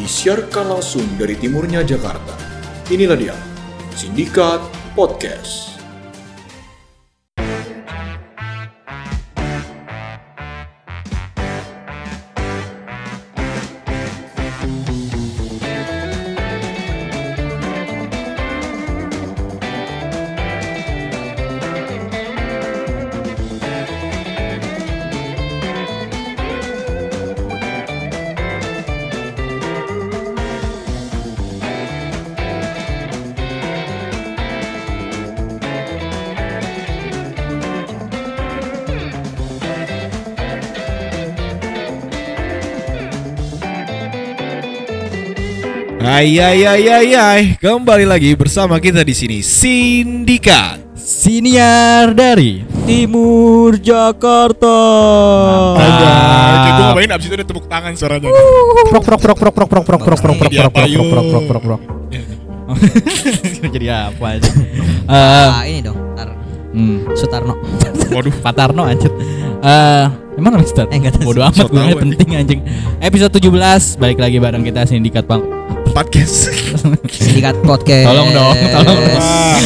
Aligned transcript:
disiarkan 0.00 0.72
langsung 0.72 1.04
dari 1.20 1.36
timurnya 1.36 1.84
Jakarta. 1.84 2.32
Inilah 2.88 3.18
dia, 3.20 3.36
Sindikat 3.92 4.64
Podcast. 4.96 5.69
Hai 46.20 46.36
hai 46.36 46.60
hai 46.68 46.84
hai 46.84 47.08
hai 47.16 47.42
kembali 47.56 48.04
lagi 48.04 48.36
bersama 48.36 48.76
kita 48.76 49.00
di 49.00 49.16
sini 49.16 49.40
Sindikat. 49.40 50.92
Siniar 50.92 52.12
dari 52.12 52.60
Timur 52.84 53.80
Jakarta. 53.80 54.76
Ah, 55.80 56.60
kayak 56.60 56.72
gue 56.76 56.84
ngapain 56.92 57.10
abis 57.16 57.24
itu 57.24 57.34
ada 57.40 57.46
tepuk 57.48 57.64
tangan 57.72 57.96
suaranya. 57.96 58.28
Prok 58.92 59.00
prok 59.00 59.20
prok 59.24 59.38
prok 59.40 59.54
prok 59.56 59.68
prok 59.72 59.84
prok 59.88 60.00
prok 60.04 60.20
prok 60.20 60.36
prok 60.36 60.52
prok 60.52 60.72
prok 60.76 61.08
prok 61.08 61.24
prok 61.24 61.44
prok 61.48 61.62
prok. 61.64 61.80
Jadi 63.72 63.86
apa 63.88 64.24
aja? 64.36 64.50
Eh, 65.08 65.48
Ah, 65.56 65.64
ini 65.64 65.80
dong, 65.80 65.96
Tar 66.12 66.36
hmm. 66.76 67.16
Sutarno. 67.16 67.56
Waduh, 68.12 68.34
Pak 68.44 68.52
Tarno 68.60 68.84
anjir. 68.84 69.08
Eh, 69.64 70.06
emang 70.36 70.52
namanya 70.52 70.68
Star? 70.68 70.84
Eh, 70.92 71.00
tahu. 71.00 71.32
Bodoh 71.32 71.48
amat 71.48 71.64
gue 71.64 71.96
penting 71.96 72.28
anjing. 72.36 72.60
Episode 73.00 73.40
17 73.40 73.96
balik 73.96 74.20
lagi 74.20 74.36
bareng 74.36 74.60
kita 74.68 74.84
Sindikat 74.84 75.24
Bang. 75.24 75.59
Podcast. 75.90 76.36
Sindikat 77.10 77.56
podcast. 77.66 78.06
Tolong 78.06 78.28
dong, 78.30 78.56
tolong 78.70 78.96
dong. 78.96 79.18
Wah, 79.18 79.58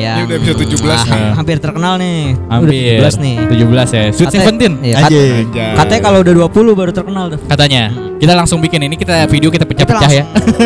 Ya. 0.00 0.20
Ini 0.20 0.28
udah 0.28 0.36
episode 0.40 0.60
17 0.64 0.92
ah, 0.92 1.02
nih. 1.04 1.30
Hampir 1.36 1.56
terkenal 1.60 1.94
nih. 1.96 2.36
Hampir 2.48 2.68
Udah 3.00 3.10
17 3.12 3.24
nih. 3.24 3.36
17 3.48 3.96
ya. 3.96 4.02
Sweet 4.12 4.28
Seventeen. 4.32 4.72
iya, 4.84 4.96
kat-. 5.00 5.12
Katanya 5.76 6.00
kalau 6.04 6.18
udah 6.20 6.34
20 6.48 6.80
baru 6.80 6.92
terkenal 6.92 7.24
tuh. 7.32 7.40
Katanya. 7.48 7.82
Kita 8.20 8.32
langsung 8.36 8.60
bikin 8.60 8.80
ini 8.84 8.96
kita 8.96 9.24
video 9.28 9.48
kita 9.48 9.64
pecah-pecah 9.64 10.10
ya. 10.12 10.24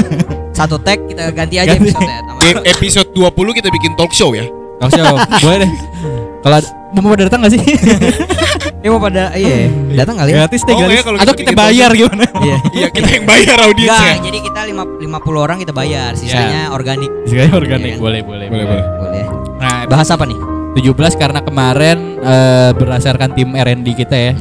Satu 0.59 0.79
tag 0.83 1.03
kita 1.07 1.31
ganti 1.31 1.59
aja 1.59 1.75
Ganti. 1.75 1.91
episode 1.91 2.07
ya. 2.07 2.19
Di 2.43 2.51
episode 2.75 3.09
20 3.15 3.59
kita 3.59 3.69
bikin 3.71 3.93
talk 3.95 4.11
show 4.15 4.35
ya. 4.35 4.47
Talk 4.83 4.91
show. 4.95 5.15
Boleh 5.43 5.59
deh. 5.67 5.71
Kalau 6.45 6.59
mau 6.99 7.11
pada 7.15 7.27
datang 7.27 7.43
gak 7.47 7.53
sih? 7.55 7.63
Ini 8.85 8.93
mau 8.93 9.01
pada 9.01 9.33
iya, 9.33 9.65
datang 9.97 10.21
kali 10.21 10.29
ya? 10.29 10.45
Gratis 10.45 10.61
deh, 10.61 10.71
Oh, 10.71 10.79
gratis. 10.79 10.93
iya, 10.93 11.03
kalau 11.03 11.17
Atau 11.17 11.33
kita 11.33 11.53
bayar 11.57 11.91
gimana? 11.97 12.25
Iya. 12.37 12.57
Iya, 12.69 12.87
kita 12.93 13.09
yang 13.11 13.25
bayar 13.25 13.57
audiensnya. 13.65 13.97
Enggak, 14.13 14.21
jadi 14.23 14.39
kita 14.45 14.61
lima- 14.69 14.93
50 15.01 15.41
orang 15.41 15.57
kita 15.57 15.73
bayar, 15.73 16.11
sisanya 16.13 16.69
organik. 16.69 17.09
Sekali 17.25 17.49
organik 17.51 17.97
Iya. 17.97 17.99
boleh 17.99 18.21
boleh 18.21 18.47
Boleh, 18.47 18.65
boleh. 18.69 18.85
Boleh. 19.01 19.25
Nah, 19.57 19.89
Bahas 19.89 20.05
apa 20.07 20.29
nih? 20.29 20.37
17 20.77 21.17
karena 21.17 21.41
kemarin 21.41 21.97
eh, 22.21 22.71
berdasarkan 22.75 23.33
tim 23.33 23.57
R&D 23.57 23.89
kita 23.97 24.17
ya. 24.21 24.33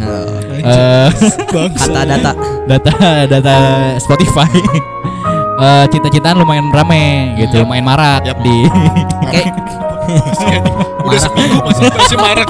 eh, 0.59 1.07
Kata 1.47 2.03
data. 2.03 2.31
data 2.67 2.91
data 3.25 3.55
Spotify. 3.97 4.51
eh 5.55 5.85
cita-citaan 5.87 6.35
lumayan 6.35 6.67
rame 6.67 7.31
gitu, 7.37 7.63
lumayan 7.63 7.85
marak 7.85 8.27
Yap. 8.27 8.43
di 8.43 8.67
Oke. 9.23 9.41
Udah 11.01 11.19
seminggu 11.21 11.63
masih 11.63 11.87
masih 11.89 12.17
marak. 12.17 12.49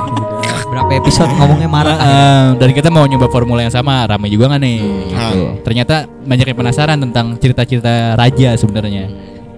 Berapa 0.73 0.91
episode 0.97 1.29
ngomongnya 1.38 1.69
marah 1.69 1.95
kan? 1.95 2.07
Eh, 2.09 2.45
dan 2.57 2.69
kita 2.73 2.89
mau 2.89 3.06
nyoba 3.06 3.29
formula 3.29 3.61
yang 3.61 3.69
sama, 3.69 4.09
rame 4.09 4.25
juga 4.25 4.50
nggak 4.50 4.61
nih? 4.61 4.78
Gitu. 4.81 5.13
Ah. 5.13 5.53
Ternyata 5.61 5.95
banyak 6.09 6.45
yang 6.50 6.57
penasaran 6.57 6.97
tentang 6.97 7.38
cerita-cerita 7.38 8.17
raja 8.17 8.57
sebenarnya. 8.57 9.06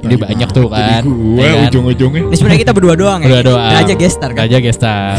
Jadi 0.03 0.15
banyak 0.19 0.49
tuh 0.51 0.67
kan. 0.67 1.01
Gue 1.07 1.39
ya 1.41 1.55
kan? 1.55 1.71
ujung-ujungnya. 1.71 2.21
Ini 2.27 2.35
sebenarnya 2.35 2.61
kita 2.67 2.73
berdua 2.75 2.93
doang 2.93 3.19
ya. 3.23 3.27
Berdua 3.31 3.43
doang. 3.55 3.71
Raja 3.73 3.93
gestar 3.95 4.29
kan. 4.35 4.43
Raja 4.45 4.57
gestar. 4.59 5.17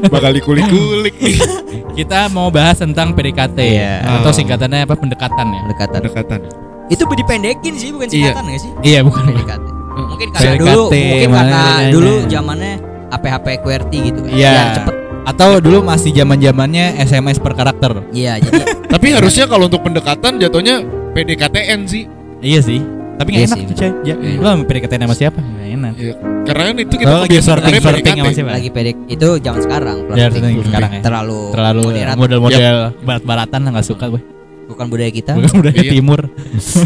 Bakal 0.14 0.30
dikulik-kulik. 0.32 1.12
Kita 1.98 2.30
mau 2.32 2.48
bahas 2.48 2.80
tentang 2.80 3.12
PDKT 3.12 3.58
Iya. 3.58 4.00
atau 4.22 4.32
singkatannya 4.32 4.88
apa 4.88 4.94
pendekatan 4.96 5.46
ya? 5.50 5.60
Pendekatan. 5.66 5.98
Pendekatan. 6.00 6.40
Itu 6.88 7.04
dipendekin 7.04 7.74
sih 7.76 7.90
bukan 7.92 8.08
singkatan 8.08 8.48
nggak 8.48 8.60
sih? 8.62 8.70
Iya 8.86 9.04
bukan. 9.04 9.28
PDKT. 9.28 9.64
Mungkin 9.90 10.28
karena 10.32 10.46
PDKT, 10.56 10.62
dulu 10.64 10.82
mungkin 10.88 11.28
karena 11.28 11.58
mana- 11.60 11.90
dulu 11.92 12.12
zamannya 12.30 12.74
HP-HP 13.10 13.46
QWERTY 13.60 13.98
gitu 14.06 14.18
kan. 14.22 14.30
Iya. 14.30 14.50
Biar 14.50 14.68
cepet. 14.74 14.94
Atau 15.22 15.48
dulu 15.58 15.78
masih 15.80 16.10
zaman 16.10 16.38
zamannya 16.38 16.96
SMS 16.98 17.36
per 17.36 17.52
karakter. 17.52 17.92
Iya, 18.10 18.38
jadi 18.38 18.62
Tapi 18.92 19.06
harusnya 19.10 19.44
kalau 19.44 19.66
untuk 19.66 19.82
pendekatan 19.82 20.38
jatuhnya 20.38 20.80
PDKTN 21.12 21.84
sih. 21.84 22.08
Iya 22.38 22.60
sih. 22.60 22.80
Tapi 23.14 23.28
nggak 23.30 23.36
Iya 23.36 23.48
enak 23.48 23.58
sih. 23.58 23.66
tuh 23.66 23.76
Chay. 23.76 23.90
Ya, 24.02 24.14
Iya. 24.16 24.38
Lo 24.38 24.48
mau 24.50 24.64
PDKT 24.64 24.92
sama 24.96 25.12
siapa? 25.12 25.38
Nggak 25.38 25.66
enak. 25.70 25.92
Ya, 25.94 26.14
karena 26.42 26.62
kan 26.64 26.76
itu 26.78 26.94
kita 26.96 27.10
Oh, 27.10 27.20
lagi 27.20 27.36
flirting 27.36 27.74
flirting 27.76 27.84
PDKT. 28.00 28.16
sama 28.18 28.32
siapa? 28.32 28.50
lagi 28.50 28.68
pedek 28.70 28.96
itu 29.06 29.28
zaman 29.38 29.60
sekarang. 29.60 29.96
Ya, 30.00 30.04
flirting. 30.08 30.40
flirting 30.40 30.64
sekarang 30.64 30.90
ya. 30.90 31.00
Terlalu 31.02 31.40
Terlalu 31.52 31.82
model-model 32.16 32.74
barat-baratan 33.00 33.60
lah 33.60 33.70
nggak 33.70 33.86
suka 33.86 34.04
gue. 34.08 34.22
bukan 34.66 34.86
budaya 34.86 35.10
kita. 35.10 35.34
Bukan 35.34 35.54
budaya 35.58 35.76
Iya. 35.76 35.90
timur. 35.90 36.20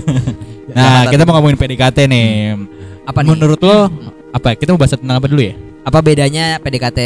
nah, 0.77 1.05
kita 1.07 1.23
mau 1.23 1.37
ngomongin 1.37 1.57
PDKT 1.57 1.99
nih. 2.05 2.29
Apa 3.05 3.21
nih? 3.21 3.31
Menurut 3.31 3.61
lo 3.61 3.79
apa? 4.35 4.59
Kita 4.59 4.75
mau 4.75 4.81
bahas 4.81 4.93
tentang 4.93 5.17
apa 5.17 5.27
dulu 5.27 5.41
ya? 5.41 5.55
Apa 5.85 5.99
bedanya 6.01 6.59
PDKT 6.59 6.99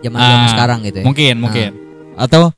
zaman 0.00 0.18
zaman 0.18 0.44
Ah, 0.44 0.50
sekarang 0.52 0.78
gitu 0.84 0.98
ya? 1.00 1.04
Mungkin, 1.04 1.34
mungkin. 1.40 1.70
Atau 2.14 2.52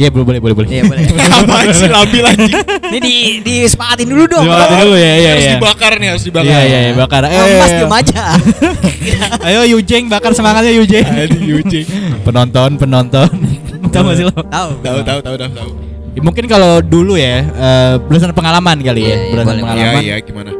Ya 0.00 0.08
boleh 0.08 0.24
boleh 0.24 0.40
boleh 0.40 0.54
boleh. 0.56 0.68
Iya, 0.72 0.88
boleh. 0.88 1.04
Apaan 1.36 1.68
sih 1.68 1.84
labil 1.84 2.24
anjing? 2.24 2.56
Ini 2.64 2.96
di 2.96 3.14
disepakatin 3.44 4.08
dulu 4.08 4.24
dong. 4.24 4.40
Disepakatin 4.40 4.76
dulu 4.80 4.96
ya, 4.96 5.12
iya 5.12 5.28
harus 5.36 5.44
iya. 5.44 5.52
dibakar 5.52 5.92
nih, 6.00 6.08
harus 6.08 6.24
dibakar. 6.24 6.48
Iya 6.48 6.60
iya 6.64 6.78
iya, 6.80 6.92
bakar. 6.96 7.20
Oh, 7.22 7.28
Eh, 7.28 7.56
Mas 7.60 7.72
diem 7.76 7.92
aja. 7.92 8.22
Ayo 9.52 9.60
Yujeng 9.68 10.04
bakar 10.08 10.32
semangatnya 10.32 10.72
Yujeng. 10.72 11.04
Yucing. 11.44 11.84
penonton 12.24 12.80
penonton. 12.80 13.28
Tahu 13.92 14.02
gak 14.08 14.16
sih 14.16 14.24
lo? 14.24 14.32
Tahu. 14.32 14.68
Tahu 14.80 14.98
tahu 15.04 15.18
tahu 15.20 15.36
tahu. 15.36 15.70
Ya, 16.16 16.20
Mungkin 16.24 16.44
kalau 16.48 16.80
dulu 16.80 17.20
ya 17.20 17.44
eh, 17.44 17.94
berdasarkan 18.00 18.32
pengalaman 18.32 18.80
kali 18.80 19.00
ya, 19.04 19.08
iya, 19.12 19.16
berdasarkan 19.28 19.60
boleh. 19.60 19.60
Iya 19.60 19.76
pengalaman. 19.76 20.02
iya 20.02 20.16
gimana? 20.24 20.50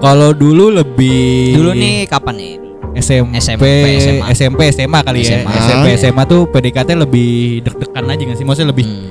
Kalau 0.00 0.32
dulu 0.32 0.72
lebih 0.72 1.54
Dulu 1.54 1.70
nih 1.72 2.08
kapan 2.08 2.34
nih? 2.34 2.52
SMP, 2.90 3.38
SMP, 3.38 3.64
SMA. 4.00 4.26
SMP, 4.34 4.60
SMA 4.74 4.98
kali 5.00 5.22
ya. 5.22 5.38
SMA. 5.38 5.52
SMP, 5.54 5.86
SMA 5.96 6.22
tuh 6.26 6.48
PDKT 6.48 6.98
lebih 6.98 7.30
deg-degan 7.62 8.04
aja 8.04 8.22
gak 8.24 8.34
sih? 8.34 8.42
Maksudnya 8.42 8.70
lebih 8.70 8.82
Hmm. 8.82 9.08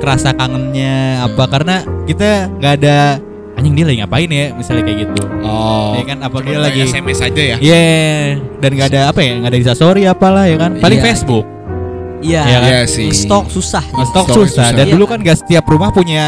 kerasa 0.00 0.32
kangennya 0.32 0.96
apa 1.22 1.44
karena 1.46 1.76
kita 2.08 2.48
nggak 2.50 2.72
ada 2.74 3.20
anjing 3.52 3.76
dia 3.76 3.84
lagi 3.84 3.98
ngapain 4.00 4.26
ya 4.26 4.46
misalnya 4.50 4.82
kayak 4.82 4.98
gitu. 5.04 5.22
Oh. 5.44 5.92
Ya 5.94 6.02
kan 6.06 6.18
apa 6.24 6.36
dia 6.40 6.56
lagi 6.58 6.80
SMS 6.82 7.20
aja 7.20 7.42
ya? 7.44 7.56
Iya, 7.60 7.84
dan 8.58 8.70
nggak 8.72 8.88
ada 8.90 9.00
apa 9.12 9.20
ya, 9.20 9.32
nggak 9.36 9.50
ada 9.52 9.58
instastory 9.60 10.02
apalah 10.04 10.48
ya 10.48 10.56
kan. 10.56 10.80
Paling 10.80 10.98
Iya. 10.98 11.06
Facebook. 11.06 11.44
Iya. 12.20 12.42
Iya 12.42 12.58
kan? 12.58 12.66
Iya 12.66 12.80
sih. 12.88 13.06
Stok 13.14 13.46
susah. 13.46 13.84
Stok 13.84 14.04
Stok 14.08 14.26
susah. 14.26 14.66
susah. 14.66 14.66
Dan 14.74 14.84
Iya. 14.84 14.92
dulu 14.96 15.04
kan 15.04 15.18
gak 15.20 15.38
setiap 15.38 15.64
rumah 15.64 15.88
punya 15.90 16.24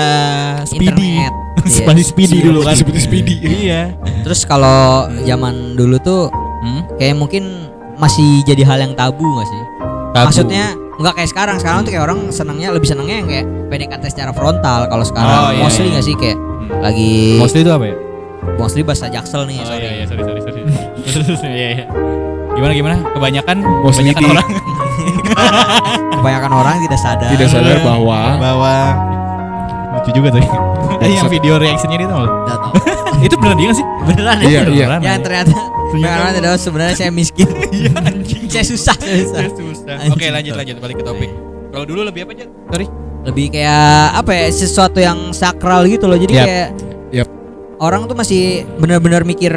speedy. 0.62 1.16
Internet. 1.18 1.34
Iya. 1.62 1.72
Seperti 1.72 2.02
speedy 2.04 2.36
dulu 2.40 2.58
kan. 2.60 2.74
Seperti 2.74 3.00
speedy. 3.00 3.34
Iya. 3.38 3.94
Terus 4.22 4.42
kalau 4.42 4.80
zaman 5.20 5.74
dulu 5.74 5.96
tuh 5.98 6.26
Hmm? 6.58 6.82
kayak 6.94 7.14
mungkin 7.14 7.66
masih 7.94 8.24
jadi 8.42 8.62
hal 8.62 8.78
yang 8.80 8.92
tabu 8.92 9.26
gak 9.32 9.46
sih? 9.46 9.62
Tabu. 10.12 10.26
Maksudnya 10.28 10.64
nggak 10.94 11.14
kayak 11.14 11.28
sekarang. 11.28 11.56
Sekarang 11.56 11.82
tuh 11.82 11.90
kayak 11.90 12.04
orang 12.04 12.28
senangnya 12.28 12.70
lebih 12.70 12.86
senangnya 12.86 13.16
yang 13.16 13.28
kayak 13.28 13.46
PDKT 13.68 14.04
secara 14.08 14.30
frontal. 14.30 14.86
Kalau 14.86 15.02
sekarang 15.02 15.38
Oh, 15.40 15.50
iya, 15.50 15.60
mostly 15.60 15.84
iya. 15.84 15.92
nggak 15.92 16.04
sih 16.04 16.14
kayak 16.14 16.38
Hmm. 16.38 16.68
lagi 16.78 17.12
Mostly 17.36 17.60
itu 17.60 17.70
apa 17.70 17.84
ya? 17.84 17.96
mostly 18.52 18.82
bahasa 18.82 19.06
jaksel 19.06 19.42
nih. 19.44 19.54
Oh 19.56 19.66
sorry. 19.68 19.80
iya 19.80 19.90
iya 19.92 20.04
sorry 20.04 20.22
sorry 20.22 20.40
sorry. 20.40 20.60
Iya 21.52 21.68
iya. 21.72 21.86
Gimana 22.52 22.72
gimana? 22.72 22.96
Kebanyakan 23.08 23.56
Mostly 23.80 24.02
kebanyakan 24.04 24.20
di- 24.20 24.30
orang 24.30 24.48
Kebanyakan 26.14 26.50
orang 26.52 26.74
tidak 26.80 26.98
sadar. 27.00 27.28
Tidak 27.28 27.48
sadar 27.48 27.76
bahwa 27.82 28.18
bahwa 28.36 28.74
lucu 30.02 30.10
juga 30.12 30.28
tuh. 30.34 30.42
Tadi 30.98 31.12
yang 31.18 31.30
video 31.30 31.54
reactionnya 31.56 31.96
itu 31.96 32.10
loh. 32.10 32.30
Itu 33.22 33.34
beneran 33.38 33.56
dia 33.56 33.66
gak 33.70 33.78
sih? 33.78 33.86
Beneran 34.02 34.36
ya? 34.36 34.42
Iya, 34.42 34.50
iya. 34.50 34.64
Beneran, 34.66 35.00
Yang 35.00 35.14
ya? 35.14 35.22
ternyata 35.22 35.54
Beneran 35.92 36.30
tidak 36.34 36.52
sebenarnya 36.58 36.96
saya 36.98 37.10
miskin. 37.10 37.46
Iya 37.72 37.92
anjing. 37.98 38.42
saya 38.46 38.64
susah, 38.64 38.96
saya 39.00 39.48
susah. 39.48 39.96
Oke 40.10 40.28
lanjut 40.28 40.52
lanjut 40.52 40.76
balik 40.76 41.00
ke 41.00 41.04
topik. 41.04 41.30
Kalau 41.70 41.84
dulu 41.86 42.00
lebih 42.02 42.26
apa 42.26 42.32
aja? 42.34 42.46
Sorry. 42.68 42.86
lebih 43.22 43.54
kayak 43.54 44.18
apa 44.18 44.30
ya 44.34 44.46
sesuatu 44.50 44.98
yang 44.98 45.30
sakral 45.30 45.86
gitu 45.86 46.10
loh 46.10 46.18
jadi 46.18 46.34
Yap. 46.34 46.42
kayak 46.44 46.68
Yap. 47.14 47.28
orang 47.78 48.10
tuh 48.10 48.18
masih 48.18 48.66
benar-benar 48.76 49.22
mikir 49.22 49.54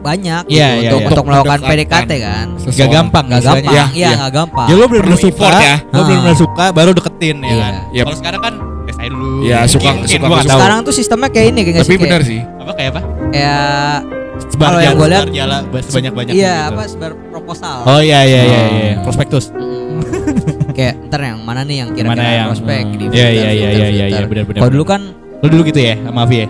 banyak 0.00 0.44
Iya, 0.44 0.68
gitu 0.68 0.84
iya, 0.84 0.88
untuk, 0.92 1.00
iya. 1.00 1.08
untuk 1.08 1.24
melakukan. 1.24 1.58
PDKT 1.64 2.10
kan 2.20 2.46
Gak 2.60 2.88
gampang 2.92 3.24
istilahnya. 3.24 3.40
gampang 3.40 3.72
Iya, 3.72 3.84
iya 3.88 4.04
iya. 4.04 4.10
nggak 4.14 4.32
gampang 4.36 4.66
Ya 4.68 4.74
lo 4.76 4.84
effort 4.84 5.54
ya. 5.56 5.76
Lo 5.80 5.96
Ah. 5.96 6.04
bener-bener 6.04 6.36
suka 6.36 6.64
baru 6.70 6.90
deketin 6.92 7.36
ya 7.40 7.48
Iya. 7.48 7.56
kan 7.58 7.72
Yap. 7.90 8.04
Kalau 8.04 8.16
sekarang 8.20 8.40
kan 8.44 8.54
aja 9.00 9.08
dulu 9.08 9.28
Ya 9.42 9.58
suka 9.64 9.90
Mungkin, 9.90 10.06
suka 10.06 10.26
suka. 10.26 10.40
tahu. 10.42 10.50
Sekarang 10.54 10.78
tuh 10.82 10.94
sistemnya 10.94 11.28
kayak 11.28 11.46
ini 11.48 11.60
kayak 11.62 11.76
Tapi 11.78 11.88
sih? 11.88 11.98
benar 11.98 12.20
sih. 12.22 12.40
Apa 12.40 12.72
kayak 12.74 12.90
apa? 12.92 13.00
Kayak 13.30 13.98
Sebar 14.42 14.66
Kalau 14.66 14.80
yang 14.80 14.94
gua 14.94 15.06
lihat- 15.06 15.26
jala 15.30 15.56
sebanyak 15.80 16.12
banyak. 16.12 16.32
iya 16.32 16.56
apa 16.66 16.82
sebar 16.84 17.12
proposal. 17.28 17.76
Oh 17.84 18.00
iya 18.00 18.20
iya 18.22 18.40
iya 18.42 18.58
Oh. 18.58 18.68
iya. 18.72 18.94
Prospektus. 19.00 19.44
Mm. 19.52 20.00
kayak 20.76 20.94
ntar 21.06 21.20
yang 21.22 21.38
mana 21.40 21.60
nih 21.60 21.76
yang 21.78 21.88
Mana 21.88 21.96
kira-kira 22.14 22.24
yang- 22.34 22.48
prospek 22.48 22.82
hmm. 22.82 22.96
di 22.96 23.04
Iya, 23.10 23.28
iya, 23.28 23.28
iya, 23.28 23.50
iya, 23.50 23.68
iya, 23.70 24.04
iya, 24.08 24.20
benar, 24.24 24.44
benar, 24.44 24.60
Kalau 24.60 24.72
dulu 24.72 24.84
kan 24.86 25.00
Lu 25.38 25.46
dulu 25.46 25.62
gitu 25.62 25.76
ya 25.78 25.94
sama 25.98 26.24
Avi 26.24 26.36
ya? 26.38 26.48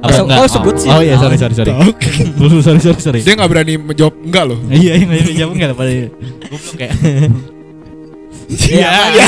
Oh, 0.00 0.08
se- 0.10 0.20
enggak? 0.20 0.36
oh, 0.38 0.48
sebut 0.50 0.74
sih. 0.76 0.88
Oh 0.88 1.00
iya 1.00 1.16
sorry 1.16 1.36
sorry 1.36 1.54
sorry. 1.54 1.72
Lu 2.40 2.60
sorry 2.60 2.76
sorry 2.78 3.00
sorry. 3.00 3.20
Dia 3.20 3.32
nggak 3.34 3.48
berani 3.48 3.74
menjawab 3.78 4.12
enggak 4.18 4.44
loh. 4.44 4.58
Iya 4.66 4.92
iya 4.94 5.04
nggak 5.06 5.32
jawab 5.34 5.52
enggak 5.54 5.68
lah 5.70 5.76
pada 5.76 5.92
goblok 6.50 6.74
kayak. 6.74 6.92
Iya, 8.48 8.88
apa? 8.88 9.24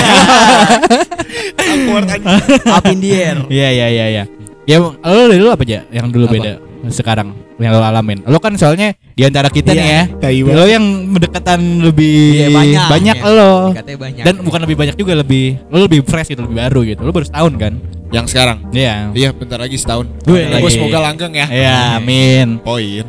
Awkward 1.67 2.07
aja. 2.11 2.27
up 2.71 2.85
in 2.89 2.99
the 3.01 3.11
air. 3.13 3.39
Iya 3.49 3.69
iya 3.71 3.87
iya 3.89 4.07
iya. 4.11 4.25
Ya 4.67 4.77
dari 5.03 5.39
dulu 5.39 5.51
apa 5.51 5.63
aja 5.63 5.87
yang 5.89 6.11
dulu 6.11 6.27
Apa? 6.27 6.35
beda 6.35 6.53
sekarang 6.87 7.35
yang 7.59 7.73
lo 7.75 7.83
alamin. 7.83 8.23
Lo 8.29 8.39
kan 8.39 8.55
soalnya 8.55 8.95
di 9.17 9.23
antara 9.25 9.49
kita 9.49 9.73
Iya. 9.75 10.11
nih 10.15 10.31
ya. 10.39 10.55
Lo 10.55 10.65
yang 10.67 10.85
berdekatan 11.11 11.83
lebih 11.83 12.47
Iya, 12.47 12.49
banyak. 12.53 12.85
banyak 12.91 13.17
Iya. 13.17 13.31
lo. 13.33 13.53
Banyak. 13.75 14.25
Dan 14.27 14.35
bukan 14.45 14.61
lebih 14.63 14.77
banyak 14.77 14.95
juga 14.95 15.13
lebih 15.17 15.59
lo 15.71 15.83
lebih 15.83 16.05
fresh 16.05 16.31
gitu, 16.31 16.45
lebih 16.47 16.59
baru 16.63 16.81
gitu. 16.85 17.01
Lo 17.03 17.11
baru 17.11 17.27
setahun 17.27 17.53
kan? 17.59 17.73
Yang 18.15 18.27
sekarang. 18.31 18.59
Iya. 18.71 19.11
Iya, 19.17 19.29
bentar 19.35 19.59
lagi 19.59 19.75
setahun. 19.75 20.07
Gue 20.23 20.47
Gue 20.47 20.63
lagi. 20.63 20.75
semoga 20.79 20.99
langgeng 21.03 21.33
ya. 21.35 21.47
Iya, 21.51 21.77
amin. 21.99 22.63
Poin. 22.63 23.05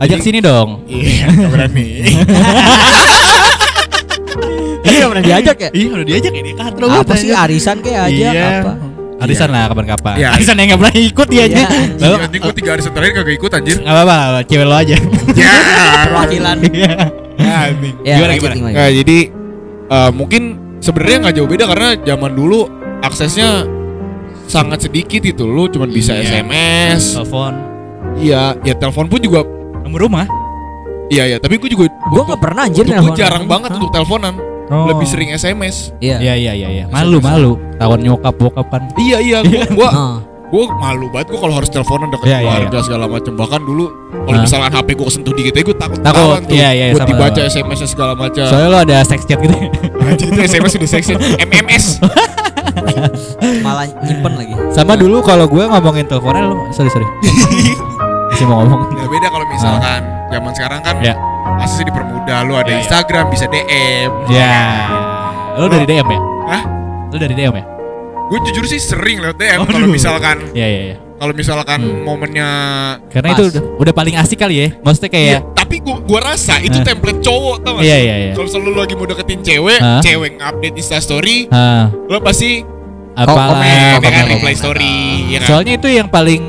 Ajak 0.00 0.18
sini 0.18 0.40
dong. 0.40 0.82
Iya, 0.88 1.28
berani. 1.46 1.90
Nggak 4.82 5.08
pernah 5.08 5.24
diajak 5.24 5.56
ya? 5.56 5.70
Iya, 5.70 5.88
udah 5.90 6.06
diajak 6.06 6.32
ini 6.32 6.50
katro 6.52 6.86
Apa 6.86 7.14
sih 7.14 7.30
arisan 7.30 7.76
kayak 7.80 8.02
aja 8.06 8.28
Iya. 8.28 8.48
apa? 8.60 8.72
Arisan 9.22 9.48
lah 9.48 9.70
kapan-kapan. 9.70 10.14
Iya. 10.18 10.28
Arisan 10.34 10.54
yang 10.58 10.66
nggak 10.68 10.80
pernah 10.82 10.96
ikut 10.98 11.26
dia 11.26 11.42
aja. 11.46 11.54
Iya. 11.62 11.82
Lalu 11.96 12.16
Nanti 12.18 12.36
gue 12.36 12.52
tiga 12.58 12.70
hari 12.70 12.82
terakhir 12.82 13.12
kagak 13.14 13.34
ikut 13.38 13.50
anjir. 13.52 13.76
nggak 13.78 13.94
apa-apa, 13.96 14.40
cewek 14.42 14.66
lo 14.66 14.74
aja. 14.74 14.96
Ya. 15.32 15.52
Perwakilan. 16.04 16.56
Iya. 16.66 16.92
Ya, 18.02 18.14
Gimana, 18.18 18.32
gimana? 18.36 18.54
Nah, 18.70 18.90
jadi 18.92 19.18
eh, 19.88 20.10
mungkin 20.12 20.42
sebenarnya 20.78 21.16
nggak 21.22 21.34
jauh 21.38 21.48
beda 21.48 21.64
karena 21.66 21.88
zaman 21.96 22.32
dulu 22.32 22.60
aksesnya 23.00 23.66
sangat 24.44 24.82
sedikit 24.82 25.22
itu 25.22 25.42
lu 25.42 25.70
cuma 25.70 25.86
bisa 25.86 26.12
Iya. 26.12 26.42
SMS. 26.42 27.14
Telepon. 27.16 27.52
Iya, 28.18 28.58
ya 28.60 28.74
telepon 28.74 29.06
pun 29.06 29.18
juga 29.18 29.46
Nomor 29.82 30.06
rumah. 30.06 30.26
iya 31.08 31.26
ya, 31.26 31.36
tapi 31.36 31.58
gue 31.58 31.68
juga 31.68 31.90
Gua 32.08 32.22
nggak 32.24 32.40
pernah 32.40 32.62
anjir 32.64 32.82
gue 32.82 33.12
jarang 33.12 33.44
banget 33.44 33.70
Hah? 33.70 33.78
untuk 33.78 33.90
teleponan. 33.90 34.34
Oh. 34.72 34.88
Lebih 34.88 35.04
sering 35.04 35.28
SMS. 35.30 35.92
Iya. 35.98 36.16
Iya 36.18 36.34
iya 36.34 36.52
iya 36.56 36.68
iya. 36.72 36.84
Malu 36.88 37.20
malu. 37.20 37.60
Tawan 37.76 38.00
nyokap 38.00 38.32
bokapan. 38.32 38.88
Iya 38.96 39.18
iya, 39.20 39.38
gua 39.42 39.62
gua, 39.70 39.88
Ah. 39.88 40.16
gua 40.48 40.64
malu 40.72 41.06
banget 41.08 41.28
gua 41.28 41.40
kalau 41.40 41.54
harus 41.54 41.68
teleponan 41.68 42.08
dekat 42.08 42.24
Iya, 42.24 42.38
iya, 42.38 42.48
keluarga 42.64 42.78
segala 42.80 43.04
macam. 43.06 43.32
Bahkan 43.34 43.60
dulu 43.62 43.84
kalau 44.22 44.32
Hah? 44.32 44.42
misalkan 44.42 44.70
HP 44.70 44.88
gua 44.94 45.06
kesentuh 45.06 45.32
dikit 45.32 45.52
aja 45.52 45.62
gua 45.62 45.76
takut 45.76 45.98
Takut, 45.98 46.16
ketahuan 46.16 46.40
tuh. 46.42 46.54
iya, 46.54 46.68
iya, 46.72 46.84
Buat 46.88 46.98
sama. 46.98 47.10
dibaca 47.12 47.40
SMS 47.44 47.80
segala 47.84 48.12
macam. 48.14 48.44
Soalnya 48.46 48.68
lo 48.68 48.78
ada 48.80 48.96
sex 49.02 49.20
chat 49.22 49.38
gitu. 49.38 49.56
Anjir 50.02 50.26
itu 50.26 50.40
SMS 50.42 50.72
udah 50.74 50.90
seksi. 50.90 51.12
MMS. 51.38 51.84
Malah 53.62 53.84
nyimpen 54.00 54.32
lagi. 54.34 54.54
Sama 54.70 54.94
dulu 54.94 55.20
kalau 55.20 55.44
gue 55.46 55.60
ngomongin 55.62 56.06
teleponnya 56.06 56.48
lo 56.48 56.56
sorry 56.70 56.88
sorry. 56.88 57.04
Masih 58.30 58.46
mau 58.46 58.62
ngomong. 58.62 58.88
Nah, 58.90 59.06
beda 59.06 59.28
kalau 59.28 59.46
misalkan 59.46 60.00
zaman 60.30 60.52
sekarang 60.52 60.80
kan 60.80 60.94
Ya. 61.02 61.14
Asli 61.58 61.82
dipermudah 61.84 62.38
lu 62.42 62.54
ada 62.54 62.64
Iya, 62.64 62.72
iya. 62.72 62.80
Instagram 62.80 63.24
bisa 63.28 63.44
DM. 63.46 64.10
Ya. 64.28 64.56
Lo 65.54 65.66
dari 65.66 65.84
DM 65.84 66.06
ya? 66.06 66.20
Hah? 66.48 66.62
Lo 67.08 67.16
dari 67.16 67.34
DM 67.34 67.52
ya? 67.52 67.64
Gue 68.24 68.38
jujur 68.42 68.64
sih 68.64 68.80
sering 68.80 69.20
lewat 69.20 69.36
DM 69.36 69.58
Oh, 69.58 69.68
kalau 69.68 69.84
misalkan 69.86 70.40
Iya 70.50 70.64
iya 70.64 70.82
iya. 70.86 70.96
kalau 71.14 71.32
misalkan 71.32 71.78
Hmm. 71.78 72.02
momennya 72.02 72.48
Karena 73.06 73.28
Pas. 73.28 73.36
itu 73.36 73.42
udah, 73.52 73.62
udah 73.78 73.92
paling 73.92 74.14
asik 74.16 74.38
kali 74.38 74.54
ya. 74.56 74.68
Maksudnya 74.80 75.06
Iya, 75.06 75.16
kayak 75.36 75.40
tapi 75.52 75.76
gua 75.78 75.96
gua 76.00 76.20
rasa 76.26 76.56
itu 76.58 76.74
Hah? 76.74 76.86
template 76.86 77.20
cowok 77.20 77.56
tau 77.60 77.72
gak 77.76 77.84
Iya 77.84 77.96
iya 77.98 78.14
iya. 78.18 78.32
Kalau 78.32 78.48
selalu 78.48 78.68
lu 78.68 78.78
lagi 78.78 78.94
mau 78.94 79.06
deketin 79.06 79.40
cewek, 79.40 79.78
Hah? 79.78 80.00
cewek 80.00 80.30
ngupdate 80.34 80.74
Insta 80.74 80.98
story, 80.98 81.46
lo 82.02 82.18
pasti 82.20 82.64
apa 83.12 83.28
komen, 83.28 83.60
ya 83.60 84.00
kan, 84.00 84.08
komen. 84.24 84.24
reply 84.32 84.54
story, 84.54 84.96
ya 85.28 85.38
kan? 85.38 85.48
Soalnya 85.52 85.72
itu 85.76 85.84
yang 85.86 86.08
paling 86.08 86.40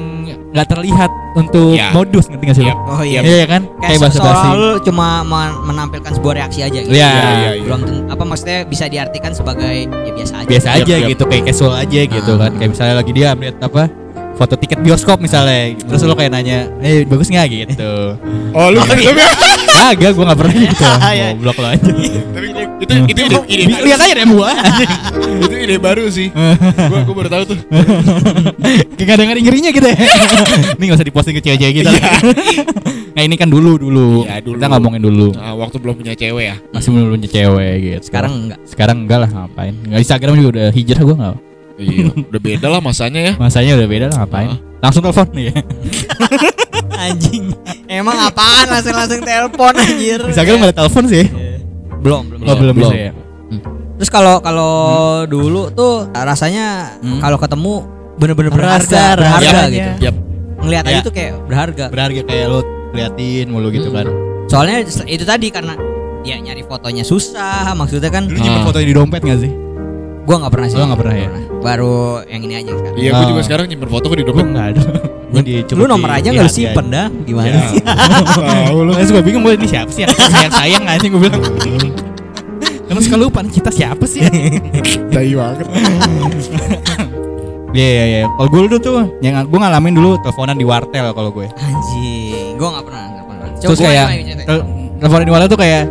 nggak 0.53 0.67
terlihat 0.69 1.09
untuk 1.33 1.73
Iya. 1.73 1.89
modus 1.89 2.25
ngerti 2.29 2.43
nggak 2.45 2.55
sih? 2.55 2.63
Iya. 2.63 2.75
lo? 2.75 2.85
Oh 2.87 3.01
iya. 3.01 3.19
Iya 3.19 3.45
kan? 3.47 3.61
Kayak 3.65 3.81
Kayak 3.83 3.99
bahasa 3.99 4.19
basi. 4.21 4.47
lu 4.53 4.69
cuma 4.83 5.07
men- 5.23 5.59
menampilkan 5.65 6.11
sebuah 6.13 6.33
reaksi 6.35 6.59
aja 6.61 6.79
gitu. 6.79 6.93
Iya. 6.93 7.09
Iya, 7.09 7.31
iya, 7.33 7.51
iya. 7.51 7.63
Belum 7.65 7.81
apa 8.07 8.23
maksudnya 8.23 8.59
bisa 8.63 8.85
diartikan 8.85 9.31
sebagai 9.31 9.73
ya 9.83 10.11
biasa 10.13 10.33
aja. 10.37 10.47
biasa 10.47 10.67
aja 10.75 10.95
yap. 10.95 11.09
gitu 11.09 11.23
kayak 11.25 11.43
casual 11.47 11.73
aja 11.73 11.99
gitu 12.05 12.31
Ah. 12.31 12.39
kan 12.39 12.51
kayak 12.53 12.69
misalnya 12.71 12.95
lagi 12.95 13.11
dia 13.11 13.27
update 13.29 13.57
apa 13.59 13.83
foto 14.33 14.53
tiket 14.57 14.79
bioskop 14.81 15.21
misalnya. 15.21 15.77
Terus 15.77 16.01
lo 16.03 16.17
kayak 16.17 16.31
nanya 16.33 16.69
eh 16.81 17.05
bagus 17.05 17.29
nggak? 17.29 17.47
Gitu. 17.49 17.93
Oh 18.53 18.69
lu 18.69 18.77
kan 18.85 18.93
tapi 18.93 19.09
agak 19.73 20.13
gue 20.13 20.25
nggak 20.29 20.37
pernah 20.37 20.53
gitu. 20.53 20.85
Iya. 21.13 21.27
goblok 21.33 21.57
lo 21.57 21.67
aja. 21.73 21.81
Tapi 21.81 22.47
gua- 22.53 22.69
itu 22.83 22.93
itu 23.09 23.21
ide 23.25 23.37
ide 23.65 23.75
lihat 23.81 23.99
aja 24.01 24.13
deh 24.13 24.25
gua. 24.29 24.51
Itu 25.43 25.55
ide 25.57 25.77
baru 25.81 26.05
sih. 26.13 26.29
gua 26.29 26.99
gua 27.01 27.15
baru 27.17 27.29
tahu 27.33 27.43
tuh. 27.49 27.57
kayak 28.93 29.07
gak 29.09 29.15
ada 29.17 29.23
ngeri 29.25 29.41
ngerinya 29.41 29.69
gitu 29.73 29.87
ya. 29.89 29.97
Ini 30.77 30.83
gak 30.85 30.97
usah 31.01 31.07
diposting 31.07 31.33
ke 31.33 31.41
cewek-cewek 31.41 31.73
gitu 31.81 31.89
nah 33.13 33.21
ini 33.21 33.37
kan 33.37 33.45
dulu 33.45 33.77
dulu. 33.77 34.25
Iya, 34.25 34.41
dulu. 34.41 34.57
kita 34.57 34.67
ngomongin 34.73 35.01
dulu. 35.05 35.27
Nah, 35.37 35.53
waktu 35.53 35.77
belum 35.77 35.95
punya 36.01 36.13
cewek 36.17 36.45
ya. 36.49 36.55
masih 36.73 36.89
belum 36.89 37.13
punya 37.13 37.29
cewek 37.29 37.73
gitu. 37.77 38.01
Sekarang 38.09 38.31
enggak. 38.33 38.59
sekarang 38.65 38.97
enggak 39.05 39.19
lah 39.21 39.29
ngapain? 39.29 39.73
Nggak 39.85 40.01
Instagram 40.01 40.33
juga 40.41 40.49
udah 40.57 40.67
hijrah 40.73 41.01
gue 41.05 41.15
nggak 41.21 41.52
Iya, 41.73 42.13
udah 42.13 42.37
beda 42.39 42.67
lah 42.67 42.79
masanya 42.79 43.19
ya. 43.19 43.33
masanya 43.35 43.73
udah 43.75 43.87
beda 43.87 44.05
lah 44.07 44.17
ngapain 44.19 44.47
Ah. 44.47 44.59
langsung 44.79 45.01
telepon 45.01 45.25
nih 45.31 45.45
ya 45.45 45.53
Anjing. 47.03 47.45
Emang 47.85 48.17
apaan 48.21 48.67
langsung 48.69 48.93
langsung 48.93 49.21
telepon 49.21 49.73
anjir. 49.73 50.19
Instagram 50.23 50.63
ada 50.63 50.75
telepon 50.75 51.03
sih 51.05 51.25
belum 51.95 52.21
belum. 52.29 52.39
oh 52.43 52.55
belum 52.55 52.73
belum. 52.73 52.91
bisa 52.91 52.95
ya 52.95 53.11
Terus 53.93 54.09
kalau 54.09 54.35
kalau 54.39 54.73
dulu 55.25 55.69
tuh 55.69 56.09
rasanya 56.11 56.97
Hmm. 56.99 57.19
kalau 57.19 57.37
ketemu 57.37 57.73
bener-bener 58.15 58.51
Berharga, 58.51 58.83
berharga, 58.83 59.15
berharga 59.15 59.47
rasanya. 59.47 59.71
gitu. 59.71 59.89
Yap. 60.03 60.15
Ngelihat 60.59 60.83
Ya. 60.83 60.89
aja 60.89 60.99
tuh 61.01 61.13
kayak 61.13 61.33
berharga. 61.43 61.85
berharga 61.89 62.21
kayak 62.23 62.45
lo 62.47 62.59
liatin 62.91 63.47
mulu 63.47 63.67
gitu 63.69 63.89
kan 63.89 64.05
Soalnya 64.45 64.75
itu 65.05 65.23
tadi 65.23 65.47
karena 65.49 65.73
ya 66.21 66.35
nyari 66.37 66.61
fotonya 66.61 67.01
susah, 67.01 67.73
maksudnya 67.73 68.07
kan 68.07 68.23
Lu 68.23 68.35
nyimpen 68.35 68.59
Ah. 68.59 68.65
fotonya 68.65 68.85
di 68.85 68.95
dompet 68.95 69.21
gak 69.21 69.39
sih? 69.39 69.51
Gua 70.23 70.35
nggak 70.39 70.51
pernah 70.51 70.67
sih. 70.67 70.77
Lo 70.77 70.85
nggak 70.87 70.99
pernah 70.99 71.15
ya? 71.15 71.29
Baru 71.59 71.95
yang 72.25 72.41
ini 72.41 72.53
aja 72.57 72.71
sekarang. 72.71 72.95
Iya, 72.95 73.09
gua 73.09 73.19
Ah. 73.19 73.29
juga 73.29 73.41
sekarang 73.43 73.65
nyimpen 73.67 73.89
foto 73.89 74.05
gua 74.05 74.15
di 74.15 74.23
Gue 74.23 74.29
dompet. 74.29 74.47
nggak 74.49 74.67
ada 74.69 74.81
Gue 75.33 75.41
di 75.41 75.55
Lu 75.65 75.83
nomor 75.83 76.09
aja 76.11 76.29
nggak 76.29 76.45
simpen 76.47 76.85
dah, 76.87 77.09
gimana 77.23 77.49
Ya. 77.49 77.65
sih? 77.67 77.81
Tahu 77.81 78.77
lu. 78.79 78.91
Terus 78.93 79.09
gue 79.11 79.23
bingung 79.23 79.41
gue 79.41 79.53
ini 79.55 79.65
siapa 79.65 79.89
sih 79.89 80.05
yang 80.05 80.13
sayang 80.13 80.53
sayang 80.53 80.83
aja 80.85 81.01
gue 81.03 81.17
bilang 81.19 81.41
Karena 82.83 82.99
suka 83.01 83.17
lupa 83.17 83.39
nih, 83.41 83.49
kita 83.51 83.71
siapa 83.73 84.05
sih? 84.05 84.21
Tai 85.09 85.31
banget. 85.33 85.65
Iya 87.73 87.87
iya 87.89 88.03
iya. 88.05 88.19
Kalau 88.29 88.45
gue 88.47 88.59
dulu 88.69 88.77
tuh 88.77 88.97
yang 89.19 89.41
gue 89.41 89.57
ngalamin 89.57 89.93
dulu 89.93 90.21
teleponan 90.21 90.53
di 90.53 90.61
wartel 90.61 91.09
kalau 91.09 91.33
gue. 91.33 91.49
Anjing, 91.49 92.53
gua 92.53 92.69
nggak 92.69 92.85
pernah, 92.85 93.03
nggak 93.09 93.25
pernah. 93.25 93.47
Terus 93.57 93.79
gua 93.79 93.87
kayak 93.89 94.07
tel- 94.45 94.65
teleponan 95.01 95.25
di 95.25 95.33
wartel 95.33 95.49
tuh 95.49 95.59
kayak 95.59 95.83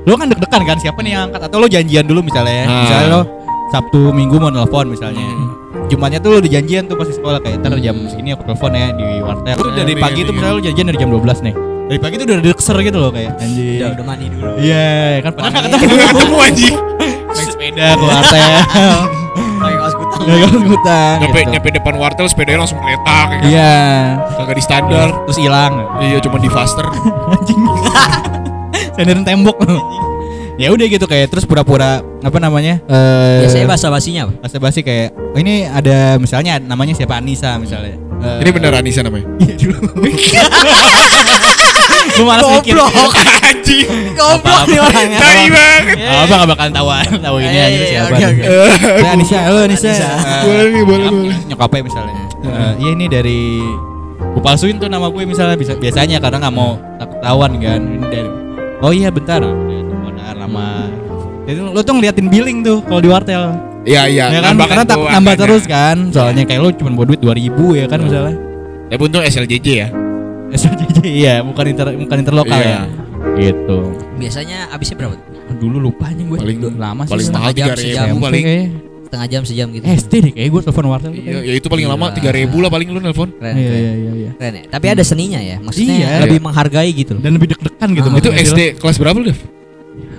lo 0.00 0.16
kan 0.16 0.26
deg-degan 0.28 0.62
kan 0.66 0.76
siapa 0.76 0.98
nih 1.00 1.12
yang 1.12 1.22
angkat 1.26 1.40
atau 1.44 1.56
lo 1.56 1.66
janjian 1.66 2.04
dulu 2.04 2.20
misalnya. 2.20 2.64
Ah. 2.64 2.76
Misalnya 2.84 3.08
lo 3.08 3.20
Sabtu 3.70 4.10
Minggu 4.10 4.36
mau 4.36 4.50
nelpon 4.50 4.90
misalnya. 4.90 5.22
Jumatnya 5.86 6.18
tuh 6.18 6.30
lo 6.30 6.36
udah 6.38 6.50
janjian 6.50 6.86
tuh 6.86 6.94
pasti 6.94 7.14
sekolah 7.14 7.38
kayak 7.38 7.62
ntar 7.62 7.74
jam 7.78 7.94
segini 8.06 8.34
aku 8.34 8.42
telepon 8.44 8.70
ya 8.72 8.90
di 8.90 9.06
wartel. 9.20 9.54
Tuh 9.56 9.70
dari 9.72 9.94
Iya, 9.94 10.02
pagi 10.02 10.20
iya, 10.20 10.26
tuh 10.26 10.32
iya. 10.32 10.38
misalnya 10.38 10.54
lo 10.54 10.62
janjian 10.62 10.86
dari 10.86 10.98
jam 10.98 11.10
12 11.10 11.46
nih. 11.46 11.54
Dari 11.90 11.98
pagi 11.98 12.14
tuh 12.14 12.24
udah 12.24 12.36
ada 12.36 12.44
dekser 12.46 12.76
gitu 12.80 12.98
loh 12.98 13.10
kayak 13.10 13.30
anjing. 13.36 13.78
udah 13.78 13.88
udah 13.90 14.04
mandi 14.06 14.26
dulu. 14.28 14.46
Iya, 14.58 14.90
kan 15.20 15.30
pernah 15.34 15.50
nggak 15.50 15.62
Mandi. 15.66 15.86
ketemu 16.06 16.36
anjing. 16.38 16.76
naik 17.30 17.48
sepeda 17.48 17.86
ke 17.94 18.04
wartel. 18.04 18.58
Pakai 19.60 19.76
kaos 19.76 19.94
kutang. 19.94 20.22
Kaos 20.24 20.64
kutang. 20.66 21.16
Nyampe 21.20 21.38
gitu. 21.38 21.50
nyampe 21.52 21.68
depan 21.70 21.94
wartel 21.94 22.26
sepedanya 22.26 22.58
langsung 22.62 22.78
meletak 22.78 23.26
ya 23.28 23.38
kan. 23.38 23.46
Iya. 23.46 23.74
Kagak 24.34 24.56
di 24.56 24.64
standar. 24.64 25.08
Terus 25.26 25.38
hilang. 25.38 25.72
Iya, 26.00 26.16
cuma 26.18 26.36
di 26.38 26.50
faster. 26.50 26.86
Anjing. 27.34 27.60
Senderin 28.94 29.22
tembok. 29.22 29.56
Ya 30.60 30.68
udah 30.68 30.86
gitu 30.86 31.06
kayak 31.06 31.26
terus 31.26 31.42
pura-pura 31.42 31.90
apa 32.20 32.36
namanya? 32.36 32.84
Eh 32.84 33.40
Biasanya 33.40 33.64
bahasa 33.66 33.88
basinya 33.88 34.28
apa? 34.28 34.32
bahasa 34.38 34.56
basi 34.58 34.80
kayak 34.80 35.16
oh 35.16 35.38
ini 35.38 35.64
ada 35.64 36.20
misalnya 36.20 36.60
namanya 36.60 36.92
siapa 36.92 37.16
Anissa 37.16 37.56
misalnya. 37.56 37.96
Eh, 38.20 38.44
Ini 38.44 38.50
bener 38.52 38.76
Anissa 38.76 39.00
namanya. 39.00 39.24
Iya 39.40 39.54
dulu. 39.56 39.80
Gue 42.10 42.24
malas 42.26 42.44
mikir. 42.52 42.76
Anjing. 42.76 43.86
Goblok 44.12 44.62
nih 44.66 44.78
orangnya. 44.78 45.18
Tai 45.18 45.44
banget. 45.48 45.96
Abang 46.20 46.38
gak 46.38 46.48
bakalan 46.50 46.72
tahu 46.74 46.88
tahu 47.16 47.36
ini 47.38 47.48
Iya, 47.48 47.64
aja 47.64 47.72
iya, 47.72 47.86
siapa. 47.86 48.16
Saya 49.00 49.10
Anissa, 49.10 49.38
halo 49.40 49.58
Anissa. 49.64 49.88
Eh, 49.88 50.04
Boleh 50.44 50.64
nih, 50.68 50.82
boleh, 50.84 51.00
nyokap- 51.00 51.16
boleh. 51.16 51.38
Nyokapnya 51.48 51.82
misalnya. 51.82 52.14
Iya 52.76 52.90
ini 52.90 53.06
dari 53.06 53.40
gue 54.20 54.42
palsuin 54.44 54.76
tuh 54.76 54.86
nama 54.86 55.08
gue 55.08 55.24
misalnya 55.24 55.56
bisa 55.56 55.72
biasanya 55.74 56.20
karena 56.20 56.38
nggak 56.38 56.54
mau 56.54 56.76
takut 56.96 57.18
ketahuan 57.18 57.50
kan 57.56 57.80
ini 57.80 58.06
dari 58.06 58.28
oh 58.78 58.92
iya 58.92 59.08
bentar 59.08 59.40
Nah, 60.30 60.46
bentar 60.46 60.46
nama 60.46 60.66
jadi 61.42 61.58
lo 61.66 61.80
tuh 61.82 61.94
ngeliatin 61.96 62.26
billing 62.28 62.58
tuh 62.62 62.78
kalau 62.86 63.00
di 63.00 63.10
wartel 63.10 63.42
Iya 63.80 64.04
iya. 64.06 64.28
Ya 64.28 64.38
kan 64.38 64.52
nambah 64.52 64.66
karena 64.68 64.84
tak 64.84 64.98
nambah 65.00 65.16
angkanya. 65.16 65.40
terus 65.40 65.64
kan. 65.64 65.96
Soalnya 66.12 66.44
kayak 66.44 66.60
lu 66.60 66.68
cuma 66.76 66.92
bawa 66.92 67.06
duit 67.08 67.20
2000 67.48 67.48
ya 67.74 67.86
kan 67.88 67.98
misalnya. 67.98 68.36
Tapi 68.86 69.00
untung 69.00 69.24
SLJJ 69.24 69.66
ya. 69.72 69.88
SLJJ 70.52 70.98
iya, 71.08 71.34
bukan 71.40 71.64
inter 71.64 71.88
bukan 71.96 72.16
interlokal 72.20 72.60
Iya. 72.60 72.68
ya. 72.68 72.80
Gitu. 73.40 73.78
Biasanya 74.14 74.68
habisnya 74.68 75.00
berapa? 75.00 75.16
Dulu 75.56 75.80
lupa 75.80 76.12
aja 76.12 76.20
gue. 76.20 76.36
Paling 76.36 76.60
lama 76.76 77.02
sih. 77.02 77.10
paling 77.10 77.24
setengah 77.24 77.40
mahal 77.42 77.56
jam, 77.56 77.66
tiga 77.66 77.80
sejam. 77.80 78.04
ribu 78.04 78.18
paling. 78.20 78.44
Setengah 79.00 79.26
jam 79.26 79.42
sejam 79.42 79.66
gitu. 79.72 79.84
SD 79.88 80.12
deh 80.20 80.32
kayak 80.36 80.48
gue 80.52 80.60
telepon 80.60 80.84
wartel 80.86 81.10
tuh 81.10 81.22
Iya, 81.24 81.38
ya 81.40 81.54
itu 81.56 81.66
paling 81.66 81.86
lama 81.88 82.06
tiga 82.12 82.30
ribu 82.30 82.56
lah 82.60 82.68
paling 82.68 82.86
lu 82.86 83.00
nelpon. 83.00 83.32
Keren, 83.32 83.54
Iya 83.56 83.64
keren. 83.64 83.80
iya 83.80 83.92
iya 83.96 84.12
iya. 84.12 84.30
Keren 84.36 84.52
ya. 84.52 84.62
Tapi 84.68 84.86
ada 84.86 85.02
seninya 85.02 85.40
ya. 85.40 85.56
Maksudnya 85.56 85.94
Iya. 85.96 86.20
lebih 86.20 86.38
menghargai 86.38 86.90
gitu 86.92 87.16
loh. 87.16 87.22
Dan 87.24 87.32
lebih 87.32 87.48
deg-degan 87.48 87.88
gitu 87.90 88.08
Ah. 88.08 88.20
Itu 88.20 88.28
SD 88.30 88.60
kelas 88.76 89.00
berapa 89.00 89.16
lu, 89.16 89.32
Dev? 89.32 89.40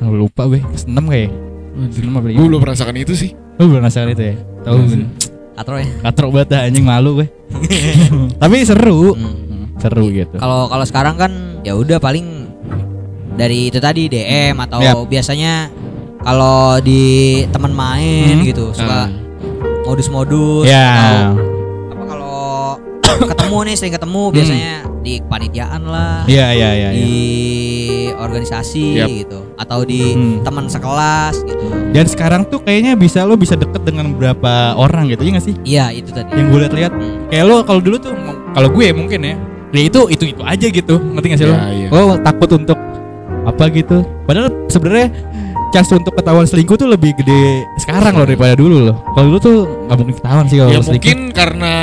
Lupa 0.04 0.42
gue. 0.46 0.60
Kelas 0.60 0.86
6 0.86 0.98
kayak. 1.06 1.30
Kelas 1.72 1.98
6 1.98 2.10
apa 2.12 2.28
Gue 2.28 2.46
belum 2.48 2.62
merasakan 2.62 2.96
itu 2.96 3.14
sih. 3.14 3.30
Lu 3.56 3.68
belum 3.68 3.82
merasakan 3.82 4.10
itu 4.10 4.24
ya? 4.24 4.36
Tahu 4.62 4.74
Belum 4.74 4.86
gue. 4.86 4.96
sih. 4.96 5.06
Katro 5.52 5.76
ya. 5.78 5.88
Katrok 6.02 6.30
banget 6.32 6.48
dah, 6.50 6.62
anjing 6.64 6.86
malu 6.86 7.12
gue. 7.18 7.28
Tapi 8.42 8.56
seru. 8.64 9.14
Hmm. 9.14 9.78
Seru 9.78 10.10
gitu. 10.10 10.36
Kalau 10.36 10.66
kalau 10.66 10.86
sekarang 10.86 11.16
kan 11.16 11.32
ya 11.62 11.74
udah 11.74 11.98
paling 11.98 12.50
dari 13.32 13.68
itu 13.68 13.78
tadi 13.78 14.06
DM 14.06 14.58
atau 14.60 14.80
Yap. 14.80 15.06
biasanya 15.06 15.70
kalau 16.20 16.78
di 16.78 17.02
teman 17.48 17.72
main 17.72 18.38
Hmm. 18.38 18.46
gitu 18.46 18.70
suka 18.72 19.06
Ah. 19.06 19.10
modus-modus 19.84 20.66
Ya. 20.66 20.88
atau 20.88 21.06
kalau 21.10 21.51
ketemu 23.22 23.58
nih 23.62 23.76
sering 23.76 23.94
ketemu 23.94 24.22
biasanya 24.30 24.74
di 25.02 25.14
kepanitiaan 25.20 25.82
lah 25.84 26.24
Iya 26.26 26.48
iya 26.52 26.70
iya. 26.72 26.90
di 26.92 27.02
iya. 27.02 28.14
organisasi 28.16 28.84
Yap. 28.96 29.08
gitu 29.10 29.40
atau 29.56 29.80
di 29.82 30.02
Hmm. 30.12 30.42
teman 30.42 30.66
sekelas 30.66 31.36
gitu 31.42 31.66
Dan 31.92 32.06
sekarang 32.06 32.42
tuh 32.46 32.60
kayaknya 32.60 32.94
bisa 32.94 33.22
lo 33.22 33.36
bisa 33.36 33.54
deket 33.54 33.82
dengan 33.82 34.12
beberapa 34.12 34.74
orang 34.74 35.08
gitu 35.08 35.22
ya 35.22 35.32
gak 35.34 35.44
sih? 35.44 35.56
iya 35.64 35.86
itu 35.90 36.10
tadi 36.10 36.32
Yang 36.32 36.48
gue 36.48 36.60
lihat-lihat 36.62 36.94
Hmm. 36.94 37.28
kayak 37.28 37.46
lo 37.46 37.58
kalau 37.62 37.80
dulu 37.80 37.98
tuh 37.98 38.14
kalau 38.52 38.70
gue 38.70 38.88
mungkin 38.92 39.20
ya 39.22 39.36
ya 39.72 39.82
itu 39.82 40.00
itu 40.10 40.24
itu 40.28 40.42
aja 40.42 40.68
gitu 40.68 40.96
ngerti 40.98 41.28
gak 41.28 41.40
sih 41.40 41.48
lo? 41.48 41.56
Ya, 41.56 41.66
iya. 41.70 41.88
Lo 41.90 42.02
takut 42.20 42.50
untuk 42.52 42.76
apa 43.42 43.64
gitu? 43.70 44.04
Padahal 44.22 44.52
sebenarnya 44.68 45.08
chance 45.72 45.90
untuk 45.90 46.14
ketahuan 46.14 46.44
selingkuh 46.44 46.76
tuh 46.76 46.86
lebih 46.86 47.16
gede 47.16 47.64
sekarang 47.80 48.14
loh 48.14 48.28
daripada 48.28 48.54
dulu 48.54 48.84
loh. 48.84 48.96
Kalau 49.10 49.26
dulu 49.28 49.40
tuh 49.40 49.58
nggak 49.82 49.98
mungkin 49.98 50.16
ketahuan 50.16 50.46
sih 50.46 50.58
kalau 50.58 50.70
Ya 50.70 50.78
selingkuh. 50.78 50.92
mungkin 50.94 51.18
karena 51.32 51.74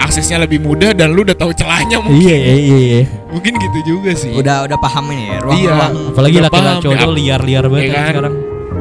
aksesnya 0.00 0.36
lebih 0.40 0.64
mudah 0.64 0.96
dan 0.96 1.12
lu 1.12 1.22
udah 1.22 1.36
tahu 1.36 1.52
celahnya 1.52 2.00
mungkin. 2.00 2.24
Iya 2.24 2.36
iya 2.36 2.54
iya. 2.56 2.76
iya. 2.80 3.02
Mungkin 3.28 3.52
gitu 3.60 3.78
juga 3.84 4.10
sih. 4.16 4.32
Udah 4.32 4.64
udah 4.64 4.78
paham 4.80 5.04
ini 5.12 5.24
ya 5.28 5.36
ruang 5.44 5.56
Iya, 5.60 5.70
apalagi 6.10 6.38
laki-laki 6.40 6.82
cowok 6.82 6.96
ya, 6.96 7.06
liar-liar 7.12 7.64
banget 7.68 7.84
ya 7.84 7.92
kan? 7.92 8.00
kan? 8.00 8.08
sekarang. 8.10 8.34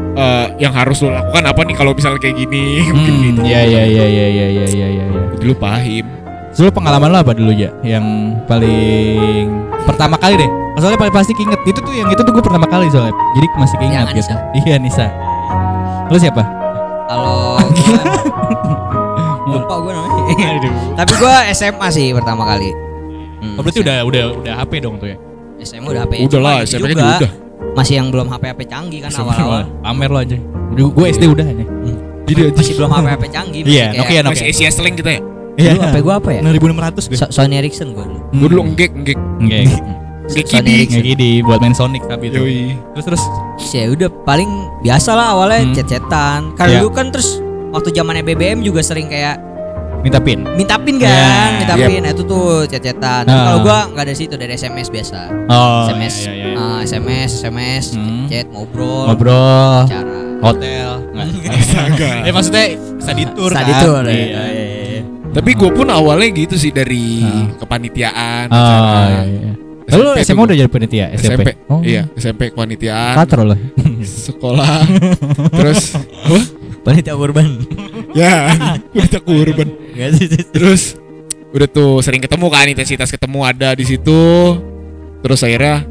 Uh, 0.10 0.46
yang 0.58 0.74
harus 0.74 1.00
lo 1.00 1.16
lakukan 1.16 1.44
apa 1.48 1.62
nih 1.64 1.76
kalau 1.78 1.92
misalnya 1.96 2.20
kayak 2.20 2.36
gini 2.44 2.64
hmm, 2.82 2.92
mungkin 2.96 3.14
gitu. 3.24 3.40
Iya 3.44 3.62
iya 3.68 3.84
iya 3.86 4.06
iya 4.08 4.26
iya 4.28 4.48
iya 4.48 4.68
iya 4.68 4.88
iya. 4.88 5.06
Ya. 5.06 5.24
Dulu 5.38 5.54
paham. 5.60 6.06
Dulu 6.50 6.70
pengalaman 6.74 7.08
lo 7.14 7.18
apa 7.22 7.34
dulu 7.36 7.52
ya? 7.54 7.70
Yang 7.84 8.06
paling 8.48 9.48
pertama 9.86 10.16
kali 10.18 10.36
deh. 10.40 10.52
Soalnya 10.80 10.96
paling 10.96 11.12
pasti 11.12 11.36
keinget 11.36 11.60
itu 11.68 11.80
tuh 11.84 11.92
yang 11.92 12.08
itu 12.08 12.22
tuh 12.24 12.32
gue 12.32 12.44
pertama 12.44 12.64
kali 12.64 12.88
soalnya. 12.88 13.12
Jadi 13.36 13.48
masih 13.60 13.76
keinget 13.84 14.08
iya, 14.08 14.16
gitu. 14.16 14.32
Nisa. 14.32 14.36
Iya 14.64 14.76
Nisa. 14.80 15.08
terus 16.10 16.26
siapa? 16.26 16.42
Halo. 17.06 17.62
lupa 19.50 19.76
gue 19.82 19.92
namanya 19.94 20.09
tapi 21.00 21.12
gue 21.14 21.36
SMA 21.52 21.88
sih 21.90 22.08
pertama 22.12 22.46
kali 22.48 22.72
Hmm, 23.40 23.56
Oh, 23.56 23.64
berarti 23.64 23.80
udah 23.80 24.04
udah 24.04 24.24
udah 24.38 24.54
HP 24.58 24.72
dong 24.80 25.00
tuh 25.00 25.08
ya. 25.08 25.18
SMA 25.62 25.88
udah 25.88 26.04
HP 26.04 26.28
Udah 26.28 26.40
lah, 26.40 26.56
itu 26.60 26.76
SMP-nya 26.76 26.92
juga 26.92 27.08
udah. 27.18 27.32
masih 27.72 27.94
yang 27.96 28.08
belum 28.10 28.28
HP 28.28 28.44
HP 28.46 28.62
canggih 28.68 29.00
kan 29.00 29.12
awal-awal 29.14 29.64
Pamer 29.80 30.10
lo 30.10 30.20
aja. 30.20 30.38
Gue 30.70 31.06
SD 31.08 31.24
udah 31.26 31.46
aja. 31.46 31.66
Jadi 32.26 32.42
masih 32.52 32.74
belum 32.76 32.92
HP 32.92 33.08
HP 33.08 33.24
canggih 33.30 33.62
Iya, 33.64 33.96
kayak- 33.96 33.96
Nokia 33.96 34.20
Masih 34.26 34.44
Nokia. 34.44 34.60
Asia 34.60 34.70
Sling 34.70 34.92
kita 34.94 35.10
ya? 35.10 35.22
Iya. 35.56 35.72
Dulu 35.72 35.82
HP 35.82 35.98
gue 36.00 36.14
apa 36.14 36.30
ya 36.30 36.40
6600 36.44 37.08
gue. 37.08 37.16
So- 37.18 37.32
Sony 37.32 37.56
Ericsson 37.56 37.88
gue 37.90 38.04
dulu 38.04 38.20
Gue 38.34 38.48
dulu 38.50 38.62
enggek 38.66 38.92
enggek. 38.94 39.18
Enggak. 39.40 39.60
Enggek 40.22 40.46
Sony 40.52 40.60
kidi. 40.60 40.68
Ericsson. 40.70 40.84
Enggak 40.92 41.04
gini 41.08 41.30
buat 41.40 41.60
main 41.60 41.72
Sonic 41.74 42.04
tapi 42.06 42.26
itu. 42.28 42.38
Yoi. 42.38 42.60
Terus 42.92 43.06
terus 43.08 43.24
ya 43.72 43.88
udah 43.88 44.10
paling 44.24 44.52
biasa 44.82 45.10
lah 45.12 45.28
awalnya 45.32 45.64
Hmm. 45.64 45.74
chat-chatan 45.74 46.40
karena 46.54 46.68
Iya. 46.70 46.80
dulu 46.84 46.92
kan 46.92 47.08
terus 47.08 47.40
waktu 47.72 47.90
zamannya 47.90 48.22
BBM 48.22 48.60
juga 48.62 48.80
sering 48.82 49.08
kayak 49.08 49.40
minta 50.00 50.18
pin. 50.18 50.40
minta 50.56 50.76
pin 50.78 50.96
kan 50.98 51.60
minta 51.60 51.76
yep. 51.76 51.88
pin 51.88 52.02
Nah, 52.02 52.12
itu 52.12 52.24
tuh 52.24 52.64
Tapi 52.64 53.28
Ah. 53.28 53.44
kalau 53.46 53.60
gua 53.62 53.80
nggak 53.90 54.06
dari 54.06 54.18
situ 54.18 54.34
dari 54.34 54.54
SMS 54.54 54.88
biasa 54.88 55.20
Oh. 55.46 55.86
SMS 55.86 56.16
iya, 56.24 56.32
iya, 56.32 56.46
iya. 56.46 56.56
ah, 56.56 56.80
SMS 56.82 57.30
SMS 57.42 57.86
Hmm. 57.94 58.26
chat 58.26 58.48
ngobrol 58.48 59.06
Ngobrol. 59.08 59.86
cara 59.86 60.18
Hotel. 60.40 60.92
Astaga. 61.52 62.24
ya 62.24 62.32
maksudnya 62.38 62.66
study 62.96 63.28
tour 63.30 63.52
Study 63.52 63.74
kan. 63.76 63.82
tour, 63.84 64.04
ya. 64.04 64.16
Iya. 64.16 64.24
Iya, 64.24 64.66
iya. 64.88 65.02
Tapi 65.30 65.52
gue 65.52 65.70
pun 65.70 65.84
awalnya 65.86 66.32
gitu 66.34 66.56
sih 66.56 66.72
dari 66.72 67.20
Heeh. 67.22 67.60
kepanitiaan. 67.60 68.48
Oh, 68.48 68.56
acara. 68.56 69.04
iya, 69.04 69.22
iya. 69.28 69.52
Lalu 69.90 70.10
SMP 70.16 70.32
SMA 70.32 70.42
udah 70.42 70.56
jadi 70.56 70.72
panitia 70.72 71.06
SMP? 71.12 71.34
SMP. 71.36 71.50
Oh. 71.68 71.82
Iya, 71.84 72.02
SMP 72.16 72.42
kepanitiaan. 72.50 73.14
Katro 73.14 73.44
loh. 73.44 73.60
Sekolah. 74.00 74.80
Terus 75.60 75.82
apa? 76.00 76.38
panitia 76.80 77.14
urban 77.14 77.60
Ya, 78.12 78.54
udah 78.96 79.22
kurban. 79.22 79.68
Nggak 79.94 80.10
sih, 80.16 80.26
sih. 80.28 80.44
Terus 80.46 80.82
udah 81.50 81.66
tuh 81.66 82.00
sering 82.00 82.20
ketemu 82.20 82.46
kan 82.48 82.66
intensitas 82.66 83.10
ketemu 83.10 83.40
ada 83.42 83.74
di 83.74 83.84
situ. 83.84 84.22
Terus 85.20 85.40
akhirnya 85.42 85.84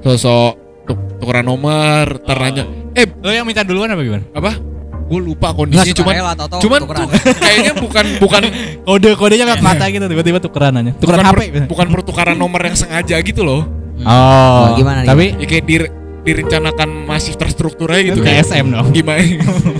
sosok 0.00 0.52
tuk- 0.84 1.10
tukeran 1.18 1.44
nomor, 1.44 2.18
teranya. 2.20 2.64
Eh, 2.92 3.06
Lo 3.20 3.30
yang 3.30 3.44
minta 3.44 3.60
duluan 3.60 3.86
apa 3.86 4.00
gimana? 4.00 4.24
apa? 4.32 4.56
Gue 5.04 5.18
lupa 5.20 5.50
Nggak 5.50 5.58
kondisinya 5.58 5.96
cuman 5.96 6.14
rela, 6.14 6.32
cuman 6.38 6.78
tukeran. 6.80 7.02
tuh 7.02 7.08
kayaknya 7.36 7.72
bukan 7.76 8.04
bukan 8.22 8.42
Kode 8.86 9.10
kodenya 9.14 9.44
lewat 9.44 9.58
mata 9.60 9.84
gitu 9.86 10.06
tiba-tiba 10.06 10.38
tukeran 10.38 10.72
aja. 10.76 10.94
Tukeran 10.96 11.18
bukan, 11.20 11.26
HP. 11.26 11.40
per- 11.50 11.66
bukan 11.66 11.86
pertukaran 11.90 12.36
nomor 12.38 12.62
yang 12.62 12.78
sengaja 12.78 13.18
gitu 13.18 13.42
loh. 13.42 13.66
Oh. 14.00 14.72
gimana 14.72 15.02
nih? 15.02 15.08
Tapi 15.10 15.24
Ya 15.36 15.46
kayak 15.46 15.64
dir- 15.66 15.92
direncanakan 16.20 16.88
masih 17.04 17.34
terstruktur 17.34 17.88
aja 17.88 18.02
gitu 18.06 18.20
kayak 18.20 18.44
kayak 18.44 18.52
SM 18.52 18.66
dong. 18.68 18.86
gimana 18.92 19.20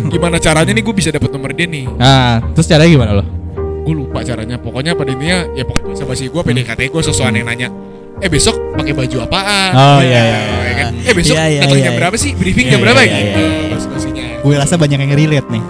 gimana 0.09 0.37
caranya 0.37 0.73
nih 0.73 0.83
gue 0.83 0.95
bisa 0.95 1.11
dapat 1.11 1.29
nomor 1.29 1.53
dia 1.53 1.67
nih 1.67 1.85
Nah, 1.93 2.41
terus 2.53 2.67
caranya 2.67 2.91
gimana 2.91 3.13
lo? 3.15 3.25
gue 3.81 3.95
lupa 3.97 4.21
caranya 4.21 4.57
pokoknya 4.57 4.93
pada 4.93 5.11
intinya 5.11 5.49
ya 5.53 5.65
pokoknya 5.65 5.87
bahasa 5.89 6.05
basi 6.05 6.25
gue 6.29 6.39
PDKT 6.39 6.81
gue 6.89 7.03
sesuatu 7.03 7.33
yang 7.33 7.45
nanya 7.45 7.69
eh 8.17 8.29
besok 8.29 8.53
pakai 8.73 8.93
baju 8.93 9.17
apaan 9.23 9.71
Oh, 9.73 10.01
iya, 10.01 10.21
iya, 10.23 10.39
ya 10.63 10.75
kan? 10.79 10.93
eh 10.99 11.15
besok 11.15 11.35
Iya, 11.35 11.45
iya, 11.47 11.61
datang 11.61 11.77
iya, 11.77 11.85
jam 11.85 11.93
iya. 11.93 11.99
berapa 11.99 12.17
sih 12.17 12.31
briefing 12.33 12.67
Iya, 12.69 12.73
jam 12.73 12.81
berapa 12.81 13.01
iya, 13.01 13.09
gitu 13.09 13.41
iya, 13.41 13.49
iya. 13.67 13.79
Gue 14.41 14.57
rasa 14.57 14.77
banyak 14.77 14.97
yang 14.99 15.13
relate 15.13 15.49
nih 15.49 15.63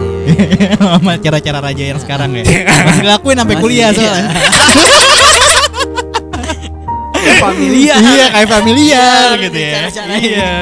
sama 0.79 1.19
cara-cara 1.19 1.59
raja 1.61 1.85
yang 1.85 1.99
sekarang 1.99 2.31
ya. 2.33 2.45
Masih 2.87 3.03
ngelakuin 3.03 3.37
sampai 3.37 3.57
kuliah 3.59 3.91
iya. 3.91 3.99
soalnya. 3.99 4.27
familia 7.41 7.95
iya 7.97 8.27
kayak 8.31 8.49
familiar 8.49 9.27
gitu 9.41 9.59
ya. 9.59 9.73
Iya. 10.13 10.53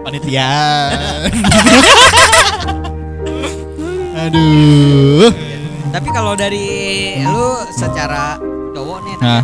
Panitia. 0.00 0.52
Aduh. 4.20 5.28
tapi 5.90 6.08
kalau 6.12 6.32
dari 6.34 6.66
lu 7.20 7.46
secara 7.72 8.36
cowok 8.70 8.98
nih 9.02 9.14
Nah, 9.18 9.42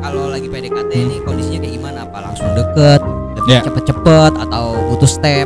kalau 0.00 0.26
lagi 0.26 0.46
PDKT 0.46 0.90
ini 0.94 1.16
kondisinya 1.20 1.58
kayak 1.60 1.72
gimana 1.74 1.98
apa 2.02 2.18
langsung 2.22 2.46
deket 2.54 3.00
Ya. 3.42 3.58
cepet-cepet 3.60 4.32
atau 4.38 4.72
butuh 4.88 5.04
step 5.04 5.44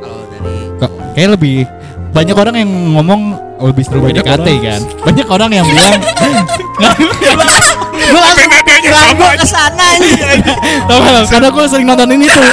kalau 0.00 0.18
dari 0.26 0.54
kok 0.74 0.90
kayak 1.12 1.28
lebih 1.36 1.62
banyak 2.10 2.32
orang 2.32 2.54
yang 2.56 2.70
ngomong 2.96 3.20
lebih 3.58 3.82
seru 3.84 3.98
PDKT 4.02 4.46
kan. 4.58 4.80
Banyak 5.02 5.26
orang 5.26 5.50
yang 5.50 5.64
bilang 5.64 5.96
gue 8.06 8.20
langsung 8.20 8.48
Sama 8.88 9.26
aja. 9.26 9.36
ke 9.36 9.46
sana 9.46 9.86
Tau 10.84 10.98
gak 10.98 11.12
lo? 11.12 11.20
Karena 11.26 11.48
gue 11.48 11.64
sering 11.66 11.86
nonton 11.86 12.08
ini 12.10 12.26
tuh. 12.26 12.44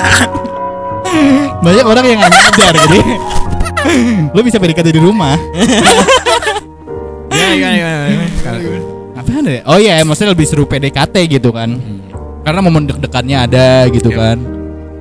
Banyak 1.59 1.85
orang 1.85 2.05
yang 2.05 2.17
gak 2.19 2.31
nyadar 2.31 2.73
Jadi 2.79 2.99
Lu 4.29 4.39
bisa 4.41 4.57
PDKT 4.57 4.87
di 4.89 4.99
rumah. 4.99 5.35
Apaan 9.13 9.43
ya? 9.45 9.61
Oh 9.65 9.77
iya 9.77 10.01
maksudnya 10.01 10.33
lebih 10.33 10.45
seru 10.45 10.63
PDKT 10.63 11.15
gitu 11.29 11.49
kan. 11.49 11.77
Karena 12.43 12.59
momen 12.59 12.85
deg-degannya 12.85 13.37
ada 13.39 13.67
gitu 13.87 14.09
Iya. 14.09 14.17
kan. 14.19 14.37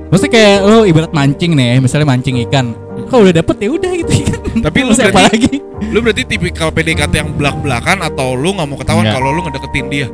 Maksudnya 0.07 0.31
kayak 0.31 0.57
lu 0.63 0.79
ibarat 0.85 1.11
mancing 1.11 1.51
nih 1.53 1.81
Misalnya 1.81 2.07
mancing 2.07 2.37
ikan. 2.45 2.71
Kalau 3.09 3.25
udah 3.25 3.35
dapet 3.35 3.55
ya 3.59 3.69
udah 3.69 3.91
gitu. 3.95 4.13
Kan 4.53 4.61
Tapi 4.61 4.79
lu 4.81 4.93
berarti- 4.93 5.17
lagi? 5.27 5.53
lu 5.83 5.99
berarti 5.99 6.23
tipikal 6.23 6.69
PDKT 6.69 7.13
yang 7.15 7.29
belak-belakan 7.33 7.97
atau 8.03 8.33
lu 8.33 8.53
nggak 8.53 8.65
mau 8.65 8.77
ketahuan 8.77 9.03
kalau 9.05 9.29
lu 9.29 9.43
ngedeketin 9.43 9.85
dia 9.89 10.07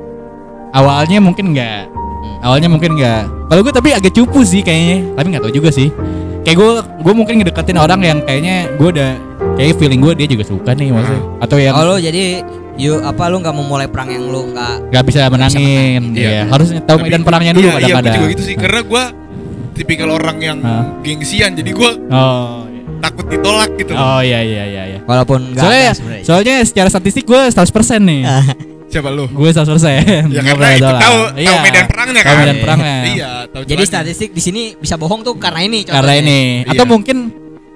Awalnya 0.70 1.18
mungkin 1.20 1.56
enggak 1.56 1.90
Awalnya 2.40 2.70
mungkin 2.72 2.96
enggak 2.96 3.28
Kalau 3.50 3.62
gue 3.66 3.74
tapi 3.74 3.90
agak 3.92 4.14
cupu 4.14 4.46
sih 4.46 4.62
kayaknya. 4.62 5.10
Tapi 5.18 5.26
nggak 5.34 5.44
tahu 5.50 5.54
juga 5.58 5.74
sih. 5.74 5.90
Kayak 6.46 6.56
gue 6.62 6.72
gue 7.02 7.14
mungkin 7.18 7.34
ngedeketin 7.42 7.82
orang 7.82 8.00
yang 8.06 8.22
kayaknya 8.22 8.70
gue 8.78 8.90
udah 8.94 9.12
Kayak 9.58 9.76
feeling 9.82 10.00
gue 10.06 10.14
dia 10.14 10.28
juga 10.30 10.44
suka 10.46 10.72
nih 10.78 10.94
maksudnya. 10.94 11.22
Atau 11.42 11.58
yang 11.58 11.74
oh 11.74 11.84
lu 11.84 11.96
jadi 11.98 12.46
yuk 12.80 13.04
apa 13.04 13.28
lu 13.28 13.44
nggak 13.44 13.52
mau 13.58 13.66
mulai 13.66 13.92
perang 13.92 14.08
yang 14.08 14.24
lu 14.30 14.54
nggak 14.56 14.94
nggak 14.94 15.04
bisa 15.04 15.28
menangin. 15.28 16.14
Iya. 16.16 16.30
Iya. 16.30 16.42
Harusnya 16.48 16.80
tahu 16.86 16.98
Tapi- 17.02 17.10
medan 17.10 17.22
perangnya 17.26 17.52
dulu 17.58 17.66
iya, 17.66 17.70
iya, 17.70 17.76
gue 17.76 17.84
kadang-kadang 17.90 18.16
juga 18.16 18.28
gitu 18.38 18.44
sih. 18.46 18.56
Karena 18.56 18.82
gue 18.86 19.04
tipikal 19.76 20.10
orang 20.14 20.38
yang 20.40 20.58
Hah? 20.62 20.86
gengsian 21.04 21.52
jadi 21.58 21.72
gue 21.74 21.92
Oh 22.14 22.70
iya. 22.70 22.84
takut 23.02 23.26
ditolak 23.28 23.72
gitu. 23.76 23.92
Loh. 23.98 24.00
Oh 24.00 24.22
iya 24.22 24.40
iya 24.46 24.64
iya 24.70 24.84
iya. 24.96 25.00
Walaupun 25.04 25.58
enggak 25.58 25.64
Soalnya 25.66 25.90
ada 25.92 26.24
soalnya 26.24 26.56
secara 26.64 26.90
statistik 26.94 27.26
gue 27.26 27.42
100% 27.52 28.00
nih. 28.06 28.22
Siapa 28.90 29.10
lu? 29.10 29.30
Gue 29.30 29.50
100%. 29.50 29.70
Ya 30.02 30.22
Nggak 30.24 30.44
karena 30.50 30.68
itu 30.68 30.82
pernah 30.82 30.98
tahu 30.98 30.98
tahu 31.00 31.20
Iya. 31.38 31.58
medan 31.62 31.86
perangnya 31.86 32.14
Tahu 32.20 32.26
kan. 32.28 32.40
medan 32.42 32.58
perangnya. 32.60 32.98
Iya, 33.08 33.30
tahu 33.48 33.64
Jadi 33.64 33.84
statistik 33.86 34.30
di 34.32 34.42
sini 34.42 34.62
bisa 34.76 34.96
bohong 34.96 35.22
tuh 35.22 35.36
karena 35.36 35.62
ini 35.62 35.80
Karena 35.84 36.02
contohnya. 36.10 36.20
ini 36.20 36.40
atau 36.66 36.74
Iya. 36.80 36.90
mungkin 36.90 37.18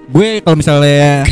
gue 0.04 0.28
kalau 0.38 0.54
misalnya 0.54 1.24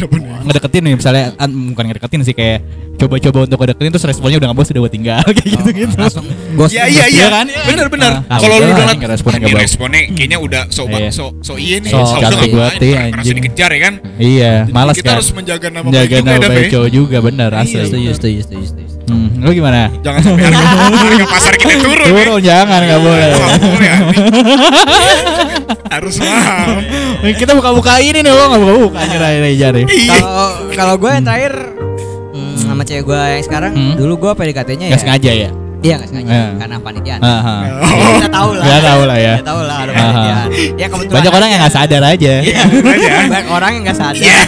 ngedeketin 0.42 0.82
nih 0.82 0.94
misalnya 0.96 1.24
an- 1.36 1.52
bukan 1.70 1.84
ngedeketin 1.84 2.20
sih 2.22 2.32
kayak 2.32 2.64
coba-coba 2.94 3.44
untuk 3.44 3.58
ngedeketin 3.60 3.90
terus 3.90 4.06
responnya 4.06 4.38
udah 4.38 4.48
gak 4.48 4.56
bos 4.56 4.68
udah 4.68 4.80
gue 4.80 4.92
tinggal 4.92 5.22
kayak 5.36 5.50
gitu 5.52 5.70
gitu. 5.76 5.94
langsung 5.94 6.24
ghost. 6.52 6.72
Iya 6.72 6.84
iya 6.86 7.04
iya 7.04 7.06
Iya 7.12 7.26
kan? 7.28 7.46
Bener 7.68 7.86
bener. 7.88 8.12
Ah, 8.24 8.38
Kalau 8.38 8.56
lu 8.56 8.64
udah 8.64 8.86
ini 8.88 9.04
responnya 9.04 9.36
"Ah, 9.36 9.40
nggak 9.40 9.50
ini 9.50 9.52
bagus." 9.52 9.66
responnya 9.68 10.00
kayaknya 10.08 10.38
udah 10.40 10.62
so 10.68 10.82
Iya. 10.88 11.10
so 11.10 11.24
so 11.42 11.52
iya 11.54 11.76
nih. 11.78 11.90
So 11.90 11.98
So, 12.00 12.16
cantik 12.16 12.48
nggak 12.48 12.54
banget 12.56 12.74
ya, 12.80 12.96
karena 12.96 13.18
anjing. 13.18 13.36
dikejar 13.36 13.70
ya 13.70 13.80
kan. 13.82 13.94
Iya, 14.16 14.52
malas 14.68 14.94
kita 14.94 15.04
kan. 15.04 15.14
harus 15.18 15.28
menjaga 15.32 15.66
nama 15.68 15.86
baik 15.86 16.08
juga 16.08 16.18
nama 16.22 16.54
ya, 16.54 16.64
ya. 16.64 16.88
juga 16.88 17.16
bener 17.20 17.50
asli. 17.52 17.76
Iya, 17.76 17.84
setuju, 17.84 18.08
setuju, 18.14 18.40
setuju. 18.40 18.91
Hmm, 19.04 19.28
lu 19.38 19.50
gimana? 19.50 19.90
Jangan 20.00 20.21
sampai 20.23 20.44
harga, 20.44 20.64
harga 20.94 21.26
pasar 21.26 21.52
kita 21.54 21.75
turun. 21.76 22.04
nih. 22.04 22.14
Turun 22.14 22.40
jangan 22.40 22.80
nggak 22.80 23.00
boleh. 23.00 23.26
Nggak 23.28 23.40
boleh. 23.61 23.90
Harus 25.88 26.14
mahal. 26.18 26.68
Kita 27.32 27.52
buka-buka 27.52 27.92
ini 27.99 28.18
nih, 28.21 28.30
lo 28.30 28.44
nggak 28.47 28.61
buka-buka 28.61 28.99
aja 28.99 29.16
nih 29.38 29.54
jari. 29.56 29.82
Iya. 29.85 30.16
Kalau 30.16 30.47
kalau 30.73 30.94
gue 30.97 31.11
yang 31.11 31.25
terakhir 31.25 31.52
hmm, 32.32 32.54
sama 32.56 32.82
cewek 32.82 33.04
gue 33.04 33.21
yang 33.21 33.44
sekarang 33.44 33.73
Hmm. 33.73 33.94
dulu 33.94 34.14
gue 34.18 34.32
PDKT-nya 34.35 34.87
ya. 34.87 34.90
Nggak 34.90 35.02
sengaja 35.02 35.32
ya? 35.32 35.50
Iya 35.82 35.94
nggak 35.99 36.09
sengaja 36.09 36.30
Iya. 36.30 36.47
karena 36.56 36.76
panitiaan. 36.78 37.21
Aha. 37.21 37.54
Ya, 37.59 37.73
kita 38.14 38.30
tahu 38.30 38.50
lah. 38.54 38.64
Ya, 38.64 38.76
tahu 38.80 39.02
lah 39.02 39.18
ya. 39.18 39.35
Kita 39.35 39.47
tahu 39.50 39.61
lah 39.61 39.76
ada 39.76 39.90
Aha. 39.90 39.99
panitiaan. 39.99 40.49
Ya 40.73 40.87
kebetulan. 40.87 41.16
Banyak 41.18 41.32
orang 41.35 41.49
yang 41.50 41.61
nggak 41.61 41.75
sadar 41.75 42.02
aja. 42.06 42.32
Iya. 42.38 42.62
Banyak 43.26 43.50
orang 43.50 43.71
yang 43.75 43.82
nggak 43.82 43.99
sadar. 43.99 44.23
Iya. 44.23 44.38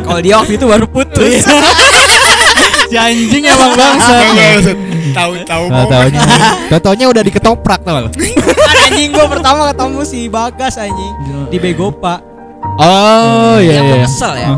Kalau 0.00 0.20
dia 0.20 0.34
waktu 0.34 0.52
itu 0.56 0.64
baru 0.64 0.86
putus. 0.88 1.44
Si 2.92 2.96
anjing 3.00 3.44
emang 3.48 3.72
bangsa. 3.72 4.14
Tahu-tahu 5.12 5.64
Nggak 5.68 5.80
mau 5.80 5.88
taunya, 5.88 6.20
taunya 6.78 7.06
udah 7.08 7.22
diketoprak 7.24 7.80
tau 7.80 7.94
kan 7.96 8.04
anjing 8.82 9.10
gue 9.10 9.26
pertama 9.26 9.72
ketemu 9.72 10.00
si 10.04 10.20
Bagas 10.28 10.76
anjing 10.76 11.14
di 11.48 11.56
Begopa. 11.56 12.20
Oh 12.76 13.56
iya 13.58 13.80
Yang 13.80 13.84
iya. 13.84 13.92
gue 13.92 14.04
kesel 14.04 14.32
ya. 14.36 14.50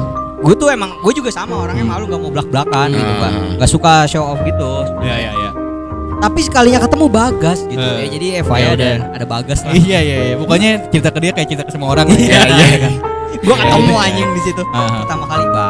Gue 0.45 0.55
tuh 0.55 0.69
emang 0.69 0.91
gue 1.01 1.13
juga 1.15 1.31
sama 1.33 1.57
orangnya 1.57 1.87
malu 1.87 2.05
gak 2.05 2.21
mau 2.21 2.29
belak 2.29 2.49
belakan 2.51 2.89
gitu 2.93 3.13
kan. 3.17 3.33
Gak 3.57 3.71
suka 3.71 3.93
show 4.05 4.25
off 4.27 4.41
gitu. 4.43 4.73
Iya 5.01 5.17
iya 5.17 5.33
iya. 5.33 5.51
Tapi 6.21 6.41
sekalinya 6.41 6.81
ketemu 6.81 7.07
Bagas 7.09 7.59
gitu 7.65 7.81
Eh. 7.81 8.05
ya. 8.05 8.07
Jadi 8.11 8.27
Eva 8.39 8.55
Ya 8.59 8.71
ya 8.75 8.97
ada 9.09 9.25
Bagas 9.25 9.63
lah. 9.65 9.73
Iya 9.73 9.99
iya 10.01 10.17
iya. 10.33 10.35
Pokoknya 10.37 10.71
cerita 10.91 11.09
ke 11.11 11.19
dia 11.23 11.33
kayak 11.33 11.49
cerita 11.49 11.65
ke 11.65 11.73
semua 11.73 11.89
orang. 11.95 12.07
Iya, 12.13 12.41
iya. 12.45 12.77
kan. 12.83 12.93
Gue 13.41 13.57
ketemu 13.57 13.93
Iya. 13.93 14.05
anjing 14.09 14.29
di 14.31 14.43
situ. 14.43 14.63
Aha. 14.69 14.99
Pertama 15.05 15.25
kali 15.27 15.45
gua. 15.49 15.69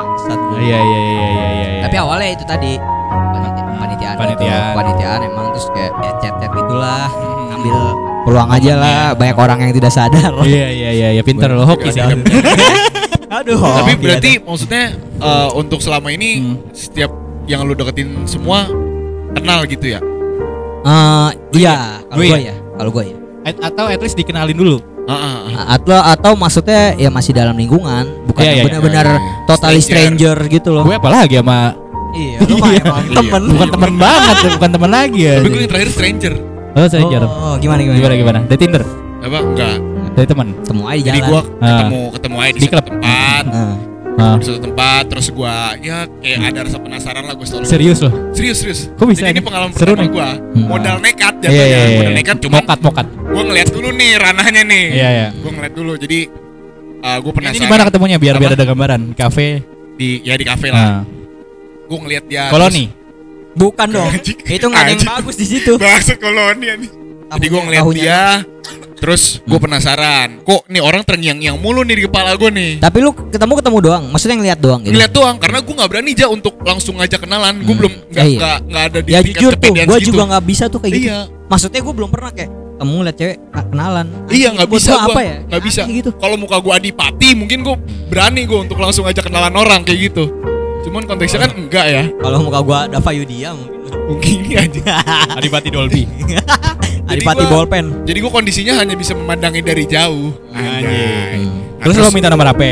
Iya 0.57 0.79
iya 0.79 0.99
iya 0.99 1.01
iya 1.09 1.27
iya. 1.27 1.47
iya. 1.51 1.69
Tapi 1.83 1.97
awalnya 1.97 2.29
itu 2.31 2.45
tadi 2.45 2.73
panitiaan 2.77 3.77
panitiaan, 3.77 4.17
Panitiaan. 4.17 4.63
Gitu. 4.65 4.77
panitiaan 4.77 5.21
emang 5.23 5.47
terus 5.51 5.67
kayak 5.71 5.93
ya 5.97 6.11
chat-chat 6.19 6.51
gitulah. 6.51 7.07
Hmm. 7.09 7.55
Ambil 7.55 7.77
peluang 8.25 8.51
aja 8.51 8.73
lah. 8.75 9.01
Banyak 9.13 9.37
orang 9.37 9.59
yang 9.61 9.73
tidak 9.73 9.93
sadar. 9.93 10.33
Iya 10.43 10.67
iya 10.71 10.91
iya 10.93 11.09
iya 11.13 11.23
pinter 11.23 11.51
lo 11.51 11.65
hoki 11.65 11.91
sih. 11.91 12.03
Aduh. 13.35 13.59
Tapi 13.59 13.93
berarti 13.99 14.33
ada. 14.37 14.47
maksudnya 14.47 14.85
eh, 15.19 15.49
untuk 15.55 15.81
selama 15.81 16.09
ini 16.09 16.31
Hmm. 16.39 16.57
setiap 16.71 17.11
yang 17.45 17.61
lu 17.63 17.75
deketin 17.75 18.25
semua 18.25 18.65
kenal 19.33 19.67
gitu 19.67 19.91
ya? 19.91 20.01
Eh, 20.85 21.29
iya, 21.55 22.05
kalau 22.07 22.21
Gue 22.21 22.29
ya? 22.31 22.53
ya, 22.53 22.57
kalau 22.77 22.91
gue 22.93 23.05
ya. 23.05 23.17
At- 23.45 23.63
Atau 23.63 23.85
at 23.89 24.01
least 24.01 24.15
dikenalin 24.15 24.53
dulu. 24.53 24.77
Ah, 25.05 25.13
ah, 25.13 25.37
ah. 25.45 25.65
Atau 25.77 25.93
atau 25.95 26.33
maksudnya 26.33 26.97
ya 26.97 27.09
masih 27.09 27.31
dalam 27.31 27.53
lingkungan, 27.53 28.25
bukan 28.25 28.41
Iya, 28.41 28.49
yang 28.49 28.57
iya, 28.57 28.65
benar-benar 28.65 29.07
iya, 29.07 29.17
iya. 29.17 29.45
totally 29.45 29.79
Stranger. 29.79 30.33
stranger 30.33 30.55
gitu 30.55 30.69
loh. 30.73 30.85
Gue 30.85 30.97
apalagi 30.97 31.37
sama 31.37 31.77
Iya, 32.15 32.39
lu 32.47 32.57
mah 32.57 32.71
emang 32.73 33.05
Iya. 33.11 33.17
temen. 33.19 33.43
bukan 33.51 33.69
teman 33.71 33.93
banget, 33.99 34.37
bukan 34.55 34.71
teman 34.71 34.91
lagi 34.91 35.21
ya. 35.21 35.35
Tapi 35.37 35.49
gue 35.49 35.61
yang 35.61 35.71
terakhir 35.71 35.91
stranger. 35.91 36.33
Oh, 36.75 36.87
saya 36.87 37.05
jarang. 37.07 37.31
Oh, 37.31 37.55
gimana 37.57 37.81
gimana? 37.81 37.99
Gimana 38.01 38.15
gimana? 38.17 38.39
Dari 38.45 38.59
Tinder, 38.59 38.83
Apa? 39.21 39.39
Enggak. 39.41 39.77
dari 40.15 40.27
teman. 40.27 40.47
Ketemu 40.57 40.83
aja 40.85 40.95
di 40.95 41.05
Jadi 41.05 41.19
jalan. 41.19 41.29
gua 41.29 41.41
Ah. 41.43 41.69
ketemu 41.69 42.01
ketemu 42.11 42.37
aja 42.39 42.51
di, 42.51 42.55
Di 42.55 42.65
satu 42.65 42.73
klub. 42.73 42.87
tempat. 42.89 43.45
Nah, 44.15 44.25
Ah, 44.25 44.37
Di 44.39 44.47
satu 44.47 44.61
tempat 44.63 45.05
terus 45.07 45.27
gua 45.29 45.75
ya 45.77 46.07
kayak 46.23 46.39
ada 46.47 46.59
rasa 46.65 46.79
penasaran 46.79 47.25
lah 47.25 47.35
gue 47.35 47.45
selalu. 47.45 47.67
serius 47.67 47.99
loh. 47.99 48.13
Serius 48.31 48.59
serius. 48.59 48.81
Kok 48.95 49.07
bisa 49.07 49.21
Jadi 49.23 49.33
ini 49.33 49.43
pengalaman 49.43 49.73
Seru 49.75 49.93
pertama 49.93 50.03
nih. 50.03 50.11
gua. 50.11 50.29
Hmm. 50.55 50.67
Modal 50.67 50.97
nekat 50.99 51.35
Iya 51.35 51.43
jatuhnya. 51.43 51.67
iya 51.67 51.79
iya. 51.83 51.99
Modal 51.99 52.15
nekat 52.15 52.37
cuma 52.39 52.55
mokat 52.57 52.79
mokat. 52.81 53.07
gua 53.11 53.43
ngeliat 53.43 53.69
dulu 53.69 53.89
nih 53.91 54.11
ranahnya 54.15 54.63
nih. 54.65 54.85
Iya 54.89 55.09
iya. 55.11 55.29
Gua 55.35 55.51
ngeliat 55.51 55.75
dulu. 55.75 55.93
Jadi 55.97 56.19
uh, 57.01 57.19
gue 57.19 57.33
penasaran. 57.33 57.55
Ini 57.55 57.61
di 57.61 57.69
mana 57.69 57.83
ketemunya 57.85 58.17
biar 58.17 58.35
biar 58.37 58.53
ada 58.55 58.65
gambaran. 58.65 59.01
Kafe. 59.13 59.49
Di 59.95 60.09
ya 60.23 60.35
di 60.35 60.45
kafe 60.45 60.69
lah. 60.71 60.79
Nah, 60.81 61.03
Gue 61.85 61.99
ngeliat 62.01 62.25
dia. 62.25 62.49
koloni. 62.49 62.85
bukan 63.55 63.87
dong. 63.89 64.11
Itu 64.49 64.67
nggak 64.67 64.83
ada 64.83 64.93
yang 64.93 65.05
bagus 65.05 65.37
di 65.37 65.47
situ. 65.47 65.75
Bahasa 65.77 66.15
koloni 66.17 66.67
nih. 66.77 66.91
Jadi 67.29 67.47
gue 67.47 67.61
ngeliat 67.61 67.85
dia. 67.93 68.21
Terus 69.05 69.45
gue 69.45 69.59
penasaran. 69.61 70.41
Kok 70.49 70.73
nih 70.73 70.81
orang 70.81 71.05
terngiang-ngiang 71.05 71.61
mulu 71.61 71.85
nih 71.85 72.01
di 72.01 72.03
kepala 72.09 72.41
gue 72.41 72.49
nih. 72.49 72.81
Tapi 72.81 73.05
lu 73.05 73.13
ketemu 73.13 73.53
ketemu 73.61 73.79
doang, 73.85 74.05
maksudnya 74.09 74.37
ngeliat 74.41 74.59
doang 74.65 74.81
gitu. 74.81 74.97
Ngeliat 74.97 75.13
doang 75.13 75.37
karena 75.37 75.61
gue 75.61 75.75
nggak 75.77 75.91
berani 75.93 76.11
aja 76.17 76.27
untuk 76.33 76.57
langsung 76.65 76.97
ngajak 76.97 77.21
kenalan. 77.21 77.61
Gue 77.61 77.69
Hmm. 77.69 77.81
belum 77.85 77.93
nggak 78.09 78.25
Ya, 78.25 78.33
iya. 78.33 78.39
nggak 78.41 78.59
nggak 78.65 78.85
ada 78.89 78.99
di 79.05 79.11
Ya 79.13 79.21
tingkat 79.21 79.41
jujur 79.45 79.53
tuh, 79.61 79.75
gue 79.77 79.99
juga 80.01 80.23
nggak 80.33 80.45
bisa 80.49 80.65
tuh 80.73 80.81
kayak 80.81 80.93
gitu. 80.97 81.09
Iya. 81.13 81.21
Maksudnya 81.53 81.81
gue 81.85 81.95
belum 82.01 82.09
pernah 82.09 82.33
kayak 82.33 82.51
ketemu 82.75 82.97
liat 83.05 83.17
cewek 83.21 83.37
ah, 83.53 83.65
kenalan. 83.69 84.07
Iya 84.33 84.49
nggak 84.57 84.69
bisa 84.73 84.91
gua 84.97 85.05
apa 85.05 85.21
ya? 85.21 85.37
nggak 85.53 85.63
bisa. 85.63 85.83
Gitu. 85.85 86.11
Kalau 86.17 86.37
muka 86.41 86.57
gua 86.65 86.73
adipati 86.81 87.29
mungkin 87.37 87.59
gua 87.61 87.77
berani 88.09 88.43
gua 88.49 88.65
untuk 88.65 88.81
langsung 88.81 89.05
ajak 89.05 89.29
kenalan 89.29 89.53
orang 89.53 89.85
kayak 89.85 90.11
gitu. 90.11 90.33
Cuman 90.89 91.05
konteksnya 91.05 91.45
kan 91.45 91.53
enggak 91.53 91.87
ya. 91.93 92.03
Kalau 92.09 92.41
muka 92.41 92.61
gua 92.65 92.89
ada 92.89 92.99
Yudia 93.13 93.53
mungkin. 93.53 93.73
Mungkin 94.09 94.37
aja. 94.65 94.97
Adipati 95.39 95.69
Dolby. 95.69 96.03
Adipati 97.07 97.45
bolpen. 97.45 97.85
Jadi 98.03 98.19
gua 98.19 98.33
kondisinya 98.33 98.75
hanya 98.77 98.95
bisa 98.95 99.13
memandangi 99.13 99.61
dari 99.61 99.85
jauh. 99.85 100.33
Anjay. 100.51 101.45
Nah, 101.45 101.85
Terus 101.85 101.97
lo 101.99 102.09
minta 102.11 102.29
nomor 102.29 102.49
HP. 102.49 102.63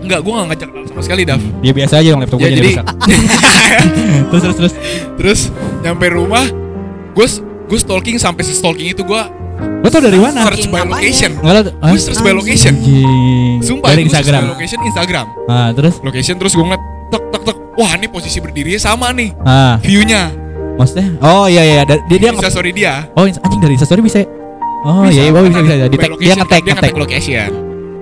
Enggak, 0.00 0.20
gua 0.20 0.32
nggak 0.38 0.48
ngajak 0.50 0.68
sama 0.88 1.02
sekali, 1.02 1.22
Dav. 1.22 1.40
Ya 1.60 1.70
biasa 1.70 1.94
aja 1.96 2.08
dong 2.08 2.20
laptop 2.20 2.38
Ya 2.38 2.42
gue 2.42 2.50
jadi 2.50 2.58
jadi 2.58 2.70
rusak. 2.72 2.86
terus 4.30 4.42
terus 4.42 4.56
terus. 4.56 4.74
terus 5.16 5.40
nyampe 5.80 6.06
rumah 6.08 6.44
gua 7.12 7.26
gua 7.64 7.78
stalking 7.78 8.16
sampai 8.16 8.42
se 8.42 8.52
stalking 8.52 8.88
itu 8.88 9.02
gua 9.02 9.30
Lo 9.60 9.86
tau 9.86 10.00
dari 10.00 10.16
mana? 10.16 10.40
search 10.42 10.66
by 10.66 10.82
location. 10.82 11.36
Enggak 11.36 11.54
lo. 11.54 11.62
Gua 11.70 11.96
search 11.96 12.20
by 12.20 12.32
location. 12.32 12.74
Sumpah, 13.60 13.88
dari 13.92 14.02
Instagram. 14.04 14.40
by 14.42 14.50
location 14.50 14.78
Instagram. 14.82 15.26
Ah, 15.46 15.68
terus 15.70 15.94
Location 16.00 16.36
terus 16.36 16.52
gua 16.52 16.64
ngeliat 16.66 16.82
tek 17.08 17.22
tek 17.28 17.42
tek. 17.44 17.56
Wah, 17.76 17.92
ini 17.94 18.06
posisi 18.08 18.38
berdirinya 18.38 18.76
sama 18.78 19.08
nih. 19.10 19.30
ah, 19.40 19.76
View-nya. 19.78 20.32
Maksudnya? 20.80 21.08
Oh 21.20 21.44
iya 21.44 21.62
iya, 21.62 21.82
Da- 21.84 22.00
dia 22.02 22.16
dia 22.18 22.30
Bisa 22.32 22.40
nge- 22.42 22.52
story 22.52 22.70
dia. 22.72 23.04
Oh, 23.12 23.28
anjing 23.28 23.60
dari 23.60 23.76
Instastory 23.76 24.00
bisa. 24.00 24.18
ya? 24.18 24.26
Oh 24.80 25.04
iya 25.04 25.28
iya, 25.28 25.30
oh, 25.30 25.44
bisa 25.44 25.60
bisa. 25.60 25.74
Di 25.84 25.92
By 25.92 26.00
tag 26.00 26.12
dia 26.16 26.32
nge-tag 26.32 26.60
dia 26.64 26.72
nge-tag. 26.72 26.74
nge-tag 26.88 26.94
location. 26.96 27.50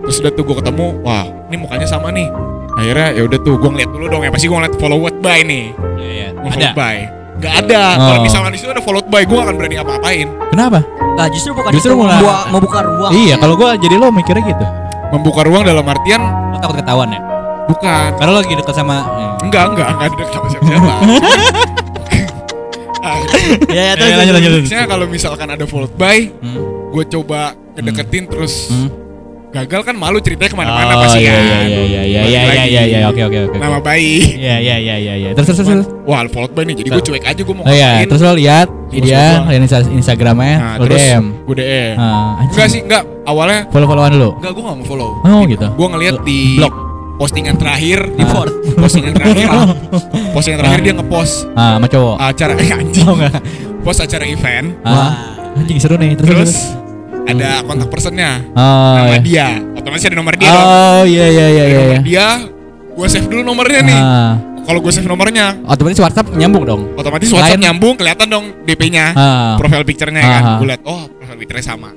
Terus 0.01 0.17
udah 0.23 0.33
tuh 0.33 0.43
gue 0.43 0.57
ketemu, 0.57 0.87
wah 1.03 1.25
ini 1.51 1.57
mukanya 1.59 1.85
sama 1.85 2.09
nih. 2.09 2.31
Akhirnya 2.73 3.09
ya 3.13 3.23
udah 3.27 3.39
tuh 3.43 3.55
gue 3.59 3.69
ngeliat 3.69 3.91
dulu 3.91 4.07
dong 4.07 4.23
ya 4.23 4.31
pasti 4.31 4.47
gue 4.47 4.55
ngeliat 4.55 4.75
followed 4.79 5.17
by 5.19 5.39
nih. 5.43 5.65
Iya 5.99 6.09
iya. 6.09 6.29
Followed 6.39 6.73
by. 6.73 6.97
Gak 7.39 7.55
ada. 7.67 7.83
Oh. 7.95 8.07
Kalau 8.09 8.21
misalnya 8.23 8.51
di 8.51 8.59
situ 8.59 8.67
ada 8.69 8.81
followed 8.81 9.07
by, 9.07 9.23
gue 9.23 9.31
gak 9.33 9.47
akan 9.47 9.55
berani 9.55 9.75
ngapa-ngapain. 9.77 10.27
Kenapa? 10.49 10.79
Nah, 11.15 11.27
justru 11.29 11.51
bukan 11.51 11.71
Justru 11.71 11.93
itu, 11.93 12.03
mau 12.49 12.59
buka 12.59 12.79
ruang. 12.83 13.11
Iya, 13.11 13.35
kalau 13.37 13.55
gua 13.55 13.75
jadi 13.75 13.95
lo 13.95 14.11
mikirnya 14.11 14.43
gitu. 14.45 14.67
Membuka 15.11 15.43
ruang 15.43 15.63
dalam 15.63 15.83
artian 15.83 16.23
Lo 16.51 16.59
takut 16.59 16.79
ketahuan 16.79 17.11
ya? 17.11 17.21
bukan. 17.67 18.11
Karena 18.17 18.31
lo 18.33 18.39
lagi 18.39 18.55
deket 18.55 18.73
sama 18.73 18.97
eh. 19.15 19.45
Enggak, 19.45 19.65
enggak, 19.71 19.87
enggak 19.93 20.07
ada 20.09 20.25
sama 20.31 20.47
siapa-siapa. 20.49 20.93
Ya, 23.69 23.83
Ya, 23.89 23.95
ya, 23.95 24.15
lanjut, 24.17 24.35
lanjut. 24.35 24.51
Maksudnya 24.61 24.87
kalau 24.87 25.07
misalkan 25.07 25.49
ada 25.49 25.65
followed 25.65 25.95
by, 25.95 26.29
Hmm. 26.35 26.59
gue 26.91 27.05
coba 27.09 27.41
ngedeketin 27.73 28.25
terus 28.27 28.69
Hmm. 28.69 28.89
gagal 29.49 29.81
kan 29.83 29.97
malu 29.97 30.19
ceritanya 30.19 30.51
ke 30.51 30.59
mana-mana 30.59 30.93
Oh, 30.93 31.01
pasti 31.03 31.25
iya, 31.25 31.33
kan. 31.33 31.41
iya 31.41 31.59
iya 31.65 31.83
iya 31.83 32.03
iya 32.05 32.21
iya 32.21 32.63
iya 32.67 32.83
iya 32.85 33.07
oke 33.07 33.23
oke 33.23 33.39
oke. 33.47 33.57
Nama 33.57 33.79
bayi. 33.79 34.21
Iya 34.37 34.57
iya 34.59 34.77
iya 34.77 34.95
iya 34.99 35.15
iya. 35.17 35.31
Terus 35.33 35.47
terus 35.49 35.65
terus. 35.65 35.87
Wah, 36.05 36.21
followed 36.27 36.53
by 36.53 36.65
nih. 36.65 36.77
Jadi 36.77 36.89
gue 36.91 37.03
cuek 37.03 37.25
aja 37.25 37.41
gue 37.41 37.55
mau 37.55 37.65
Oh 37.65 37.73
iya, 37.73 38.05
terus 38.05 38.21
lo 38.21 38.35
lihat 38.35 38.69
Terus 38.89 39.05
dia 39.05 39.41
lihat 39.43 39.61
Insta- 39.63 39.89
Instagramnya, 39.91 40.55
Nah, 40.55 40.75
lo 40.77 40.85
terus 40.85 41.01
DM. 41.03 41.25
gue 41.45 41.55
DM. 41.57 41.95
Enggak 42.45 42.69
sih, 42.69 42.81
enggak. 42.83 43.03
Awalnya 43.25 43.61
Follow 43.69 43.85
followan 43.87 44.11
dulu. 44.11 44.31
enggak 44.37 44.53
gue 44.53 44.63
gak 44.63 44.77
mau 44.77 44.87
follow. 44.87 45.11
Oh 45.23 45.43
gitu. 45.45 45.67
Gue 45.71 45.87
ngeliat 45.89 46.17
di 46.23 46.39
Blok. 46.57 46.75
Postingan 47.19 47.59
terakhir 47.59 47.99
Di 48.09 48.25
forward. 48.25 48.55
Postingan 48.75 49.13
terakhir. 49.13 49.49
postingan 50.35 50.59
terakhir 50.63 50.81
dia 50.81 50.93
ngepost 50.95 51.35
Ah, 51.53 51.77
sama 51.77 51.87
cowok. 51.87 52.15
acara 52.17 52.53
eh, 52.55 52.71
anjing. 52.71 53.05
Oh 53.05 53.15
enggak. 53.15 53.43
Post 53.83 53.99
acara 54.01 54.25
event. 54.25 54.67
Ah, 54.83 55.11
anjing 55.55 55.79
seru 55.79 55.97
nih. 55.97 56.15
Terus. 56.15 56.29
Terus 56.29 56.53
terus. 56.55 56.59
ada 57.27 57.61
kontak 57.63 57.89
personnya. 57.89 58.41
Oh, 58.53 58.95
Nama 58.97 59.11
iya. 59.11 59.21
dia. 59.21 59.47
Otomatis 59.75 60.05
ada 60.05 60.17
nomor 60.17 60.35
dia 60.35 60.49
dong. 60.49 60.65
Oh 60.65 61.03
iya 61.05 61.27
iya 61.27 61.47
iya 61.49 61.63
Ada 61.63 61.69
iya. 61.69 61.79
nomor 61.79 61.91
iya. 61.91 62.01
dia. 62.03 62.29
Gue 62.95 63.07
save 63.07 63.27
dulu 63.27 63.43
nomornya 63.43 63.81
nih. 63.81 63.99
Ah, 63.99 64.33
Kalau 64.63 64.85
gue 64.85 64.93
save 64.93 65.09
nomornya, 65.09 65.57
otomatis 65.65 65.97
WhatsApp 65.97 66.29
nyambung 66.35 66.65
dong. 66.65 66.83
otomatis 66.93 67.33
WhatsApp 67.33 67.57
Lain- 67.57 67.65
nyambung 67.65 67.95
kelihatan 67.97 68.27
dong 68.29 68.45
DP-nya. 68.63 69.07
Ah. 69.13 69.55
Profile 69.57 69.81
picture-nya 69.83 70.21
kan. 70.21 70.43
Ah. 70.45 70.57
Gue 70.61 70.69
liat, 70.69 70.83
oh 70.85 71.09
profile 71.09 71.39
picture-nya 71.39 71.65
sama. 71.67 71.89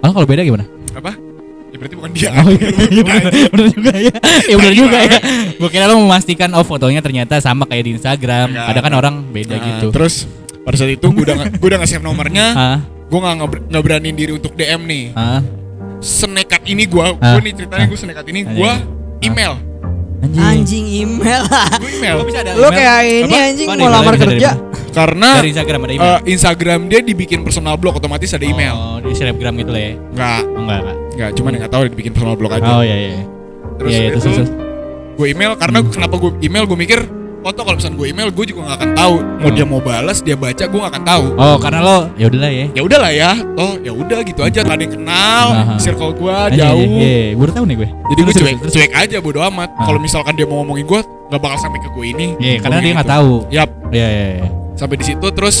Oh, 0.00 0.12
kalau 0.12 0.26
beda 0.28 0.42
gimana? 0.42 0.68
Apa? 0.92 1.16
Ya 1.70 1.76
berarti 1.78 1.94
bukan 1.94 2.10
dia. 2.10 2.30
Oh 2.34 2.50
iya, 2.50 2.68
iya 2.98 3.02
bener, 3.06 3.22
bener 3.54 3.66
juga 3.70 3.92
ya. 3.94 4.12
Iya 4.50 4.56
bener 4.58 4.74
juga 4.74 4.98
ya. 4.98 5.18
Gue 5.54 5.68
kira 5.70 5.84
lo 5.86 5.94
memastikan 6.02 6.50
oh 6.58 6.66
fotonya 6.66 6.98
ternyata 6.98 7.38
sama 7.38 7.62
kayak 7.64 7.84
di 7.86 7.90
Instagram. 7.94 8.50
Enggak. 8.50 8.66
Ada 8.74 8.80
kan 8.82 8.92
orang 8.98 9.14
beda 9.30 9.54
Nah, 9.54 9.66
gitu. 9.70 9.86
Terus 9.94 10.26
pada 10.60 10.76
saat 10.76 10.90
itu 10.90 11.06
gue 11.06 11.22
udah 11.22 11.36
gue 11.46 11.68
udah 11.70 11.78
nge-save 11.78 12.02
nomornya. 12.02 12.46
Gue 13.06 13.18
nggak 13.18 13.34
nggak 13.70 13.82
beraniin 13.82 14.16
diri 14.18 14.32
untuk 14.34 14.54
DM 14.54 14.82
nih. 14.86 15.04
Senekat 16.00 16.64
ini 16.64 16.88
gue, 16.88 17.06
gue 17.12 17.40
nih 17.44 17.54
ceritanya 17.54 17.86
gue 17.86 17.98
senekat 17.98 18.24
ini 18.28 18.40
gue 18.46 18.72
email. 19.22 19.69
Anjing 20.22 20.84
email. 20.86 21.42
Gue 21.74 21.90
email 21.94 22.14
Kok 22.14 22.26
bisa 22.26 22.38
ada 22.40 22.50
Lu 22.52 22.60
email? 22.62 22.72
kayak 22.74 22.98
ini 23.02 23.24
Apa? 23.26 23.46
anjing 23.46 23.66
mau 23.70 23.88
lamar 23.88 24.14
kerja. 24.16 24.50
karena 24.90 25.28
dari 25.38 25.48
Instagram 25.48 25.80
ada 25.80 25.92
email. 25.92 26.10
eh, 26.10 26.20
Instagram 26.28 26.80
dia 26.86 27.00
dibikin 27.00 27.40
personal 27.40 27.74
blog 27.74 27.96
otomatis 27.96 28.28
ada 28.30 28.42
email. 28.42 28.74
Oh, 28.74 28.98
di 28.98 29.12
selebgram 29.12 29.54
gitu 29.54 29.70
lah 29.70 29.80
ya. 29.80 29.92
Nggak, 29.94 30.40
Oh, 30.44 30.60
enggak, 30.60 30.78
enggak. 30.78 30.96
nggak. 31.14 31.30
Cuman 31.32 31.50
nggak 31.56 31.70
tahu 31.70 31.82
dibikin 31.86 32.10
personal 32.10 32.34
blog 32.34 32.52
aja. 32.52 32.70
Oh 32.70 32.82
iya 32.82 32.96
iya. 32.98 33.22
Terus 33.76 33.88
Iya, 33.88 33.96
iya, 33.96 34.08
itu 34.08 34.18
terus, 34.20 34.36
terus. 34.36 34.50
gue 35.14 35.26
email 35.28 35.52
karena 35.54 35.78
kenapa 35.84 36.14
gue 36.16 36.30
email 36.40 36.64
gue 36.64 36.74
mikir 36.76 37.00
foto 37.40 37.60
kalau 37.62 37.72
misalnya 37.74 37.96
gue 37.96 38.08
email 38.08 38.28
gue 38.28 38.44
juga 38.46 38.60
nggak 38.62 38.76
akan 38.76 38.90
tahu 38.92 39.14
mau 39.16 39.40
Hmm. 39.42 39.54
dia 39.54 39.64
mau 39.64 39.80
balas 39.80 40.18
dia 40.20 40.36
baca 40.36 40.60
gue 40.62 40.78
nggak 40.78 40.92
akan 40.92 41.04
tahu 41.04 41.24
Oh, 41.34 41.56
karena 41.56 41.80
lo 41.80 41.98
ya 42.14 42.26
udahlah 42.26 42.50
ya. 42.50 42.66
ya 42.70 42.82
udahlah 42.82 43.10
ya 43.10 43.30
oh 43.54 43.72
ya 43.78 43.92
udah 43.92 44.18
gitu 44.22 44.40
aja 44.40 44.58
ada 44.60 44.76
yang 44.76 44.92
kenal 44.92 45.46
Aha. 45.50 45.74
circle 45.76 46.12
gue 46.12 46.28
Anjing, 46.30 46.60
jauh 46.60 46.84
Iya, 46.94 47.08
iya, 47.26 47.34
baru 47.34 47.50
tahu 47.50 47.64
nih 47.64 47.76
gue. 47.76 47.88
jadi 48.06 48.20
gue 48.20 48.34
cuek 48.36 48.56
terus, 48.60 48.72
cuek 48.72 48.92
aja 48.92 49.16
bodo 49.18 49.40
amat 49.42 49.68
Ah. 49.72 49.84
kalau 49.84 49.98
misalkan 49.98 50.32
dia 50.34 50.44
mau 50.44 50.60
ngomongin 50.60 50.84
gue 50.84 51.00
nggak 51.00 51.40
bakal 51.40 51.58
sampai 51.58 51.78
ke 51.78 51.88
gue 51.90 52.06
ini 52.08 52.26
Iya, 52.36 52.54
karena 52.58 52.78
dia 52.78 52.92
nggak 52.92 53.06
gitu. 53.06 53.16
tahu. 53.16 53.32
yap 53.48 53.70
Iya, 53.88 54.06
iya, 54.06 54.26
iya. 54.36 54.48
sampai 54.74 54.96
di 54.96 55.04
situ 55.06 55.26
terus 55.30 55.56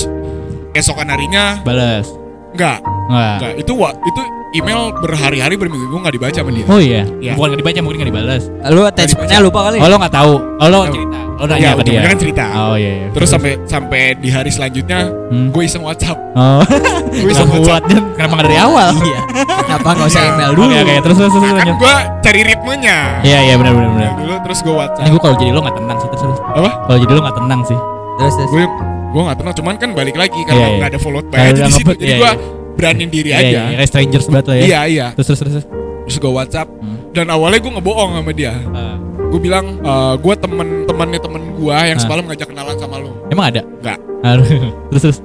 esokan 0.72 1.08
harinya 1.08 1.58
Balas. 1.60 2.06
nggak 2.52 2.78
Enggak. 3.08 3.36
nggak 3.40 3.52
itu 3.58 3.72
wa, 3.72 3.90
itu 3.96 4.20
email 4.50 4.90
berhari-hari 4.98 5.54
berminggu-minggu 5.54 6.02
nggak 6.02 6.14
dibaca 6.14 6.38
sama 6.38 6.50
dia 6.50 6.66
Oh 6.66 6.80
iya. 6.82 7.02
Iya. 7.22 7.32
Bukan 7.38 7.46
nggak 7.54 7.60
dibaca, 7.62 7.78
mungkin 7.80 7.98
nggak 8.02 8.10
dibalas. 8.10 8.42
Lu 8.68 8.82
attachmentnya 8.82 9.38
lupa 9.38 9.60
kali. 9.70 9.78
Oh, 9.78 9.86
lo 9.86 9.96
nggak 9.96 10.14
tahu. 10.14 10.32
Oh, 10.58 10.66
lo 10.68 10.80
cerita. 10.90 11.18
Lo 11.40 11.44
nanya 11.48 11.60
Iya, 11.62 11.72
ke 11.72 11.82
dia. 11.86 12.00
kan 12.04 12.18
cerita. 12.20 12.44
Oh 12.52 12.76
iya, 12.76 12.92
iya. 12.92 13.06
terus 13.16 13.28
sampai 13.30 13.52
sampai 13.64 14.00
di 14.18 14.28
hari 14.28 14.50
selanjutnya 14.52 15.08
Hmm. 15.30 15.48
gue 15.54 15.62
iseng 15.64 15.80
WhatsApp 15.80 16.18
Oh. 16.34 16.60
gue 17.22 17.30
iseng 17.30 17.48
WhatsApp 17.48 17.82
dan 17.88 18.02
kenapa 18.12 18.32
nggak 18.36 18.46
dari 18.50 18.58
awal? 18.60 18.90
Iya. 19.00 19.20
Kenapa 19.64 19.88
enggak 19.94 20.08
usah 20.10 20.22
email 20.26 20.50
dulu? 20.52 20.66
Oke, 20.68 20.78
oke, 20.82 20.94
terus 21.00 21.16
terus 21.16 21.32
terus 21.32 21.52
kan 21.54 21.68
gue 21.70 21.94
cari 22.20 22.40
ritmenya 22.44 22.98
Iya, 23.24 23.38
iya 23.46 23.54
benar 23.56 23.72
benar 23.72 23.90
benar. 23.94 24.10
dulu 24.20 24.34
terus 24.44 24.58
gue 24.60 24.74
WhatsApp 24.74 25.04
Ini 25.06 25.10
gue 25.10 25.20
kalau 25.22 25.36
jadi 25.38 25.50
lo 25.50 25.60
nggak 25.62 25.76
tenang 25.78 25.96
sih 25.96 26.08
terus. 26.10 26.22
terus. 26.26 26.38
apa 26.42 26.70
Kalau 26.84 26.98
jadi 27.00 27.12
lo 27.14 27.20
nggak 27.22 27.36
tenang 27.38 27.60
sih. 27.64 27.78
Terus 28.20 28.34
terus. 28.36 28.50
gue 28.50 28.64
gue 29.10 29.22
nggak 29.26 29.38
tenang 29.42 29.54
cuman 29.58 29.74
kan 29.74 29.88
balik 29.90 30.14
lagi 30.14 30.38
Iya, 30.38 30.46
karena 30.46 30.60
iya. 30.60 30.76
nggak 30.78 30.90
ada 30.92 30.98
by 31.00 31.46
di 31.50 31.72
situ 31.72 31.82
ngebut, 31.82 31.96
jadi 31.98 32.10
iya, 32.10 32.18
gue 32.18 32.30
iya. 32.30 32.59
Beraniin 32.80 33.08
diri 33.08 33.30
Iya, 33.30 33.38
aja 33.38 33.46
iya, 33.46 33.62
kayak 33.76 33.88
strangers 33.88 34.26
banget 34.26 34.46
lah 34.46 34.56
ya. 34.56 34.62
iya 34.62 34.80
iya 34.86 35.06
Terus 35.12 35.26
terus 35.28 35.40
terus. 35.40 35.54
terus. 36.02 36.16
gue 36.16 36.32
WhatsApp 36.32 36.68
Hmm. 36.72 36.96
dan 37.12 37.26
awalnya 37.28 37.58
gue 37.58 37.70
ngebohong 37.70 38.10
sama 38.14 38.32
dia 38.32 38.56
Ah. 38.68 38.96
gue 39.22 39.38
bilang 39.38 39.78
eh, 39.78 40.14
gue 40.16 40.34
temen 40.34 40.68
temennya 40.84 41.20
temen 41.20 41.42
gue 41.52 41.76
yang 41.76 41.94
Ah. 41.94 42.02
semalam 42.02 42.24
ngajak 42.24 42.46
kenalan 42.46 42.74
sama 42.74 42.96
lo 42.96 43.10
Emang 43.28 43.46
ada? 43.46 43.62
nggak 43.62 43.98
Aduh. 44.20 44.44
terus 44.90 45.02
terus. 45.02 45.18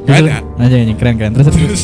Terus, 0.00 0.16
ada. 0.22 0.40
Aja 0.58 0.76
ini 0.76 0.92
keren 0.92 1.14
keren. 1.14 1.32
Terus 1.32 1.46
terus. 1.48 1.60
terus 1.60 1.82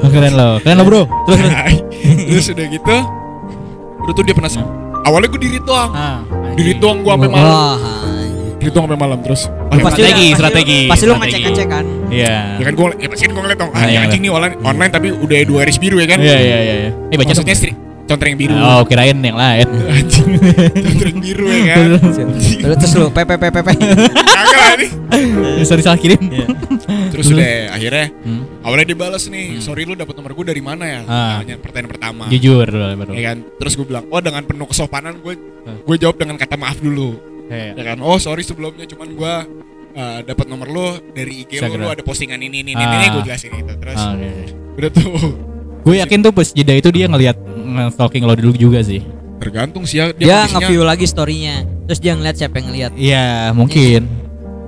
Oh, 0.00 0.08
keren 0.08 0.32
lo. 0.32 0.56
Keren 0.58 0.76
lo, 0.76 0.84
Bro. 0.84 1.02
Terus 1.26 1.36
terus. 1.38 1.54
terus 2.32 2.46
udah 2.50 2.66
gitu 2.66 2.96
udah 3.98 4.12
tuh 4.12 4.22
dia 4.22 4.32
penasaran 4.32 4.66
awalnya 5.02 5.28
gue 5.28 5.40
diri 5.40 5.58
tuang 5.60 5.90
Ah, 5.90 6.22
diri 6.54 6.72
tuang 6.76 7.02
gue 7.02 7.10
sampai 7.10 7.28
malam 7.28 7.44
Wah, 7.44 7.76
tuang 8.68 8.84
sampai 8.84 8.98
malam 8.98 9.18
terus 9.20 9.46
ah, 9.46 9.76
pasti 9.76 10.00
Strategi, 10.00 10.26
pasti- 10.26 10.36
strategi, 10.36 10.78
Pasti 10.86 11.04
lu 11.04 11.14
ngecek-ngecek 11.14 11.66
kan. 11.66 11.84
Iya. 12.06 12.36
ya 12.56 12.64
kan 12.64 12.74
gue 12.74 12.86
ya 12.96 13.06
pasti 13.06 13.22
kan 13.22 13.32
gue 13.32 13.42
ngeliat 13.42 13.58
dong 13.58 13.70
Ah, 13.70 13.78
ah, 13.78 13.86
iya, 13.86 13.98
anjing 14.00 14.20
nih 14.20 14.30
online 14.30 14.54
online 14.60 14.90
tapi 14.90 15.08
udah 15.10 15.36
dua 15.42 15.58
garis 15.60 15.76
biru 15.76 15.96
ya 15.96 16.06
kan 16.06 16.18
Iya 16.18 16.36
iya 16.36 16.58
iya. 16.58 16.74
iya. 16.80 16.90
Eh 17.06 17.16
baca 17.16 17.28
maksudnya 17.28 17.52
stri- 17.52 17.76
contreng 18.06 18.34
biru 18.34 18.54
Oh, 18.54 18.82
kirain 18.82 19.16
yang 19.16 19.34
lain. 19.34 19.66
anjing 19.96 20.28
contreng 20.72 21.16
biru 21.18 21.46
ya 21.46 21.62
kan 21.68 21.78
Terus 22.56 22.76
terus 22.78 22.92
lu 22.94 23.06
pepe 23.08 23.34
pepe 23.34 23.50
pepe. 23.52 23.72
kagak 23.74 24.60
lah 24.60 24.74
nih 24.76 24.90
Bisa 25.58 25.74
disalah 25.74 25.96
kirim. 25.96 26.20
terus 27.08 27.26
udah 27.28 27.72
akhirnya 27.72 28.06
Hmm. 28.20 28.42
awalnya 28.60 28.86
dia 28.86 28.98
balas 28.98 29.26
nih 29.26 29.58
sorry 29.58 29.82
lu 29.82 29.94
dapat 29.94 30.14
nomor 30.14 30.30
gue 30.32 30.46
dari 30.46 30.60
mana 30.60 30.84
ya 30.84 31.00
Ah. 31.04 31.34
Tanya 31.40 31.56
pertanyaan 31.56 31.90
pertama 31.90 32.24
Jujur 32.28 32.62
dulu 32.64 32.84
baru. 32.96 33.10
ya 33.10 33.22
kan 33.24 33.36
terus 33.56 33.72
gue 33.74 33.86
bilang 33.86 34.04
oh 34.06 34.20
dengan 34.20 34.42
penuh 34.42 34.66
kesopanan 34.66 35.14
gue 35.16 35.34
Ah. 35.64 35.74
gue 35.76 35.96
jawab 35.96 36.16
dengan 36.16 36.36
kata 36.36 36.54
maaf 36.54 36.78
dulu 36.78 37.18
Iya. 37.46 37.70
ya 37.72 37.82
kan 37.86 37.98
oh 38.00 38.16
sorry 38.16 38.42
sebelumnya 38.42 38.84
cuman 38.84 39.08
gue 39.12 39.34
uh, 39.92 40.18
dapat 40.20 40.46
nomor 40.46 40.66
lo 40.66 40.88
dari 41.08 41.42
IG 41.42 41.56
lo, 41.56 41.62
Instagram. 41.62 41.80
lo 41.80 41.88
ada 41.90 42.02
postingan 42.02 42.38
ini 42.38 42.60
ini 42.60 42.70
ini, 42.72 42.82
Ah. 42.82 42.96
ini 42.96 43.06
gue 43.08 43.22
jelasin 43.24 43.50
gitu 43.52 43.72
terus 43.76 43.96
Ah, 43.96 44.12
oke. 44.12 44.30
udah 44.76 44.90
tuh 44.90 45.10
Gue 45.80 45.96
yakin 45.96 46.18
tuh 46.20 46.32
pas 46.32 46.48
jeda 46.48 46.74
itu 46.74 46.90
dia 46.90 47.06
ngelihat 47.06 47.38
stalking 47.90 48.22
lo 48.22 48.34
dulu 48.34 48.50
juga 48.52 48.82
sih. 48.82 49.06
tergantung 49.36 49.84
sih 49.84 50.00
ya 50.00 50.10
dia, 50.10 50.26
Dia 50.26 50.38
nge-view 50.48 50.82
lagi 50.82 51.04
story-nya. 51.04 51.62
Terus 51.86 52.00
dia 52.00 52.12
ngeliat 52.12 52.34
siapa 52.34 52.56
yang 52.56 52.66
ngeliat. 52.66 52.90
Iya, 52.96 53.26
mungkin. 53.52 54.00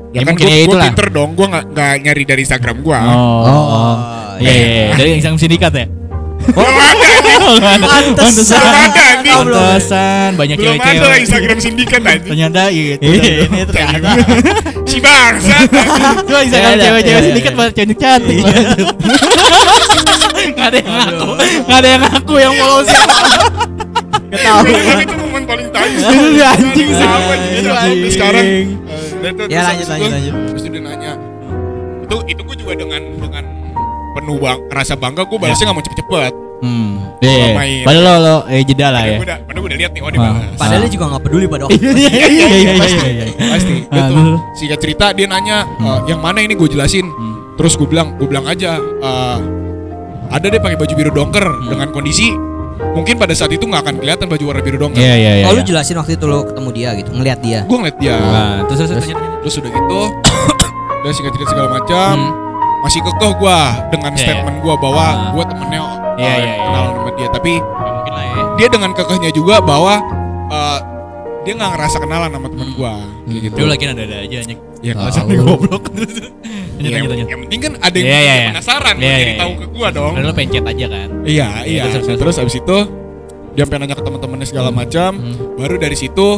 ya, 0.09 0.15
Ya, 0.15 0.21
kan 0.23 0.27
mungkin 0.31 0.47
gue 0.47 0.63
ya 0.71 0.87
pinter 0.87 1.09
dong 1.11 1.31
gue 1.35 1.47
nggak 1.49 1.65
nyari 1.99 2.23
dari 2.23 2.41
Instagram 2.45 2.77
gue 2.79 2.99
Oh. 3.01 3.43
Oh, 3.43 3.97
Iya, 4.39 4.47
iya, 4.47 4.67
iya. 4.71 4.95
Dari 4.95 5.11
Instagram 5.19 5.41
sindikat 5.41 5.73
ya? 5.73 5.87
Belum 6.49 6.75
ada 6.81 7.09
Pantesan. 7.89 8.61
Belum 8.61 8.73
ada, 8.73 9.07
nih. 9.21 9.33
Pantesan 9.33 10.29
banyak 10.37 10.57
belum 10.57 10.75
ada 10.77 10.85
cewek-cewek. 10.85 11.21
Instagram 11.25 11.59
sindikat 11.61 12.01
aja 12.05 12.25
Ternyata 12.25 12.63
gitu. 12.73 13.03
Ini 13.05 13.63
ternyata. 13.69 14.11
si 14.91 14.97
bangsa 15.01 15.57
Cuma 16.25 16.41
Instagram 16.45 16.73
Iya, 16.73 16.77
iya, 16.77 16.85
cewek-cewek 16.89 17.21
iya, 17.21 17.27
sindikat 17.29 17.53
iya. 17.53 17.59
pada 17.61 17.71
cantik 17.73 17.99
cantik. 17.99 18.43
Gak 20.49 20.67
ada 20.73 20.77
yang 20.81 20.91
ngaku, 20.91 21.29
gak 21.67 21.79
ada 21.79 21.89
yang 21.89 22.03
ngaku 22.03 22.35
yang 22.41 22.53
follow 22.57 22.81
siapa. 22.83 23.19
Kan 24.29 24.99
itu 25.01 25.15
momen 25.17 25.43
paling 25.49 25.69
tai. 25.73 25.89
Itu 25.93 26.43
anjing 26.45 26.89
sih. 26.93 27.07
Apa 27.07 27.33
gitu 27.37 27.71
Itu 27.73 28.09
sekarang. 28.13 28.47
Ya, 29.49 29.61
lanjut, 29.67 29.87
lanjut, 29.89 30.09
itu- 30.09 30.15
lanjut. 30.15 30.35
Terus 30.53 30.63
dia 30.69 30.83
nanya. 30.85 31.13
Itu 32.05 32.17
itu 32.25 32.41
gue 32.41 32.57
juga 32.57 32.73
dengan 32.77 33.03
dengan 33.19 33.45
penuh 34.19 34.37
bang, 34.37 34.59
rasa 34.69 34.95
bangga 34.95 35.23
gue 35.23 35.39
balasnya 35.39 35.65
nggak 35.65 35.77
mau 35.77 35.85
cepet-cepet. 35.85 36.33
Hmm. 36.59 36.99
Iya. 37.19 37.55
main. 37.55 37.83
Padahal 37.83 38.03
lo 38.03 38.15
lo 38.19 38.37
eh 38.47 38.63
jeda 38.63 38.91
lah 38.91 39.07
Padahal 39.07 39.15
ya. 39.15 39.19
padahal 39.47 39.57
gue 39.57 39.63
udah 39.65 39.79
lihat 39.79 39.91
nih, 39.91 40.03
oh 40.03 40.11
dia 40.11 40.19
Ah. 40.21 40.35
Padahal 40.53 40.81
dia 40.81 40.91
juga 40.91 41.05
nggak 41.07 41.23
peduli 41.23 41.47
pada 41.47 41.63
waktu. 41.67 41.79
Iya 41.79 42.11
iya 42.11 42.27
iya 42.29 42.47
iya 42.51 42.73
pasti, 42.75 42.99
iya. 43.09 43.25
pasti. 43.49 43.75
Ah, 43.87 43.95
Gitu. 43.97 44.23
Singkat 44.59 44.79
cerita 44.81 45.07
dia 45.13 45.27
nanya, 45.27 45.59
"Eh, 45.65 45.99
yang 46.09 46.19
mana 46.19 46.39
ini 46.39 46.53
gue 46.53 46.69
jelasin. 46.69 47.07
Hmm. 47.07 47.55
Terus 47.55 47.75
gue 47.75 47.87
bilang, 47.87 48.15
gue 48.17 48.27
bilang 48.27 48.43
aja, 48.45 48.75
eh, 48.79 49.39
ada 50.29 50.45
deh 50.45 50.59
pakai 50.59 50.75
baju 50.77 50.93
biru 50.93 51.11
dongker 51.11 51.47
Hmm. 51.47 51.69
dengan 51.69 51.89
kondisi 51.89 52.31
mungkin 52.89 53.15
pada 53.17 53.31
saat 53.33 53.51
itu 53.51 53.63
nggak 53.63 53.81
akan 53.81 53.95
kelihatan 53.97 54.27
baju 54.27 54.45
warna 54.45 54.61
biru 54.61 54.79
dongker. 54.81 54.99
Iya 54.99 55.15
iya 55.17 55.33
iya. 55.37 55.45
Oh 55.47 55.53
lu 55.53 55.63
jelasin 55.63 55.95
waktu 55.97 56.15
itu 56.15 56.25
lu 56.25 56.43
ketemu 56.45 56.69
dia 56.73 56.89
gitu, 56.95 57.11
ngeliat 57.13 57.39
dia. 57.39 57.61
Gue 57.65 57.77
ngeliat 57.77 57.99
dia. 57.99 58.17
Nah, 58.19 58.55
terus 58.67 58.79
terus 58.83 58.91
terus. 58.93 59.07
Terus 59.15 59.55
udah 59.57 59.71
gitu, 59.73 60.01
udah 61.01 61.13
singkat 61.13 61.33
cerita 61.35 61.49
segala 61.49 61.69
macam. 61.73 62.15
Hmm. 62.19 62.48
Masih 62.79 63.01
kekeh 63.01 63.33
gue 63.35 63.59
dengan 63.91 64.11
Iya, 64.13 64.21
statement 64.21 64.59
gue 64.61 64.75
bahwa 64.79 65.05
Ah. 65.05 65.15
gue 65.33 65.45
temennya 65.47 65.81
uh, 65.81 65.97
Iya, 66.15 66.31
iya, 66.33 66.37
iya. 66.39 66.55
kenal 66.63 66.85
sama 66.93 67.11
dia. 67.13 67.29
Tapi 67.29 67.53
Ya, 67.55 67.63
mungkin 67.89 68.13
lah 68.13 68.25
ya. 68.25 68.43
dia 68.57 68.69
dengan 68.69 68.91
kekehnya 68.93 69.31
juga 69.31 69.57
bahwa 69.59 69.95
uh, 70.49 70.79
dia 71.43 71.53
nggak 71.55 71.71
ngerasa 71.75 71.97
kenalan 71.99 72.31
sama 72.31 72.47
temen 72.49 72.69
gue. 72.71 72.93
Kayak 73.25 73.41
gitu. 73.43 73.55
Dulu 73.57 73.69
lagi 73.69 73.85
ada 73.85 74.03
ada 74.05 74.17
aja 74.21 74.37
anjing. 74.39 74.61
Ya, 74.79 74.93
alasan 74.95 75.23
Gue 75.27 75.43
goblok. 75.43 75.83
Lanjut 75.99 76.31
Ya, 76.79 76.95
lanjut 76.95 77.11
lanjut. 77.11 77.27
yang 77.27 77.41
penting 77.43 77.61
kan 77.61 77.73
ada 77.77 77.97
yang 77.99 78.07
bikin 78.07 78.23
iya. 78.23 78.49
penasaran 78.55 78.95
Iya, 78.95 79.11
jadi 79.11 79.19
iya, 79.27 79.35
tahu 79.35 79.53
ke 79.53 79.67
gua 79.69 79.89
dong. 79.91 80.13
Lo 80.15 80.31
pencet 80.31 80.63
aja 80.63 80.87
kan. 80.87 81.09
Iya, 81.27 81.49
iya. 81.67 81.83
terus, 81.91 82.07
terus, 82.07 82.19
Terus, 82.23 82.37
abis 82.39 82.55
itu 82.57 82.77
dia 83.51 83.63
sampai 83.67 83.77
nanya 83.77 83.97
ke 83.99 84.05
teman-temannya 84.07 84.47
segala 84.47 84.71
macam. 84.71 85.11
Hmm. 85.19 85.59
Baru 85.59 85.75
dari 85.75 85.99
situ 85.99 86.29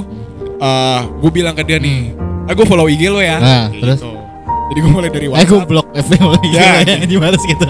eh 0.57 1.01
gue 1.05 1.31
bilang 1.31 1.53
ke 1.53 1.61
dia 1.61 1.77
nih, 1.77 2.17
ah 2.49 2.53
gue 2.53 2.65
follow 2.65 2.89
IG 2.89 3.03
lo 3.07 3.21
ya. 3.21 3.37
Nah, 3.37 3.65
Kayak 3.69 3.81
terus? 3.85 4.01
Gitu. 4.71 4.73
Jadi 4.73 4.79
gue 4.81 4.93
mulai 4.93 5.11
dari 5.11 5.27
Eh 5.27 5.31
gue 5.31 5.35
WhatsApp. 5.35 5.67
blok 5.67 5.87
FB 5.93 6.13
Ya, 6.49 6.71
ya, 6.81 6.97
di 7.03 7.17
balas 7.17 7.43
gitu. 7.43 7.67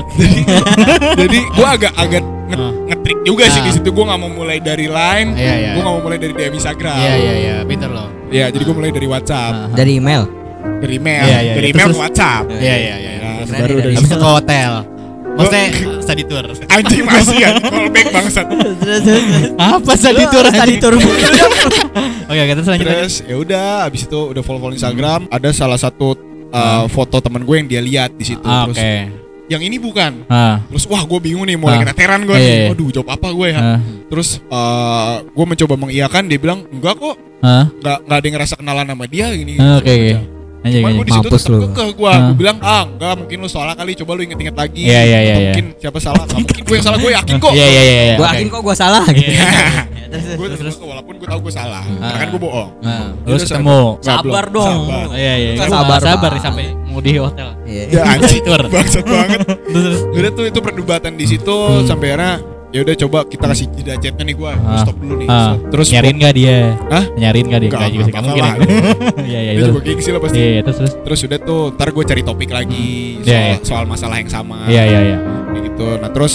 jadi 1.23 1.39
gue 1.49 1.67
agak 1.79 1.93
agak 1.95 2.21
nge- 2.23 2.39
Ah. 2.53 2.73
ngetrik 2.85 3.19
juga 3.23 3.45
sih 3.47 3.57
Ah. 3.57 3.65
di 3.65 3.73
situ. 3.73 3.89
Gue 3.89 4.05
nggak 4.05 4.19
mau 4.19 4.29
mulai 4.29 4.59
dari 4.59 4.85
line. 4.85 5.31
Iya, 5.33 5.55
iya. 5.57 5.71
Gue 5.73 5.83
nggak 5.83 5.95
mau 5.95 6.03
mulai 6.03 6.19
dari 6.19 6.33
DM 6.33 6.53
Instagram. 6.53 6.97
Iya 6.97 7.15
iya 7.17 7.33
iya, 7.35 7.55
pinter 7.65 7.89
lo. 7.89 8.05
Iya, 8.29 8.47
jadi 8.49 8.63
gue 8.63 8.77
mulai 8.77 8.91
dari 8.91 9.07
WhatsApp, 9.07 9.53
Ah. 9.57 9.69
Dari 9.73 9.93
email. 9.97 10.23
dari 10.61 10.97
email, 10.97 11.25
Iya, 11.25 11.39
iya, 11.41 11.53
dari 11.55 11.67
iya. 11.67 11.73
email 11.73 11.87
Terus- 11.87 11.97
ke 11.97 12.03
WhatsApp. 12.03 12.45
Iya 12.51 12.59
iya 12.59 12.75
iya. 12.77 13.11
Ya, 13.11 13.31
Terus 13.41 13.49
Keren 13.49 13.61
baru 13.61 13.73
ya, 13.73 13.81
dari 13.81 13.95
Habis 13.95 14.07
itu 14.07 14.17
ke 14.17 14.29
hotel. 14.29 14.73
Maksudnya 15.31 15.65
study 16.03 16.23
tour. 16.27 16.45
Anjing 16.69 17.05
masih 17.07 17.37
ya, 17.39 17.51
callback 17.57 18.07
bangsat. 18.11 18.47
Apa 19.73 19.93
study 19.95 20.25
tour? 20.27 20.45
Study 20.45 20.75
tour. 20.77 20.95
Oke, 22.27 22.37
oke 22.37 22.53
terus 22.53 22.69
lanjut. 22.69 22.87
Terus 22.87 23.15
ya 23.23 23.37
udah 23.37 23.65
abis 23.85 24.05
itu 24.05 24.21
udah 24.27 24.43
follow 24.43 24.61
follow 24.61 24.75
Instagram 24.75 25.27
ada 25.29 25.49
salah 25.51 25.77
satu 25.77 26.13
uh, 26.51 26.85
foto 26.87 27.17
teman 27.19 27.43
gue 27.43 27.57
yang 27.57 27.69
dia 27.69 27.81
lihat 27.81 28.11
di 28.13 28.25
situ 28.25 28.43
Ah, 28.43 28.67
terus 28.67 28.77
Oke. 28.77 28.95
yang 29.49 29.63
ini 29.63 29.77
bukan 29.77 30.25
Ah. 30.27 30.63
terus 30.67 30.85
wah 30.85 31.03
gue 31.03 31.19
bingung 31.21 31.43
nih 31.43 31.55
mulai 31.55 31.79
Ah. 31.79 31.83
keteteran 31.83 32.23
gue 32.23 32.35
Iya, 32.35 32.45
nih 32.45 32.59
iya. 32.61 32.71
aduh 32.71 32.89
jawab 32.91 33.09
apa 33.11 33.29
gue 33.31 33.49
ya 33.49 33.59
Ah. 33.59 33.79
terus 34.07 34.29
uh, 34.47 35.23
gue 35.25 35.45
mencoba 35.47 35.75
mengiyakan 35.77 36.23
dia 36.27 36.39
bilang 36.39 36.61
enggak 36.69 36.95
kok 36.97 37.17
Ah. 37.41 37.67
nggak 37.73 37.99
nggak 38.05 38.17
ada 38.17 38.27
yang 38.27 38.35
ngerasa 38.37 38.55
kenalan 38.57 38.87
sama 38.87 39.05
dia 39.07 39.27
gini 39.33 39.55
Ah, 39.57 39.79
Oke. 39.79 39.91
oke. 39.91 40.40
Anjing, 40.61 40.85
Cuman 40.85 40.93
gue 40.93 41.01
anjing. 41.01 41.09
di 41.09 41.13
situ 41.17 41.25
Mampus 41.25 41.43
tetap 41.43 41.53
lu. 41.57 41.61
kekeh 41.73 41.89
gue. 41.97 42.13
Gue 42.13 42.37
bilang 42.37 42.57
ah 42.61 42.83
enggak 42.85 43.15
mungkin 43.17 43.37
lu 43.41 43.49
salah 43.49 43.73
kali. 43.73 43.93
Coba 43.97 44.11
lu 44.13 44.23
inget-inget 44.23 44.53
lagi. 44.53 44.83
Iya, 44.85 45.01
iya, 45.01 45.01
iya, 45.01 45.17
Atau 45.17 45.25
iya. 45.25 45.49
Mungkin 45.49 45.67
siapa 45.81 45.99
salah? 45.99 46.23
Nggak 46.29 46.39
mungkin 46.39 46.61
gue 46.61 46.75
yang 46.77 46.85
salah. 46.85 46.99
Gue 47.01 47.13
yakin 47.17 47.35
kok. 47.41 47.53
Iya 47.57 47.67
iya 47.67 47.83
iya. 47.83 47.93
iya, 48.05 48.15
Gue 48.15 48.27
yakin 48.29 48.47
kok 48.47 48.61
gue 48.61 48.77
salah 48.77 49.05
gitu. 49.09 49.31
gue 50.41 50.49
terus 50.59 50.75
walaupun 50.77 51.15
gue 51.17 51.29
tahu 51.31 51.41
gue 51.49 51.55
salah. 51.55 51.83
Karena 51.87 52.19
kan 52.19 52.29
gue 52.29 52.41
bohong. 52.41 52.71
Nah, 52.85 53.09
terus 53.25 53.41
ketemu. 53.47 53.81
Sabar 54.05 54.45
dong. 54.53 54.79
Sabar. 54.85 55.07
Iya 55.17 55.35
iya. 55.39 55.51
Sabar, 55.65 55.99
sabar 55.99 56.31
sampai 56.37 56.67
mau 56.85 57.01
di 57.01 57.17
hotel. 57.17 57.49
Iya. 57.65 57.83
Ya 57.89 58.03
anjing. 58.05 58.43
Bangsat 58.69 59.05
banget. 59.07 59.41
Terus 59.71 59.83
terus. 59.87 60.01
Udah 60.13 60.31
tuh 60.35 60.45
itu 60.45 60.59
perdebatan 60.61 61.13
di 61.15 61.25
situ 61.25 61.57
sampai 61.87 62.13
akhirnya 62.13 62.43
ya 62.71 62.81
udah 62.81 62.95
coba 62.97 63.19
kita 63.27 63.45
kasih 63.47 63.67
jeda 63.73 63.95
chatnya 63.97 64.25
nih 64.25 64.37
gue. 64.37 64.51
Ah. 64.53 64.81
Stop 64.81 64.97
dulu 64.97 65.15
nih. 65.19 65.27
Ah, 65.27 65.59
Terus 65.69 65.87
nyariin 65.91 66.17
nggak 66.17 66.35
dia? 66.35 66.57
Hah? 66.87 67.05
Nyariin 67.13 67.47
nggak 67.47 67.61
dia? 67.61 67.71
Nggak, 67.71 67.91
juga 67.91 68.05
sih, 68.05 68.13
mungkin. 68.15 68.43
Iya 69.31 69.39
iya 69.41 69.51
Dia 69.51 69.59
itu. 69.59 69.69
juga 69.69 69.81
gengsi 69.83 70.09
lah 70.09 70.21
pasti. 70.21 70.39
Iya 70.39 70.49
iya, 70.49 70.61
terus 70.63 70.77
terus. 70.79 70.93
Terus 71.01 71.21
udah 71.25 71.39
tuh, 71.41 71.63
ntar 71.75 71.89
gue 71.91 72.05
cari 72.05 72.23
topik 72.23 72.51
lagi 72.51 72.87
Iya, 73.21 73.27
soal, 73.27 73.43
iya. 73.43 73.57
soal 73.63 73.85
masalah 73.85 74.17
yang 74.17 74.31
sama. 74.31 74.59
Iya 74.67 74.83
iya 74.85 75.01
iya. 75.05 75.19
Kayak 75.49 75.63
gitu. 75.67 75.87
Nah 75.99 76.11
terus 76.11 76.35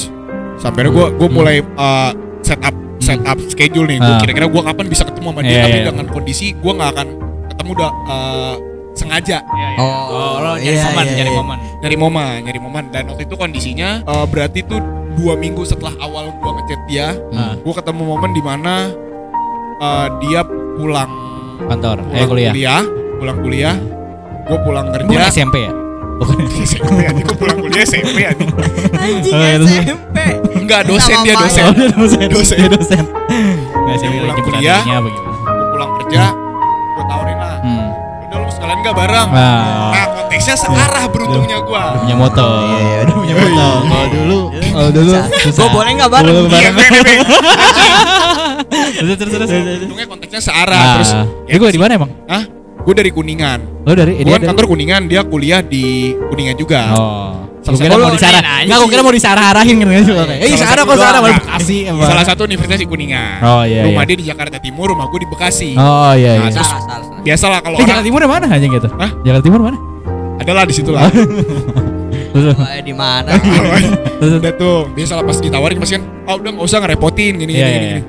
sampai 0.55 0.87
gue 0.87 1.05
gue 1.09 1.29
mulai 1.29 1.55
uh, 1.75 2.11
set 2.39 2.59
up 2.59 2.75
set 2.99 3.21
up 3.23 3.37
schedule 3.45 3.85
nih. 3.85 3.97
Gue 3.97 4.07
Ah. 4.09 4.19
kira-kira 4.19 4.45
gue 4.45 4.61
kapan 4.61 4.85
bisa 4.85 5.03
ketemu 5.03 5.27
sama 5.29 5.41
dia, 5.41 5.51
Iya, 5.51 5.63
tapi 5.63 5.77
iya. 5.77 5.85
dengan 5.87 6.05
kondisi 6.09 6.47
gue 6.51 6.71
nggak 6.73 6.89
akan 6.91 7.07
ketemu 7.47 7.69
udah 7.73 7.91
uh, 8.05 8.55
sengaja 8.95 9.43
Oh, 9.75 10.39
lo 10.39 10.55
nyari 10.55 10.71
iya, 10.71 10.87
momen, 10.87 11.03
iya, 11.05 11.13
nyari 11.13 11.29
iya. 11.29 11.37
momen. 11.37 11.57
nyari 11.77 11.95
momen, 11.95 12.37
nyari 12.41 12.59
momen. 12.59 12.83
Dan 12.89 13.03
waktu 13.07 13.23
itu 13.23 13.35
kondisinya 13.35 13.89
uh, 14.03 14.23
berarti 14.23 14.63
tuh 14.63 14.79
dua 15.15 15.35
minggu 15.35 15.63
setelah 15.63 15.91
awal 15.99 16.31
gue 16.33 16.51
ngechat 16.53 16.81
dia, 16.85 17.07
Ah, 17.31 17.53
gue 17.53 17.73
ketemu 17.73 18.01
momen 18.05 18.31
di 18.31 18.39
mana 18.39 18.91
uh, 19.77 20.07
dia 20.19 20.43
pulang 20.73 21.11
kantor. 21.65 22.03
pulang 22.03 22.15
Eh 22.15 22.25
kuliah. 22.25 22.81
pulang 23.17 23.37
kuliah. 23.39 23.75
Gue 24.45 24.59
pulang 24.61 24.85
Bukan 24.87 25.07
kerja. 25.09 25.27
SMP 25.29 25.55
ya? 25.61 25.71
Bukan. 26.15 26.35
SMP 26.63 26.99
aja, 27.01 27.21
gue 27.21 27.35
pulang 27.35 27.57
kuliah 27.59 27.83
SMP 27.83 28.17
aja. 28.23 28.45
Anjing 28.95 29.33
Oh, 29.35 29.39
iya? 29.41 29.55
SMP. 29.59 30.17
Enggak 30.55 30.81
dosen 30.85 31.17
dia 31.21 31.33
Sama 31.33 31.43
dosen. 31.45 31.63
Oh, 31.63 31.73
dia 31.73 31.89
dosen. 31.91 32.27
Dosen. 32.27 32.57
Dia 32.57 32.69
dosen. 32.71 33.03
Nggak 33.75 33.95
sih, 33.99 34.07
jemput 34.07 34.43
kuliah. 34.43 34.79
Gue 34.81 35.65
pulang 35.69 35.91
kerja, 35.99 36.23
bareng. 38.95 39.27
Nah, 39.29 39.91
Nah 39.91 40.05
konteksnya 40.15 40.55
searah 40.55 41.05
beruntungnya 41.07 41.59
gue. 41.59 41.75
udah 41.75 41.99
punya 41.99 42.15
motor. 42.15 42.59
Iya, 42.63 42.79
iya, 42.79 42.97
udah 43.03 43.15
punya 43.15 43.35
motor. 43.35 43.75
Kalau 43.85 44.07
dulu, 44.09 44.39
kalau 44.49 44.89
dulu 44.91 45.11
susah. 45.11 45.51
Gue 45.51 45.69
boleh 45.69 45.91
nggak 45.93 46.11
bareng? 46.11 46.33
Boleh 46.33 46.49
Iya, 46.55 46.71
bareng. 46.71 47.19
Terus 48.95 49.15
terus 49.19 49.31
terus. 49.33 49.49
Beruntungnya 49.51 50.07
konteksnya 50.07 50.41
searah. 50.41 50.79
Ah, 50.79 50.93
Terus, 50.97 51.11
Ini 51.45 51.55
gue 51.57 51.69
di 51.69 51.79
mana 51.79 51.91
emang? 51.95 52.11
Hah? 52.25 52.43
Gue 52.81 52.93
dari 52.93 53.09
Kuningan. 53.09 53.59
Lo 53.83 53.91
dari 53.93 54.13
Gue 54.17 54.29
kan 54.31 54.41
kantor 54.45 54.65
Kuningan, 54.67 55.01
dia 55.05 55.21
kuliah 55.25 55.59
di 55.59 56.13
Kuningan 56.29 56.55
juga. 56.55 56.81
Oh. 56.93 57.31
Gue 57.65 57.81
kira 57.81 57.95
mau 57.95 58.09
disarah. 58.09 58.41
Enggak, 58.61 58.77
gue 58.77 58.83
sih. 58.83 58.91
kira 58.91 59.01
mau 59.01 59.13
disarah-arahin 59.13 59.75
kan. 59.75 59.87
Eh, 59.89 60.03
sarah 60.53 60.69
satu 60.77 60.81
kok 60.83 60.95
sarah 60.95 61.11
doang, 61.11 61.23
mau 61.23 61.31
Kak. 61.31 61.41
Bekasi. 61.41 61.77
Salah 61.89 62.23
satu 62.23 62.41
universitas 62.43 62.77
di 62.77 62.85
Kuningan. 62.85 63.37
Oh, 63.41 63.63
iya, 63.63 63.81
Rumah 63.83 63.99
iya. 63.99 64.07
dia 64.07 64.17
di 64.17 64.25
Jakarta 64.25 64.57
Timur, 64.57 64.85
rumah 64.87 65.05
gue 65.07 65.19
di 65.19 65.27
Bekasi. 65.27 65.73
Oh 65.73 66.13
iya 66.13 66.37
Nah, 66.37 66.45
iya. 66.45 66.53
terus 66.53 66.61
Salah, 66.63 66.81
salah, 66.83 67.03
salah. 67.03 67.21
biasalah 67.21 67.59
kalau 67.59 67.75
Eh, 67.75 67.79
Jakarta 67.79 67.93
orang 67.95 68.05
Timur 68.05 68.19
yang 68.21 68.31
mana 68.31 68.45
aja 68.47 68.65
gitu? 68.67 68.87
Hah? 68.91 69.11
Jakarta 69.19 69.43
Timur 69.43 69.61
mana? 69.63 69.77
adalah 70.35 70.63
di 70.63 70.73
situ 70.73 70.91
lah. 70.91 71.07
Terus 71.07 72.53
Oh, 72.53 72.67
di 72.83 72.93
mana? 72.93 73.31
terus 74.19 74.33
udah 74.35 74.53
tuh 74.53 74.75
biasalah 74.91 75.23
pas 75.23 75.37
ditawarin 75.37 75.77
pasti 75.77 75.95
kan, 75.95 76.03
oh 76.25 76.35
udah 76.35 76.51
nggak 76.51 76.65
usah 76.65 76.79
ngerepotin 76.79 77.33
gini 77.37 77.51
Iya, 77.51 77.65
gini, 77.65 77.71
iya, 77.73 77.89
gini. 77.89 78.01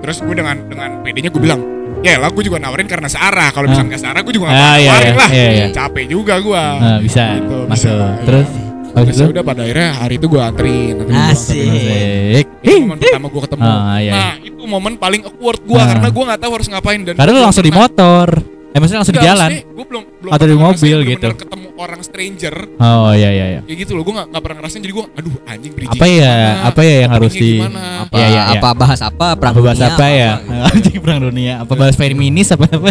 Terus 0.00 0.16
gue 0.20 0.34
dengan 0.34 0.56
dengan 0.64 0.90
PD-nya 1.00 1.28
gue 1.28 1.38
bilang, 1.38 1.60
ya 2.00 2.16
lah 2.16 2.28
gue 2.28 2.42
juga 2.42 2.56
nawarin 2.58 2.84
karena 2.84 3.06
searah. 3.06 3.48
Kalau 3.50 3.64
Ah. 3.64 3.70
misalnya 3.70 3.88
nggak 3.90 4.02
searah, 4.02 4.20
gue 4.20 4.32
juga 4.32 4.44
nggak 4.46 4.56
Ah, 4.56 4.64
bakal 4.64 4.74
iya, 4.74 4.88
nawarin 4.90 5.04
iya, 5.06 5.14
lah. 5.14 5.28
iya, 5.30 5.48
iya. 5.50 5.66
Capek 5.70 6.04
juga 6.06 6.34
gue. 6.38 6.64
Nah, 6.74 6.98
bisa 6.98 7.24
Gitu, 7.36 7.56
masuk. 7.62 7.92
bisa. 7.92 8.08
Terus 8.24 8.48
Terus 8.94 9.16
ya 9.16 9.26
udah 9.28 9.42
pada 9.42 9.60
akhirnya 9.62 9.90
hari 9.92 10.14
itu 10.16 10.26
gue 10.26 10.40
anterin. 10.40 10.94
Asik. 11.28 12.46
Itu 12.60 12.74
momen 12.80 12.96
pertama 12.96 13.26
gue 13.28 13.42
ketemu. 13.42 13.62
Ah, 13.64 13.98
iya, 13.98 14.12
Nah 14.12 14.32
itu 14.40 14.62
momen 14.64 14.92
paling 14.94 15.22
awkward 15.24 15.60
gue 15.60 15.74
Ah. 15.74 15.86
karena 15.90 16.08
gue 16.08 16.24
nggak 16.24 16.40
tahu 16.40 16.52
harus 16.54 16.68
ngapain 16.68 17.00
dan. 17.02 17.14
Karena 17.14 17.30
lu 17.30 17.42
langsung 17.42 17.62
di 17.62 17.72
motor. 17.72 18.28
Eh 18.74 18.78
maksudnya 18.78 19.00
langsung 19.00 19.14
di 19.14 19.22
jalan. 19.22 19.50
Gue 19.70 19.86
belum 19.86 20.02
belum 20.18 20.30
Atau 20.34 20.46
di 20.46 20.56
mobil 20.56 20.96
gitu. 21.06 21.28
ketemu 21.30 21.66
orang 21.74 22.00
stranger 22.00 22.54
Oh 22.78 23.10
iya 23.10 23.30
iya 23.30 23.46
iya. 23.50 23.60
kayak 23.62 23.78
gitu 23.82 23.94
loh. 23.94 24.02
Gue 24.02 24.14
nggak 24.14 24.34
nggak 24.34 24.42
pernah 24.42 24.56
ngerasain 24.58 24.82
jadi 24.82 24.94
gue, 24.94 25.06
aduh 25.14 25.34
anjing 25.44 25.72
bridging. 25.74 26.00
Apa 26.00 26.06
ya? 26.06 26.34
gimana? 26.34 26.66
Apa 26.66 26.80
ya 26.82 26.94
yang 26.96 27.12
harus 27.12 27.32
di 27.34 27.50
gimana? 27.54 27.82
Apa, 28.02 28.14
Iya, 28.14 28.26
iya, 28.26 28.30
iya. 28.34 28.42
apa 28.56 28.68
bahas 28.74 29.00
apa 29.00 29.26
perang 29.34 29.54
apa 29.54 29.62
bahas 29.62 29.78
dunia, 29.78 29.90
apa 29.90 30.06
ya? 30.08 30.30
gitu. 30.34 30.54
Anjing 30.74 30.98
perang 30.98 31.20
dunia. 31.22 31.52
Apa 31.62 31.72
bahas 31.74 31.94
feminis 31.94 32.48
apa 32.50 32.64
apa? 32.66 32.88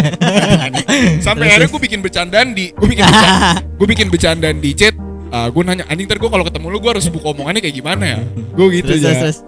Sampai 1.26 1.44
akhirnya 1.48 1.68
gue 1.68 1.82
bikin 1.82 2.00
bercandaan 2.00 2.48
di, 2.52 2.64
gue 2.70 2.88
bikin 2.88 3.04
bercandaan, 3.04 3.40
gue 3.80 3.86
bikin 3.88 4.06
bercandaan 4.08 4.56
di 4.58 4.70
chat. 4.72 4.94
Uh, 5.34 5.50
gue 5.50 5.62
nanya 5.66 5.82
anjing 5.90 6.06
ntar 6.06 6.22
gue 6.22 6.30
kalau 6.30 6.46
ketemu 6.46 6.66
lu 6.70 6.78
gue 6.78 6.90
harus 6.94 7.10
buka 7.10 7.34
omongannya 7.34 7.58
kayak 7.58 7.74
gimana 7.74 8.04
ya? 8.06 8.18
Gue 8.54 8.66
gitu 8.70 8.94
Terus, 8.94 9.02
ya. 9.02 9.10
terus, 9.10 9.18
terus. 9.18 9.38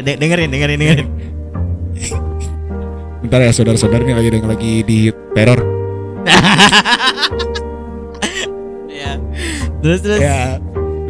De- 0.08 0.16
dengerin, 0.16 0.48
dengerin, 0.48 0.78
dengerin. 0.80 1.08
Bentar 3.20 3.38
ya 3.38 3.52
saudara-saudara 3.52 4.02
nih 4.02 4.16
lagi 4.16 4.28
yang 4.32 4.48
lagi 4.48 4.72
di 4.82 4.98
teror. 5.36 5.60
Iya. 8.88 9.18
Terus, 9.82 10.00
terus. 10.00 10.20
Ya. 10.22 10.56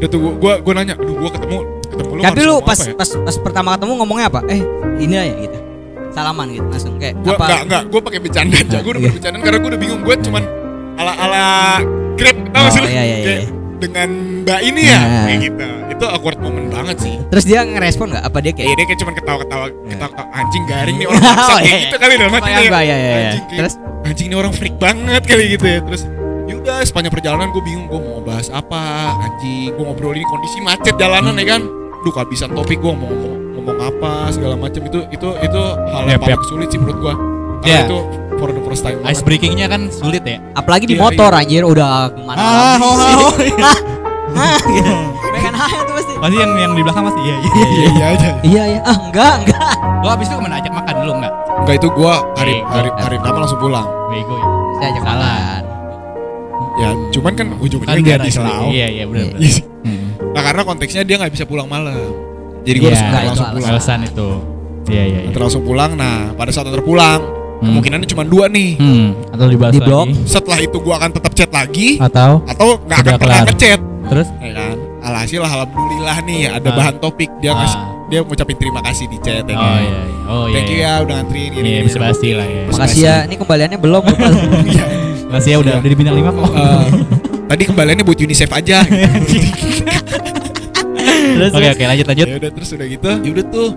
Udah 0.01 0.09
tuh 0.09 0.19
gue 0.19 0.53
gue 0.59 0.73
nanya, 0.75 0.95
aduh 0.99 1.15
gue 1.15 1.31
ketemu 1.31 1.59
ketemu 1.87 2.11
lu. 2.11 2.21
Tapi 2.25 2.41
lu 2.43 2.55
pas 2.59 2.75
apa 2.75 2.91
ya? 2.91 2.95
pas 2.97 3.11
pas 3.23 3.37
pertama 3.39 3.69
ketemu 3.77 3.93
ngomongnya 4.03 4.27
apa? 4.33 4.41
Eh, 4.49 4.61
ini 4.99 5.15
aja 5.15 5.35
gitu. 5.39 5.59
Salaman 6.11 6.47
gitu 6.51 6.67
langsung 6.69 6.99
kayak 6.99 7.17
Gue 7.23 7.33
apa? 7.37 7.45
enggak 7.47 7.61
enggak, 7.69 7.83
gue 7.87 8.01
pakai 8.03 8.21
bercanda 8.21 8.57
aja. 8.59 8.79
Gue 8.83 8.93
udah 8.97 9.03
Iya. 9.03 9.13
bercanda 9.13 9.37
karena 9.39 9.59
gue 9.61 9.71
udah 9.71 9.81
bingung. 9.81 10.01
Gue 10.03 10.15
cuman 10.19 10.43
ala 10.95 11.13
ala 11.15 11.45
grab, 12.15 12.37
tau 12.51 12.63
Oh, 12.63 12.71
sih 12.71 12.81
lu? 12.81 12.89
iya, 12.89 13.03
iya, 13.03 13.17
iya. 13.19 13.37
dengan 13.79 14.09
mbak 14.43 14.61
ini 14.63 14.83
ya, 14.85 14.95
Nah. 14.97 15.25
kayak 15.27 15.39
gitu. 15.43 15.67
Itu 15.91 16.05
awkward 16.07 16.39
moment 16.39 16.69
banget 16.69 16.97
sih. 16.99 17.15
Terus 17.27 17.45
dia 17.45 17.61
ngerespon 17.63 18.11
nggak? 18.11 18.25
Apa 18.25 18.39
dia 18.39 18.51
Iya 18.51 18.59
kayak 18.63 18.75
dia 18.77 18.87
kayak 18.87 19.17
ketawa-ketawa, 19.17 19.65
Iya. 19.67 19.91
ketawa-ketawa 19.91 20.29
anjing 20.33 20.65
garing 20.67 20.97
nih 20.97 21.07
orang 21.11 21.23
Oh, 21.25 21.49
kayak 21.53 21.65
iya, 21.65 21.77
gitu 21.81 21.97
kali 21.97 22.15
dalam 22.17 22.33
hatinya. 22.33 22.59
Mbak, 22.63 22.83
iya, 22.83 22.97
iya, 22.97 22.97
iya. 22.97 23.11
Anjing 23.25 23.45
kayak- 23.45 23.59
Terus? 23.59 23.75
anjing 24.03 24.27
ini 24.27 24.37
orang 24.37 24.53
freak 24.53 24.77
banget 24.77 25.23
kali 25.25 25.45
gitu 25.51 25.67
ya. 25.67 25.79
Terus 25.83 26.03
yaudah 26.43 26.77
sepanjang 26.83 27.13
perjalanan 27.13 27.49
gue 27.49 27.63
bingung 27.63 27.87
gue 27.87 27.99
mau 27.99 28.21
bahas 28.21 28.47
apa 28.49 28.83
anjing 29.21 29.73
gue 29.73 29.85
ngobrol 29.85 30.13
ini 30.13 30.23
kondisi 30.25 30.59
macet 30.61 30.95
jalanan 30.97 31.35
ya 31.35 31.47
kan 31.49 31.63
duh 32.03 32.13
kehabisan 32.13 32.51
topik 32.51 32.77
gue 32.77 32.93
mau 32.93 33.03
ngomong, 33.05 33.35
ngomong 33.57 33.79
apa 33.81 34.13
segala 34.29 34.55
macam 34.55 34.79
itu 34.81 35.07
itu 35.09 35.29
itu 35.39 35.61
hal 35.89 36.03
yang 36.05 36.13
Yap, 36.13 36.21
paling 36.21 36.35
yap. 36.37 36.45
sulit 36.45 36.69
sih 36.69 36.79
menurut 36.79 36.99
gue 37.01 37.15
karena 37.62 37.70
Iya. 37.72 37.83
itu 37.87 37.98
for 38.35 38.48
the 38.48 38.62
first 38.62 38.83
time 38.83 38.98
Ice 39.05 39.20
breakingnya 39.20 39.66
kan 39.66 39.87
sulit 39.88 40.22
ya. 40.22 40.42
apalagi 40.53 40.85
di 40.85 40.94
Iya, 40.94 41.03
motor 41.05 41.31
anjir 41.31 41.62
udah 41.62 42.11
ke 42.11 42.20
mana 42.20 42.38
Ah, 42.38 42.77
oh, 42.77 42.94
oh, 43.25 43.33
Hah, 44.33 44.57
gitu. 44.64 44.92
Pengen 45.33 45.55
hah 45.55 45.70
tuh 45.83 45.94
pasti. 45.94 46.12
Pasti 46.14 46.37
yang 46.37 46.53
yang 46.57 46.72
di 46.72 46.81
belakang 46.81 47.05
pasti 47.05 47.20
iya 47.20 47.37
iya. 47.37 47.51
iya 47.53 47.88
iya 47.88 48.05
aja 48.09 48.29
Iya 48.42 48.62
iya. 48.66 48.81
Ah 48.83 48.96
enggak 48.98 49.33
enggak. 49.38 49.72
Lo 49.98 50.09
abis 50.11 50.27
itu 50.27 50.35
ke 50.35 50.42
mana 50.42 50.57
ajak 50.57 50.72
makan 50.72 50.94
dulu 50.98 51.12
enggak? 51.14 51.33
enggak 51.55 51.75
itu 51.77 51.88
gue 51.88 52.14
hari 52.35 52.57
Bego. 52.57 52.70
hari 52.70 52.88
hari 52.96 53.16
pertama 53.16 53.38
langsung 53.40 53.61
pulang 53.61 53.87
Bego 54.09 54.35
ya. 54.35 54.46
Saya 54.75 54.87
ajak 54.90 55.03
Salah. 55.03 55.20
makan. 55.20 55.62
ya 56.72 56.88
cuman 57.12 57.33
kan 57.35 57.46
ujung-ujungnya 57.55 58.01
biar 58.01 58.18
jadi 58.18 58.31
breaking. 58.33 58.70
Iya 58.70 58.87
iya 58.88 59.05
benar. 59.05 59.25
Iya. 59.37 59.61
Hmm. 59.83 60.14
nah 60.31 60.40
karena 60.40 60.62
konteksnya 60.62 61.03
dia 61.03 61.18
nggak 61.18 61.33
bisa 61.33 61.42
pulang 61.42 61.66
malam 61.66 61.90
jadi 62.62 62.79
gue 62.79 62.87
Iya, 62.87 62.94
harus 62.94 63.03
itu 63.03 63.27
langsung 63.29 63.48
pulang 63.51 63.68
Alasan 63.68 64.01
itu. 64.01 64.29
Iya 64.87 65.03
iya. 65.03 65.18
iya. 65.18 65.18
Nanti 65.27 65.38
langsung 65.38 65.62
pulang 65.62 65.90
nah 65.92 66.16
pada 66.33 66.48
saat 66.48 66.64
antar 66.64 66.81
pulang 66.81 67.20
Hmm. 67.62 67.68
kemungkinannya 67.70 68.09
cuma 68.09 68.25
dua 68.25 68.44
nih 68.48 68.75
Hmm. 68.75 69.14
Atau 69.31 69.46
dibahas 69.46 69.70
Di 69.70 69.81
blok. 69.81 70.07
lagi. 70.09 70.18
setelah 70.27 70.59
itu 70.61 70.77
gue 70.77 70.90
akan 70.92 71.11
tetap 71.12 71.33
chat 71.33 71.51
lagi 71.51 71.88
Atau 71.96 72.42
atau 72.44 72.68
nggak 72.81 72.98
akan 73.01 73.14
pernah 73.16 73.38
ngechat 73.46 73.81
terus 74.05 74.29
ya 74.37 74.51
kan 74.53 74.75
alhasil 75.01 75.40
alhamdulillah 75.40 76.16
nih 76.22 76.40
ada 76.51 76.68
Ah. 76.68 76.75
bahan 76.75 76.94
topik 76.98 77.31
dia 77.38 77.51
Ah. 77.51 77.57
ngasih 77.57 77.81
dia 78.09 78.20
ngucapin 78.20 78.57
terima 78.57 78.81
kasih 78.83 79.07
di 79.07 79.18
chat 79.18 79.40
ya 79.40 79.55
Oh 79.55 79.62
kan. 79.62 79.79
iya. 79.79 79.79
iya. 79.81 80.03
Oh 80.25 80.44
iya. 80.44 80.53
thank 80.53 80.68
you 80.68 80.77
iya. 80.77 80.90
ya 80.90 81.01
udah 81.01 81.14
nganterin 81.16 81.48
gini 81.51 81.68
Iya, 81.68 81.81
bisa 81.83 81.98
basi 81.98 82.29
lah 82.33 82.44
ya. 82.44 82.62
Makasih 82.66 83.01
ya. 83.01 83.16
Ini 83.22 83.35
kembaliannya 83.37 83.79
belum. 83.79 84.03
Iya. 84.68 84.85
Makasih 85.25 85.48
ya 85.48 85.59
udah 85.59 85.72
Iya. 85.72 85.81
udah 85.81 85.88
di 85.88 85.96
bintang 85.96 86.16
5 86.18 86.31
kok. 86.31 86.51
Eh, 86.53 86.85
tadi 87.46 87.62
kembaliannya 87.64 88.03
buat 88.03 88.18
UNICEF 88.18 88.51
aja 88.51 88.79
Terus 91.33 91.51
Oke 91.51 91.66
oke 91.66 91.85
lanjut 91.87 92.07
lanjut. 92.07 92.27
ya 92.27 92.37
udah 92.37 92.51
terus 92.53 92.68
udah 92.70 92.87
gitu 92.87 93.09
ya 93.16 93.31
udah 93.31 93.44
tuh 93.48 93.68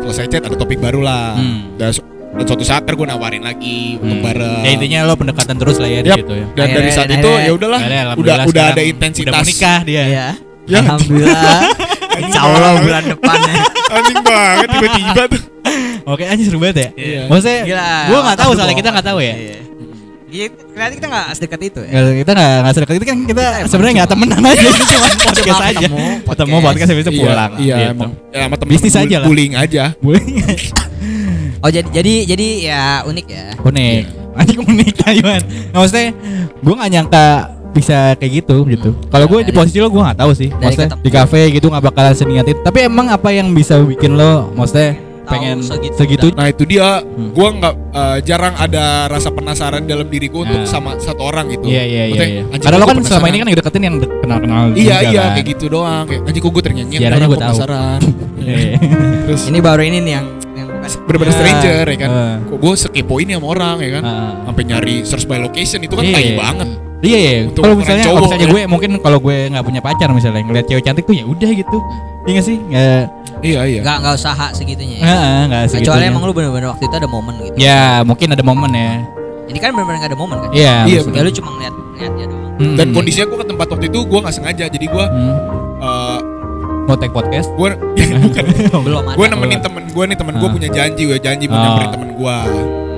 selesai 0.00 0.26
chat 0.28 0.42
ada 0.42 0.56
topik 0.56 0.78
baru 0.78 1.00
lah 1.00 1.36
Hmm. 1.36 1.74
dan, 1.76 1.92
dan 2.30 2.44
suatu 2.44 2.60
saat 2.60 2.82
ntar 2.82 2.94
gue 2.94 3.04
nawarin 3.04 3.40
lagi 3.40 3.96
untuk 3.96 4.14
Hmm. 4.14 4.24
bareng 4.24 4.60
Ya 4.62 4.70
intinya 4.70 4.98
lo 5.04 5.14
pendekatan 5.14 5.56
terus 5.56 5.76
lah 5.76 5.88
ya 5.88 6.00
di 6.00 6.08
Yap. 6.08 6.18
situ 6.18 6.32
ya. 6.34 6.46
dan 6.52 6.66
dari 6.70 6.90
saat 6.90 7.08
itu 7.08 7.28
ya 7.30 7.50
udahlah 7.50 7.80
udah 8.14 8.34
udah 8.44 8.64
ada 8.70 8.82
intensitas 8.82 9.26
Udah 9.26 9.34
mau 9.34 9.46
nikah 9.46 9.80
dia. 9.82 10.02
Iya. 10.02 10.28
Ya. 10.68 10.78
Alhamdulillah. 10.78 11.60
Insya 12.20 12.40
Allah 12.42 12.72
bulan 12.78 13.02
depan 13.06 13.36
ya. 13.38 13.54
anjing 13.96 14.20
banget 14.20 14.68
tiba-tiba 14.68 15.22
tuh 15.28 15.42
Oke 16.04 16.24
anjir 16.24 16.44
seru 16.44 16.58
banget 16.58 16.76
ya. 16.78 16.88
Iya. 16.94 17.20
Maksudnya 17.26 17.60
Gila. 17.64 17.88
gua 18.06 18.18
nggak 18.22 18.38
tahu 18.38 18.50
soalnya 18.52 18.76
kita 18.76 18.88
nggak 18.90 19.06
tahu 19.06 19.18
ya. 19.20 19.34
Iya. 19.34 19.56
Iya, 20.28 20.44
ternyata 20.52 20.92
kita 20.94 21.06
nggak 21.08 21.26
sedekat 21.32 21.60
itu 21.64 21.80
ya. 21.82 22.00
Kita 22.18 22.30
nggak 22.30 22.52
nggak 22.60 22.74
sedekat 22.74 22.94
itu 22.94 23.06
kan 23.06 23.18
kita 23.24 23.40
emang 23.56 23.64
sebenarnya 23.66 23.94
nggak 23.96 24.08
cuma- 24.10 24.28
temenan 24.28 24.42
aja 24.46 24.60
itu 24.68 24.84
cuma 24.84 25.06
podcast 25.08 25.60
aja. 25.62 25.72
ketemu, 25.80 26.04
Ketemu 26.22 26.28
podcast. 26.52 26.66
podcast 26.68 26.88
habis 26.90 27.00
itu 27.00 27.12
Iya, 27.12 27.20
pulang. 27.24 27.50
iya 27.56 27.74
gitu. 27.78 27.92
emang 27.96 28.10
ya, 28.28 28.40
sama 28.42 28.54
temen 28.56 28.70
Bisnis 28.70 28.94
aja 28.94 29.16
lah. 29.16 29.26
bullying 29.26 29.54
aja 29.54 29.84
Boleh. 29.98 30.20
Oh 31.58 31.68
jadi 31.68 31.88
jadi 31.88 32.12
jadi 32.24 32.46
ya 32.64 32.82
unik 33.02 33.26
ya. 33.26 33.46
Unik. 33.58 34.02
anjing 34.34 34.58
unik 34.60 34.90
Taiwan 35.00 35.40
nah, 35.68 35.78
maksudnya 35.80 36.08
gue 36.56 36.74
nggak 36.74 36.90
nyangka 36.92 37.26
bisa 37.68 38.14
kayak 38.14 38.32
gitu 38.38 38.62
gitu 38.64 38.90
kalau 39.06 39.26
gue 39.26 39.38
di 39.40 39.44
Dari- 39.44 39.58
posisi 39.58 39.78
lo 39.78 39.88
gue 39.88 39.98
nggak 39.98 40.14
tahu 40.16 40.30
sih 40.32 40.48
maksudnya 40.48 40.88
ketemu. 40.88 41.02
di 41.02 41.10
kafe 41.10 41.40
gitu 41.50 41.66
nggak 41.66 41.84
bakalan 41.84 42.14
seniat 42.14 42.46
itu 42.46 42.60
tapi 42.60 42.78
emang 42.80 43.06
apa 43.08 43.28
yang 43.28 43.50
bisa 43.50 43.76
bikin 43.80 44.14
lo 44.14 44.46
maksudnya 44.52 44.94
pengen 45.26 45.60
segitu 45.60 45.92
segitu, 45.94 46.26
Nah 46.32 46.48
itu 46.48 46.64
dia, 46.64 47.04
gua 47.36 47.52
nggak 47.52 47.74
eh, 47.92 48.18
jarang 48.24 48.56
ada 48.56 49.04
rasa 49.06 49.28
penasaran 49.28 49.84
dalam 49.84 50.08
diriku 50.08 50.40
untuk 50.40 50.56
Nah. 50.56 50.64
sama 50.64 50.96
satu 50.96 51.20
orang 51.20 51.52
gitu. 51.52 51.68
iya 51.68 51.84
iya 51.84 52.04
iya, 52.08 52.16
Maksudnya, 52.16 52.44
iya. 52.48 52.60
karena 52.64 52.76
lo 52.76 52.84
kan 52.86 52.96
selama 52.96 53.04
penasaran. 53.04 53.28
ini 53.28 53.36
kan 53.36 53.46
deketin 53.52 53.82
yang 53.84 53.96
kenal 54.00 54.38
kenal 54.40 54.64
Iya 54.72 54.96
iya 55.04 55.22
kayak 55.30 55.46
gitu 55.46 55.64
doang. 55.68 56.04
Kayak 56.08 56.22
anjing 56.24 56.42
gue 56.42 56.62
ternyanyi 56.64 56.94
Sejarahnya 56.96 57.26
gua 57.26 57.36
tahu. 57.36 57.44
penasaran. 57.44 58.00
Iya. 58.40 58.80
Terus 59.28 59.42
Ini 59.44 59.58
baru 59.60 59.82
ini 59.82 59.98
nih 60.00 60.12
yang 60.14 60.26
yang 60.40 60.47
bener-bener 60.96 61.28
Iya. 61.28 61.38
stranger 61.38 61.84
ya 61.84 61.96
kan. 61.98 62.10
Heeh. 62.10 62.34
Kok 62.46 62.58
gue 62.58 62.72
sekepo 62.74 63.14
ini 63.18 63.30
sama 63.32 63.46
orang 63.48 63.76
ya 63.78 63.90
kan. 63.90 64.02
Heeh. 64.02 64.30
Sampai 64.44 64.62
nyari 64.64 64.94
search 65.02 65.24
by 65.24 65.38
location 65.38 65.80
itu 65.80 65.92
kan 65.92 66.02
Iya. 66.02 66.14
tai 66.14 66.30
banget. 66.34 66.68
Iya 66.98 67.14
iya. 67.16 67.32
Untuk 67.46 67.62
Kalau 67.62 67.76
misalnya 67.76 68.02
cowok, 68.02 68.10
kalau 68.10 68.26
misalnya 68.26 68.42
ya. 68.42 68.50
gue 68.50 68.62
mungkin 68.66 68.90
kalau 68.98 69.18
gue 69.18 69.36
nggak 69.48 69.64
punya 69.64 69.80
pacar 69.80 70.08
misalnya 70.10 70.42
ngeliat 70.42 70.66
cewek 70.66 70.82
cantik 70.82 71.04
tuh 71.04 71.14
ya 71.14 71.24
udah 71.24 71.50
gitu. 71.52 71.78
Iya 72.24 72.32
nggak 72.32 72.46
sih? 72.46 72.56
Nggak. 72.58 73.02
Iya 73.38 73.60
iya. 73.64 73.80
nggak 73.82 73.96
nggak 74.02 74.14
usaha 74.16 74.46
segitunya 74.50 74.96
ya. 74.98 75.04
Heeh, 75.04 75.40
nggak 75.46 75.62
Kecuali 75.64 75.78
segitunya. 75.78 76.08
emang 76.08 76.22
lu 76.22 76.32
bener-bener 76.32 76.68
waktu 76.68 76.84
itu 76.84 76.96
ada 76.96 77.06
momen 77.06 77.34
gitu. 77.38 77.56
Ya 77.56 77.82
mungkin 78.02 78.28
ada 78.28 78.42
momen 78.42 78.70
ya. 78.72 78.92
Ini 79.46 79.58
kan 79.58 79.70
bener-bener 79.72 79.98
gak 79.98 80.10
ada 80.10 80.18
momen 80.18 80.36
kan? 80.38 80.50
Iya. 80.50 80.74
Iya. 80.84 81.00
Ya 81.08 81.20
lu 81.22 81.30
cuma 81.30 81.48
ngeliat 81.50 81.74
ngeliatnya 81.94 82.24
doang. 82.26 82.52
Hmm. 82.58 82.74
Dan 82.74 82.86
kondisinya 82.90 83.26
gue 83.26 83.38
ke 83.38 83.46
tempat 83.46 83.66
waktu 83.70 83.86
itu 83.86 83.98
gue 84.02 84.18
nggak 84.18 84.34
sengaja. 84.34 84.64
Jadi 84.66 84.86
gue 84.88 85.04
Hmm. 85.06 85.34
eh 85.78 86.18
mau 86.88 86.96
take 86.96 87.12
podcast? 87.12 87.52
gue 87.52 87.68
bukan. 88.24 88.42
Belum 88.80 89.04
ada. 89.04 89.14
gue 89.14 89.26
nemenin 89.28 89.60
temen 89.60 89.84
gue 89.86 90.04
nih 90.04 90.16
temen 90.16 90.34
gue 90.34 90.42
Ah. 90.42 90.54
punya 90.54 90.68
janji 90.68 91.02
gue 91.04 91.18
janji 91.18 91.44
mau 91.44 91.54
Ah. 91.54 91.62
nyamperin 91.68 91.90
temen 91.92 92.10
gue 92.14 92.36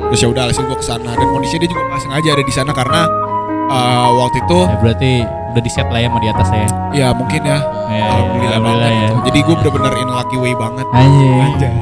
terus 0.06 0.20
ya 0.20 0.28
udah 0.28 0.42
alasin 0.44 0.64
gue 0.64 0.74
ke 0.74 0.82
sana 0.84 1.10
dan 1.10 1.26
kondisinya 1.28 1.60
dia 1.60 1.70
juga 1.70 1.82
nggak 1.84 2.00
sengaja 2.00 2.28
ada 2.30 2.42
di 2.42 2.52
sana 2.52 2.70
karena 2.70 3.00
eh, 3.68 4.08
waktu 4.12 4.36
itu 4.40 4.58
Ya 4.60 4.76
berarti 4.76 5.12
udah 5.50 5.60
di 5.60 5.70
set 5.72 5.86
lah 5.86 5.98
ya 5.98 6.06
sama 6.06 6.18
di 6.18 6.28
atas 6.28 6.48
ya. 6.48 6.66
ya 6.92 7.06
mungkin 7.10 7.40
ya 7.42 7.58
Ya, 7.90 8.06
alhamdulillah, 8.06 8.54
alhamdulillah 8.54 8.60
banget 8.60 8.78
ya. 8.80 8.94
gitu. 8.94 9.18
jadi 9.20 9.38
gue 9.40 9.54
bener-bener 9.56 9.92
in 9.96 10.08
lucky 10.08 10.36
way 10.36 10.54
banget 10.54 10.86
Anjing. 10.88 11.74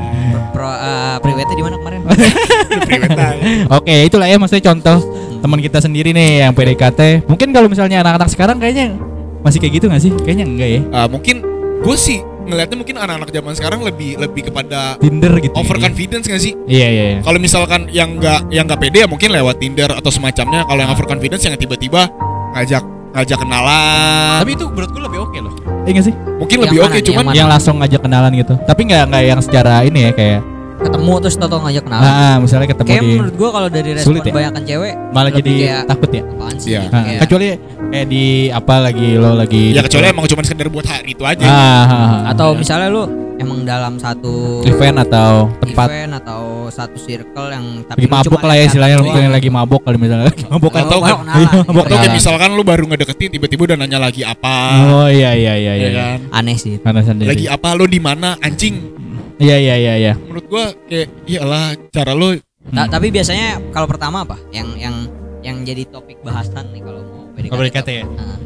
Pro, 0.48 0.64
uh, 0.66 1.16
private 1.18 1.48
di 1.50 1.62
mana 1.62 1.76
kemarin? 1.76 2.00
Oke, 3.70 3.94
itulah 4.02 4.26
ya 4.26 4.36
maksudnya 4.36 4.64
contoh 4.66 4.98
teman 5.38 5.58
kita 5.58 5.78
sendiri 5.78 6.10
nih 6.10 6.42
yang 6.42 6.52
PDKT. 6.52 7.24
Mungkin 7.24 7.48
kalau 7.50 7.66
misalnya 7.66 8.00
anak-anak 8.00 8.28
sekarang 8.28 8.56
kayaknya 8.56 8.96
masih 9.40 9.58
kayak 9.58 9.72
gitu 9.74 9.86
nggak 9.86 10.00
sih? 10.00 10.12
Kayaknya 10.16 10.44
enggak 10.46 10.68
ya. 10.68 10.80
Eh, 10.82 11.06
mungkin 11.06 11.36
gue 11.78 11.96
sih 11.96 12.18
ngelihatnya 12.48 12.76
mungkin 12.80 12.96
anak-anak 12.96 13.28
zaman 13.28 13.52
sekarang 13.54 13.80
lebih 13.84 14.16
lebih 14.16 14.48
kepada 14.48 14.96
Tinder 14.96 15.36
gitu. 15.38 15.52
ya. 15.52 15.60
overconfidence 15.60 16.24
gak 16.26 16.40
sih 16.40 16.56
Iya 16.64 16.88
iya. 16.88 17.04
iya. 17.14 17.18
kalau 17.20 17.38
misalkan 17.38 17.86
yang 17.92 18.16
nggak 18.16 18.48
yang 18.48 18.64
nggak 18.64 18.80
pede 18.80 19.04
ya 19.04 19.08
mungkin 19.08 19.30
lewat 19.30 19.60
Tinder 19.60 19.90
atau 19.92 20.08
semacamnya 20.08 20.64
kalau 20.64 20.80
yang 20.80 20.90
overconfidence 20.90 21.44
yang 21.44 21.54
tiba-tiba 21.60 22.08
ngajak 22.56 22.82
ngajak 23.12 23.38
kenalan 23.40 24.38
Tapi 24.40 24.52
itu 24.56 24.64
menurut 24.68 24.90
gue 24.90 25.02
lebih 25.04 25.18
oke 25.28 25.38
loh. 25.40 25.52
Iya 25.84 25.92
nggak 25.96 26.06
sih? 26.08 26.14
mungkin 26.36 26.56
Yang 26.56 26.64
lebih 26.68 26.78
oke 26.84 26.92
nih, 26.92 27.04
cuman 27.08 27.24
yang 27.24 27.36
Yang 27.36 27.48
langsung 27.48 27.74
ngajak 27.80 28.00
kenalan 28.04 28.32
gitu. 28.36 28.54
Tapi 28.64 28.80
nggak 28.84 29.02
nggak 29.08 29.22
yang 29.24 29.40
secara 29.40 29.74
ini 29.84 30.00
ya 30.04 30.12
kayak 30.12 30.40
Ketemu 30.78 31.12
terus 31.18 31.34
tau 31.34 31.58
ngajak 31.58 31.82
kenalan. 31.82 32.06
ah, 32.06 32.36
misalnya 32.38 32.66
ketemu 32.66 32.86
Kayak 32.86 33.02
di 33.02 33.10
menurut 33.12 33.34
gua 33.34 33.48
kalau 33.50 33.68
dari 33.68 33.90
respon 33.92 34.06
Sulit 34.08 34.22
ya? 34.22 34.30
kebanyakan 34.30 34.62
cewek 34.62 34.92
malah 35.10 35.24
lebih 35.26 35.38
jadi 35.40 35.52
kayak, 35.58 35.82
takut 35.84 36.10
ya. 36.10 36.22
apaan 36.24 36.56
sih? 36.56 36.70
Iya. 36.70 36.80
Ah, 36.80 36.88
Kayak- 37.02 37.20
kecuali 37.20 37.46
kayak 37.88 38.06
di 38.06 38.24
apa 38.48 38.74
lagi 38.78 39.08
lo 39.14 39.30
lagi 39.32 39.62
ya 39.70 39.80
kecuali 39.80 40.06
emang 40.06 40.24
cuma 40.24 40.42
sekedar 40.42 40.68
buat 40.68 40.86
hari 40.86 41.10
itu 41.12 41.24
aja 41.24 41.44
ah, 41.44 41.50
ah, 41.50 41.86
ah, 41.88 42.20
atau 42.30 42.48
ah. 42.48 42.54
misalnya 42.54 42.88
lu 42.88 43.02
emang 43.38 43.62
dalam 43.62 43.94
satu 43.96 44.60
event 44.62 44.98
atau 45.00 45.46
tempat 45.58 45.86
event 45.88 46.12
atau 46.16 46.42
satu 46.68 46.96
circle 46.96 47.48
yang 47.48 47.64
tapi 47.82 47.98
lagi 48.00 48.10
mabuk 48.12 48.34
cuma 48.34 48.46
lah 48.46 48.54
ya 48.54 48.64
istilahnya 48.66 48.96
mungkin 48.98 49.22
yang 49.24 49.34
lagi 49.34 49.48
mabuk 49.48 49.80
kalau 49.80 49.96
misalnya 49.96 50.26
lagi 50.26 50.44
mabuk 50.44 50.70
kan 50.70 50.82
Atau 50.84 50.98
kan- 51.00 51.18
Iya, 51.28 51.48
baru 51.64 51.64
Atau 51.64 51.82
kayak 51.84 51.86
kenalan. 51.96 52.14
misalkan 52.14 52.48
lu 52.52 52.62
baru 52.62 52.84
ngedeketin 52.84 53.28
tiba-tiba 53.30 53.62
udah 53.64 53.76
nanya 53.78 53.98
lagi 54.00 54.22
apa 54.22 54.54
oh 54.90 55.08
iya 55.08 55.30
iya 55.32 55.54
iya 55.54 55.72
ya 55.72 55.88
iya 55.88 55.90
kan 55.94 56.18
aneh 56.34 56.54
sih. 56.54 56.76
Sendiri 56.82 57.30
lagi 57.30 57.46
apa 57.46 57.68
lu 57.72 57.86
di 57.86 57.98
mana 57.98 58.34
anjing 58.38 58.97
iya 59.38 59.56
iya 59.56 59.74
iya 59.76 59.94
iya 59.96 60.12
menurut 60.16 60.46
gua 60.46 60.64
kayak 60.84 61.08
iyalah 61.24 61.64
cara 61.88 62.12
lu 62.12 62.36
Ta- 62.68 62.84
Hmm. 62.84 62.90
tapi 62.90 63.08
biasanya 63.08 63.64
kalau 63.70 63.88
pertama 63.88 64.22
apa? 64.22 64.36
Yang 64.50 64.68
yang 64.76 64.96
yang 65.40 65.56
jadi 65.62 65.88
topik 65.88 66.20
bahasan 66.20 66.68
nih 66.68 66.82
kalau 66.82 67.00
mau 67.02 67.24
PDKT. 67.32 67.48
Kalau 67.48 67.62
PDKT 67.62 67.88
ya? 67.88 68.04
Heeh. 68.04 68.38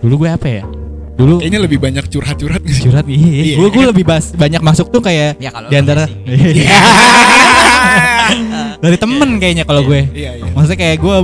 dulu 0.00 0.14
gue 0.18 0.30
apa 0.30 0.48
ya 0.48 0.64
dulu 1.12 1.34
kayaknya 1.38 1.60
lebih 1.60 1.78
banyak 1.78 2.04
curhat-curhat 2.08 2.58
sih 2.64 2.82
curhat 2.82 3.04
iya 3.04 3.28
Iya. 3.44 3.56
gue 3.56 3.68
gue 3.68 3.84
lebih 3.86 4.04
bahas 4.04 4.32
banyak 4.32 4.58
masuk 4.58 4.88
tuh 4.88 4.98
kayak 4.98 5.36
Ya 5.36 5.50
kalau 5.50 5.68
di 5.68 5.76
antara 5.76 6.08
sih. 6.08 6.16
dari 8.80 8.96
temen 8.96 9.36
kayaknya 9.36 9.62
kalau 9.62 9.84
gue 9.84 10.00
iya 10.10 10.34
iya 10.34 10.44
maksudnya 10.48 10.78
kayak 10.80 10.96
gue 10.98 11.16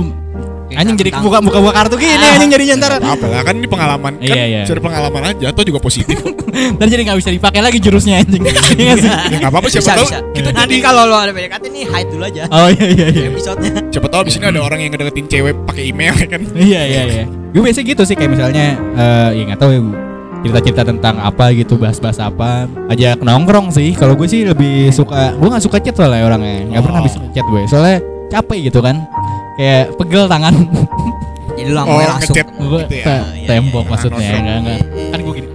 anjing 0.71 0.95
jadi 0.95 1.09
buka 1.15 1.39
buka 1.39 1.57
buka 1.57 1.73
kartu 1.73 1.95
gini 1.97 2.13
anjing 2.19 2.49
jadinya 2.49 2.75
ntar. 2.77 2.91
Apa 2.99 3.25
lah 3.25 3.41
kan 3.41 3.55
ini 3.55 3.65
pengalaman. 3.65 4.13
Kan 4.15 4.25
Iya, 4.29 4.43
iya. 4.45 4.61
cari 4.63 4.79
pengalaman 4.79 5.21
aja 5.25 5.45
atau 5.49 5.63
juga 5.63 5.79
positif. 5.79 6.17
Ntar 6.49 6.87
jadi 6.87 7.01
nggak 7.05 7.17
bisa 7.17 7.29
dipakai 7.29 7.61
lagi 7.61 7.77
jurusnya 7.77 8.19
anjing. 8.19 8.41
Iya 8.41 8.51
nggak 8.51 8.97
sih? 8.99 9.09
ya 9.09 9.37
nggak 9.37 9.51
apa-apa 9.51 9.67
siapa 9.67 9.81
bisa, 9.81 9.93
tahu 9.95 10.07
bisa. 10.09 10.19
kita 10.33 10.49
Nanti 10.51 10.65
jadi 10.69 10.75
kalau 10.81 11.03
lo 11.05 11.17
ada 11.17 11.31
PDKT 11.31 11.63
nih 11.69 11.83
hide 11.85 12.09
dulu 12.09 12.23
aja. 12.25 12.43
Oh 12.49 12.67
iya 12.67 12.85
iya 12.89 13.05
iya. 13.09 13.23
Episode-nya. 13.29 13.71
siapa 13.89 14.07
tahu 14.07 14.21
di 14.25 14.31
sini 14.31 14.45
ada 14.45 14.59
orang 14.59 14.79
yang 14.79 14.91
ngedeketin 14.91 15.25
cewek 15.27 15.55
pakai 15.63 15.83
email 15.87 16.13
ya 16.13 16.27
kan? 16.27 16.41
Iya 16.51 16.81
iya 16.83 17.01
iya. 17.05 17.23
Gue 17.49 17.61
biasa 17.63 17.79
gitu 17.81 18.01
sih 18.03 18.13
kayak 18.13 18.31
misalnya 18.33 18.65
eh 18.75 19.29
ya 19.33 19.43
nggak 19.47 19.59
tahu 19.59 19.69
ya 19.71 19.81
cerita-cerita 20.39 20.83
tentang 20.87 21.15
apa 21.19 21.51
gitu 21.51 21.75
bahas-bahas 21.75 22.17
apa. 22.17 22.65
Ajak 22.87 23.19
nongkrong 23.19 23.69
sih. 23.69 23.93
Kalau 23.93 24.13
gue 24.13 24.25
sih 24.25 24.41
lebih 24.43 24.89
suka 24.89 25.33
gue 25.33 25.47
nggak 25.47 25.63
suka 25.63 25.77
chat 25.79 25.93
soalnya 25.93 26.25
orangnya. 26.25 26.65
Nggak 26.67 26.83
pernah 26.83 26.99
Oh. 26.99 27.05
bisa 27.05 27.17
chat 27.29 27.45
gue. 27.45 27.61
Soalnya 27.67 27.97
capek 28.29 28.69
gitu 28.69 28.79
kan 28.79 28.95
kayak 29.59 29.91
pegel 29.95 30.23
tangan 30.25 30.55
Jadi 31.51 31.69
lo 31.69 31.81
Oh, 31.81 31.85
mau 31.89 31.99
langsung 31.99 32.35
gue 32.39 32.81
Gitu 32.81 32.95
ya. 32.95 33.03
te- 33.03 33.27
Iya, 33.35 33.47
tembok 33.49 33.83
iya. 33.83 33.91
maksudnya 33.91 34.29
enggak 34.31 34.57
enggak 34.57 34.79
Iya, 34.79 34.87
iya. 34.95 35.09
kan 35.09 35.19
gue 35.19 35.33
gini 35.35 35.47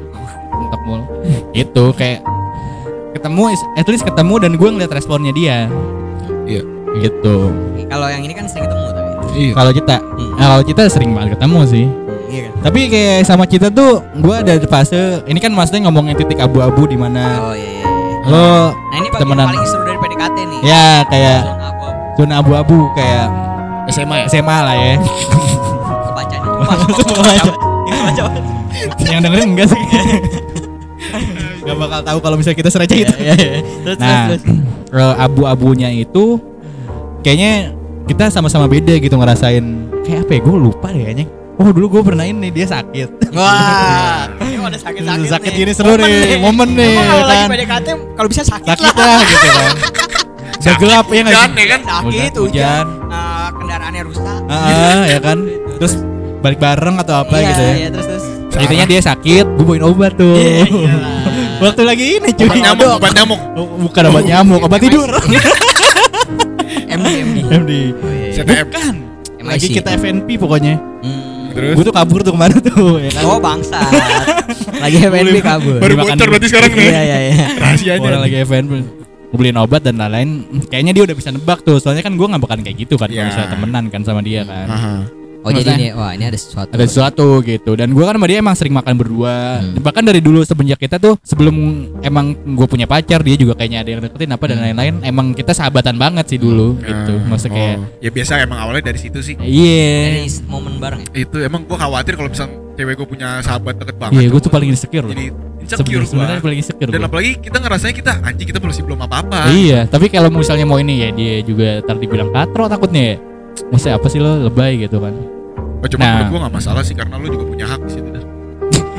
mentok 0.52 0.80
mulu 0.82 1.04
itu 1.52 1.84
kayak 1.94 2.20
ketemu 3.12 3.42
at 3.72 3.86
least 3.86 4.04
ketemu 4.04 4.34
dan 4.38 4.52
gue 4.52 4.68
ngeliat 4.68 4.92
responnya 4.92 5.32
dia 5.32 5.56
Iya. 6.44 6.62
gitu 7.00 7.36
Kalau 7.86 8.06
yang 8.06 8.20
ini 8.20 8.32
kan 8.32 8.44
sering 8.44 8.64
ketemu 8.64 8.84
tapi. 8.86 9.10
iya 9.34 9.52
kalau 9.52 9.72
kita 9.72 9.96
Hmm. 9.96 10.32
nah, 10.34 10.46
kalau 10.50 10.64
kita 10.64 10.82
sering 10.86 11.10
banget 11.10 11.30
ketemu 11.34 11.60
sih 11.64 11.86
Hmm, 11.86 12.30
Iya 12.30 12.42
kan? 12.44 12.60
tapi 12.62 12.80
kayak 12.86 13.16
sama 13.24 13.44
kita 13.46 13.68
tuh 13.68 13.92
gue 14.14 14.34
ada 14.36 14.52
di 14.54 14.66
fase 14.66 15.00
ini 15.24 15.38
kan 15.38 15.50
maksudnya 15.50 15.80
ngomongin 15.84 16.12
titik 16.14 16.36
abu-abu 16.38 16.84
di 16.84 16.94
mana 16.94 17.24
Oh 17.40 17.54
iya 17.54 17.64
iya. 17.72 17.80
iya. 17.80 18.28
lo 18.28 18.44
Nah 18.74 18.96
ini 18.96 19.08
temenan. 19.10 19.46
paling 19.48 19.64
seru 19.64 19.82
dari 19.82 19.96
PDKT 19.96 20.36
nih. 20.42 20.60
ya 20.62 20.84
kayak 21.06 21.40
zona 22.14 22.34
abu-abu 22.36 22.78
kayak 22.92 23.26
SMA 23.88 24.16
ya 24.16 24.24
SMA 24.28 24.58
lah 24.60 24.74
ya 24.74 24.94
Kebaca. 26.04 26.36
Kebaca. 27.04 28.24
yang 29.04 29.20
dengerin 29.20 29.48
enggak 29.54 29.68
sih 29.70 29.82
Gak 31.64 31.76
bakal 31.80 32.00
tahu 32.04 32.18
kalau 32.20 32.36
misalnya 32.36 32.58
kita 32.58 32.70
sereceh 32.70 32.98
itu 33.02 33.14
Iya 33.16 33.34
iya. 33.34 33.58
Terus 33.82 33.96
Nah, 33.96 34.24
terus 34.28 34.42
terus. 34.44 34.60
eh, 35.00 35.14
abu-abunya 35.16 35.88
itu 35.90 36.36
kayaknya 37.20 37.72
kita 38.04 38.28
sama-sama 38.28 38.68
beda 38.68 39.00
gitu 39.00 39.16
ngerasain 39.16 39.64
kayak 40.04 40.28
apa 40.28 40.32
ya? 40.36 40.40
Gue 40.44 40.56
lupa 40.60 40.92
deh 40.92 41.00
kayaknya. 41.02 41.26
Oh 41.54 41.70
dulu 41.70 41.86
gue 41.88 42.02
pernah 42.04 42.26
ini 42.26 42.50
dia 42.50 42.66
sakit. 42.66 43.32
Wah, 43.32 44.28
ini 44.44 44.58
ada 44.58 44.76
sakit-sakit 44.76 45.28
sakit 45.30 45.50
nih. 45.50 45.56
gini 45.56 45.72
seru 45.72 45.94
nih, 45.94 46.36
momen 46.36 46.68
nih, 46.74 46.98
Emang 46.98 47.06
kalau 47.06 47.22
ya 47.22 47.24
lagi 47.24 47.38
kan? 47.38 47.48
PDKT 47.48 47.86
kalau 48.12 48.28
bisa 48.28 48.42
sakit, 48.42 48.68
Sakit 48.68 48.84
lah. 48.90 48.94
lah 48.98 49.20
gitu 49.22 49.48
kan. 49.48 49.70
Udah 50.64 50.76
gelap 50.76 51.06
ya 51.06 51.20
nggak 51.20 51.34
kan 51.34 51.44
sih? 51.46 51.54
ya 51.54 51.66
kan 51.66 51.80
Sakit, 51.84 52.32
Hujan, 52.32 52.32
hujan, 52.34 52.40
hujan. 52.40 52.86
eh, 53.10 53.48
kendaraannya 53.54 54.02
rusak. 54.02 54.40
Ah, 54.46 55.02
ya 55.04 55.18
kan. 55.18 55.38
Terus 55.76 55.94
balik 56.40 56.58
bareng 56.58 56.96
atau 56.98 57.14
apa 57.18 57.34
iya, 57.34 57.46
gitu 57.46 57.62
ya. 57.62 57.74
Iya, 57.74 57.88
terus 57.90 58.06
terus. 58.06 58.24
Intinya 58.54 58.86
dia 58.86 59.00
sakit, 59.02 59.46
gue 59.50 59.64
bawain 59.64 59.82
obat 59.82 60.12
tuh. 60.14 60.32
Iya, 60.32 60.62
iya. 60.64 60.94
Waktu 61.56 61.82
lagi 61.82 62.04
ini 62.14 62.28
cuy. 62.30 62.46
obat 62.46 62.58
nyamuk 62.60 62.90
obat 62.92 63.12
nyamuk 63.14 63.40
Bukan 63.82 64.02
obat 64.06 64.24
nyamuk, 64.24 64.60
obat 64.62 64.80
tidur. 64.80 65.10
MD 66.86 67.06
MD. 67.20 67.36
MD. 67.50 67.72
CTM 68.30 68.64
Bukan. 68.64 68.94
Lagi 69.44 69.66
MIC. 69.66 69.76
kita 69.76 69.90
FNP 69.94 70.28
pokoknya. 70.36 70.74
Hmm. 71.00 71.52
terus 71.52 71.76
Gue 71.76 71.84
tuh 71.84 71.92
kabur 71.92 72.20
tuh 72.20 72.32
ke 72.32 72.40
mana 72.40 72.56
tuh 72.58 72.96
ya 72.98 73.10
kan. 73.12 73.22
Oh 73.26 73.38
bangsa. 73.38 73.78
lagi 74.76 74.96
FNB 74.98 75.36
kabur. 75.40 75.78
baru 75.78 75.92
Dimakan 75.92 76.06
bocor 76.08 76.18
dulu. 76.20 76.32
berarti 76.32 76.48
sekarang 76.48 76.70
nih 76.72 76.86
Iya 76.86 77.00
iya 77.02 77.18
iya. 77.22 77.46
rahasianya 77.54 78.02
Orang 78.02 78.20
lagi 78.22 78.36
FNP 78.40 78.72
Gue 79.34 79.38
beliin 79.40 79.58
obat 79.58 79.82
dan 79.82 79.98
lain-lain 79.98 80.46
Kayaknya 80.64 80.92
dia 80.94 81.02
udah 81.04 81.16
bisa 81.18 81.28
nebak 81.28 81.58
tuh 81.60 81.76
Soalnya 81.76 82.00
kan 82.00 82.14
gue 82.14 82.22
gak 82.24 82.38
bakalan 82.38 82.62
kayak 82.62 82.78
gitu 82.80 82.94
kan 82.94 83.06
Kalau 83.06 83.18
Iya. 83.18 83.26
misalnya 83.26 83.50
temenan 83.50 83.84
kan 83.88 84.00
sama 84.00 84.22
dia 84.22 84.46
kan 84.46 84.68
Aha. 84.68 84.94
Oh 85.44 85.50
jadi 85.50 85.60
Maksudnya- 85.66 85.76
ini 85.76 85.88
wah 85.92 86.10
ini 86.10 86.24
ada 86.24 86.38
sesuatu. 86.38 86.70
Ada 86.70 86.84
sesuatu 86.86 87.26
gitu 87.42 87.70
Dan 87.74 87.90
gue 87.90 88.00
kan 88.00 88.14
sama 88.14 88.24
dia 88.24 88.38
emang 88.38 88.54
sering 88.54 88.72
makan 88.72 88.94
berdua 88.94 89.58
Hmm. 89.58 89.76
Bahkan 89.76 90.02
dari 90.02 90.22
dulu 90.22 90.40
semenjak 90.40 90.78
kita 90.78 90.96
tuh 90.96 91.18
Sebelum 91.20 91.52
emang 92.00 92.32
gue 92.32 92.64
punya 92.64 92.86
pacar 92.86 93.20
Dia 93.20 93.34
juga 93.34 93.52
kayaknya 93.52 93.82
ada 93.82 93.90
yang 93.90 94.00
deketin 94.00 94.30
apa 94.30 94.44
dan 94.46 94.62
lain-lain 94.62 94.94
Emang 95.02 95.26
kita 95.30 95.50
sahabatan 95.50 95.94
banget 95.94 96.24
sih 96.26 96.38
dulu 96.38 96.78
gitu 96.78 97.12
Ah, 97.12 97.26
Maksudnya 97.26 97.52
kayak 97.52 97.76
oh. 97.76 97.86
ya 97.98 98.10
biasa 98.10 98.32
emang 98.40 98.56
awalnya 98.56 98.86
dari 98.86 98.96
situ 98.98 99.18
sih 99.18 99.34
Iya 99.36 99.92
Dari 100.16 100.30
momen 100.46 100.78
bareng 100.78 101.02
ya. 101.04 101.26
itu 101.26 101.36
emang 101.40 101.66
gua 101.66 101.76
khawatir 101.76 102.14
kalau 102.14 102.30
misal 102.30 102.48
cewek 102.74 102.94
gua 102.94 103.06
punya 103.06 103.28
sahabat 103.38 103.74
deket 103.76 103.96
banget 103.96 104.14
Iya 104.16 104.28
gue 104.28 104.40
tuh 104.40 104.50
paling 104.50 104.68
insecure 104.68 105.06
jadi 105.06 105.24
insecure 105.60 106.04
Sebenarnya 106.04 106.38
paling 106.38 106.58
insecure 106.58 106.88
dan 106.88 106.98
gua. 106.98 107.06
apalagi 107.06 107.30
kita 107.38 107.56
ngerasanya 107.56 107.94
kita 107.94 108.12
anjing 108.20 108.46
kita 108.46 108.58
masih 108.58 108.82
belum 108.82 109.00
apa-apa 109.00 109.38
Iya, 109.48 109.86
tapi 109.86 110.06
kalau 110.08 110.28
misalnya 110.28 110.64
mau 110.64 110.76
ini 110.76 110.94
ya 110.98 111.08
dia 111.10 111.34
juga 111.40 111.80
ntar 111.80 111.96
dibilang 111.96 112.28
katro 112.28 112.66
takutnya 112.66 113.02
ya. 113.04 113.16
maksudnya 113.66 113.94
apa 113.94 114.06
sih 114.06 114.18
lo 114.18 114.44
lebay 114.44 114.78
gitu 114.80 114.98
kan 114.98 115.14
Oh, 115.76 115.86
cuma 115.86 116.00
Nah. 116.00 116.26
gue 116.26 116.38
gak 116.38 116.54
masalah 116.54 116.80
sih 116.80 116.92
karena 116.92 117.14
lu 117.14 117.28
juga 117.28 117.44
punya 117.46 117.66
hak 117.66 117.80
di 117.82 117.92
situ 117.92 118.08
dah. 118.08 118.24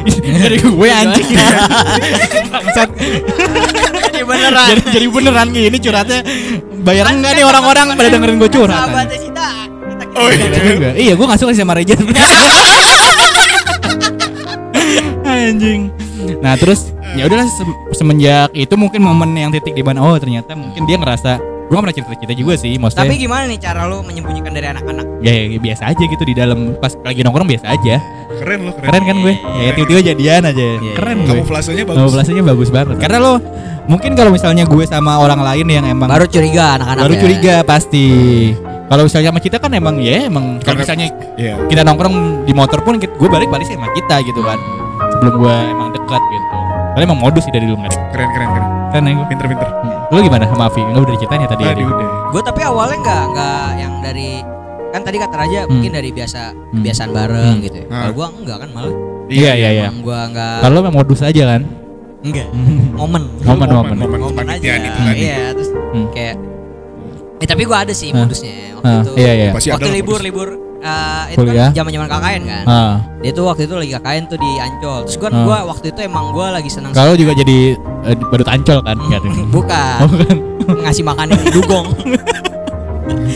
dari 0.38 0.58
gue 0.58 0.88
anjing 0.88 1.28
bangsat 2.48 2.90
Jadi 4.06 4.22
beneran. 4.24 4.68
jadi, 4.70 4.82
jadi 4.92 5.06
beneran 5.08 5.48
gini 5.50 5.78
curhatnya 5.78 6.20
bayar 6.80 7.10
enggak 7.10 7.34
nih 7.34 7.44
orang-orang 7.44 7.86
pada 7.92 8.08
dengerin 8.08 8.38
gue 8.38 8.50
curhat 8.50 8.86
Sahabatnya 8.86 9.18
Sita. 9.18 9.50
Kita 9.66 10.04
Oh 10.16 10.30
iya. 10.30 10.92
Iya, 10.96 11.14
gue 11.14 11.26
gak 11.26 11.36
suka 11.38 11.52
sih 11.52 11.60
sama 11.60 11.74
Reja. 11.74 11.98
Anjing. 15.48 15.82
Nah 16.40 16.54
terus 16.56 16.80
ya 17.12 17.24
udahlah 17.24 17.46
se- 17.46 17.66
semenjak 17.94 18.50
itu 18.52 18.74
mungkin 18.74 19.00
momen 19.00 19.32
yang 19.34 19.50
titik 19.50 19.72
di 19.72 19.82
mana 19.82 20.02
oh 20.02 20.16
ternyata 20.16 20.54
mungkin 20.54 20.84
dia 20.84 20.96
ngerasa 20.96 21.32
gue 21.66 21.74
gak 21.74 21.82
pernah 21.82 21.96
cerita-cerita 21.96 22.34
juga 22.36 22.54
sih 22.56 22.78
maksudnya 22.78 23.04
Tapi 23.04 23.18
gimana 23.18 23.44
nih 23.46 23.58
cara 23.58 23.86
lu 23.86 24.00
menyembunyikan 24.00 24.54
dari 24.54 24.70
anak-anak? 24.70 25.06
ya, 25.18 25.34
ya 25.34 25.58
biasa 25.58 25.84
aja 25.88 26.04
gitu 26.04 26.22
di 26.24 26.34
dalam 26.34 26.78
pas 26.78 26.94
lagi 26.96 27.20
nongkrong 27.20 27.50
biasa 27.50 27.66
aja 27.68 27.98
Keren 28.36 28.60
lo, 28.62 28.72
keren. 28.72 28.86
keren 28.86 29.04
kan 29.04 29.16
gue 29.18 29.34
ya 29.34 29.70
tiba-tiba 29.74 30.02
jadian 30.06 30.42
aja 30.46 30.66
keren 30.94 31.18
gue 31.20 31.30
Kamuflasenya 31.32 31.84
bagus. 31.84 31.98
Kamuflasenya 31.98 32.44
bagus 32.44 32.70
banget 32.70 32.96
karena 33.00 33.18
lo 33.18 33.34
mungkin 33.86 34.14
kalau 34.14 34.30
misalnya 34.30 34.62
gue 34.64 34.86
sama 34.86 35.18
orang 35.18 35.42
lain 35.42 35.66
yang 35.68 35.86
emang 35.88 36.06
Baru 36.06 36.26
curiga 36.28 36.78
anak-anak. 36.78 37.02
baru 37.02 37.14
ya. 37.14 37.20
curiga 37.20 37.56
pasti 37.64 38.06
kalau 38.86 39.04
misalnya 39.04 39.30
sama 39.30 39.42
kita 39.42 39.58
kan 39.58 39.72
emang 39.74 39.98
ya 39.98 40.30
emang 40.30 40.62
kalau 40.62 40.78
misalnya 40.78 41.10
Iya. 41.34 41.66
kita 41.66 41.82
nongkrong 41.82 42.46
di 42.46 42.54
motor 42.54 42.78
pun 42.80 42.96
gue 42.96 43.10
balik 43.28 43.50
balik 43.50 43.66
sih 43.66 43.74
sama 43.74 43.90
kita 43.90 44.22
gitu 44.22 44.40
kan 44.40 44.62
sebelum 45.26 45.42
gue 45.42 45.56
emang 45.68 45.90
dekat 45.92 46.22
gitu 46.24 46.46
tapi 46.88 47.04
emang 47.04 47.20
modus 47.20 47.42
sih 47.42 47.52
dari 47.52 47.66
dulu 47.66 47.78
nggak 47.78 47.92
ada 47.92 48.00
Keren, 48.08 48.30
keren, 48.32 48.48
keren. 48.48 48.70
kan 48.88 49.02
ya 49.02 49.12
gue 49.12 49.28
Pinter-pinter. 49.28 49.68
lu 50.08 50.18
gimana 50.22 50.44
sama 50.46 50.64
Avi 50.66 50.82
nggak 50.82 51.02
udah 51.02 51.14
diceritain 51.14 51.42
ya 51.42 51.50
tadi 51.50 51.62
ya 51.62 51.68
Tadi 51.68 51.82
Di? 51.82 51.90
udah. 51.90 52.10
Gue 52.30 52.42
tapi 52.42 52.62
awalnya 52.62 52.98
nggak 53.02 53.24
nggak 53.28 53.68
yang 53.76 53.94
dari 54.00 54.30
kan 54.88 55.02
tadi 55.02 55.18
kata 55.18 55.36
Raja 55.36 55.60
Hmm. 55.60 55.72
mungkin 55.74 55.92
dari 55.92 56.10
biasa 56.10 56.42
kebiasaan 56.72 57.10
bareng 57.12 57.52
Hmm. 57.52 57.66
gitu 57.66 57.76
ya. 57.76 57.86
Ah. 57.86 57.96
Kalau 58.00 58.14
gua 58.14 58.28
enggak 58.32 58.58
kan 58.58 58.70
malah. 58.72 58.94
iya 59.28 59.52
iya 59.54 59.70
iya 59.74 59.86
Emang 59.90 60.00
gua 60.00 60.20
enggak 60.24 60.56
kalau 60.62 60.78
emang 60.80 60.96
modus 60.96 61.20
aja 61.20 61.44
kan 61.50 61.62
enggak 62.22 62.48
momen. 62.94 63.24
momen 63.42 63.68
momen 63.68 63.68
momen 63.68 63.96
Momen 64.00 64.20
kepanitiaan 64.32 64.56
aja. 64.78 64.88
itu 64.88 65.00
tadi. 65.02 65.20
Iya, 65.20 65.42
terus 65.52 65.70
Hmm. 65.74 66.08
kayak 66.14 66.36
Eh 67.36 67.48
tapi 67.50 67.62
gua 67.64 67.78
ada 67.84 67.92
sih 67.92 68.10
modusnya 68.10 68.54
waktu 68.74 68.96
itu. 69.02 69.12
iya 69.18 69.32
iya 69.36 69.48
waktu 69.52 69.90
libur 69.92 70.20
libur 70.22 70.48
eh, 70.86 71.34
itu 71.34 71.42
Kuliah. 71.42 71.68
kan 71.68 71.76
zaman-zaman 71.76 72.08
KKN 72.08 72.42
kan. 72.44 72.64
ah 72.66 72.94
Dia 73.20 73.32
tuh 73.32 73.44
waktu 73.46 73.62
itu 73.66 73.74
lagi 73.74 73.92
KKN 73.94 74.24
tuh 74.26 74.38
di 74.38 74.52
Ancol. 74.58 75.00
Terus 75.04 75.18
gua, 75.18 75.30
Ah. 75.30 75.44
gua 75.44 75.58
waktu 75.70 75.86
itu 75.90 76.00
emang 76.02 76.26
gua 76.32 76.48
lagi 76.52 76.70
senang 76.70 76.92
kalau 76.92 77.14
juga 77.14 77.34
jadi 77.34 77.74
eh, 78.06 78.16
badut 78.28 78.46
ancol 78.46 78.80
kan 78.82 78.98
kan 79.02 79.22
bukan 79.50 79.98
oh 80.00 80.10
kan 80.16 80.38
ngasih 80.82 81.04
makan 81.04 81.26
dugong. 81.52 81.88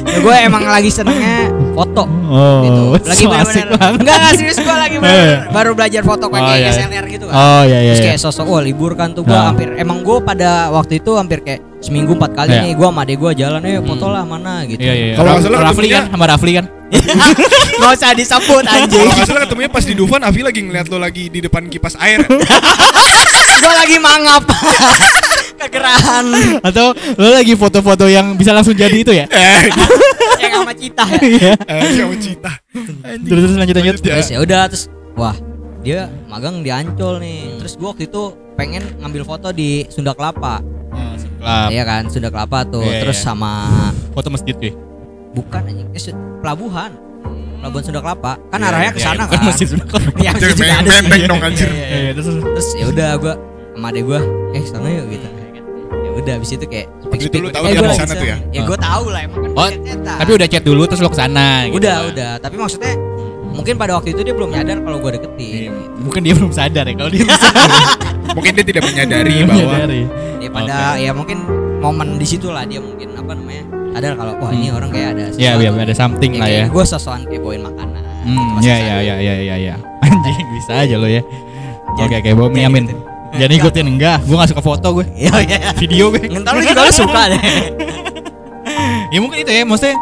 ya 0.02 0.18
gue 0.20 0.36
emang 0.42 0.64
lagi 0.64 0.90
senengnya 0.90 1.48
foto 1.72 2.04
oh 2.06 2.62
gitu. 2.62 2.82
Lagi 3.04 3.24
so 3.24 3.30
asik 3.30 3.30
bener-bener 3.30 3.68
banget 3.72 4.00
Enggak 4.00 4.18
enggak 4.18 4.34
serius 4.36 4.58
gue 4.58 4.76
lagi 4.76 4.96
baru, 4.98 5.14
Eh. 5.16 5.38
baru 5.50 5.72
belajar 5.74 6.02
foto 6.04 6.26
kayak 6.28 6.42
Oh, 6.42 6.50
iya, 6.50 6.58
iya. 6.60 6.72
SLR 6.72 7.06
gitu 7.08 7.26
kan. 7.26 7.34
oh 7.36 7.62
iya 7.64 7.80
iya 7.80 7.88
Terus 7.88 8.00
iya 8.00 8.08
kayak 8.10 8.22
sosok 8.22 8.46
wah 8.48 8.62
libur 8.62 8.92
kan 8.94 9.10
tuh 9.12 9.24
gue 9.24 9.32
Nah. 9.32 9.46
hampir 9.48 9.68
emang 9.76 10.02
gue 10.02 10.18
pada 10.20 10.50
waktu 10.70 10.98
itu 10.98 11.12
hampir 11.14 11.40
kayak 11.40 11.62
seminggu 11.80 12.12
empat 12.12 12.32
kali 12.34 12.52
Iya. 12.52 12.62
nih 12.62 12.74
gue 12.74 12.88
sama 12.88 13.02
adek 13.02 13.18
gue 13.18 13.32
jalan 13.36 13.62
eh 13.64 13.80
foto 13.80 14.06
lah 14.08 14.24
mana 14.24 14.54
gitu. 14.66 14.80
iya 14.80 14.94
iya 14.94 15.14
Kalau 15.14 15.30
nggak 15.32 15.44
salah 15.44 15.60
Rafli 15.62 15.72
ketemunya- 15.86 15.96
kan 15.96 16.04
sama 16.10 16.26
Rafli 16.28 16.52
kan 16.54 16.66
Gak 17.80 17.92
usah 17.94 18.12
disebut 18.12 18.66
anjing. 18.66 19.08
Kalau 19.08 19.24
salah 19.24 19.42
ketemunya 19.46 19.70
pas 19.70 19.86
di 19.86 19.94
Dufan, 19.94 20.20
Avi 20.20 20.42
lagi 20.42 20.60
ngeliat 20.60 20.90
lo 20.90 20.98
lagi 20.98 21.30
di 21.30 21.40
depan 21.40 21.70
kipas 21.70 21.94
air. 21.96 22.26
gue 23.62 23.74
lagi 23.78 23.98
mangap. 24.00 24.44
Kegerahan 25.60 26.26
atau 26.72 26.96
lo 27.20 27.30
lagi 27.36 27.54
foto-foto 27.60 28.08
yang 28.08 28.34
bisa 28.40 28.56
langsung 28.56 28.74
jadi 28.74 28.96
itu 28.96 29.12
ya 29.12 29.28
eh, 29.36 29.68
yang 30.44 30.64
sama 30.64 30.74
cita 30.74 31.04
ya. 31.04 31.20
iya 31.22 31.54
eh, 31.68 31.92
sama 32.00 32.16
Cita. 32.16 32.52
terus 33.28 33.42
terus 33.44 33.58
lanjut 33.60 33.76
lanjut 33.76 33.96
ya. 34.00 34.16
Terus 34.18 34.30
ya 34.32 34.40
udah 34.40 34.62
terus 34.72 34.84
wah 35.20 35.36
dia 35.80 36.12
magang 36.28 36.60
di 36.60 36.72
Ancol 36.72 37.24
nih. 37.24 37.56
Terus 37.64 37.80
gue 37.80 37.88
waktu 37.88 38.04
itu 38.12 38.36
pengen 38.60 38.84
ngambil 39.00 39.24
foto 39.24 39.56
di 39.56 39.88
Sunda 39.88 40.12
Kelapa. 40.12 40.60
Lah, 41.40 41.72
Iya 41.72 41.88
kan 41.88 42.12
Sunda 42.12 42.28
Kelapa 42.28 42.68
tuh. 42.68 42.84
Iya, 42.84 43.08
Terus 43.08 43.24
iya. 43.24 43.26
sama 43.32 43.52
foto 44.12 44.28
masjid 44.28 44.52
cuy 44.60 44.76
bukan 45.32 45.62
anjing 45.66 45.88
eh, 45.94 46.16
pelabuhan. 46.44 46.92
Pelabuhan 47.60 47.84
Sunda 47.84 48.00
Kelapa. 48.04 48.40
Kan 48.52 48.60
arahnya 48.64 48.92
ke 48.96 49.00
sana 49.00 49.24
bukan 49.28 49.40
kan. 49.40 49.48
masjid 49.48 49.68
Sunda 49.68 49.86
Kelapa. 49.88 50.18
Iya, 50.20 50.32
dong, 51.28 51.40
anjir. 51.44 51.70
Terus 52.16 52.68
ya 52.76 52.86
udah 52.92 53.10
gua 53.20 53.34
sama 53.76 53.88
adek 53.96 54.04
gua, 54.04 54.20
eh 54.52 54.64
sana 54.68 54.88
yuk 54.92 55.06
gitu. 55.16 55.28
Ya 56.20 56.28
udah 56.28 56.34
habis 56.36 56.52
itu 56.52 56.66
kayak 56.68 56.88
speak 57.00 57.32
Itu 57.32 57.38
lu 57.40 57.48
tahu 57.48 57.64
eh, 57.64 57.72
dia 57.72 57.80
mau 57.80 57.96
sana 57.96 58.12
tuh 58.12 58.28
ya? 58.28 58.38
Ya 58.52 58.62
gua 58.68 58.76
tahu 58.76 59.06
lah 59.08 59.22
emang 59.24 59.40
kan 59.40 59.52
Oh, 59.56 59.70
tapi 60.20 60.32
udah 60.36 60.48
chat 60.52 60.64
dulu 60.68 60.84
terus 60.84 61.00
lo 61.00 61.08
ke 61.08 61.16
sana 61.16 61.64
gitu 61.64 61.80
udah 61.80 61.98
udah, 62.12 62.32
tapi 62.44 62.56
maksudnya 62.60 62.92
mungkin 63.50 63.80
pada 63.80 63.96
waktu 63.96 64.12
itu 64.12 64.22
dia 64.22 64.36
belum 64.36 64.52
nyadar 64.52 64.84
kalau 64.84 65.00
gua 65.00 65.12
Iya, 65.12 65.18
deketin. 65.18 65.72
mungkin 65.96 66.22
dia 66.28 66.34
belum 66.36 66.52
sadar 66.52 66.84
ya 66.84 66.94
kalau 66.94 67.12
dia 67.12 67.24
Mungkin 68.36 68.52
dia 68.54 68.66
tidak 68.68 68.84
menyadari 68.86 69.36
bahwa. 69.42 69.76
Ya 70.38 70.50
pada 70.52 70.78
ya 70.96 71.12
mungkin 71.12 71.38
momen 71.80 72.20
di 72.20 72.28
situ 72.28 72.52
lah 72.52 72.68
dia 72.68 72.78
mungkin 72.78 73.16
apa 73.16 73.32
namanya 73.32 73.64
sadar 73.96 74.12
kalau 74.16 74.34
wah 74.38 74.52
ini 74.52 74.70
orang 74.70 74.92
kayak 74.92 75.16
ada 75.16 75.24
ya 75.34 75.56
biar 75.56 75.72
ada 75.74 75.96
something 75.96 76.36
lah 76.36 76.46
ya 76.46 76.68
Gue 76.68 76.84
sosokan 76.84 77.24
kayak 77.26 77.42
bawain 77.42 77.64
makanan. 77.64 78.04
Hmm, 78.28 78.60
ya 78.60 78.76
ya 78.76 78.96
ya 79.02 79.16
ya 79.18 79.34
ya 79.40 79.56
ya. 79.58 79.76
Anjing 80.04 80.48
bisa 80.54 80.84
aja 80.84 80.96
lo 81.00 81.08
ya. 81.08 81.24
Oke 81.98 82.22
oke, 82.22 82.30
bawa 82.32 82.48
jangan 82.48 82.54
Miamin. 82.54 82.86
Jangan 83.40 83.54
ikutin 83.56 83.86
enggak, 83.88 84.18
gua 84.28 84.36
gak 84.44 84.50
suka 84.52 84.62
foto 84.62 84.88
gue. 85.00 85.06
Iya 85.22 85.34
iya. 85.42 85.58
Video 85.74 86.12
gue. 86.12 86.28
Ngentar 86.28 86.52
lu 86.54 86.62
juga 86.62 86.82
lu 86.84 86.92
suka 86.92 87.22
deh. 87.32 87.40
ya 89.16 89.18
mungkin 89.20 89.38
itu 89.40 89.52
ya, 89.52 89.64
maksudnya 89.64 89.96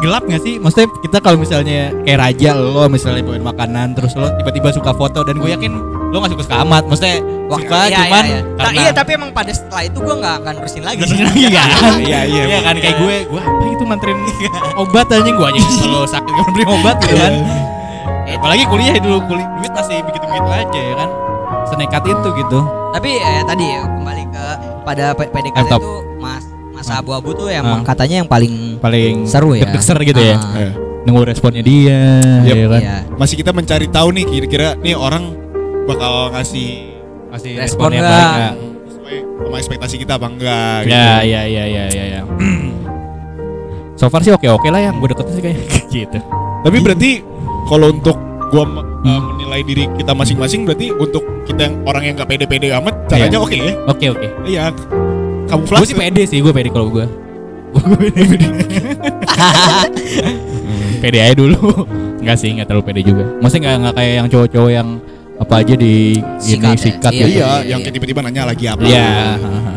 gelap 0.00 0.22
gak 0.26 0.42
sih? 0.42 0.58
Maksudnya 0.58 0.88
kita 1.00 1.16
kalau 1.20 1.38
misalnya 1.38 1.94
kayak 2.02 2.18
raja 2.18 2.50
lo 2.52 2.88
misalnya 2.88 3.22
bawain 3.22 3.44
makanan 3.44 3.94
terus 3.94 4.16
lo 4.16 4.26
tiba-tiba 4.34 4.72
suka 4.72 4.90
foto 4.90 5.22
dan 5.22 5.38
gue 5.38 5.46
yakin 5.46 5.72
lo 6.10 6.16
gak 6.18 6.32
suka 6.34 6.42
suka 6.50 6.56
amat. 6.66 6.82
Maksudnya 6.90 7.16
suka 7.50 7.80
iya, 7.86 7.96
cuman 7.98 8.24
iya, 8.24 8.30
iya. 8.30 8.40
Ta- 8.40 8.62
karena 8.62 8.80
iya 8.80 8.90
tapi 8.94 9.10
emang 9.14 9.30
pada 9.30 9.50
setelah 9.50 9.82
itu 9.82 9.98
gue 9.98 10.14
nggak 10.16 10.34
akan 10.38 10.52
terusin 10.62 10.82
lagi. 10.82 11.00
Terus 11.02 11.12
lagi 11.18 11.44
kan? 11.56 11.68
Iya, 11.98 12.20
iya. 12.26 12.42
Iya 12.46 12.58
kan 12.62 12.74
kayak 12.78 12.96
gue, 12.98 13.16
gue 13.26 13.40
apa 13.42 13.64
itu 13.70 13.84
manterin 13.84 14.18
obat 14.74 15.06
aja 15.10 15.30
gue 15.30 15.46
aja 15.46 15.60
kalau 15.60 16.06
sakit 16.06 16.30
gue 16.32 16.44
beli 16.54 16.64
obat 16.66 16.96
gitu 17.02 17.14
kan. 17.14 17.32
Eh, 18.26 18.34
Apalagi 18.38 18.62
kuliah 18.66 18.94
dulu, 18.96 19.18
kuliah 19.26 19.46
duit 19.58 19.72
masih 19.74 19.98
begitu-begitu 20.02 20.48
aja 20.48 20.80
ya 20.80 20.94
kan. 20.96 21.10
Senekat 21.66 22.02
itu 22.04 22.28
gitu. 22.36 22.58
Tapi 22.90 23.10
eh, 23.16 23.42
tadi 23.42 23.64
ya, 23.68 23.82
kembali 23.84 24.24
ke 24.26 24.44
pada 24.82 25.04
PDKT 25.12 25.56
Laptop. 25.60 25.80
itu 25.80 25.92
mas 26.16 26.44
masa 26.72 26.98
abu-abu 26.98 27.30
tuh 27.32 27.46
emang 27.46 27.80
katanya 27.80 28.20
yang 28.20 28.28
paling 28.28 28.76
Paling 28.78 29.24
seru 29.24 29.52
ya. 29.52 29.62
deg-degser 29.62 29.98
gitu 30.00 30.18
ya. 30.18 30.36
Ah, 30.36 30.60
Eh, 30.60 30.72
Nunggu 31.00 31.24
responnya 31.24 31.60
dia, 31.60 32.20
Yep. 32.42 32.54
ya 32.54 32.66
kan. 32.66 32.80
Iya. 32.80 32.96
masih 33.14 33.34
kita 33.34 33.50
mencari 33.50 33.86
tahu 33.86 34.08
nih 34.10 34.24
kira-kira 34.26 34.68
nih 34.76 34.92
orang 34.92 35.32
bakal 35.84 36.28
ngasih 36.30 36.92
Masih 37.30 37.54
Respon 37.54 37.94
responnya 37.94 38.02
baik 38.02 38.52
sesuai 38.86 39.16
sama 39.40 39.56
ekspektasi 39.56 39.94
kita 39.96 40.12
apa 40.14 40.26
enggak 40.26 40.76
gitu. 40.82 40.92
Ya, 40.92 41.22
ya, 41.22 41.42
ya, 41.46 41.64
ya, 41.64 41.84
ya, 41.88 42.04
ya. 42.10 42.20
so 43.94 44.08
far 44.08 44.20
sih 44.20 44.30
oke-oke 44.30 44.66
lah 44.66 44.80
yang 44.82 44.96
gue 44.96 45.08
deketin 45.08 45.32
sih 45.32 45.42
kayak 45.42 45.58
gitu. 45.94 46.18
Tapi 46.60 46.76
berarti 46.78 47.10
kalau 47.64 47.86
untuk 47.90 48.16
gua 48.50 48.64
Hmm. 48.66 49.06
uh, 49.06 49.20
menilai 49.32 49.60
diri 49.62 49.84
kita 49.94 50.12
masing-masing 50.12 50.66
berarti 50.66 50.92
untuk 50.92 51.22
kita 51.46 51.60
yang 51.64 51.74
orang 51.82 52.02
yang 52.04 52.14
gak 52.14 52.28
pede-pede 52.28 52.68
amat 52.74 52.94
caranya 53.06 53.32
Iya. 53.32 53.40
oke 53.40 53.56
ya. 53.56 53.74
Oke, 53.86 54.06
oke. 54.10 54.28
Iya. 54.44 54.62
Gue 54.70 55.48
Kamuflase. 55.48 55.86
sih 55.86 55.96
pede 55.96 56.22
sih, 56.24 56.38
gue 56.38 56.52
pede 56.52 56.68
kalau 56.68 56.86
gue. 56.88 57.06
Gue 57.70 57.96
pede, 57.96 58.22
pede. 58.26 58.46
pede 61.00 61.18
aja 61.18 61.34
dulu. 61.34 61.86
Enggak 62.20 62.36
sih, 62.36 62.52
enggak 62.52 62.68
terlalu 62.68 62.84
pede 62.84 63.00
juga. 63.00 63.24
Maksudnya 63.40 63.60
enggak 63.64 63.76
enggak 63.80 63.94
kayak 63.96 64.12
yang 64.12 64.26
cowok-cowok 64.28 64.70
yang 64.70 64.88
apa 65.40 65.54
aja 65.56 65.72
di 65.74 65.94
Sikat 66.36 66.60
ini 66.60 66.68
ya? 66.68 66.76
sikat 66.76 67.12
Iya, 67.12 67.16
gitu. 67.16 67.30
Iya, 67.32 67.48
iya, 67.48 67.68
yang 67.72 67.80
kayak 67.80 67.94
tiba-tiba 67.96 68.20
nanya 68.20 68.42
lagi 68.44 68.64
apa. 68.68 68.82
Iya, 68.84 69.06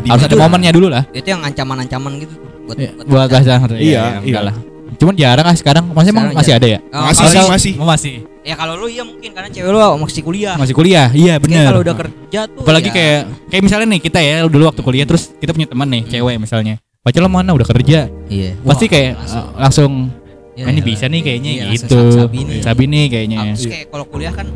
harus 0.04 0.22
ada 0.28 0.36
momennya 0.36 0.70
dulu 0.70 0.86
lah. 0.92 1.08
Itu 1.08 1.24
yang 1.24 1.40
ancaman-ancaman 1.40 2.12
gitu 2.20 2.34
buat 2.68 2.76
Iya, 2.76 2.90
buat 3.00 3.08
Buat 3.08 3.30
Iya, 3.72 3.80
iya, 3.80 3.80
iya. 3.80 4.20
enggak 4.20 4.44
lah. 4.44 4.54
Cuman 4.94 5.14
jarang 5.14 5.46
ah 5.46 5.56
sekarang. 5.56 5.84
Masih 5.90 6.10
emang 6.12 6.24
Sekarang 6.28 6.38
masih 6.38 6.52
ada 6.54 6.66
ya? 6.66 6.78
Oh, 6.84 7.02
Masih 7.02 7.24
sih, 7.24 7.40
masih. 7.46 7.72
Oh, 7.76 7.86
masih. 7.86 8.14
Ya 8.44 8.54
kalau 8.54 8.76
lu 8.76 8.86
iya 8.86 9.02
mungkin 9.02 9.30
karena 9.32 9.48
cewek 9.48 9.70
lu 9.72 9.78
masih 9.98 10.20
kuliah. 10.20 10.54
Masih 10.54 10.74
kuliah. 10.76 11.08
Iya, 11.10 11.40
bener 11.40 11.64
kalau 11.64 11.80
udah 11.80 11.96
kerja 11.96 12.40
tuh 12.44 12.60
Apalagi 12.60 12.88
ya, 12.88 12.94
kayak 12.94 13.18
kayak 13.48 13.62
misalnya 13.64 13.86
nih 13.88 14.00
kita 14.00 14.18
ya 14.20 14.34
dulu 14.44 14.68
waktu 14.68 14.82
kuliah 14.84 15.06
terus 15.08 15.32
kita 15.34 15.50
punya 15.50 15.64
teman 15.64 15.88
nih 15.88 16.02
cewek 16.06 16.36
misalnya. 16.36 16.76
Pacar 17.00 17.20
lo 17.20 17.28
mana 17.28 17.52
udah 17.52 17.68
kerja? 17.68 18.08
iya. 18.28 18.52
Pasti 18.60 18.88
kayak 18.88 19.16
langsung. 19.16 19.44
uh, 19.44 19.60
langsung 19.60 19.92
"Ah, 20.54 20.70
ini 20.70 20.80
iya. 20.80 20.86
bisa 20.86 21.04
nih 21.04 21.20
kayaknya 21.20 21.50
Iya, 21.50 21.64
langsung 21.66 21.88
gitu. 21.90 22.00
sabi 22.14 22.38
nih. 22.44 22.58
Sabi 22.62 22.84
nih 22.86 23.04
kayaknya. 23.10 23.38
Terus 23.52 23.66
kayak 23.68 23.86
kalau 23.90 24.04
kuliah 24.06 24.32
kan 24.32 24.46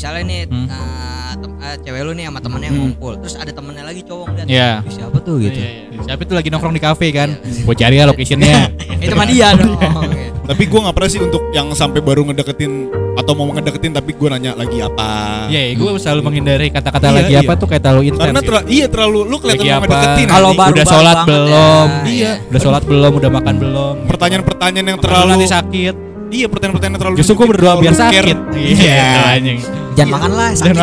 misalnya 0.00 0.22
nih 0.24 0.40
Hmm. 0.48 0.64
eh, 0.64 1.32
tem- 1.36 1.58
eh, 1.60 1.76
cewek 1.78 2.00
lu 2.00 2.12
nih 2.12 2.24
sama 2.24 2.40
temennya 2.40 2.70
Hmm. 2.70 2.78
ngumpul, 2.80 3.12
terus 3.20 3.36
ada 3.36 3.52
temennya 3.52 3.84
lagi 3.84 4.00
cowok 4.00 4.26
ngeliat, 4.26 4.46
Iya. 4.48 4.70
"Ih, 4.80 4.92
siapa 4.96 5.18
tuh 5.20 5.36
gitu. 5.38 5.60
Iya, 5.60 5.70
iya. 5.86 6.00
Siapa 6.00 6.20
itu 6.24 6.32
lagi 6.32 6.48
nongkrong 6.48 6.72
di 6.72 6.80
kafe 6.80 7.06
kan? 7.10 7.28
Iya. 7.36 7.62
Gua 7.62 7.74
cari 7.76 7.94
ya 7.94 8.04
location-nya. 8.08 8.58
Itu 9.04 9.12
mah 9.12 9.24
dia 9.24 9.48
dong. 9.52 9.76
Gitu. 9.76 10.40
Tapi 10.50 10.62
gue 10.66 10.80
nggak 10.82 10.92
pernah 10.92 11.10
sih 11.10 11.20
untuk 11.20 11.42
yang 11.50 11.68
sampai 11.70 12.00
baru 12.00 12.26
ngedeketin 12.26 12.72
atau 13.14 13.32
mau 13.32 13.46
ngedeketin 13.46 13.92
tapi 13.92 14.10
gue 14.12 14.28
nanya 14.28 14.50
lagi 14.52 14.82
apa. 14.82 15.46
Iya, 15.46 15.78
gue 15.78 15.90
selalu 15.94 16.20
menghindari 16.22 16.68
kata-kata 16.68 17.06
Iya, 17.06 17.14
lagi 17.14 17.32
iya. 17.32 17.40
apa 17.40 17.52
tuh 17.54 17.66
kayak 17.66 17.82
terlalu 17.82 18.02
intens. 18.08 18.24
Karena 18.24 18.34
gitu. 18.34 18.48
terla- 18.50 18.66
iya 18.66 18.86
terlalu 18.90 19.18
lu 19.22 19.36
kelihatan 19.38 19.62
Lagi 19.62 19.68
mau 19.70 19.82
ngedeketin. 19.84 20.26
Kalau 20.26 20.50
baru- 20.50 20.72
udah 20.74 20.86
sholat 20.86 21.14
banget 21.14 21.28
belum? 21.28 21.86
ya. 21.86 22.08
Iya. 22.10 22.32
Udah 22.50 22.60
sholat 22.60 22.82
belum? 22.82 23.12
Udah 23.14 23.30
makan 23.30 23.54
belum? 23.58 23.94
pertanyaan-pertanyaan 24.10 24.86
yang 24.88 24.98
Terlalu 24.98 25.28
nanti 25.30 25.46
sakit. 25.46 25.94
Iya 26.30 26.46
pertanyaan-pertanyaan 26.46 26.98
terlalu 26.98 27.16
Justru 27.16 27.34
gue 27.36 27.46
berdoa 27.48 27.74
biar 27.78 27.94
sakit. 27.94 28.36
Iya. 28.50 29.06
anjing. 29.30 29.60
Jangan 30.00 30.12
makan 30.12 30.32
lah, 30.32 30.50
sakit. 30.52 30.76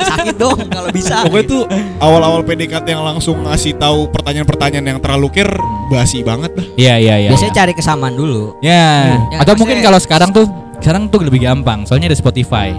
sakit 0.00 0.34
dong 0.36 0.58
kalau 0.66 0.90
bisa. 0.90 1.22
Pokoknya 1.22 1.46
tuh 1.46 1.62
awal-awal 1.98 2.40
PDKT 2.42 2.86
yang 2.88 3.04
langsung 3.04 3.36
ngasih 3.42 3.76
tahu 3.76 4.08
pertanyaan-pertanyaan 4.08 4.86
yang 4.86 4.98
terlalu 4.98 5.28
care 5.30 5.52
basi 5.88 6.24
banget 6.24 6.52
dah. 6.52 6.66
Iya, 6.74 6.94
iya, 6.96 7.14
iya. 7.20 7.30
Biasanya 7.30 7.54
cari 7.54 7.72
kesamaan 7.72 8.14
dulu. 8.14 8.56
Ya, 8.58 9.20
Ya, 9.28 9.38
atau 9.40 9.54
mungkin 9.54 9.78
kalau 9.80 9.98
sekarang 9.98 10.32
tuh 10.32 10.48
sekarang 10.78 11.06
tuh 11.08 11.20
lebih 11.20 11.42
gampang, 11.42 11.84
soalnya 11.84 12.08
ada 12.08 12.16
Spotify. 12.16 12.72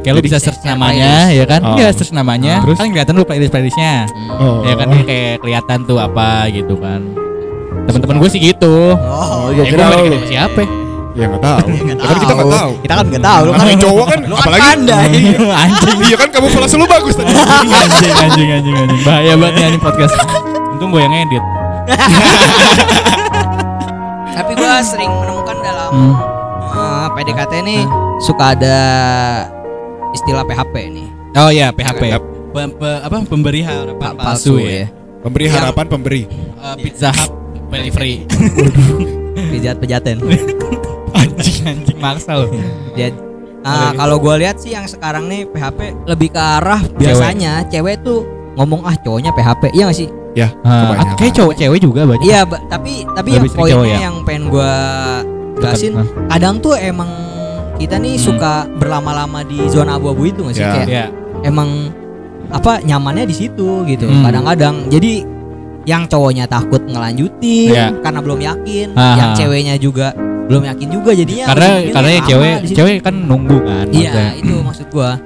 Kayak 0.00 0.14
lu 0.14 0.22
bisa 0.22 0.36
search 0.36 0.60
namanya, 0.62 1.32
ya 1.32 1.48
kan? 1.48 1.64
Oh. 1.64 1.76
Iya, 1.76 1.88
search 1.90 2.12
namanya. 2.12 2.60
Terus? 2.60 2.76
Kan 2.76 2.92
kelihatan 2.92 3.16
lu 3.16 3.24
playlist 3.24 3.48
playlistnya. 3.48 4.04
Oh. 4.36 4.60
Ya 4.60 4.76
kan 4.76 4.92
dia 4.92 5.02
kayak 5.02 5.34
kelihatan 5.40 5.78
tuh 5.84 5.96
apa 5.96 6.44
gitu 6.52 6.76
kan. 6.76 7.00
Temen-temen 7.88 8.16
gue 8.20 8.28
sih 8.28 8.40
gitu. 8.42 8.92
Oh, 8.92 9.48
iya, 9.48 9.64
Ya, 9.64 9.72
kira 9.72 9.82
gue 9.82 9.96
lu. 9.96 10.04
balik 10.12 10.24
siapa? 10.28 10.60
Ya 11.14 11.30
nggak 11.30 11.40
tahu. 11.40 11.66
kan 11.94 12.16
kita 12.18 12.32
nggak 12.34 12.50
tahu. 12.52 12.70
Kita 12.82 12.92
kan 12.92 13.04
nggak 13.06 13.24
tahu. 13.24 13.42
Lu 13.44 13.52
kan 13.52 13.66
cowok 13.78 14.04
kan 14.04 14.20
lu 14.20 14.34
kan 14.34 14.42
apalagi 14.42 14.62
pandai. 14.66 15.06
anjing, 15.48 15.98
Iya 16.04 16.16
kan 16.16 16.28
kamu 16.28 16.46
kelas 16.50 16.72
lu 16.72 16.86
bagus 16.86 17.14
tadi. 17.14 17.30
anjing, 17.30 17.70
anjing, 18.18 18.48
anjing, 18.50 18.74
anjing. 18.76 19.00
Bahaya 19.00 19.32
banget 19.34 19.54
nih 19.54 19.64
anjing 19.64 19.82
podcast. 19.82 20.14
Untung 20.68 20.90
gue 20.90 21.00
yang 21.00 21.14
edit. 21.16 21.44
Tapi 24.34 24.52
gua 24.52 24.82
sering 24.82 25.12
menemukan 25.12 25.56
dalam 25.56 25.90
Hmm. 25.92 26.14
eh, 26.74 27.06
PDKT 27.14 27.52
nih 27.62 27.80
suka 28.18 28.44
ada 28.52 28.78
istilah 30.10 30.42
PHP 30.42 30.74
nih. 30.90 31.06
Oh 31.36 31.50
iya, 31.50 31.70
PHP. 31.70 32.02
Yap. 32.10 32.22
Pe- 32.50 32.70
pe- 32.72 33.02
apa 33.02 33.16
pemberi 33.24 33.62
harapan 33.62 34.14
Pa- 34.14 34.14
palsu, 34.16 34.58
ya. 34.58 34.86
Pemberi 35.20 35.46
Yang- 35.46 35.54
harapan 35.56 35.86
pemberi. 35.88 36.22
Eh, 36.26 36.74
Pizza 36.80 37.10
Hut 37.10 37.30
delivery. 37.68 38.26
Pijat 39.50 39.78
pejaten. 39.78 40.18
anjing, 41.36 41.64
anjing 41.66 41.98
maksa 41.98 42.32
loh. 42.36 42.48
Dia 42.96 43.10
Ah, 43.60 43.96
kalau 43.96 44.20
gua 44.20 44.36
lihat 44.36 44.60
sih 44.60 44.70
yang 44.70 44.84
sekarang 44.84 45.24
nih 45.24 45.48
PHP 45.48 46.04
lebih 46.04 46.28
ke 46.28 46.38
arah 46.38 46.84
biasanya 46.94 47.64
cewek 47.64 48.04
tuh 48.04 48.20
ngomong 48.54 48.84
ah 48.84 48.92
cowoknya 48.94 49.32
PHP. 49.32 49.72
Iya 49.72 49.88
gak 49.88 49.96
sih? 49.96 50.08
Ya, 50.34 50.52
Ah, 50.60 50.92
kebanyakan. 50.92 51.16
kayak 51.16 51.32
cowok 51.32 51.54
cewek 51.56 51.78
juga 51.80 52.00
banyak. 52.04 52.24
Iya, 52.24 52.40
ba- 52.44 52.60
tapi 52.66 53.08
tapi 53.08 53.28
yang 53.30 53.40
Lebih 53.40 53.50
sering 53.50 53.64
poinnya 53.72 53.88
ya? 53.88 53.98
yang 54.04 54.16
pengen 54.20 54.44
gua 54.48 54.72
jelasin 55.56 55.92
Hah? 55.94 56.06
kadang 56.28 56.54
tuh 56.58 56.74
emang 56.74 57.08
kita 57.74 57.96
nih 57.96 58.14
Hmm. 58.14 58.24
suka 58.26 58.52
berlama-lama 58.70 59.40
di 59.42 59.64
zona 59.66 59.96
abu-abu 59.96 60.26
itu 60.26 60.40
gak 60.42 60.54
sih 60.54 60.60
Ya. 60.60 60.72
kayak 60.74 60.86
Iya. 60.86 61.06
emang 61.42 61.88
apa 62.50 62.78
nyamannya 62.80 63.24
di 63.24 63.34
situ 63.34 63.80
gitu 63.84 64.04
Hmm. 64.04 64.22
kadang-kadang 64.22 64.76
jadi 64.86 65.24
yang 65.84 66.04
cowoknya 66.04 66.44
takut 66.44 66.84
ngelanjutin 66.84 67.70
Iya. 67.70 67.96
karena 67.98 68.20
belum 68.20 68.40
yakin 68.40 68.86
Aha. 68.92 69.16
yang 69.16 69.30
ceweknya 69.32 69.74
juga 69.76 70.12
belum 70.44 70.62
yakin 70.66 70.88
juga 70.90 71.10
jadinya 71.12 71.44
Karena 71.48 71.68
karena 71.88 72.08
lama 72.10 72.26
cewek 72.26 72.54
cewek 72.70 72.96
kan 73.00 73.14
nunggu 73.16 73.58
kan. 73.58 73.86
iya 73.90 74.34
itu 74.34 74.54
maksud 74.56 74.86
gua 74.88 75.16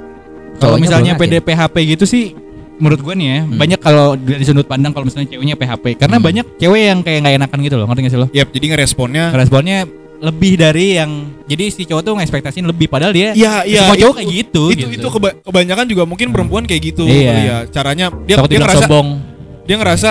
Kalau 0.58 0.74
misalnya. 0.74 1.14
PDPHP 1.14 1.76
gitu 1.88 2.02
sih 2.02 2.34
menurut 2.76 2.98
gue 3.00 3.10
nih 3.12 3.26
ya 3.28 3.38
Hmm. 3.40 3.58
banyak 3.58 3.78
kalau 3.78 4.14
dari 4.14 4.42
sudut 4.42 4.62
pandang 4.64 4.90
kalau 4.90 5.02
misalnya 5.02 5.26
ceweknya 5.28 5.54
PHP 5.54 5.98
karena 5.98 6.16
Hmm. 6.16 6.24
banyak 6.24 6.46
cewek 6.56 6.82
yang 6.84 6.98
kayak 7.00 7.18
nggak 7.20 7.34
enakan 7.36 7.58
gitu 7.60 7.74
loh 7.74 7.86
ngerti 7.86 8.00
gak 8.00 8.12
sih 8.12 8.20
lo 8.20 8.26
Yap, 8.32 8.48
jadi 8.48 8.66
ngeresponnya 8.68 9.24
responnya 9.32 9.78
lebih 10.18 10.52
dari 10.54 10.94
yang 10.94 11.10
jadi 11.44 11.64
si 11.68 11.82
cowok 11.84 12.02
tuh 12.04 12.14
ngekspektasiin 12.16 12.62
lebih 12.64 12.86
padahal 12.86 13.10
dia 13.10 13.30
Iya, 13.32 13.62
iya. 13.62 13.82
semua 13.84 13.94
cowok 13.96 14.02
itu- 14.04 14.16
kayak 14.16 14.30
gitu 14.32 14.62
Itu 14.68 14.78
gitu. 14.84 14.90
itu 14.96 15.08
keba- 15.10 15.36
kebanyakan 15.40 15.84
juga 15.86 16.02
mungkin 16.04 16.26
perempuan 16.28 16.62
kayak 16.64 16.82
gitu 16.84 17.02
Iya. 17.04 17.34
ya. 17.34 17.56
Caranya 17.68 18.10
dia 18.22 18.34
takut 18.36 18.46
dia 18.48 18.58
ngerasa 18.60 18.82
sombong 18.84 19.08
dia 19.62 19.76
ngerasa 19.76 20.10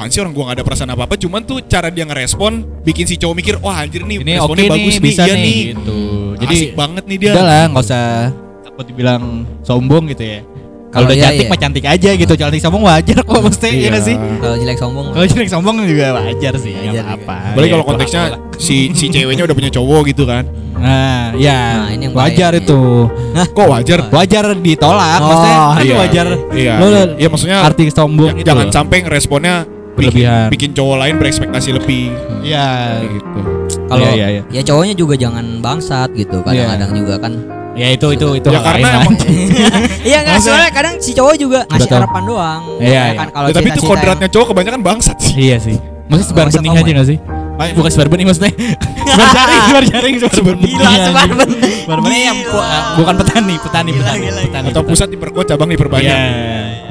apaan 0.00 0.08
sih? 0.08 0.18
Orang 0.18 0.32
gua 0.32 0.44
gak 0.48 0.56
ada 0.56 0.64
perasaan 0.64 0.90
apa-apa. 0.90 1.14
Cuman 1.14 1.44
tuh 1.44 1.60
cara 1.62 1.92
dia 1.92 2.02
ngerespon 2.02 2.52
bikin 2.80 3.04
si 3.04 3.14
cowok 3.14 3.34
mikir 3.36 3.54
wah 3.60 3.76
anjir 3.78 4.00
nih 4.00 4.16
ini 4.18 4.32
responnya 4.34 4.64
bagus 4.66 4.80
nih 4.88 4.96
nih. 4.96 5.04
bisa 5.04 5.22
iya 5.22 5.34
nih, 5.34 5.42
nih. 5.44 5.58
gitu. 5.70 5.98
Jadi 6.40 6.54
asik 6.56 6.72
banget 6.72 7.04
nih 7.04 7.16
dia. 7.18 7.30
udah 7.30 7.44
lah 7.44 7.62
nggak 7.68 7.84
usah 7.84 8.04
takut 8.62 8.84
dibilang 8.86 9.22
sombong 9.60 10.08
gitu 10.08 10.24
ya. 10.24 10.40
Kalau 10.90 11.06
Kalau 11.06 11.06
udah 11.06 11.14
iya, 11.14 11.24
cantik 11.28 11.44
iya. 11.46 11.52
mah 11.52 11.58
cantik 11.60 11.84
aja 11.86 12.10
gitu. 12.16 12.32
Cantik 12.34 12.58
sombong 12.58 12.82
wajar 12.82 13.18
kok 13.22 13.40
mesti 13.44 13.68
iya 13.70 13.88
nggak 13.92 14.02
sih? 14.02 14.16
Kalau 14.40 14.56
jelek 14.58 14.74
sombong. 14.74 15.06
Kalau 15.12 15.26
jelek 15.28 15.48
sombong 15.48 15.76
juga 15.84 16.06
wajar 16.16 16.52
sih 16.56 16.72
Wajar 16.72 16.82
nggak 16.82 17.06
juga. 17.06 17.14
apa 17.14 17.36
Balik 17.52 17.60
Iya, 17.60 17.74
kalau 17.76 17.84
konteksnya 17.86 18.22
si 18.56 18.76
si 18.90 19.04
ceweknya 19.06 19.44
udah 19.44 19.54
punya 19.54 19.70
cowok 19.70 20.02
gitu 20.08 20.24
kan. 20.24 20.48
nah 20.80 21.36
ya 21.36 21.60
Nah, 21.76 21.92
ini 21.92 22.08
yang 22.08 22.14
wajar 22.16 22.56
itu. 22.56 22.80
Kok 23.52 23.66
wajar? 23.68 23.98
wajar 24.08 24.44
ditolak 24.56 25.20
Oh, 25.20 25.26
maksudnya 25.28 25.56
kan 25.68 25.84
iya. 25.84 25.96
wajar. 26.00 26.26
Iya. 26.50 26.72
lo 26.74 26.86
Iya. 27.14 27.28
maksudnya 27.28 27.58
arti 27.60 27.82
sombong 27.86 28.32
j- 28.32 28.40
itu 28.40 28.48
jangan 28.48 28.66
loh. 28.66 28.74
sampai 28.74 28.96
ngeresponnya 29.04 29.54
bikin, 29.62 29.79
Berlebihan. 30.02 30.48
bikin 30.48 30.70
cowok 30.70 30.96
lain 30.98 31.14
berekspektasi 31.16 31.70
lebih 31.72 32.10
Iya 32.40 32.68
gitu. 33.06 33.40
kalau 33.84 34.02
Iya, 34.02 34.12
iya, 34.14 34.26
iya. 34.30 34.42
ya 34.50 34.62
cowoknya 34.62 34.94
juga 34.94 35.14
jangan 35.14 35.44
bangsat 35.58 36.10
gitu 36.12 36.40
kadang-kadang 36.40 36.90
juga 36.94 37.14
kan 37.18 37.32
ya 37.72 37.86
itu 37.88 38.06
itu 38.10 38.26
itu 38.36 38.48
Ya 38.48 38.60
karena 38.60 38.88
emang 38.98 39.14
iya 40.08 40.18
nggak 40.20 40.34
Maksudnya- 40.34 40.42
soalnya 40.42 40.70
kadang 40.70 40.94
si 40.98 41.10
cowok 41.12 41.34
juga 41.36 41.58
ngasih 41.64 41.86
Betul. 41.86 41.98
harapan 41.98 42.22
doang 42.24 42.60
Iya, 42.76 42.88
Ya 42.88 42.90
iya. 42.90 43.04
kan 43.16 43.26
kalau 43.30 43.46
Ya, 43.46 43.54
tapi 43.54 43.68
itu 43.68 43.80
kodratnya 43.82 44.28
cowok 44.28 44.46
kebanyakan 44.50 44.80
bangsat 44.80 45.16
sih. 45.18 45.34
iya 45.38 45.56
sih 45.56 45.76
Maksudnya 46.06 46.26
sebar 46.28 46.46
bening 46.50 46.74
aja 46.74 46.90
gak 46.92 47.06
sih? 47.06 47.18
Bukan 47.70 47.86
sebar 47.88 48.08
bening 48.08 48.26
maksudnya 48.26 48.50
Sebar 49.10 49.30
jaring, 49.30 49.62
sebar 49.62 49.84
jaring, 49.86 50.14
sebar 50.18 50.54
bening 50.56 50.70
Gila, 50.72 50.90
sebar 50.98 51.28
bening. 51.30 51.60
Sebar 51.78 51.98
bening 52.00 52.22
yang 52.24 52.38
bukan 52.96 53.14
petani, 53.16 53.54
petani, 53.56 53.90
Gila, 53.90 54.02
petani, 54.02 54.24
gila, 54.24 54.40
petani 54.42 54.66
Atau 54.70 54.82
pusat 54.82 55.08
diperkuat 55.08 55.46
cabang 55.46 55.68
diperbanyak. 55.68 56.10
Iya, 56.10 56.26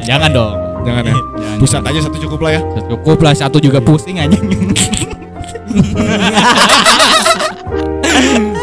jangan 0.05 0.29
dong 0.31 0.55
Jangan 0.85 1.03
ya. 1.05 1.15
Jangan. 1.41 1.57
Pusat 1.59 1.81
aja 1.91 1.99
satu 2.07 2.17
cukup 2.19 2.39
lah 2.45 2.51
ya. 2.55 2.61
Cukup 2.87 3.17
lah, 3.23 3.33
satu 3.35 3.57
juga 3.59 3.79
pusing 3.83 4.19
anjing 4.19 4.43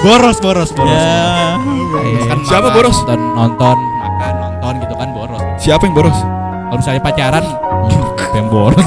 Boros, 0.03 0.39
boros, 0.39 0.71
boros 0.75 1.03
Makan, 1.03 2.39
Siapa 2.47 2.71
makan, 2.71 2.77
boros? 2.79 2.97
Nonton, 3.03 3.21
nonton, 3.35 3.79
makan, 3.79 4.33
nonton 4.39 4.73
gitu 4.83 4.95
kan 4.95 5.09
boros 5.14 5.43
Siapa 5.59 5.83
yang 5.87 5.95
boros? 5.95 6.19
Kalau 6.67 6.79
misalnya 6.83 7.03
pacaran, 7.03 7.45
yang 8.37 8.47
boros 8.51 8.87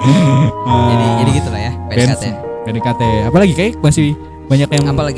jadi 0.00 1.06
jadi 1.20 1.30
gitu 1.36 1.48
lah 1.52 1.60
ya 1.60 1.72
PDKT 1.92 2.24
PDKT 2.64 3.02
Apalagi 3.28 3.52
kayak 3.52 3.72
masih 3.84 4.16
banyak 4.48 4.68
yang 4.72 4.84
apa 4.96 5.12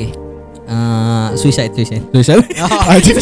Eh, 0.73 1.29
suicide 1.37 1.69
suicide 1.71 2.01
Tulisan 2.09 2.41
Anjir. 2.89 3.17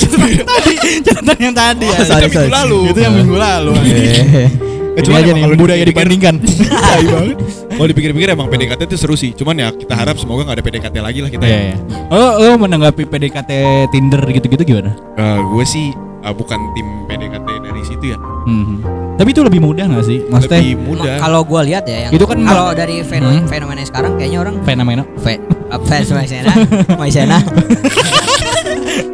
catatan 1.02 1.38
yang 1.40 1.54
tadi 1.54 1.84
Oh, 1.84 1.92
ya. 1.92 2.04
sorry, 2.04 2.22
Itu 2.22 2.30
minggu 2.30 2.38
sorry. 2.38 2.50
lalu. 2.54 2.78
Itu 2.86 3.00
yang 3.00 3.14
minggu 3.16 3.36
lalu. 3.36 3.72
Eh, 3.80 4.48
Ini 4.90 5.00
cuman 5.00 5.18
aja 5.18 5.30
nih 5.32 5.42
kalau 5.42 5.56
budaya 5.56 5.84
dibandingkan. 5.84 6.34
Tai 6.42 7.04
banget. 7.14 7.36
Kalau 7.70 7.86
dipikir-pikir 7.88 8.28
emang 8.28 8.46
PDKT 8.46 8.80
itu 8.84 8.96
seru 8.96 9.14
sih. 9.14 9.30
Cuman 9.32 9.54
ya 9.56 9.68
kita 9.70 9.94
harap 9.94 10.14
semoga 10.14 10.44
nggak 10.44 10.56
ada 10.56 10.64
PDKT 10.64 10.96
lagi 10.98 11.18
lah 11.20 11.30
kita. 11.30 11.42
Iya 11.42 11.58
ya. 11.64 11.76
Oh, 12.08 12.30
lo 12.38 12.54
menanggapi 12.56 13.02
PDKT 13.04 13.50
Tinder 13.88 14.22
gitu-gitu 14.28 14.62
gimana? 14.64 14.92
gue 15.40 15.64
sih 15.64 15.90
eh, 16.20 16.34
bukan 16.34 16.58
tim 16.74 16.86
PDKT 17.06 17.48
dari 17.62 17.82
situ 17.82 18.04
ya. 18.08 18.18
Hmm. 18.44 18.82
Tapi 19.14 19.30
itu 19.30 19.40
lebih 19.40 19.60
mudah 19.60 19.84
gak 19.86 20.04
sih? 20.04 20.24
Maksudnya 20.24 20.58
Lebih 20.58 20.76
mudah. 20.80 21.16
Kalau 21.18 21.40
gua 21.42 21.60
lihat 21.60 21.84
ya 21.84 22.08
yang 22.08 22.12
Itu 22.12 22.24
kan 22.24 22.40
kalau 22.40 22.72
dari 22.72 23.00
fenomena, 23.00 23.40
Hmm. 23.40 23.48
fenomena 23.48 23.80
sekarang 23.82 24.12
kayaknya 24.16 24.38
orang 24.40 24.54
fenomena 24.64 25.02
fe, 25.18 25.36
uh, 25.36 25.59
fans 25.86 26.08
Maisena 26.10 26.52
Maisena 26.98 27.38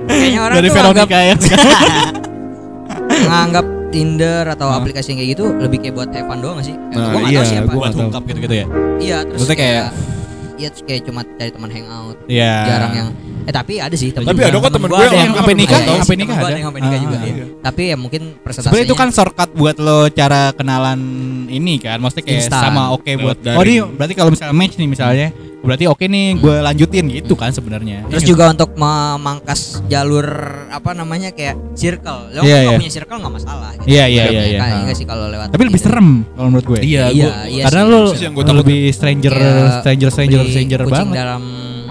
kayaknya 0.07 0.41
orang 0.41 0.57
dari 0.57 0.69
tuh 0.69 0.77
anggap, 0.81 1.07
Veronica 1.13 1.39
sekarang. 1.39 2.15
nganggap 3.27 3.67
Tinder 3.87 4.45
atau 4.51 4.67
Hah? 4.69 4.79
aplikasi 4.83 5.15
yang 5.15 5.19
kayak 5.23 5.31
gitu 5.39 5.45
lebih 5.57 5.79
kayak 5.81 5.95
buat 5.95 6.09
fun 6.11 6.39
doang 6.43 6.57
gak 6.61 6.67
sih? 6.69 6.77
Nah, 6.77 7.07
gua 7.07 7.21
nggak 7.23 7.33
iya, 7.33 7.39
tahu 7.39 7.49
sih 7.49 7.57
apa. 7.57 7.71
gua 7.71 7.81
buat 7.81 7.95
ungkap 7.97 8.23
gitu-gitu 8.29 8.55
ya. 8.55 8.67
Iya, 8.99 9.19
terus 9.25 9.39
Maksudnya 9.41 9.57
kayak 9.57 9.85
kayak- 9.87 9.93
iya 10.57 10.69
kayak 10.85 11.01
cuma 11.07 11.21
cari 11.23 11.51
teman 11.53 11.71
hangout. 11.71 12.17
Iya. 12.27 12.53
Jarang 12.67 12.93
yang 12.93 13.09
eh 13.47 13.55
tapi 13.55 13.78
ada 13.78 13.94
sih 13.94 14.11
temen 14.11 14.26
Tapi 14.26 14.42
ada 14.42 14.59
kok 14.59 14.72
temen 14.74 14.88
gua 14.88 14.99
gue 14.99 15.07
ada 15.07 15.16
yang 15.16 15.32
sampai 15.32 15.47
pernah 15.47 15.61
nikah. 15.62 15.78
Iya, 15.78 15.94
sampai 15.97 16.16
nikah 16.16 16.36
ada. 16.36 16.51
yang 16.53 16.66
sampai 16.66 16.80
nikah 16.82 16.92
Ah, 16.92 17.01
juga. 17.01 17.16
iya. 17.22 17.44
Tapi 17.62 17.82
ya 17.84 17.97
mungkin 17.97 18.22
presentasinya 18.36 18.70
Sebenarnya 18.74 18.86
itu 18.86 18.97
kan 18.97 19.09
shortcut 19.09 19.51
buat 19.53 19.76
lo 19.76 19.99
cara 20.09 20.42
kenalan 20.51 21.01
ini 21.49 21.74
kan, 21.78 21.97
maksudnya 21.97 22.24
kayak 22.24 22.42
sama 22.44 22.90
oke 22.90 23.11
buat. 23.16 23.38
Oh 23.49 23.62
ini 23.62 23.78
berarti 23.86 24.12
kalau 24.12 24.30
misalnya 24.30 24.51
match 24.53 24.74
nih 24.74 24.88
misalnya, 24.88 25.28
berarti 25.59 25.84
oke 25.84 26.05
nih 26.05 26.26
gue 26.36 26.57
lanjutin 26.61 27.05
gitu 27.09 27.34
kan 27.34 27.51
sebenarnya. 27.51 28.03
Terus 28.09 28.22
Iya. 28.22 28.28
juga 28.28 28.44
untuk 28.49 28.70
memangkas 28.74 29.61
jalur 29.86 30.26
apa 30.68 30.90
namanya 30.92 31.30
kayak 31.30 31.55
circle. 31.72 32.30
Lo 32.32 32.42
Iya, 32.42 32.51
kalau 32.61 32.72
iya. 32.72 32.78
punya 32.78 32.92
circle 32.92 33.16
nggak 33.16 33.34
masalah. 33.36 33.70
Gitu. 33.76 33.86
Iya, 33.88 34.05
iya, 34.07 34.24
iya, 34.26 34.42
iya. 34.44 34.59
Kan, 34.59 34.68
Ah. 34.68 34.80
enggak 34.82 34.97
sih 34.97 35.07
kalau 35.07 35.26
lewat. 35.28 35.49
Tapi 35.49 35.62
lebih 35.64 35.78
Tinder. 35.78 35.94
serem 35.94 36.09
kalau 36.28 36.49
menurut 36.49 36.66
gue. 36.66 36.78
Iya, 36.82 37.03
Iya, 37.09 37.24
gua- 37.24 37.36
iya 37.47 37.62
Karena 37.64 37.82
lo 37.84 38.01
lebih 38.57 38.80
stranger, 38.90 39.34
stranger, 39.80 40.09
stranger, 40.11 40.40
stranger 40.44 40.80
kucing 40.82 40.90
banget 40.90 41.14
dalam 41.16 41.42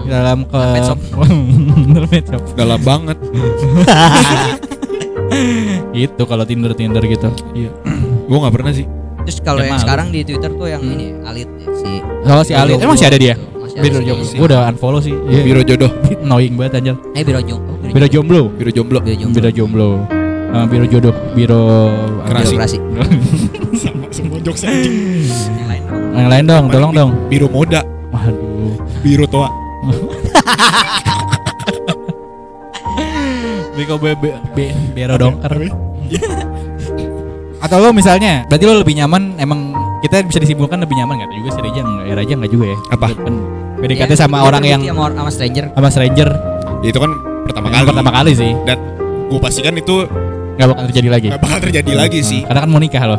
dalam 0.06 0.38
ke 0.44 0.60
shop. 0.82 0.98
Dalam 1.94 2.08
shop. 2.10 2.42
Dalam 2.54 2.80
banget. 2.82 3.18
Gitu 5.92 6.22
kalau 6.22 6.44
Tinder 6.46 6.72
Tinder 6.72 7.02
gitu. 7.02 7.28
Iya. 7.52 7.70
gue 8.26 8.36
nggak 8.36 8.54
pernah 8.54 8.72
sih. 8.72 8.86
Terus 9.26 9.38
kalau 9.42 9.58
Ya, 9.58 9.66
yang 9.66 9.74
malu. 9.74 9.82
sekarang 9.82 10.06
di 10.08 10.20
Twitter 10.22 10.50
tuh 10.54 10.68
yang 10.70 10.82
ini 10.86 11.18
Alit 11.26 11.50
ya, 11.58 11.66
si 11.74 11.90
Kalau 12.22 12.42
si 12.46 12.52
Ali, 12.54 12.78
emang 12.78 12.94
masih 12.94 13.10
ada 13.10 13.18
dia? 13.18 13.34
Masih 13.34 13.78
Biro 13.82 13.98
jomblo. 14.00 14.26
Gue 14.30 14.46
udah 14.46 14.60
unfollow 14.70 15.00
sih. 15.02 15.14
Iya. 15.26 15.42
Biro 15.42 15.62
jodoh, 15.66 15.90
annoying 16.24 16.54
banget 16.54 16.72
anjir. 16.78 16.94
Eh 17.12 17.22
biro 17.26 17.40
jomblo. 17.42 17.72
Biro 17.82 18.06
jomblo. 18.06 18.40
biro 18.54 18.70
jomblo. 18.70 18.98
Biro 19.02 19.16
jomblo. 19.18 19.34
Biro 19.34 19.50
jomblo. 19.50 19.88
Sama 20.46 20.66
biro 20.70 20.86
jodoh, 20.86 21.14
biro 21.34 21.62
Kerasi. 22.24 22.54
Birokrasi. 22.54 22.78
Sama 23.76 24.06
semua 24.14 24.38
jokes 24.40 24.62
anjing. 24.62 24.94
Yang 25.58 25.68
lain 25.68 25.82
dong. 25.82 26.02
Yang 26.14 26.28
lain 26.30 26.44
dong, 26.46 26.64
tolong 26.70 26.92
dong. 26.94 27.10
Biro 27.26 27.46
moda, 27.50 27.80
Waduh. 28.14 28.78
biro 29.02 29.26
toa. 29.26 29.50
Biko 33.76 33.94
be, 33.96 34.16
be, 34.16 34.30
be, 34.52 34.66
bero 34.94 35.14
dongker. 35.16 35.52
Atau 37.58 37.76
lo 37.78 37.90
misalnya, 37.90 38.44
berarti 38.46 38.64
lo 38.64 38.78
lebih 38.78 38.94
nyaman 38.94 39.36
emang 39.36 39.72
kita 40.00 40.22
bisa 40.22 40.38
disimpulkan 40.38 40.78
lebih 40.78 40.94
nyaman 40.94 41.18
nggak 41.18 41.30
juga 41.34 41.50
sih 41.50 41.62
Reja 41.62 41.80
nggak 41.80 42.04
ya 42.04 42.14
Reja 42.14 42.34
nggak 42.36 42.52
juga 42.52 42.64
ya 42.66 42.78
Apa? 42.90 43.08
kan 43.10 43.34
PDKT 43.76 44.06
Ya, 44.06 44.16
sama 44.16 44.36
orang 44.44 44.62
yang 44.62 44.80
sama, 44.84 45.08
sama 45.10 45.30
stranger. 45.30 45.64
sama 45.72 45.88
stranger 45.90 46.28
Ya, 46.80 46.88
itu 46.88 47.00
kan 47.00 47.10
pertama 47.42 47.68
kali. 47.68 47.84
pertama 47.86 48.10
kali 48.12 48.32
sih 48.32 48.52
Dan 48.62 48.78
gue 49.26 49.40
pastikan 49.40 49.74
itu 49.74 50.04
nggak 50.54 50.68
bakal 50.68 50.84
terjadi 50.86 51.08
lagi 51.10 51.26
gak 51.28 51.42
bakal 51.42 51.58
terjadi 51.60 51.92
lagi 51.96 52.20
sih. 52.22 52.40
karena 52.44 52.60
kan 52.60 52.70
mau 52.70 52.78
nikah 52.78 53.02
lo 53.04 53.18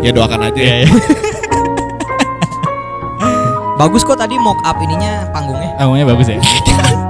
Ya 0.00 0.10
doakan 0.10 0.40
aja. 0.44 0.54
Iya, 0.56 0.76
ya. 0.80 0.88
Bagus 3.76 4.00
kok 4.00 4.14
tadi 4.14 4.38
mock 4.38 4.60
up 4.62 4.78
ininya 4.78 5.26
panggungnya. 5.28 5.63
Anggunnya 5.76 6.06
bagus 6.06 6.26
ya 6.26 6.38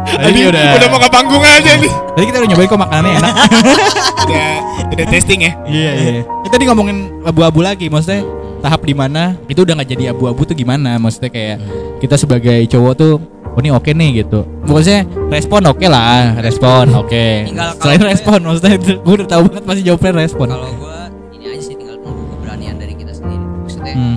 Tadi 0.05 0.31
Tadi 0.31 0.41
udah, 0.47 0.65
udah 0.79 0.89
mau 0.89 1.01
ke 1.01 1.11
panggung 1.11 1.43
aja 1.43 1.73
nih. 1.75 1.91
Tadi 2.15 2.25
kita 2.25 2.37
udah 2.39 2.49
nyobain 2.49 2.69
kok 2.69 2.79
makanannya 2.79 3.13
enak 3.19 3.35
udah 4.25 4.49
udah 4.93 5.07
testing 5.11 5.41
ya. 5.43 5.53
Iya 5.65 5.91
iya 5.93 6.23
Kita 6.47 6.55
tadi 6.55 6.65
ngomongin 6.65 6.97
abu-abu 7.21 7.61
lagi 7.61 7.91
Maksudnya 7.91 8.23
tahap 8.61 8.81
di 8.81 8.95
mana 8.95 9.35
itu 9.45 9.61
udah 9.61 9.75
nggak 9.75 9.91
jadi 9.91 10.05
abu-abu 10.09 10.45
tuh 10.45 10.55
gimana 10.55 10.97
Maksudnya 10.97 11.29
kayak 11.29 11.57
kita 11.99 12.15
sebagai 12.15 12.63
cowok 12.69 12.93
tuh 12.95 13.15
Oh 13.49 13.59
ini 13.59 13.71
oke 13.71 13.91
nih 13.91 14.23
gitu 14.23 14.47
Maksudnya 14.63 15.03
respon 15.29 15.63
oke 15.65 15.83
lah 15.85 16.39
Respon 16.39 16.87
oke 16.97 17.27
Tinggal 17.45 17.69
kalau 17.73 17.83
Selain 17.83 17.99
gue- 17.99 18.11
respon 18.11 18.39
Maksudnya 18.41 18.73
itu 18.77 18.93
Gue 18.97 19.15
udah 19.17 19.29
tahu 19.29 19.43
banget 19.47 19.65
pasti 19.65 19.83
jawabnya 19.83 20.11
respon 20.17 20.47
Kalau 20.49 20.71
gua 20.75 20.99
ini 21.33 21.45
aja 21.49 21.61
sih 21.61 21.75
tinggal 21.75 21.97
nunggu 21.99 22.23
keberanian 22.31 22.75
dari 22.77 22.95
kita 22.95 23.11
sendiri. 23.11 23.43
Maksudnya, 23.61 23.95
hmm. 23.95 24.17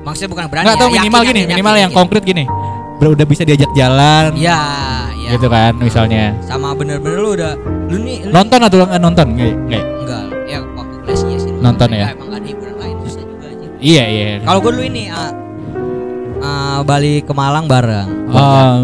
maksudnya 0.00 0.30
bukan 0.30 0.44
berani. 0.46 0.64
Nggak 0.64 0.76
ya, 0.76 0.80
yakin, 0.82 0.96
minimal 0.98 1.20
gini 1.22 1.38
yakin, 1.38 1.50
Minimal 1.50 1.70
yakin, 1.70 1.76
yang 1.78 1.90
yakin. 1.90 2.00
konkret 2.00 2.22
gini 2.24 2.44
udah 2.98 3.24
bisa 3.24 3.42
diajak 3.42 3.68
jalan 3.72 4.32
Iya, 4.32 4.60
iya. 5.14 5.28
Gitu 5.32 5.46
kan 5.46 5.72
misalnya 5.76 6.32
Sama 6.40 6.72
bener-bener 6.72 7.18
lu 7.18 7.30
udah 7.34 7.52
lu 7.86 7.96
nih 7.98 8.24
lu 8.24 8.32
Nonton 8.32 8.58
atau 8.58 8.76
nggak 8.80 8.98
nonton? 8.98 9.26
Nggak, 9.30 9.52
nggak. 9.66 9.84
enggak. 10.00 10.24
Ya 10.44 10.58
waktu 10.72 10.96
kelas 11.02 11.20
iya 11.22 11.38
sih. 11.38 11.52
Nonton 11.54 11.88
Enggak, 11.88 12.00
ya? 12.02 12.08
Emang 12.12 12.28
gak 12.28 12.38
ada 12.38 12.48
hiburan 12.48 12.74
lain 12.76 12.96
susah 13.02 13.22
juga 13.22 13.46
aja. 13.46 13.66
Iya 13.78 14.04
iya 14.06 14.26
Kalau 14.40 14.58
gue 14.60 14.72
dulu 14.72 14.84
ini 14.86 15.02
ah, 15.08 15.30
ah, 16.40 16.78
balik 16.82 17.22
ke 17.24 17.32
Malang 17.32 17.66
bareng. 17.66 18.08
Oh, 18.28 18.74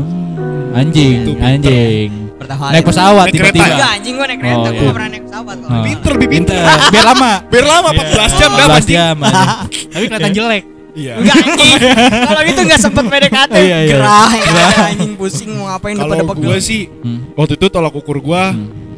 anjing, 0.72 1.36
anjing. 1.38 2.08
Pertama 2.34 2.64
Naik 2.70 2.84
pesawat 2.84 3.26
tiba-tiba. 3.28 3.66
Enggak 3.70 3.90
anjing 3.96 4.14
gue 4.14 4.26
naik 4.26 4.40
kereta, 4.40 4.58
Oh, 4.58 4.66
gue 4.68 4.82
iya. 4.82 4.92
pernah 4.92 5.08
naik 5.08 5.24
pesawat 5.24 5.56
kok. 5.56 5.68
Oh. 5.68 5.82
Pinter, 5.82 6.12
pinter. 6.20 6.56
Biar 6.90 7.04
lama. 7.06 7.30
Biar 7.46 7.64
lama 7.64 7.88
Iya. 7.88 8.02
14 8.02 8.32
jam 8.34 8.50
dah 8.50 8.66
14 8.66 8.74
pasti. 8.74 8.92
jam. 8.92 9.14
Tapi 9.92 10.04
kelihatan 10.04 10.32
jelek. 10.32 10.62
Iya. 10.92 11.14
Enggak 11.24 11.36
anjing. 11.40 11.72
Kalau 12.28 12.40
gitu 12.44 12.60
enggak 12.68 12.80
sempet 12.80 13.04
PDKT. 13.08 13.52
Iya, 13.56 13.78
iya. 13.88 13.94
Gerah 13.96 14.30
ya, 14.32 14.66
anjing 14.92 15.12
pusing 15.16 15.50
mau 15.56 15.72
ngapain 15.72 15.96
Kalau 15.96 16.12
depan-depan 16.12 16.36
gue 16.44 16.58
sih 16.60 16.82
Hmm. 17.02 17.20
waktu 17.32 17.54
itu 17.56 17.66
tolak 17.72 17.94
ukur 17.96 18.20
gue 18.20 18.42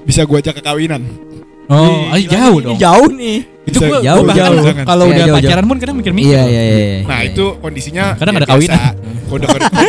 bisa 0.02 0.26
gue 0.26 0.36
ajak 0.36 0.58
ke 0.58 0.62
kawinan. 0.62 1.02
Oh, 1.64 2.12
ah, 2.12 2.20
jauh 2.20 2.58
dong. 2.60 2.76
Jauh 2.76 3.08
nih. 3.08 3.53
Itu 3.64 3.78
gua, 3.80 3.98
jauh, 3.98 4.20
gua 4.20 4.28
bahkan 4.28 4.44
jauh. 4.50 4.64
kalau 4.84 5.04
Iya, 5.04 5.10
udah 5.10 5.24
jauh, 5.24 5.36
pacaran 5.38 5.64
pun 5.64 5.76
kadang 5.78 5.96
mikir-mikir. 5.96 6.28
Iya 6.30 6.42
iya 6.44 6.62
iya. 6.62 6.86
Nah 7.02 7.20
itu 7.22 7.44
kondisinya 7.58 8.04
Kadang 8.14 8.34
ya 8.34 8.38
ada 8.38 8.48
kawinan. 8.48 8.76
biasa. 8.76 8.92
Kode 9.24 9.44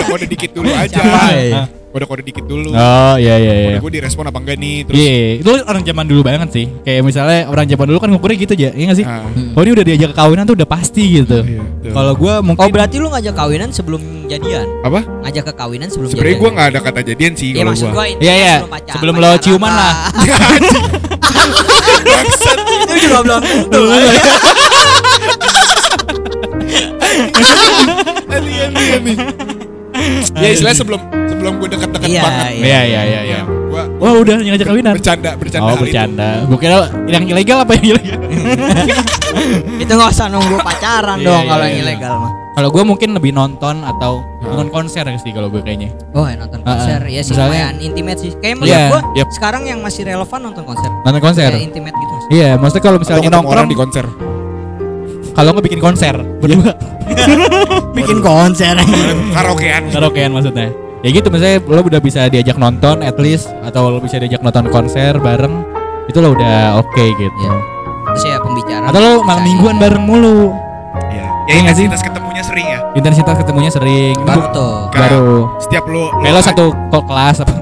kode 0.05 0.25
dikit 0.25 0.51
dulu 0.51 0.69
aja. 0.71 0.95
Siapa? 0.95 1.63
Kode 1.91 2.05
kode 2.05 2.23
dikit 2.23 2.43
dulu. 2.45 2.69
Oh, 2.71 3.15
iya 3.15 3.35
iya 3.35 3.53
iya. 3.53 3.67
Kode 3.69 3.79
gue 3.81 3.91
direspon 3.93 4.25
apa 4.25 4.35
enggak 4.37 4.57
nih? 4.57 4.75
Terus 4.83 4.95
Iya, 4.97 5.15
itu 5.37 5.49
orang 5.61 5.83
zaman 5.83 6.05
dulu 6.05 6.21
banget 6.23 6.49
sih. 6.51 6.65
Kayak 6.81 7.01
misalnya 7.03 7.39
orang 7.45 7.65
zaman 7.65 7.85
dulu 7.85 7.97
kan 7.97 8.09
ngukurnya 8.09 8.37
gitu 8.37 8.53
aja, 8.53 8.69
iya 8.69 8.83
gak 8.85 8.97
sih? 8.97 9.05
Ah, 9.05 9.23
Oh 9.53 9.61
ini 9.61 9.71
udah 9.71 9.85
diajak 9.85 10.09
ke 10.09 10.17
kawinan 10.17 10.43
tuh 10.45 10.55
udah 10.55 10.65
pasti 10.65 11.03
gitu. 11.13 11.39
Iya. 11.41 11.61
Kalau 11.85 12.13
gua 12.13 12.39
mungkin 12.39 12.59
Oh 12.61 12.69
berarti 12.69 12.95
lu 12.95 13.07
ngajak 13.07 13.31
kawinan 13.33 13.69
sebelum 13.69 13.99
jadian? 14.25 14.67
apa? 14.81 15.03
Ngajak 15.21 15.43
ke 15.45 15.53
kawinan 15.53 15.87
sebelum 15.89 16.09
Sebenarnya 16.09 16.31
jadian? 16.31 16.41
gue 16.41 16.55
nggak 16.55 16.67
ada 16.69 16.79
kata 16.81 16.99
jadian 17.05 17.33
sih 17.33 17.49
Iya 17.49 17.59
kalau 17.61 17.71
gue. 17.73 17.91
gue 17.91 18.05
Iya, 18.21 18.33
iya. 18.33 18.55
Sebelum 18.89 19.15
lo 19.15 19.29
ciuman 19.37 19.67
lah. 19.69 19.93
juga 23.05 23.19
belum 23.21 23.39
tentu. 23.41 23.81
Alien 28.27 28.69
dia 28.73 28.97
nih. 28.99 29.15
Ya 30.35 30.47
istilahnya 30.51 30.77
sebelum 30.77 30.99
sebelum 31.25 31.53
gue 31.57 31.69
deket-deket 31.71 32.09
Iya, 32.09 32.21
banget. 32.21 32.45
Iya 32.59 32.79
iya 32.83 33.01
iya 33.03 33.21
iya. 33.23 33.39
Gue 33.47 33.83
Wah 33.97 34.13
udah 34.13 34.35
ngajak 34.37 34.67
kawinan. 34.67 34.93
bercanda 34.93 35.31
bercanda 35.35 35.71
Oh 35.71 35.77
bercanda. 35.79 36.29
Gue 36.45 36.57
kira 36.59 36.77
yang 37.07 37.23
ilegal 37.25 37.63
apa 37.63 37.71
yang 37.75 37.95
ilegal? 37.95 38.19
Itu 39.83 39.91
nggak 39.91 40.11
usah 40.11 40.27
nunggu 40.27 40.57
pacaran 40.59 41.17
Iya, 41.19 41.27
dong 41.27 41.43
iya, 41.43 41.49
kalau 41.49 41.63
yang 41.63 41.75
iya. 41.75 41.83
ilegal 41.83 42.13
mah. 42.19 42.31
Kalau 42.55 42.71
gue 42.71 42.83
mungkin 42.83 43.11
lebih 43.11 43.35
nonton 43.35 43.83
atau 43.83 44.23
nonton 44.39 44.71
konser 44.71 45.03
sih 45.19 45.31
kalau 45.35 45.51
gue 45.51 45.59
kayaknya. 45.59 45.91
Oh 46.15 46.23
ya 46.23 46.39
nonton 46.39 46.63
konser 46.63 47.03
ya 47.03 47.19
sih 47.19 47.35
Misalnya- 47.35 47.67
lumayan 47.67 47.75
intimate 47.83 48.15
sih. 48.17 48.31
Kayak 48.33 48.47
Iya, 48.47 48.55
melihat 48.55 48.83
gua 48.87 49.01
yep. 49.13 49.27
sekarang 49.29 49.63
yang 49.67 49.79
masih 49.83 50.01
relevan 50.03 50.39
nonton 50.41 50.63
konser. 50.63 50.87
Nonton 51.03 51.19
konser. 51.21 51.49
Kayak 51.51 51.65
intimate 51.67 51.95
gitu. 51.95 52.15
Iya, 52.31 52.49
maksudnya 52.55 52.83
kalau 52.83 52.97
misalnya 52.97 53.29
nongkrong 53.29 53.53
orang 53.53 53.67
di 53.67 53.75
konser. 53.75 54.05
kalau 55.35 55.51
nggak 55.51 55.67
bikin 55.67 55.83
konser 55.83 56.15
berdua 56.39 56.71
Bikin 57.97 58.23
konser. 58.23 58.71
Karaokean. 59.35 59.91
karaokean 59.91 60.31
maksudnya. 60.31 60.71
Ya 61.03 61.09
gitu 61.11 61.27
misalnya 61.27 61.59
lo 61.59 61.83
udah 61.83 61.99
bisa 61.99 62.31
diajak 62.31 62.55
nonton 62.55 63.03
at 63.03 63.19
least 63.19 63.51
atau 63.61 63.91
lo 63.91 63.99
bisa 63.99 64.15
diajak 64.15 64.39
nonton 64.39 64.71
konser 64.71 65.19
bareng 65.19 65.67
itu 66.07 66.17
lo 66.17 66.31
udah 66.31 66.79
oke 66.79 67.03
gitu. 67.11 67.35
Iya. 67.35 67.51
Terus 68.07 68.23
ya 68.25 68.37
pembicaraan. 68.39 68.87
Atau 68.87 68.99
lo 69.01 69.11
malam 69.21 69.43
mingguan 69.43 69.75
iya. 69.75 69.83
bareng 69.83 70.03
mulu. 70.03 70.55
Iya. 71.11 71.27
Iya 71.45 71.51
Ya 71.51 71.61
nggak 71.61 71.75
sih? 71.75 71.83
intensitas 71.83 72.01
ketemunya 72.01 72.24
sering 72.45 72.65
ya. 72.69 72.79
Intensitas 72.93 73.35
ketemunya 73.41 73.71
sering. 73.73 74.13
Baru 74.21 74.45
tuh. 74.53 74.75
Baru. 74.93 75.29
Setiap 75.57 75.83
lu 75.89 76.07
Kayak 76.21 76.33
lo 76.33 76.41
satu 76.41 76.65
kok 76.93 77.03
kelas 77.09 77.37
apa? 77.41 77.53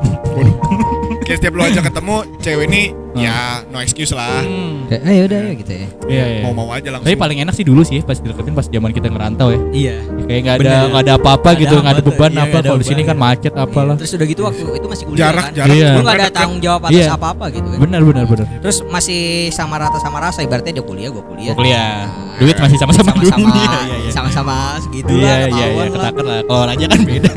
kayak 1.23 1.37
setiap 1.39 1.53
lu 1.55 1.63
aja 1.63 1.79
ketemu 1.79 2.15
cewek 2.43 2.65
ini 2.67 2.83
ya 3.13 3.61
no 3.69 3.77
excuse 3.77 4.11
lah. 4.11 4.41
Kayak, 4.89 5.01
eh 5.05 5.13
yaudah 5.21 5.39
ya 5.39 5.53
gitu 5.53 5.71
ya. 5.71 5.87
Iya 6.03 6.25
iya. 6.25 6.41
Mau-mau 6.43 6.67
aja 6.73 6.89
langsung. 6.89 7.05
Tapi 7.05 7.15
paling 7.15 7.37
enak 7.45 7.53
sih 7.53 7.65
dulu 7.65 7.81
sih 7.81 8.01
pas 8.01 8.17
dideketin 8.17 8.53
pas 8.53 8.65
zaman 8.65 8.89
kita 8.89 9.07
ngerantau 9.07 9.53
ya. 9.53 9.59
Iya. 9.69 9.95
Kayak 10.25 10.39
nggak 10.43 10.55
ada 10.55 10.63
Bener. 10.63 10.89
nggak 10.89 11.03
ada 11.03 11.13
apa-apa 11.15 11.49
gitu, 11.55 11.73
ada 11.73 11.81
nggak 11.83 11.93
ada 11.93 12.03
beban 12.03 12.31
iya, 12.31 12.41
apa. 12.43 12.57
ada 12.57 12.67
Kalau 12.67 12.79
di 12.81 12.87
sini 12.87 13.01
kan 13.03 13.15
macet 13.15 13.53
apalah. 13.53 13.95
Terus 13.97 14.11
udah 14.13 14.27
gitu 14.27 14.41
waktu 14.43 14.61
itu 14.65 14.87
masih 14.89 15.03
kuliah 15.05 15.21
jarak 15.29 15.43
kan. 15.45 15.53
jarak. 15.53 15.75
Iya. 15.75 15.89
Lu 15.93 16.01
nggak 16.01 16.17
ada 16.17 16.27
tanggung 16.33 16.59
jawab 16.63 16.81
atas 16.89 16.97
Iya. 16.97 17.07
apa-apa 17.13 17.45
gitu 17.53 17.67
kan. 17.69 17.79
Benar 17.79 18.01
benar 18.01 18.23
benar. 18.25 18.45
Terus 18.59 18.77
masih 18.87 19.21
sama 19.53 19.75
rata 19.77 19.97
sama 20.01 20.17
rasa 20.17 20.39
ibaratnya 20.41 20.73
dia 20.81 20.85
kuliah 20.85 21.09
gua 21.13 21.23
kuliah. 21.25 21.53
Gua 21.53 21.61
kuliah. 21.61 21.93
Nah, 22.09 22.39
Duit 22.41 22.57
masih 22.57 22.77
sama-sama 22.81 23.13
sama-sama. 23.13 23.45
Iya 23.53 23.69
iya 23.85 23.97
iya. 24.01 24.11
sama-sama 24.11 24.55
segitu 24.81 25.13
Iya 25.13 25.21
lah 25.21 25.37
iya 25.37 25.45
iya 25.45 25.65
ketahuan 25.69 25.85
lah. 25.85 25.93
ketaker 25.93 26.25
lah. 26.25 26.39
Kalau 26.49 26.63
raja 26.65 26.85
kan 26.89 26.99
beda. 27.05 27.31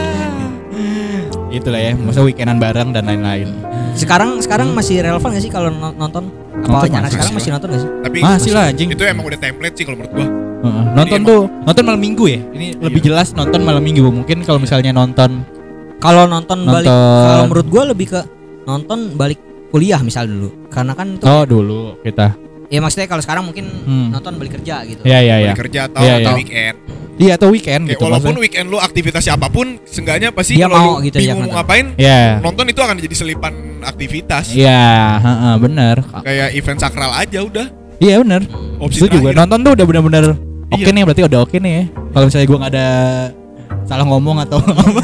Iya. 1.60 1.62
Itulah 1.62 1.80
ya, 1.82 1.92
masa 1.94 2.20
weekendan 2.24 2.56
bareng 2.56 2.88
dan 2.90 3.04
lain-lain. 3.04 3.48
Sekarang 3.92 4.40
sekarang 4.40 4.72
masih 4.72 5.04
relevan 5.04 5.28
gak 5.28 5.44
sih 5.44 5.52
kalau 5.52 5.68
no- 5.68 5.92
nonton? 5.92 6.32
Apa 6.60 6.84
Nonton 6.84 6.88
anak 6.90 7.02
masih 7.02 7.12
sekarang 7.12 7.34
masih 7.36 7.50
nonton 7.50 7.68
gak 7.68 7.80
sih? 7.80 7.90
Tapi 8.00 8.16
Masih 8.20 8.50
lah 8.50 8.64
anjing. 8.66 8.88
itu 8.88 9.02
emang 9.02 9.24
udah 9.26 9.38
template 9.38 9.74
sih 9.76 9.84
kalau 9.84 9.96
menurut 9.98 10.12
gua. 10.14 10.26
Heeh. 10.60 10.84
Nonton 10.90 11.18
Jadi 11.18 11.28
tuh, 11.28 11.42
nonton 11.64 11.82
malam 11.84 12.00
minggu 12.00 12.24
ya. 12.26 12.40
Ini 12.50 12.66
lebih 12.78 13.00
jelas 13.02 13.28
nonton 13.32 13.60
malam 13.60 13.80
minggu. 13.80 14.00
Mungkin 14.02 14.38
kalau 14.42 14.58
misalnya 14.58 14.90
nonton 14.90 15.44
Kalau 15.98 16.24
nonton, 16.24 16.64
balik 16.64 16.88
Nonton. 16.88 17.24
kalau 17.28 17.44
menurut 17.44 17.66
gua 17.68 17.82
lebih 17.86 18.06
ke 18.08 18.20
nonton 18.64 18.98
balik 19.14 19.36
kuliah 19.68 20.00
misal 20.00 20.24
dulu. 20.24 20.48
Karena 20.68 20.96
kan 20.96 21.16
itu 21.16 21.24
oh 21.24 21.44
dulu 21.44 22.00
kita. 22.00 22.32
Ya 22.70 22.78
maksudnya 22.78 23.04
kalau 23.04 23.18
sekarang 23.18 23.42
mungkin 23.42 23.66
Hmm. 23.66 24.08
nonton 24.10 24.32
balik 24.36 24.56
kerja 24.56 24.80
gitu. 24.84 25.02
Iya 25.02 25.18
iya 25.20 25.34
iya. 25.36 25.46
Balik 25.50 25.60
kerja 25.60 25.80
atau 25.90 26.00
Iya, 26.00 26.14
atau 26.16 26.30
iya. 26.30 26.38
weekend. 26.38 26.76
Iya 27.20 27.32
atau 27.36 27.48
weekend 27.50 27.82
Kayak 27.84 27.92
gitu 27.92 28.04
walaupun 28.06 28.24
maksudnya. 28.32 28.44
weekend 28.48 28.66
lu 28.66 28.78
aktivitasnya 28.78 29.32
apa 29.34 29.48
pun, 29.48 29.66
seenggaknya 29.84 30.28
pasti 30.30 30.56
Dia 30.56 30.64
kalau 30.64 30.72
mau 30.72 30.90
lu 30.94 31.04
gitu 31.04 31.16
ya, 31.16 31.22
bingung 31.28 31.42
mau 31.44 31.52
ngapain, 31.52 31.86
Iya. 31.94 32.40
nonton 32.40 32.64
itu 32.64 32.80
akan 32.80 32.96
jadi 32.96 33.12
selipan 33.14 33.52
aktivitas. 33.82 34.44
Iya, 34.50 34.80
heeh, 35.18 35.54
bener. 35.58 35.96
Kayak 36.16 36.48
event 36.54 36.78
sakral 36.78 37.12
aja 37.12 37.38
udah. 37.42 37.66
Iya 37.98 38.14
bener. 38.18 38.40
Opsi 38.78 39.04
Itu 39.04 39.12
juga 39.12 39.36
nonton 39.36 39.58
tuh 39.60 39.72
udah 39.74 39.84
bener-bener 39.84 40.24
oke 40.66 40.80
Iya. 40.80 40.88
nih 40.88 41.02
berarti 41.04 41.22
udah 41.22 41.40
oke 41.42 41.56
nih 41.58 41.72
ya. 41.74 41.84
Kalau 42.08 42.24
misalnya 42.24 42.46
gua 42.46 42.58
nggak 42.58 42.72
ada 42.72 42.88
salah 43.84 44.06
ngomong 44.06 44.36
atau 44.40 44.56
apa. 44.64 45.00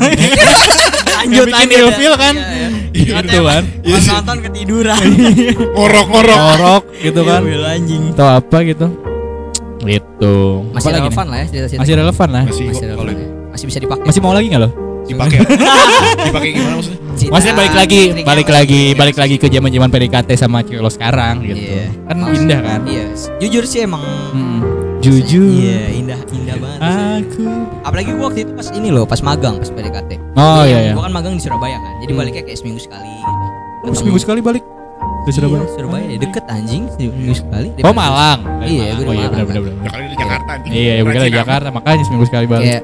Lanjut 1.27 1.45
Bikin 1.45 1.53
lanjut. 1.53 1.79
ilfil 1.83 2.15
kan? 2.17 2.35
Iya, 2.35 2.69
Gitu 2.93 3.13
Katanya 3.13 3.43
kan. 3.43 3.63
pas 3.63 3.85
Iya 3.85 3.99
sih. 3.99 4.11
nonton 4.11 4.37
ketiduran. 4.41 5.05
Ngorok-ngorok. 5.77 6.39
Orok 6.55 6.83
gitu 6.97 7.21
kan. 7.23 7.41
Iya, 7.43 7.59
anjing. 7.69 8.03
Atau 8.11 8.27
apa 8.31 8.57
gitu. 8.63 8.87
Gitu. 9.83 10.35
Masih 10.73 10.89
Apa 10.89 10.99
relevan 10.99 11.27
lah 11.27 11.39
ya. 11.39 11.47
Masih 11.77 11.95
relevan 11.95 12.29
lah. 12.29 12.43
Masih, 12.45 12.65
Masih 12.67 12.85
kalau 12.89 13.05
relevan. 13.05 13.17
ya. 13.17 13.29
Masih 13.49 13.65
bisa 13.67 13.79
dipakai. 13.79 14.05
Masih 14.05 14.21
mau 14.21 14.33
lagi 14.33 14.47
nggak 14.49 14.63
lo? 14.63 14.71
dipakai. 15.07 15.39
dipakai 16.27 16.51
gimana 16.51 16.75
maksudnya? 16.75 16.99
Maksudnya 17.31 17.55
balik 17.55 17.75
lagi, 17.77 18.01
balik 18.23 18.49
lagi, 18.51 18.83
balik 18.93 19.17
lagi 19.17 19.37
ke 19.39 19.47
zaman-zaman 19.47 19.87
PDKT 19.87 20.31
sama 20.35 20.59
cewek 20.61 20.83
lo 20.83 20.91
sekarang 20.91 21.47
gitu. 21.47 21.63
Iya. 21.79 21.87
Kan 22.05 22.17
Maksud- 22.19 22.43
indah 22.43 22.61
kan? 22.61 22.81
Iya, 22.85 23.05
jujur 23.39 23.65
sih 23.65 23.81
emang. 23.81 24.03
Jujur. 24.99 25.47
Iya, 25.47 25.95
indah 25.95 26.19
indah 26.29 26.57
banget. 26.59 26.81
sih. 26.83 27.06
Aku. 27.19 27.45
Apalagi 27.83 28.11
gua 28.11 28.25
waktu 28.27 28.41
itu 28.43 28.53
pas 28.53 28.69
ini 28.71 28.89
loh, 28.89 29.05
pas 29.05 29.21
magang, 29.21 29.55
pas 29.57 29.69
PDKT. 29.69 30.11
Oh, 30.33 30.43
Jadi 30.59 30.65
iya, 30.65 30.73
yang- 30.73 30.83
iya. 30.83 30.93
Gua 30.93 31.05
kan 31.05 31.13
magang 31.13 31.33
di 31.33 31.43
Surabaya 31.43 31.77
kan. 31.77 31.93
Jadi 31.99 32.11
Hmm. 32.11 32.21
baliknya 32.21 32.43
kayak 32.43 32.59
seminggu 32.59 32.81
sekali 32.81 33.09
gitu. 33.09 33.45
Oh, 33.83 33.95
seminggu 33.95 34.19
sekali 34.19 34.41
balik 34.41 34.65
ke 35.23 35.31
Surabaya. 35.31 35.61
Iya, 35.61 35.71
Surabaya 35.73 36.05
ya 36.07 36.19
deket 36.19 36.45
anjing 36.47 36.83
seminggu 36.91 37.35
sekali. 37.35 37.69
Oh 37.81 37.93
Malang. 37.93 38.41
Iya, 38.61 38.83
oh 38.93 38.97
gue 38.97 39.05
di 39.07 39.17
iya 39.17 39.27
Malang, 39.27 39.31
benar 39.31 39.37
kan. 39.37 39.47
benar 39.47 39.63
benar. 39.63 39.77
Ya 39.77 39.91
kali 39.91 40.05
di 40.05 40.17
Jakarta 40.17 40.51
anjing. 40.53 40.71
Iya, 40.73 40.93
gue 40.95 41.07
kira 41.09 41.23
Rajin 41.23 41.37
Jakarta 41.37 41.69
makanya 41.71 42.03
seminggu 42.03 42.27
sekali 42.27 42.47
balik. 42.47 42.65
Kayak 42.67 42.83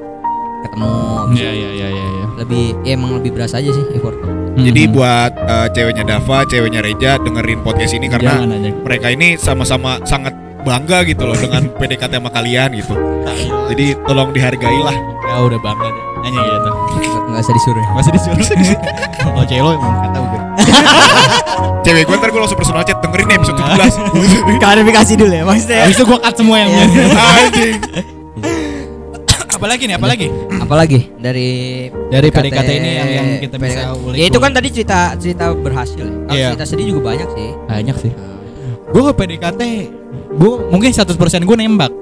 ketemu 0.62 0.88
Iya 1.32 1.50
iya 1.50 1.70
iya 1.70 1.88
iya. 1.88 2.06
iya. 2.08 2.26
lebih 2.34 2.64
ya 2.82 2.92
emang 2.92 3.10
lebih 3.14 3.30
berasa 3.32 3.56
aja 3.56 3.70
sih 3.70 3.84
effort. 3.92 4.18
Jadi 4.52 4.82
Mhm. 4.84 4.92
buat 4.92 5.32
eh, 5.34 5.68
ceweknya 5.70 6.04
Dava, 6.06 6.38
ceweknya 6.44 6.80
Reja 6.80 7.16
dengerin 7.16 7.60
podcast 7.60 7.92
ini 7.92 8.06
karena 8.06 8.32
Jangan 8.36 8.50
aja. 8.52 8.70
mereka 8.78 9.06
ini 9.08 9.28
sama-sama 9.36 9.96
sangat 10.02 10.31
bangga 10.62 10.98
gitu 11.04 11.22
loh 11.22 11.34
dengan 11.34 11.62
PDKT 11.70 12.12
sama 12.14 12.30
kalian 12.30 12.68
gitu. 12.74 12.94
Jadi 13.68 13.86
tolong 14.02 14.30
dihargai 14.30 14.78
lah. 14.78 14.94
Ya 15.22 15.36
udah 15.40 15.58
bangga 15.58 15.88
deh. 15.88 16.04
Nanya 16.22 16.40
gitu. 16.40 16.70
Nggak- 16.70 17.22
Nggak 17.28 17.42
usah 17.42 17.54
disuruh. 17.54 17.84
Masih 17.92 18.10
disuruh. 18.12 18.46
oh 19.36 19.44
cewek 19.44 19.60
lo 19.60 19.70
emang 19.72 19.94
kata 20.00 20.18
gue. 20.20 20.40
Cewek 21.82 22.02
gue 22.04 22.16
ntar 22.16 22.28
gue 22.28 22.40
langsung 22.40 22.54
personal 22.56 22.82
chat 22.82 22.98
dengerin 23.00 23.26
nih 23.26 23.36
episode 23.36 23.58
17. 23.58 24.22
Klarifikasi 24.62 25.12
dulu 25.16 25.32
ya 25.32 25.42
maksudnya. 25.42 25.80
Habis 25.82 25.96
itu 25.96 26.04
gue 26.04 26.18
cut 26.20 26.34
semua 26.34 26.56
yang 26.58 26.70
Iya. 26.70 27.04
Anjing. 27.10 27.76
Apalagi 29.52 29.84
nih, 29.84 29.94
apalagi? 29.94 30.26
Apalagi 30.58 31.00
dari 31.16 31.50
Dari 32.10 32.28
PDKT 32.28 32.70
ini 32.72 32.90
yang- 32.92 33.12
yang 33.12 33.28
kita 33.38 33.56
bisa 33.56 33.94
ulik 33.94 34.16
Ya 34.16 34.24
itu 34.26 34.38
kan 34.38 34.50
tadi 34.50 34.68
cerita 34.70 35.14
cerita 35.14 35.54
berhasil. 35.54 36.02
ya. 36.02 36.18
Kalau 36.20 36.34
Iya. 36.34 36.48
cerita 36.50 36.64
sedih 36.66 36.86
juga 36.88 37.00
banyak 37.08 37.28
sih. 37.30 37.48
Banyak 37.64 37.96
sih. 37.96 38.12
Gue 38.90 39.02
ke 39.04 39.12
PDKT, 39.14 39.60
gue 40.32 40.52
mungkin 40.68 40.90
100% 40.90 41.12
gue 41.42 41.56
nembak. 41.56 41.92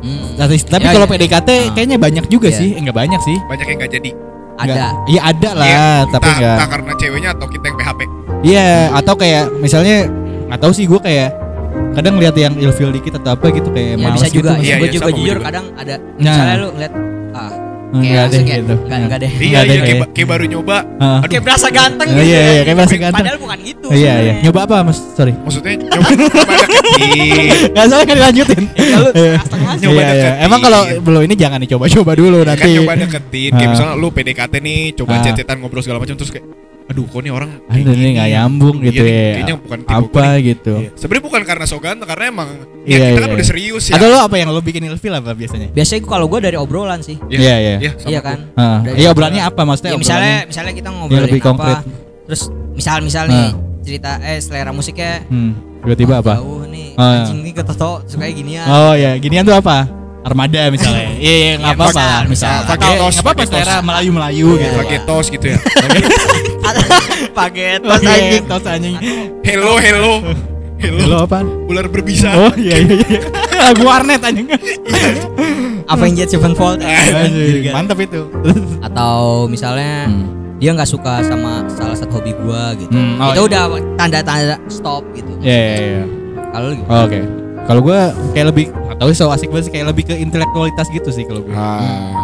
Hmm. 0.00 0.36
Tapi, 0.36 0.60
tapi 0.60 0.84
Ya, 0.84 0.92
kalau 0.92 1.06
ya. 1.06 1.12
PDKT 1.16 1.48
Ah. 1.48 1.60
kayaknya 1.72 1.96
banyak 1.96 2.24
juga 2.28 2.48
Iya. 2.48 2.58
sih, 2.58 2.68
enggak 2.74 2.92
banyak 2.94 3.20
sih. 3.20 3.36
Banyak 3.42 3.66
yang 3.66 3.78
gak 3.78 3.92
jadi. 3.92 4.10
Ada. 4.54 4.70
Nggak- 4.70 4.94
Iya 5.04 5.20
ada 5.24 5.50
lah, 5.52 5.66
Iya, 5.66 5.88
tapi 6.08 6.28
enggak. 6.30 6.54
entah 6.54 6.68
karena 6.68 6.92
ceweknya 6.94 7.30
atau 7.32 7.46
kita 7.48 7.64
yang 7.64 7.76
PHP. 7.76 8.00
Iya, 8.44 8.66
atau 8.92 9.14
kayak 9.14 9.44
misalnya 9.56 9.96
nggak 10.46 10.60
tahu 10.60 10.72
sih 10.72 10.84
gue 10.84 11.00
kayak 11.00 11.30
kadang 11.90 12.14
lihat 12.16 12.36
yang 12.36 12.54
ilfeel 12.54 12.92
dikit 12.92 13.16
atau 13.16 13.34
apa 13.34 13.50
gitu 13.50 13.66
kayak 13.68 13.90
Ya 13.90 14.04
males 14.04 14.20
bisa 14.20 14.28
juga. 14.30 14.50
gitu. 14.52 14.62
Iya, 14.62 14.74
gue 14.76 14.84
iya, 14.84 14.94
juga 14.94 15.10
jujur 15.10 15.26
juga. 15.32 15.46
kadang 15.48 15.64
ada 15.74 15.94
Nah. 15.96 16.14
misalnya 16.20 16.54
lu 16.54 16.68
ngeliat 16.70 16.92
ah 17.34 17.50
Enggak 17.94 18.10
kayak 18.10 18.26
deh 18.26 18.42
gitu. 18.42 18.74
Enggak, 18.76 18.98
enggak 18.98 19.18
deh. 19.18 19.30
Iya, 19.30 19.38
Nggak 19.38 19.44
iya 19.44 19.54
ada 19.54 19.64
kayak, 19.64 19.84
kayak- 19.84 20.00
ba- 20.00 20.10
kayak 20.10 20.28
baru 20.28 20.44
nyoba. 20.44 20.76
Aduh, 20.94 21.28
Kayak 21.30 21.42
berasa 21.42 21.66
ganteng 21.70 22.08
Iya, 22.08 22.14
gitu. 22.14 22.24
iya, 22.24 22.34
ya. 22.34 22.50
iya, 22.50 22.62
kayak 22.64 22.76
berasa 22.76 22.94
ganteng. 22.96 23.16
Padahal 23.16 23.38
bukan 23.38 23.58
gitu. 23.60 23.86
Iya 23.86 23.94
iya. 23.94 24.10
sebenarnya. 24.10 24.34
Nyoba 24.42 24.60
apa 24.60 24.76
mas? 24.82 24.98
Sorry. 25.12 25.32
maksudnya 25.36 25.72
nyoba, 25.76 26.06
deketin. 26.58 27.46
Gak 27.70 27.86
salah 27.86 28.04
kan 28.04 28.14
dilanjutin. 28.14 28.62
Lu 28.66 29.08
Iya. 29.14 29.32
Nyoba 29.76 29.92
Iya, 29.94 30.02
iya. 30.02 30.02
deketin. 30.04 30.34
Emang 30.42 30.60
kalau 30.60 30.80
belum 30.98 31.20
ini 31.22 31.34
jangan 31.34 31.58
dicoba-coba 31.58 32.12
dulu 32.14 32.36
kan 32.40 32.48
nanti. 32.50 32.70
nyoba 32.74 32.92
deketin 32.96 33.50
kayak 33.52 33.68
misalnya 33.70 33.94
lu 33.94 34.08
PDKT 34.10 34.54
nih 34.58 34.78
coba 34.94 35.12
chat-chatan 35.20 35.56
ngobrol 35.56 35.80
segala 35.80 35.98
macam 35.98 36.14
terus 36.14 36.30
kayak 36.30 36.46
aduh 36.84 37.04
kok 37.06 37.16
nih 37.18 37.32
orang 37.32 37.50
ini 37.70 38.12
nggak 38.12 38.28
nyambung 38.30 38.76
Iya 38.76 38.86
gitu 38.86 39.02
nih, 39.02 39.08
ya. 39.08 39.32
kayaknya 39.34 39.54
bukan 39.56 39.78
tipe 39.80 39.96
Apa 39.96 40.20
nih. 40.20 40.36
gitu. 40.44 40.74
Iya. 40.76 40.90
sebenarnya 40.94 41.24
bukan 41.24 41.42
karena 41.42 41.64
so 41.64 41.76
ganteng 41.78 42.04
karena 42.06 42.24
emang 42.26 42.48
ya 42.50 42.60
Iya, 42.84 42.96
kita 43.00 43.00
iya, 43.00 43.16
kan 43.16 43.24
iya. 43.24 43.34
udah 43.34 43.46
serius 43.46 43.84
ya 43.84 43.94
Atau 43.96 44.06
lo 44.06 44.18
apa 44.20 44.34
yang 44.36 44.48
lo 44.50 44.60
bikin 44.60 44.82
ilfeel 44.84 45.14
apa 45.14 45.32
biasanya? 45.32 45.68
Biasanya 45.70 46.00
gua- 46.00 46.10
kalau 46.10 46.26
gue 46.26 46.40
dari 46.42 46.56
obrolan 46.56 47.00
sih. 47.00 47.16
Iya, 47.26 47.40
Iya, 47.40 47.54
iya. 47.56 47.76
iya, 47.80 47.92
Iya 48.06 48.20
kan? 48.20 48.38
Dari 48.84 48.96
Iya 48.96 49.08
obrolannya 49.10 49.42
apa 49.42 49.60
maksudnya? 49.62 49.90
Ya, 49.90 49.98
misalnya 49.98 50.20
obrolannya? 50.20 50.44
misalnya 50.46 50.72
kita 50.74 50.84
Yang 50.84 50.96
ngobrolin 51.00 51.24
lebih 51.24 51.40
apa. 51.40 51.48
konkret. 51.48 51.78
Terus 52.24 52.42
misal 52.74 52.96
misal 53.00 53.24
nih 53.26 53.46
cerita 53.80 54.10
eh 54.18 54.38
selera 54.38 54.70
musiknya 54.70 55.24
Hmm, 55.24 55.52
tiba-tiba 55.80 56.14
oh, 56.14 56.20
apa? 56.20 56.34
Jauh 56.36 56.64
nih. 56.66 56.88
Ah. 56.94 57.16
Anjing 57.18 57.40
nih 57.40 57.52
ke 57.54 57.62
Toto 57.62 58.04
suka 58.04 58.28
ginian. 58.28 58.64
Oh 58.66 58.92
ya, 58.92 59.16
ginian 59.16 59.40
tuh 59.42 59.56
apa? 59.56 59.88
Armada 60.24 60.62
misalnya. 60.68 61.04
Iya, 61.14 61.34
iya, 61.36 61.52
nggak 61.60 61.68
Iya, 61.68 61.76
apa-apa. 61.76 61.92
bisa, 61.92 62.06
Misal, 62.24 62.28
bisa. 62.32 62.48
pakai 62.64 62.72
Pakai 62.74 62.96
tos, 62.96 63.14
apa-apa 63.14 63.28
pakai 63.30 63.44
tos. 63.44 63.50
selera 63.54 63.76
Melayu-Melayu 63.80 64.48
Iya. 64.48 64.56
gitu. 64.58 64.76
pakai 64.80 64.98
tos 65.04 65.26
gitu 65.28 65.46
ya 65.46 65.58
Pakai 67.36 67.68
tos 67.78 67.90
Pakai 67.92 68.16
anjing. 68.16 68.42
tos 68.46 68.64
anjing. 68.64 68.96
hello 69.42 69.72
hello 69.76 70.12
hello 70.78 71.02
Lo 71.06 71.16
apa? 71.22 71.38
ular 71.66 71.86
berbisa 71.86 72.28
Oh 72.32 72.52
iya 72.54 72.76
iya 72.78 72.96
iya. 73.00 73.20
Lagu 73.64 73.82
warnet 73.82 74.20
anjing. 74.20 74.48
Avenged 75.84 76.28
Sevenfold. 76.30 76.80
Mantap 77.70 77.98
itu. 77.98 78.24
Atau 78.86 79.44
misalnya 79.46 80.08
Hmm. 80.08 80.56
dia 80.56 80.72
nggak 80.72 80.86
suka 80.86 81.20
sama 81.20 81.64
salah 81.68 81.92
satu 81.92 82.16
hobi 82.16 82.32
gua 82.38 82.72
gitu. 82.74 82.92
Hmm, 82.92 83.16
oh, 83.18 83.28
itu 83.30 83.42
iya. 83.42 83.48
udah 83.50 83.62
tanda-tanda 83.94 84.56
stop 84.66 85.04
gitu. 85.12 85.32
Iya 85.40 85.52
iya 85.52 85.76
iya. 85.76 86.04
Kalau 86.48 86.68
gitu. 86.70 86.88
Oh, 86.88 87.04
Oke. 87.04 87.20
Kalau 87.64 87.80
gue 87.80 87.98
kayak 88.32 88.46
lebih 88.50 88.64
nggak 88.68 88.98
tahu 88.98 89.08
sih 89.08 89.18
so 89.18 89.28
asik 89.28 89.48
banget 89.48 89.64
sih 89.66 89.72
kayak 89.72 89.86
lebih 89.88 90.04
ke 90.04 90.14
intelektualitas 90.14 90.86
gitu 90.88 91.08
sih 91.08 91.24
kalau 91.24 91.40
gue. 91.40 91.50
ah. 91.50 91.80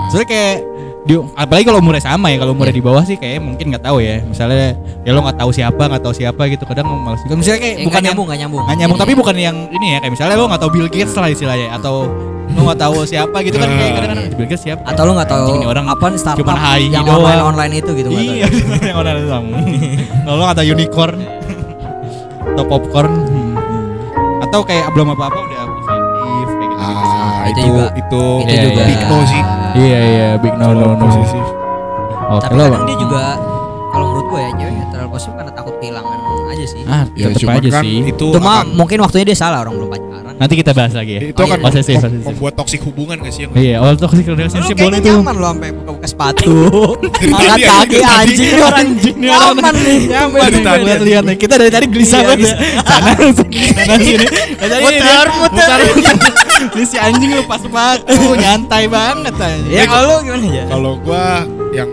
Soalnya 0.08 0.28
kayak 0.28 0.54
di, 1.00 1.16
apalagi 1.16 1.64
kalau 1.64 1.80
umurnya 1.80 2.04
sama 2.04 2.28
ya 2.28 2.36
kalau 2.36 2.52
umurnya 2.52 2.76
di 2.76 2.84
bawah 2.84 3.00
sih 3.00 3.16
kayak 3.16 3.40
mungkin 3.40 3.72
nggak 3.72 3.82
tahu 3.82 3.98
ya. 3.98 4.20
Misalnya 4.20 4.76
ya 5.00 5.10
lo 5.10 5.20
nggak 5.20 5.38
tahu 5.38 5.50
siapa 5.50 5.82
nggak 5.82 6.02
tahu 6.02 6.12
siapa 6.12 6.42
gitu 6.46 6.64
kadang 6.64 6.86
males 6.92 7.24
juga. 7.24 7.40
Misalnya 7.40 7.60
kayak 7.60 7.74
Eh, 7.74 7.84
bukan 7.84 7.96
yang 7.96 8.06
nyambung, 8.06 8.26
nggak 8.28 8.38
nyambung. 8.38 8.62
nggak 8.62 8.76
nyambung 8.76 8.98
Jadi- 8.98 9.08
tapi 9.08 9.18
bukan 9.18 9.36
yang 9.36 9.56
ini 9.70 9.86
ya 9.90 9.98
kayak 9.98 10.12
misalnya 10.12 10.36
lo 10.36 10.44
nggak 10.46 10.60
tahu 10.60 10.70
Bill 10.70 10.88
Gates 10.88 11.14
lah 11.14 11.28
istilahnya 11.28 11.68
atau 11.72 11.94
lo 12.50 12.60
nggak 12.66 12.80
tahu 12.82 12.94
siapa 13.06 13.36
gitu 13.40 13.56
kan 13.56 13.68
kayak 13.70 13.92
kadang-kadang 13.94 14.26
Bill 14.34 14.48
Gates 14.50 14.62
siapa 14.62 14.82
atau 14.84 15.02
lu 15.06 15.12
nggak 15.14 15.30
tahu 15.30 15.46
orang 15.64 15.86
apa 15.86 16.06
startup 16.18 16.42
cuman 16.42 16.56
hai 16.58 16.82
yang 16.84 17.06
doang. 17.06 17.22
online 17.22 17.42
online 17.46 17.72
itu 17.78 17.90
gitu 17.94 18.08
tahu. 18.10 18.20
iya 18.20 18.46
yang 18.90 19.00
itu 19.00 19.28
sama 19.30 19.56
kalau 20.26 20.34
lo 20.36 20.42
nggak 20.44 20.58
tahu 20.58 20.66
unicorn 20.68 21.16
atau 22.50 22.64
popcorn 22.66 23.12
hmm. 23.14 23.39
Atau 24.50 24.60
kayak 24.62 24.90
belum 24.90 25.08
apa 25.10 25.24
apa 25.24 25.38
udah 25.40 25.62
positif 25.70 26.06
kayak 26.50 26.68
gitu 26.68 26.74
ah 26.76 27.42
Itu 27.46 27.54
itu 27.56 27.62
juga. 27.64 27.84
itu 27.94 28.22
Itu 28.36 28.50
Iya, 28.50 28.62
juga. 28.64 28.80
iya. 28.80 28.88
big 28.88 29.02
no 29.04 29.18
sih 29.24 29.42
iya 29.78 30.00
iya 30.04 30.28
big 30.36 30.54
no 30.56 30.68
no 30.70 30.86
no 30.88 30.94
Posesif. 31.00 31.44
oke 32.28 32.42
Tapi 32.42 32.54
kadang 32.58 32.84
dia 32.84 32.96
juga 32.98 33.22
kalau 33.88 34.04
menurut 34.06 34.26
gue 34.28 34.40
ya 34.40 34.50
cewek 34.52 34.74
terlalu 34.88 35.08
positif 35.08 35.34
karena 35.36 35.52
takut 35.52 35.74
kehilangan 35.78 36.18
aja 36.48 36.64
sih. 36.64 36.82
ah 36.84 37.04
ya 37.12 37.26
cuman 37.32 37.54
aja 37.56 37.70
kan 37.72 37.82
sih 37.84 37.96
itu 38.04 38.26
Cuma 38.32 38.52
akan, 38.56 38.66
mungkin 38.72 38.98
waktunya 39.00 39.24
dia 39.24 39.36
salah 39.36 39.58
orang 39.60 39.74
belum 39.76 39.88
pacaran. 39.88 40.29
Nanti 40.40 40.54
kita 40.56 40.72
bahas 40.72 40.90
lagi 40.90 41.12
ya 41.12 41.22
itu 41.26 41.36
Oh, 41.36 41.44
akan 41.44 41.52
iya. 41.52 41.64
Posesif, 41.68 41.96
posesif. 42.00 42.24
membuat 42.24 42.52
toksik 42.56 42.80
hubungan 42.82 43.20
gak 43.20 43.28
sih 43.30 43.44
iya 43.52 43.76
oh 43.76 43.92
toxic 43.92 44.24
Lu 44.24 44.32
relationship 44.32 44.72
boleh 44.74 44.96
tuh 44.98 45.12
nyaman 45.14 45.36
lo 45.36 45.48
sampai 45.50 45.68
buka-buka 45.70 46.06
sepatu. 46.06 46.54
Dari 47.20 47.28
Angkat 47.28 47.58
tadi, 47.60 47.96
kaki 48.00 48.00
anjing, 48.00 48.48
nih 48.48 48.58
orang 48.58 48.80
Anjing 48.80 49.16
nih 49.16 49.28
orang. 49.28 49.44
nyaman 49.52 49.74
nih. 49.76 50.00
Nyaman 50.08 50.38
Dari 50.40 50.50
nih, 50.50 50.64
tadi. 50.64 50.82
lihat 50.82 51.00
lihat 51.02 51.22
nih. 51.22 51.36
Kita 51.36 51.54
dari 51.54 51.70
tadi 51.70 51.86
gelisah 51.86 52.18
Iya, 52.18 52.26
banget 52.26 52.40
ya. 52.40 52.54
Sana 52.80 53.10
sini, 53.12 53.60
sana 53.76 53.94
sini. 53.98 54.26
Dari 54.60 54.70
tadi 54.70 54.82
Muter, 54.82 55.26
muter. 55.36 55.78
Ini 56.70 56.84
si 56.84 56.96
anjing 56.96 57.30
lepas 57.36 57.60
sepatu, 57.60 58.16
nyantai 58.42 58.84
banget 58.86 59.34
anjing. 59.36 59.70
Ya 59.70 59.84
kalau 59.84 60.08
lu 60.10 60.24
gimana 60.24 60.48
ya? 60.50 60.64
kalau 60.66 60.92
gua 60.98 61.24
yang 61.70 61.90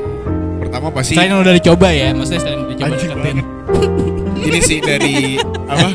pertama 0.57 0.87
pasti 0.89 1.13
Selain 1.13 1.29
yang 1.29 1.41
udah 1.41 1.53
dicoba 1.53 1.87
ya, 1.89 2.07
maksudnya 2.11 2.39
selain 2.41 2.59
dicoba 2.65 2.87
deketin. 2.93 3.37
ini 4.39 4.59
sih 4.61 4.79
dari 4.79 5.35
apa 5.71 5.87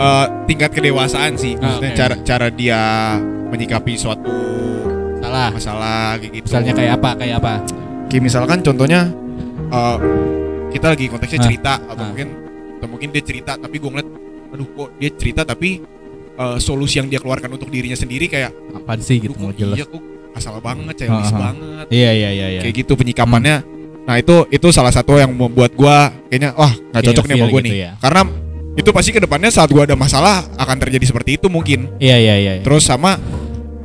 Eh, 0.00 0.26
tingkat 0.46 0.70
kedewasaan 0.72 1.36
sih 1.36 1.54
Ah, 1.54 1.76
maksudnya 1.76 1.90
oke. 1.90 1.98
cara 1.98 2.14
cara 2.22 2.46
dia 2.48 2.80
menyikapi 3.46 3.92
suatu 3.94 4.32
Salah. 5.18 5.52
masalah 5.52 6.16
kayak 6.16 6.32
gitu 6.34 6.44
Misalnya 6.48 6.72
kayak 6.72 6.92
apa? 6.96 7.10
Kayak 7.14 7.36
apa? 7.38 7.52
Kayak 8.08 8.22
misalkan 8.24 8.58
contohnya 8.60 9.00
eh, 9.68 9.96
kita 10.70 10.86
lagi 10.88 11.04
konteksnya 11.06 11.38
Ah. 11.38 11.46
cerita 11.46 11.72
atau 11.78 12.00
Ah. 12.00 12.08
mungkin 12.08 12.28
atau 12.74 12.88
mungkin 12.88 13.08
dia 13.10 13.20
cerita 13.20 13.52
tapi 13.54 13.76
gue 13.76 13.90
ngeliat 13.90 14.08
aduh 14.50 14.66
kok 14.68 14.88
dia 14.96 15.10
cerita 15.12 15.40
tapi 15.44 15.84
eh, 16.34 16.56
solusi 16.58 16.96
yang 16.96 17.06
dia 17.06 17.20
keluarkan 17.20 17.52
untuk 17.52 17.68
dirinya 17.68 17.94
sendiri 17.94 18.24
kayak 18.24 18.56
Apaan 18.72 18.98
sih 18.98 19.20
gitu 19.20 19.36
mau 19.36 19.52
jelas. 19.52 19.76
iya 19.76 19.84
kok 19.84 20.00
asal 20.32 20.56
banget 20.58 20.94
childish 20.96 21.28
Ah, 21.28 21.36
ah. 21.36 21.40
banget 21.44 21.84
Iya 21.90 22.10
iya 22.10 22.30
iya 22.30 22.46
iya. 22.48 22.60
kayak 22.62 22.74
gitu 22.78 22.92
penyikapannya 22.94 23.56
nah 24.00 24.16
itu 24.16 24.48
itu 24.48 24.66
salah 24.70 24.90
satu 24.90 25.14
yang 25.14 25.28
membuat 25.30 25.70
gua 25.72 26.08
kayaknya 26.26 26.50
wah 26.52 26.72
nggak 26.72 27.02
cocok 27.04 27.24
nih 27.26 27.36
sama 27.36 27.44
gue 27.44 27.52
gitu 27.52 27.66
nih 27.68 27.76
ya. 27.78 27.92
karena 28.00 28.22
itu 28.80 28.90
pasti 28.90 29.10
ke 29.10 29.20
depannya 29.20 29.48
saat 29.48 29.68
gua 29.68 29.84
ada 29.84 29.94
masalah 29.94 30.42
akan 30.54 30.76
terjadi 30.78 31.04
seperti 31.06 31.36
itu 31.36 31.46
mungkin 31.46 31.86
Iya 31.96 32.16
iya 32.16 32.34
iya. 32.36 32.52
iya. 32.58 32.62
terus 32.62 32.82
sama 32.82 33.20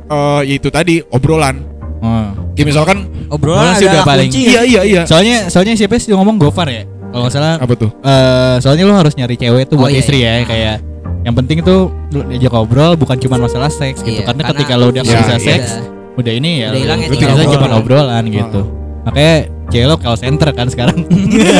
eh 0.06 0.40
ya 0.44 0.54
itu 0.54 0.68
tadi 0.68 1.04
obrolan 1.06 1.62
Oh. 1.96 2.28
kayak 2.52 2.66
misalkan 2.66 3.08
Obrolan 3.26 3.72
Obrolan 3.72 3.74
sih 3.74 3.88
udah 3.88 4.04
paling- 4.04 4.28
kunci. 4.28 4.40
iya 4.46 4.62
iya 4.62 4.82
iya 4.84 5.02
Soalnya 5.04 5.48
soalnya 5.48 5.72
siapa 5.74 5.96
sih 5.96 6.12
yang 6.12 6.20
ngomong 6.20 6.36
Gofar 6.38 6.68
ya? 6.68 6.84
Kalau 6.84 7.24
nggak 7.24 7.32
salah 7.32 7.56
apa 7.56 7.72
tuh 7.72 7.88
eh 8.04 8.54
soalnya 8.60 8.84
lu 8.84 8.92
harus 8.92 9.16
nyari 9.16 9.34
cewek 9.34 9.64
tuh 9.66 9.76
Oh, 9.76 9.80
buat 9.80 9.90
iya, 9.90 9.98
istri 9.98 10.20
iya. 10.20 10.32
ya 10.34 10.44
kayak 10.44 10.76
yang 11.24 11.34
penting 11.34 11.64
tuh 11.64 11.88
lu 12.12 12.20
diajak 12.28 12.52
ngobrol 12.52 12.92
bukan 12.94 13.16
cuma 13.16 13.40
masalah 13.40 13.66
seks 13.66 14.04
gitu 14.04 14.12
Iya, 14.12 14.28
karena, 14.28 14.44
karena- 14.44 14.50
ketika 14.54 14.72
lo 14.76 14.84
udah 14.86 15.02
nggak 15.02 15.10
Iya, 15.10 15.24
bisa 15.24 15.34
iya. 15.34 15.46
seks 15.48 15.68
udah 16.14 16.32
ini 16.32 16.50
ya 16.60 16.68
Udah 16.68 16.80
hilang 16.84 16.98
ya, 17.00 17.08
cuma 17.08 17.32
obrolan. 17.32 17.72
obrolan 17.74 18.24
gitu 18.28 18.60
makanya 19.02 19.34
cewek 19.68 19.86
lo 19.86 19.96
call 19.96 20.14
center 20.14 20.48
kan 20.50 20.66
sekarang. 20.66 21.02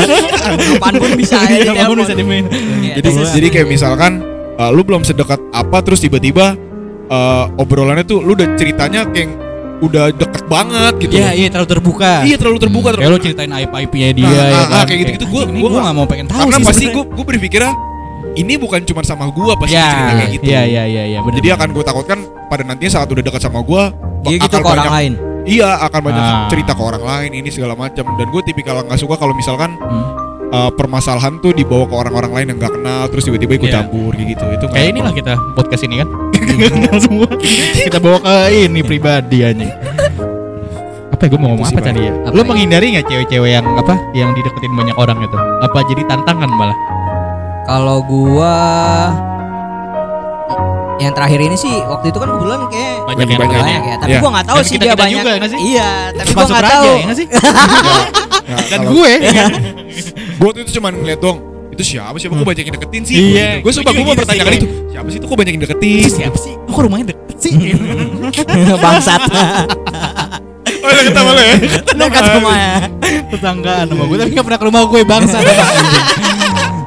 Kapan 0.73 0.95
pun 0.97 1.11
bisa 1.15 1.37
ya. 1.43 1.59
Iya, 1.65 1.73
apa 1.75 1.85
pun 1.89 1.99
bisa 2.01 2.15
dimain. 2.15 2.45
Iya, 2.47 2.95
jadi 2.97 3.09
terus- 3.09 3.33
jadi 3.33 3.49
kayak 3.51 3.67
misalkan 3.69 4.13
eh, 4.55 4.71
lu 4.71 4.83
belum 4.83 5.03
sedekat 5.03 5.41
apa 5.51 5.79
terus 5.81 6.01
tiba-tiba 6.01 6.55
eh, 7.07 7.45
obrolannya 7.57 8.03
tuh 8.03 8.21
lu 8.21 8.33
udah 8.33 8.55
ceritanya 8.55 9.07
kayak 9.07 9.31
udah 9.77 10.09
deket 10.09 10.49
banget 10.49 10.95
gitu 10.99 11.13
iya 11.15 11.27
loh. 11.27 11.35
iya 11.37 11.49
terlalu 11.51 11.69
terbuka. 11.71 12.13
Iya 12.23 12.37
terlalu 12.37 12.59
terbuka 12.59 12.89
kayak 12.95 13.11
lo 13.11 13.19
ceritain 13.19 13.53
aib 13.53 13.71
aibnya 13.71 14.09
dia 14.11 14.25
Nah, 14.25 14.33
ya 14.33 14.41
nah, 14.41 14.49
kan? 14.49 14.67
nah, 14.73 14.85
kayak 14.85 14.99
gitu-gitu. 15.05 15.27
Gua- 15.29 15.45
gua 15.45 15.53
gua 15.53 15.69
nggak- 15.69 15.83
nggak 15.83 15.95
mau 15.95 16.07
pengen 16.07 16.27
tahu 16.27 16.41
karena 16.41 16.57
sih 16.57 16.65
pasti 16.65 16.85
gue 16.89 17.05
gue 17.07 17.25
berpikirnya 17.27 17.73
ini 18.35 18.55
bukan 18.55 18.81
cuma 18.83 19.01
sama 19.01 19.29
gua 19.29 19.53
pasti 19.55 19.73
ya 19.75 19.85
cerita 19.87 20.13
kayak 20.15 20.31
gitu. 20.31 20.45
iya 20.47 20.63
iya 20.65 20.83
iya 20.85 21.03
iya 21.07 21.19
bener 21.21 21.41
jadi 21.41 21.49
akan 21.57 21.69
gue 21.73 21.85
takutkan 21.85 22.19
pada 22.47 22.63
nantinya 22.63 22.93
saat 22.95 23.09
udah 23.09 23.21
dekat 23.23 23.41
sama 23.43 23.61
gua 23.61 23.93
Iya 24.25 24.41
gitu 24.43 24.57
ke 24.57 24.65
orang 24.67 24.89
lain. 24.91 25.13
Iya 25.47 25.79
akan 25.81 26.01
banyak 26.03 26.21
Ah. 26.21 26.47
cerita 26.47 26.73
ke 26.73 26.83
orang 26.83 27.01
lain 27.01 27.31
ini 27.33 27.49
segala 27.49 27.73
macam 27.73 28.03
dan 28.13 28.27
gue 28.27 28.43
tipikal 28.45 28.83
nggak 28.83 28.99
suka 28.99 29.15
kalau 29.15 29.31
misalkan 29.33 29.79
Hmm. 29.79 30.05
uh, 30.49 30.71
permasalahan 30.71 31.39
tuh 31.39 31.51
dibawa 31.51 31.85
ke 31.85 31.95
orang-orang 31.97 32.33
lain 32.33 32.47
yang 32.49 32.59
nggak 32.59 32.75
kenal 32.75 33.03
terus 33.07 33.23
tiba-tiba 33.25 33.53
ikut 33.57 33.69
Iya. 33.69 33.77
campur 33.81 34.13
gitu 34.13 34.45
itu 34.45 34.65
Kayak 34.69 34.89
inilah 34.91 35.13
kita 35.13 35.33
podcast 35.53 35.83
ini 35.83 35.95
kan. 35.97 36.09
Semua 37.01 37.31
kita 37.77 37.97
bawa 37.97 38.19
ke 38.19 38.35
ini 38.61 38.81
pribadi 38.81 39.39
anjing. 39.41 39.71
Apa 41.09 41.23
ya 41.23 41.29
gue 41.29 41.39
mau 41.39 41.49
ngomong 41.51 41.65
apa 41.65 41.81
tadi 41.81 42.01
ya? 42.03 42.13
Apa 42.21 42.35
Lu 42.35 42.43
ya? 42.43 42.47
menghindari 42.47 42.87
nggak 42.93 43.07
cewek-cewek 43.07 43.51
yang 43.53 43.67
apa? 43.73 43.95
Yang 44.13 44.31
dideketin 44.37 44.73
banyak 44.75 44.97
orang 44.97 45.19
itu? 45.19 45.37
Apa 45.63 45.79
jadi 45.87 46.03
tantangan 46.05 46.51
malah? 46.51 46.77
Kalau 47.65 47.99
gua 48.03 48.55
yang 50.97 51.13
terakhir 51.13 51.39
ini 51.39 51.55
sih 51.55 51.75
waktu 51.83 52.07
itu 52.09 52.17
kan 52.17 52.29
kebetulan 52.31 52.61
kayak 52.67 52.95
Banyak 53.05 53.27
yang 53.27 53.39
banyak. 53.39 53.59
banyak 53.59 53.83
ya, 53.83 53.95
tapi 53.97 54.11
Iya. 54.11 54.19
gua 54.19 54.31
nggak 54.33 54.47
tahu 54.47 54.57
Dan 54.57 54.65
sih 54.65 54.73
kita-kita 54.73 54.95
dia 54.95 55.03
banyak. 55.03 55.17
juga 55.19 55.31
nggak 55.33 55.51
sih? 55.51 55.59
Iya, 55.63 55.89
tapi 56.09 56.17
gua 56.17 56.25
Termasuk 56.27 56.55
nggak 56.55 56.67
tahu. 56.67 56.85
ya 56.87 57.05
nggak 57.05 57.17
sih? 57.17 57.27
Nah, 58.47 58.59
Dan 58.71 58.81
gue 58.87 59.13
gue 60.39 60.49
tuh 60.49 60.61
itu 60.63 60.71
cuma 60.73 60.89
ngeliat 60.91 61.19
dong 61.19 61.39
itu 61.69 61.83
siapa 61.87 62.17
siapa 62.17 62.33
gue 62.33 62.47
banyak 62.47 62.65
yang 62.65 62.75
deketin 62.75 63.03
sih 63.03 63.17
Iya, 63.35 63.49
gue 63.57 63.63
gua 63.63 63.69
gue 63.69 63.83
juga 63.83 63.93
mau 63.93 64.07
gitu 64.09 64.21
pertanyakan 64.23 64.49
sih. 64.49 64.59
itu 64.59 64.67
siapa 64.89 65.09
sih 65.09 65.19
itu 65.19 65.27
kok 65.27 65.37
banyak 65.37 65.53
yang 65.53 65.63
deketin 65.63 65.99
Itu 65.99 66.11
siapa 66.15 66.37
sih? 66.39 66.53
Kok 66.57 66.81
rumahnya 66.81 67.07
deket 67.07 67.37
sih? 67.37 67.53
Bangsat. 68.85 69.21
oh 70.77 70.89
udah 70.89 71.05
ketawa 71.05 71.31
lo 71.31 71.43
ya 71.43 71.57
Dekat 71.93 72.23
rumahnya. 72.33 72.73
Tetanggaan 73.29 73.85
sama 73.87 74.03
gue 74.07 74.17
tapi 74.17 74.31
gak 74.33 74.45
pernah 74.45 74.59
ke 74.59 74.67
rumah 74.67 74.83
gue 74.87 75.01
bangsa. 75.05 75.37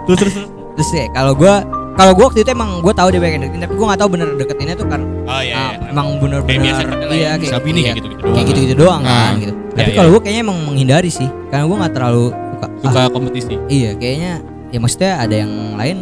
terus 0.08 0.18
terus. 0.18 0.34
terus. 0.34 0.36
Terus 0.74 0.90
ya 0.92 1.06
kalau 1.12 1.34
gua 1.36 1.56
kalau 2.00 2.12
gua 2.16 2.26
waktu 2.32 2.40
itu 2.42 2.50
emang 2.50 2.80
gua 2.80 2.94
tahu 2.96 3.12
dia 3.12 3.20
yang 3.20 3.44
deketin 3.44 3.60
tapi 3.60 3.74
gua 3.76 3.86
nggak 3.92 4.00
tahu 4.00 4.10
bener 4.16 4.28
deketinnya 4.40 4.76
tuh 4.80 4.88
kan 4.88 5.02
Oh 5.28 5.36
ah, 5.36 5.72
emang 5.92 6.08
bener-bener 6.18 6.64
iya 6.64 6.72
ya, 6.72 7.36
kayak 7.36 7.62
iya, 7.70 7.92
kayak 7.92 7.98
gitu-gitu 8.00 8.24
kayak 8.24 8.34
doang. 8.34 8.48
gitu-gitu 8.48 8.74
doang 8.74 9.02
Nah. 9.04 9.12
kan 9.12 9.34
gitu. 9.38 9.54
Tapi 9.70 9.80
Iya, 9.86 9.96
kalau 9.96 10.08
iya. 10.08 10.14
gua 10.16 10.22
kayaknya 10.24 10.42
emang 10.42 10.58
menghindari 10.64 11.10
sih 11.12 11.28
karena 11.52 11.64
gua 11.68 11.78
nggak 11.84 11.94
terlalu 11.94 12.26
suka. 12.32 12.68
Suka 12.82 13.00
ah, 13.00 13.08
kompetisi. 13.12 13.54
iya 13.68 13.92
kayaknya 13.94 14.32
ya 14.70 14.78
maksudnya 14.80 15.12
ada 15.20 15.36
yang 15.36 15.52
lain. 15.76 15.98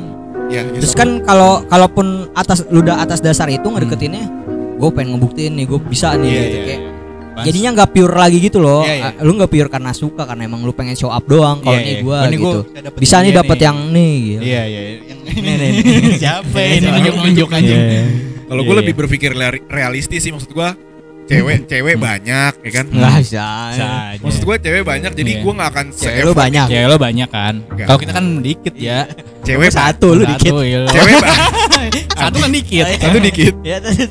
ya 0.48 0.62
gitu. 0.64 0.80
Terus 0.80 0.94
kan 0.96 1.10
kalau 1.26 1.60
kalaupun 1.68 2.32
atas 2.32 2.64
lu 2.72 2.80
udah 2.80 3.04
atas 3.04 3.20
dasar 3.20 3.52
itu 3.52 3.68
ngedeketinnya 3.68 4.32
gue 4.78 4.90
pengen 4.94 5.18
ngebuktiin 5.18 5.58
nih 5.58 5.66
gue 5.66 5.80
bisa 5.82 6.16
nih 6.16 6.24
Iya, 6.24 6.40
gitu 6.40 6.56
iya, 6.56 6.64
kayak 6.64 6.82
iya. 7.38 7.46
Jadinya 7.46 7.70
nggak 7.74 7.90
pure 7.92 8.14
lagi 8.14 8.38
gitu 8.40 8.58
loh 8.58 8.82
Iya, 8.82 8.94
iya. 8.94 9.06
Ah, 9.10 9.24
lu 9.24 9.32
nggak 9.34 9.48
pure 9.48 9.68
karena 9.68 9.92
suka 9.92 10.24
karena 10.24 10.44
emang 10.44 10.62
lu 10.62 10.72
pengen 10.72 10.94
show 10.94 11.10
up 11.10 11.24
doang 11.24 11.60
kalau 11.60 11.76
Iya, 11.76 11.86
iya. 11.94 12.02
Oh, 12.02 12.26
ini 12.26 12.38
gua 12.38 12.54
gitu 12.56 12.60
bisa 12.66 12.82
dapet 12.82 13.00
bisa 13.00 13.18
nih 13.18 13.30
nih. 13.54 13.64
yang 13.64 13.78
nih 13.88 14.16
gitu. 14.24 14.42
Iya 14.42 14.62
iya 14.64 14.82
yang 15.04 15.20
Nih, 15.28 15.56
nih, 15.56 15.72
siapa 16.18 16.58
ya? 16.58 16.68
ini 16.74 16.88
nunjuk 16.88 17.16
nunjuk 17.20 17.50
aja. 17.52 17.76
kalau 18.48 18.62
Iya, 18.62 18.64
gue 18.64 18.74
iya. 18.74 18.82
lebih 18.82 18.94
berpikir 18.96 19.32
reali- 19.32 19.66
realistis 19.68 20.20
sih 20.20 20.32
maksud 20.32 20.50
gue 20.50 20.70
cewek 21.28 21.58
cewek 21.66 21.96
banyak 21.96 22.52
ya 22.58 22.72
kan 22.72 22.86
nggak 22.88 23.12
bisa 23.20 23.48
Saja. 23.70 24.16
maksud 24.18 24.42
gue 24.42 24.56
cewek 24.58 24.84
banyak 24.84 25.12
jadi 25.14 25.28
Iya. 25.30 25.42
gue 25.44 25.54
nggak 25.54 25.70
akan 25.70 25.86
cewek 25.92 26.22
lu 26.22 26.34
banyak 26.34 26.66
Cewek 26.68 26.86
lo 26.86 26.98
banyak 26.98 27.30
kan. 27.30 27.54
Enggak. 27.66 27.86
Kalau 27.86 28.00
kita 28.00 28.12
kan 28.14 28.26
dikit 28.40 28.74
ya. 28.74 29.00
cewek 29.44 29.68
ba- 29.68 29.76
satu 29.78 30.08
lu 30.14 30.24
dikit 30.26 30.50
Satu, 30.50 30.62
iya. 30.62 30.80
cewek 30.88 31.14
Satu 32.20 32.38
kan 32.38 32.50
dikit. 32.50 32.86
satu 32.98 33.18
dikit 33.20 33.54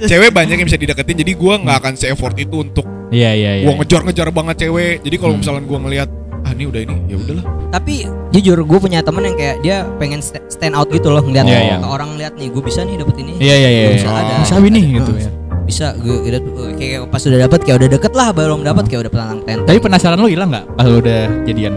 cewek 0.03 0.31
banyak 0.31 0.57
yang 0.57 0.67
bisa 0.67 0.77
dideketin 0.77 1.17
jadi 1.19 1.33
gue 1.33 1.55
nggak 1.59 1.77
akan 1.79 1.93
se 1.95 2.07
effort 2.07 2.37
itu 2.37 2.57
untuk 2.59 2.87
Iya 3.07 3.31
iya 3.33 3.53
iya. 3.57 3.65
gue 3.65 3.75
ngejar-ngejar 3.77 4.29
banget 4.31 4.57
cewek 4.63 5.01
jadi 5.01 5.17
kalau 5.17 5.33
Hmm. 5.33 5.41
misalnya 5.41 5.63
gue 5.63 5.79
ngelihat 5.79 6.09
ah 6.43 6.53
ini 6.53 6.65
udah 6.65 6.81
ini 6.81 6.95
ya 7.07 7.17
udahlah 7.17 7.45
tapi 7.69 7.95
jujur 8.31 8.59
gue 8.61 8.79
punya 8.79 9.01
temen 9.01 9.23
yang 9.25 9.35
kayak 9.35 9.57
dia 9.61 9.77
pengen 9.97 10.21
st- 10.21 10.43
stand 10.47 10.73
out 10.73 10.87
gitu 10.89 11.09
loh 11.09 11.19
ngeliat 11.21 11.43
Iya, 11.45 11.61
iya. 11.67 11.77
orang 11.81 12.15
lihat 12.15 12.35
nih 12.35 12.49
gue 12.49 12.63
bisa 12.63 12.83
nih 12.83 12.97
dapet 12.97 13.17
ini 13.19 13.33
Iya 13.37 13.55
iya 13.57 13.71
iya. 13.71 13.87
Bisa 13.93 14.09
ada. 14.09 14.35
Bisa 14.41 14.55
nih 14.59 14.85
gitu 14.95 15.13
Heeh. 15.13 15.23
ya. 15.23 15.31
Bisa 15.67 15.93
gue 15.99 16.17
udah 16.25 16.41
kayak 16.79 17.11
pas 17.11 17.19
udah 17.21 17.39
dapet 17.43 17.61
kayak 17.67 17.77
udah 17.83 17.91
deket 17.91 18.13
lah 18.15 18.29
belum 18.31 18.63
dapet 18.63 18.85
kayak 18.87 19.01
udah 19.03 19.13
penantang 19.13 19.41
tenteng 19.43 19.67
Tapi 19.67 19.79
penasaran 19.83 20.17
lo 20.17 20.31
hilang 20.31 20.49
nggak 20.49 20.65
pas 20.73 20.87
lo 20.87 20.97
udah 20.99 21.21
jadian? 21.43 21.75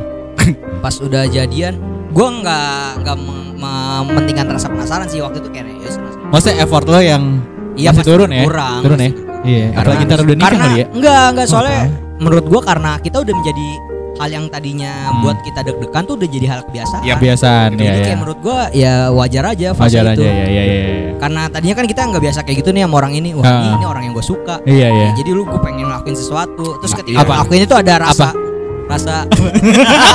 pas 0.79 0.95
udah 0.95 1.23
jadian 1.27 1.73
gue 2.09 2.27
nggak 2.39 3.03
nggak 3.03 3.17
mem- 3.17 3.57
mementingkan 3.59 4.45
rasa 4.47 4.69
penasaran 4.69 5.05
sih 5.05 5.19
waktu 5.19 5.41
itu 5.41 5.49
kayak 5.51 5.67
ya 5.75 5.89
senang-senang. 5.89 6.29
Maksudnya 6.31 6.55
effort 6.63 6.85
lo 6.85 6.99
yang 6.99 7.23
iya 7.75 7.89
masih 7.91 8.05
turun 8.05 8.29
ya? 8.29 8.43
kurang 8.45 8.79
Turun 8.81 8.99
ya? 8.99 9.11
Iya. 9.39 9.65
Apalagi 9.73 10.03
ntar 10.05 10.19
udah 10.21 10.35
nikah 10.35 10.51
kali 10.53 10.75
ya. 10.75 10.85
enggak 10.89 11.25
enggak 11.33 11.47
soalnya 11.47 11.81
menurut 12.17 12.45
gue 12.45 12.61
karena 12.61 12.91
kita 12.99 13.17
udah 13.19 13.33
menjadi 13.33 13.67
hal 14.19 14.29
yang 14.29 14.45
tadinya 14.45 14.91
Hmm. 15.09 15.21
buat 15.21 15.37
kita 15.39 15.59
deg-degan 15.63 16.03
tuh 16.03 16.13
udah 16.13 16.27
jadi 16.29 16.47
hal 16.47 16.61
kebiasaan 16.63 17.01
Iya, 17.01 17.13
Kebiasaan 17.15 17.67
jadi 17.71 17.79
ya 17.81 17.91
kayak 17.95 18.03
ya. 18.05 18.15
menurut 18.15 18.39
gue 18.39 18.59
ya 18.75 18.93
wajar 19.09 19.43
aja 19.47 19.67
fase 19.71 19.83
Wajar 19.95 20.03
itu 20.09 20.21
aja 20.21 20.27
ya 20.27 20.45
ya 20.45 20.45
ya. 20.45 20.63
ya. 20.65 20.83
karena 21.17 21.41
tadinya 21.47 21.75
kan 21.75 21.85
kita 21.85 22.01
nggak 22.05 22.21
biasa 22.21 22.39
kayak 22.41 22.57
gitu 22.57 22.69
nih 22.69 22.83
sama 22.83 22.95
orang 22.97 23.13
ini 23.13 23.29
wah 23.31 23.41
Ah. 23.41 23.55
ini, 23.57 23.69
ini 23.73 23.85
orang 23.85 24.03
yang 24.03 24.13
gue 24.13 24.25
suka 24.25 24.55
Iya 24.61 24.87
iya. 24.89 25.05
Ya, 25.05 25.15
jadi 25.15 25.29
lu 25.31 25.43
gue 25.43 25.55
pengen 25.57 25.85
ngelakuin 25.85 26.13
sesuatu 26.13 26.65
terus 26.77 26.93
ketika 26.93 27.17
apa? 27.17 27.31
ngelakuin 27.33 27.61
itu 27.63 27.75
ada 27.77 27.93
rasa 28.01 28.27
rasa 28.85 29.15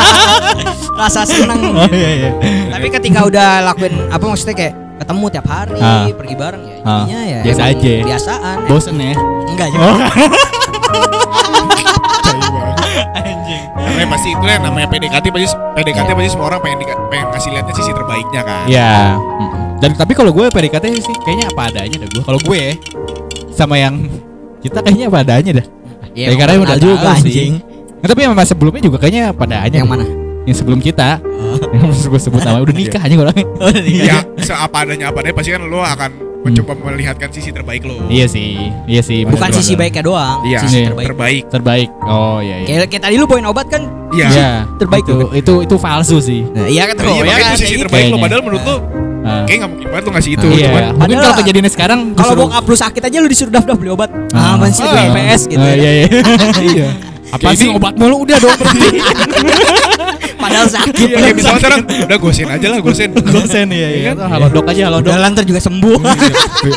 rasa 1.00 1.20
seneng 1.24 1.60
Oh 1.72 1.88
iya 1.88 2.10
iya. 2.14 2.30
tapi 2.68 2.86
ketika 2.90 3.22
udah 3.22 3.48
lakuin 3.64 3.94
apa 4.08 4.20
maksudnya 4.22 4.52
kayak 4.54 4.72
ketemu 4.96 5.24
tiap 5.28 5.46
hari 5.46 5.78
Ah. 5.78 6.06
pergi 6.10 6.34
bareng 6.34 6.62
ya 6.62 6.76
Ah. 6.82 7.02
jadinya 7.02 7.20
ya 7.24 7.40
Biasa 7.42 7.62
aja. 7.66 7.92
biasaan 8.04 8.56
Bosen 8.66 8.94
ya. 8.96 9.14
enggak 9.46 9.68
juga 9.74 9.90
Karena 13.94 14.10
pasti 14.10 14.28
itu 14.28 14.42
yang 14.44 14.62
namanya 14.64 14.86
PDKT 14.90 15.24
pasti 15.30 15.46
PDKT 15.54 16.08
pasti 16.10 16.28
semua 16.28 16.46
orang 16.50 16.60
pengen 16.60 16.78
pengen 17.08 17.26
kasih 17.30 17.50
lihatnya 17.54 17.74
sisi 17.74 17.90
terbaiknya 17.90 18.42
kan. 18.42 18.64
Iya. 18.66 18.94
Mm-mm. 19.14 19.62
Dan 19.78 19.90
tapi 19.94 20.12
kalau 20.12 20.30
gue 20.30 20.50
PDKT 20.50 20.84
sih 20.98 21.14
kayaknya 21.22 21.46
apa 21.48 21.70
adanya 21.70 21.96
dah 22.02 22.08
gue. 22.10 22.22
Kalau 22.24 22.40
gue 22.40 22.58
ya, 22.58 22.72
sama 23.50 23.76
yang 23.76 23.94
kita 24.58 24.82
kayaknya 24.82 25.06
apa 25.06 25.18
adanya 25.20 25.52
dah. 25.62 25.66
ya, 26.10 26.26
Ya, 26.26 26.34
karena 26.34 26.52
emang 26.56 26.66
udah 26.66 26.78
juga 26.78 27.10
sih. 27.20 27.54
Nah, 28.00 28.06
tapi 28.06 28.20
yang 28.20 28.34
masa 28.34 28.52
sebelumnya 28.52 28.82
juga 28.82 28.98
kayaknya 28.98 29.30
pada 29.30 29.62
adanya. 29.62 29.78
yang 29.80 29.88
mana 29.88 30.04
Yang 30.44 30.56
sebelum 30.60 30.82
kita. 30.82 31.22
yang 31.74 31.88
gue 31.88 32.20
sebut 32.20 32.40
nama 32.42 32.58
udah 32.60 32.74
nikah 32.74 32.98
aja 32.98 33.14
orangnya. 33.22 33.46
Iya, 33.78 34.18
seapa 34.42 34.82
adanya 34.82 35.14
apa 35.14 35.22
adanya 35.22 35.36
pasti 35.38 35.54
kan 35.54 35.62
lo 35.62 35.80
akan 35.80 36.10
mencoba 36.44 36.72
melihatkan 36.76 37.28
sisi 37.28 37.48
terbaik 37.48 37.82
lo. 37.82 38.04
Iya 38.06 38.26
sih, 38.26 38.68
iya 38.84 39.00
sih. 39.00 39.24
bukan 39.24 39.48
bener 39.48 39.56
sisi 39.56 39.72
baiknya 39.74 40.04
doang 40.04 40.44
Iya, 40.44 40.58
sisi 40.60 40.76
Iya. 40.78 40.88
terbaik 40.90 41.08
terbaik. 41.08 41.42
Terbaik. 41.48 41.88
Oh 42.02 42.38
iya 42.38 42.56
iya. 42.58 42.66
kayak, 42.66 42.86
kayak 42.86 43.02
tadi 43.02 43.14
lu 43.16 43.24
poin 43.24 43.42
obat 43.42 43.66
kan 43.66 43.82
Iya. 44.10 44.26
Iya, 44.28 44.50
terbaik 44.76 45.02
itu, 45.02 45.14
tuh. 45.16 45.28
itu 45.32 45.54
itu 45.64 45.74
palsu 45.76 46.16
sih. 46.18 46.44
nah, 46.46 46.66
iya 46.66 46.84
kan 46.84 46.94
Iya, 46.94 47.00
tuh, 47.00 47.10
ya 47.10 47.22
makanya 47.24 47.40
kan, 47.40 47.48
itu 47.50 47.60
sisi 47.60 47.74
terbaik 47.78 47.90
lo. 47.90 48.08
Kayaknya. 48.10 48.22
Padahal 48.22 48.42
menurut 48.42 48.62
lo 48.62 48.76
Ah. 49.24 49.40
kayak 49.42 49.56
nggak 49.56 49.70
mungkin 49.72 49.86
banget 49.88 50.04
lo 50.04 50.10
ngasih 50.12 50.30
itu. 50.30 50.46
iya. 50.52 50.68
Cuman 50.68 50.84
Mungkin 50.94 51.16
kalau 51.18 51.34
kejadiannya 51.40 51.72
sekarang 51.72 51.98
kalau 52.12 52.32
bokap 52.38 52.62
lu 52.62 52.76
sakit 52.76 53.02
aja 53.02 53.16
lu 53.18 53.26
disuruh 53.26 53.48
daftar 53.50 53.72
beli 53.74 53.90
obat 53.90 54.10
Ah. 54.30 54.52
ah, 54.52 54.54
masih 54.60 54.84
Ah. 54.84 55.08
PS 55.10 55.42
gitu 55.48 55.58
Ah, 55.58 55.72
ya. 55.72 55.74
iya 55.74 55.90
iya. 55.90 56.06
Iya. 56.68 56.88
Apa 57.34 57.50
sih 57.58 57.66
obat 57.66 57.98
mulu 57.98 58.22
udah 58.22 58.38
dong 58.38 58.54
berhenti. 58.54 59.02
padahal 60.44 60.68
sakit 60.68 60.92
Iya, 60.94 61.16
kayak 61.18 61.34
misalnya 61.34 61.58
sekarang 61.58 61.82
udah 61.88 62.18
gosen 62.20 62.46
aja 62.46 62.66
lah 62.70 62.78
gosen. 62.78 63.10
Gosen 63.10 63.66
iya 63.74 63.88
iya. 63.90 64.10
Halo 64.14 64.46
dok 64.52 64.70
aja 64.70 64.82
halo 64.86 65.02
dok. 65.02 65.10
udah 65.10 65.18
lantar 65.18 65.42
juga 65.42 65.58
sembuh 65.58 65.98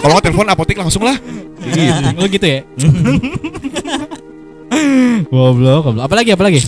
Kalau 0.02 0.14
nggak 0.18 0.26
telepon 0.26 0.48
apotek 0.50 0.78
langsung 0.80 1.06
lah. 1.06 1.14
Gitu. 1.62 2.10
Lo 2.18 2.26
gitu 2.26 2.48
ya? 2.48 2.66
goblok, 5.32 5.80
goblok. 5.86 6.04
Apalagi 6.06 6.32
apalagi? 6.34 6.60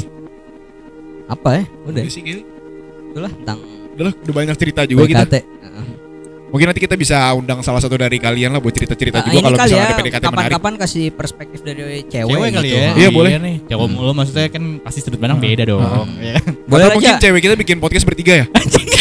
apa 1.30 1.62
ya 1.62 1.64
udah 1.86 2.02
Udah 2.02 2.10
sih, 2.10 2.26
kayaknya. 2.26 2.42
itulah 3.14 3.30
tentang 3.30 3.62
Udah 3.94 4.04
lah, 4.10 4.14
udah 4.18 4.34
banyak 4.34 4.56
cerita 4.58 4.82
juga 4.90 5.06
kita. 5.06 5.46
Mungkin 6.50 6.66
nanti 6.66 6.80
kita 6.80 6.94
bisa 6.94 7.30
undang 7.32 7.60
salah 7.60 7.78
satu 7.78 7.94
dari 7.94 8.18
kalian 8.18 8.50
lah 8.50 8.58
buat 8.58 8.72
cerita-cerita 8.72 9.20
Nah, 9.20 9.24
juga 9.24 9.38
kalau 9.44 9.56
kali 9.56 9.66
misalnya 9.66 9.76
ya 9.76 9.86
ada 9.86 9.96
PDKT 9.96 10.02
menarik. 10.02 10.26
kapan-kapan 10.26 10.72
kasih 10.78 11.12
perspektif 11.12 11.60
dari 11.62 11.80
cewek, 12.04 12.10
Cewek 12.10 12.50
kali 12.52 12.66
gitu. 12.66 12.76
ya? 12.76 12.92
Iya, 12.96 13.10
boleh. 13.10 13.30
nih. 13.38 13.56
Cewek 13.66 13.88
mulu 13.88 14.12
maksudnya 14.12 14.48
kan 14.48 14.64
pasti 14.80 15.00
sudut 15.00 15.18
pandang 15.18 15.38
beda 15.38 15.64
dong. 15.64 16.08
Iya. 16.18 16.36
Boleh 16.66 16.84
Atau 16.84 16.94
mungkin 16.96 17.12
aja. 17.12 17.20
cewek 17.20 17.40
kita 17.40 17.56
bikin 17.56 17.78
podcast 17.78 18.04
bertiga 18.04 18.34
ya? 18.36 18.46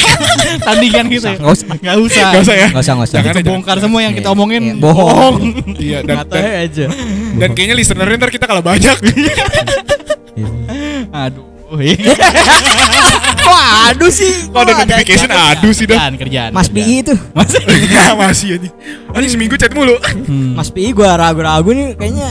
Tandingan 0.60 1.04
gitu. 1.08 1.26
ya? 1.26 1.36
Nggak 1.36 1.54
usah. 1.54 1.74
Nggak 1.74 1.96
usah. 1.98 2.28
Gak 2.28 2.38
usah 2.38 2.54
ya? 2.54 2.68
Nggak 2.68 2.78
usah, 2.78 2.94
nggak 2.94 3.08
usah. 3.08 3.18
Jangan 3.18 3.42
bongkar 3.46 3.76
semua 3.78 4.00
yang 4.02 4.12
kita 4.12 4.24
Iya. 4.24 4.30
omongin 4.30 4.62
Iya, 4.62 4.74
bohong. 4.76 5.34
Iya 5.80 5.98
dan, 6.02 6.16
dan, 6.26 6.44
aja. 6.62 6.86
dan 7.34 7.50
kayaknya 7.52 7.74
listenernya 7.74 8.16
ntar 8.18 8.28
kita 8.28 8.44
kalah 8.44 8.62
banyak. 8.62 8.96
Aduh. 11.18 11.44
Aduh 13.52 14.12
sih. 14.12 14.48
Kok 14.50 14.60
ada 14.60 14.72
notification 14.84 15.30
aduh 15.30 15.72
sih 15.72 15.84
dah. 15.88 15.96
Kerjaan, 15.96 16.12
kerjaan. 16.20 16.50
Mas. 16.52 16.68
PI 16.68 16.94
itu. 17.04 17.14
Mas 17.32 17.50
Ya 17.88 18.14
masih 18.14 18.48
aja. 18.60 18.68
Anjing 19.12 19.32
seminggu 19.34 19.54
chat 19.56 19.72
mulu. 19.72 19.96
Hmm. 20.00 20.56
Mas 20.56 20.68
PI 20.72 20.92
gua 20.96 21.16
ragu-ragu 21.16 21.70
nih 21.72 21.96
kayaknya 21.96 22.30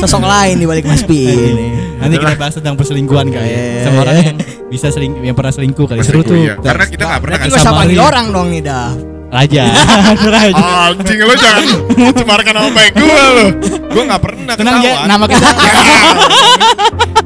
sosok 0.00 0.24
lain 0.24 0.56
di 0.60 0.66
balik 0.68 0.84
Mas 0.88 1.02
PI 1.04 1.24
ini. 1.32 1.66
Nanti 1.96 2.14
kita 2.20 2.36
bahas 2.36 2.54
tentang 2.54 2.76
perselingkuhan 2.76 3.26
kali 3.32 3.48
ya. 3.48 3.56
Iya. 3.56 3.82
Sama 3.88 3.98
orang 4.04 4.16
yang 4.20 4.36
bisa 4.68 4.86
seling 4.92 5.12
yang 5.24 5.34
pernah 5.36 5.52
selingkuh 5.52 5.86
kali. 5.88 6.00
Seru 6.04 6.20
tuh. 6.20 6.36
Iya. 6.36 6.60
Karena 6.60 6.84
kita 6.84 7.02
nggak 7.08 7.20
pernah 7.24 7.36
Berarti 7.40 7.56
kan 7.56 7.64
sama 7.64 7.82
orang 7.88 8.26
dong 8.30 8.48
nih 8.52 8.62
dah. 8.62 9.15
Raja. 9.26 9.64
Raja. 10.36 10.64
Anjing 10.88 11.18
lo 11.20 11.34
jangan 11.34 11.64
mencemarkan 11.92 12.52
nama 12.54 12.68
baik 12.70 12.92
gue 12.94 13.06
lo. 13.10 13.46
Gue 13.90 14.02
nggak 14.04 14.22
pernah 14.22 14.54
Tenang 14.54 14.80
ya, 14.80 14.94
nama 15.04 15.24
kita. 15.26 15.48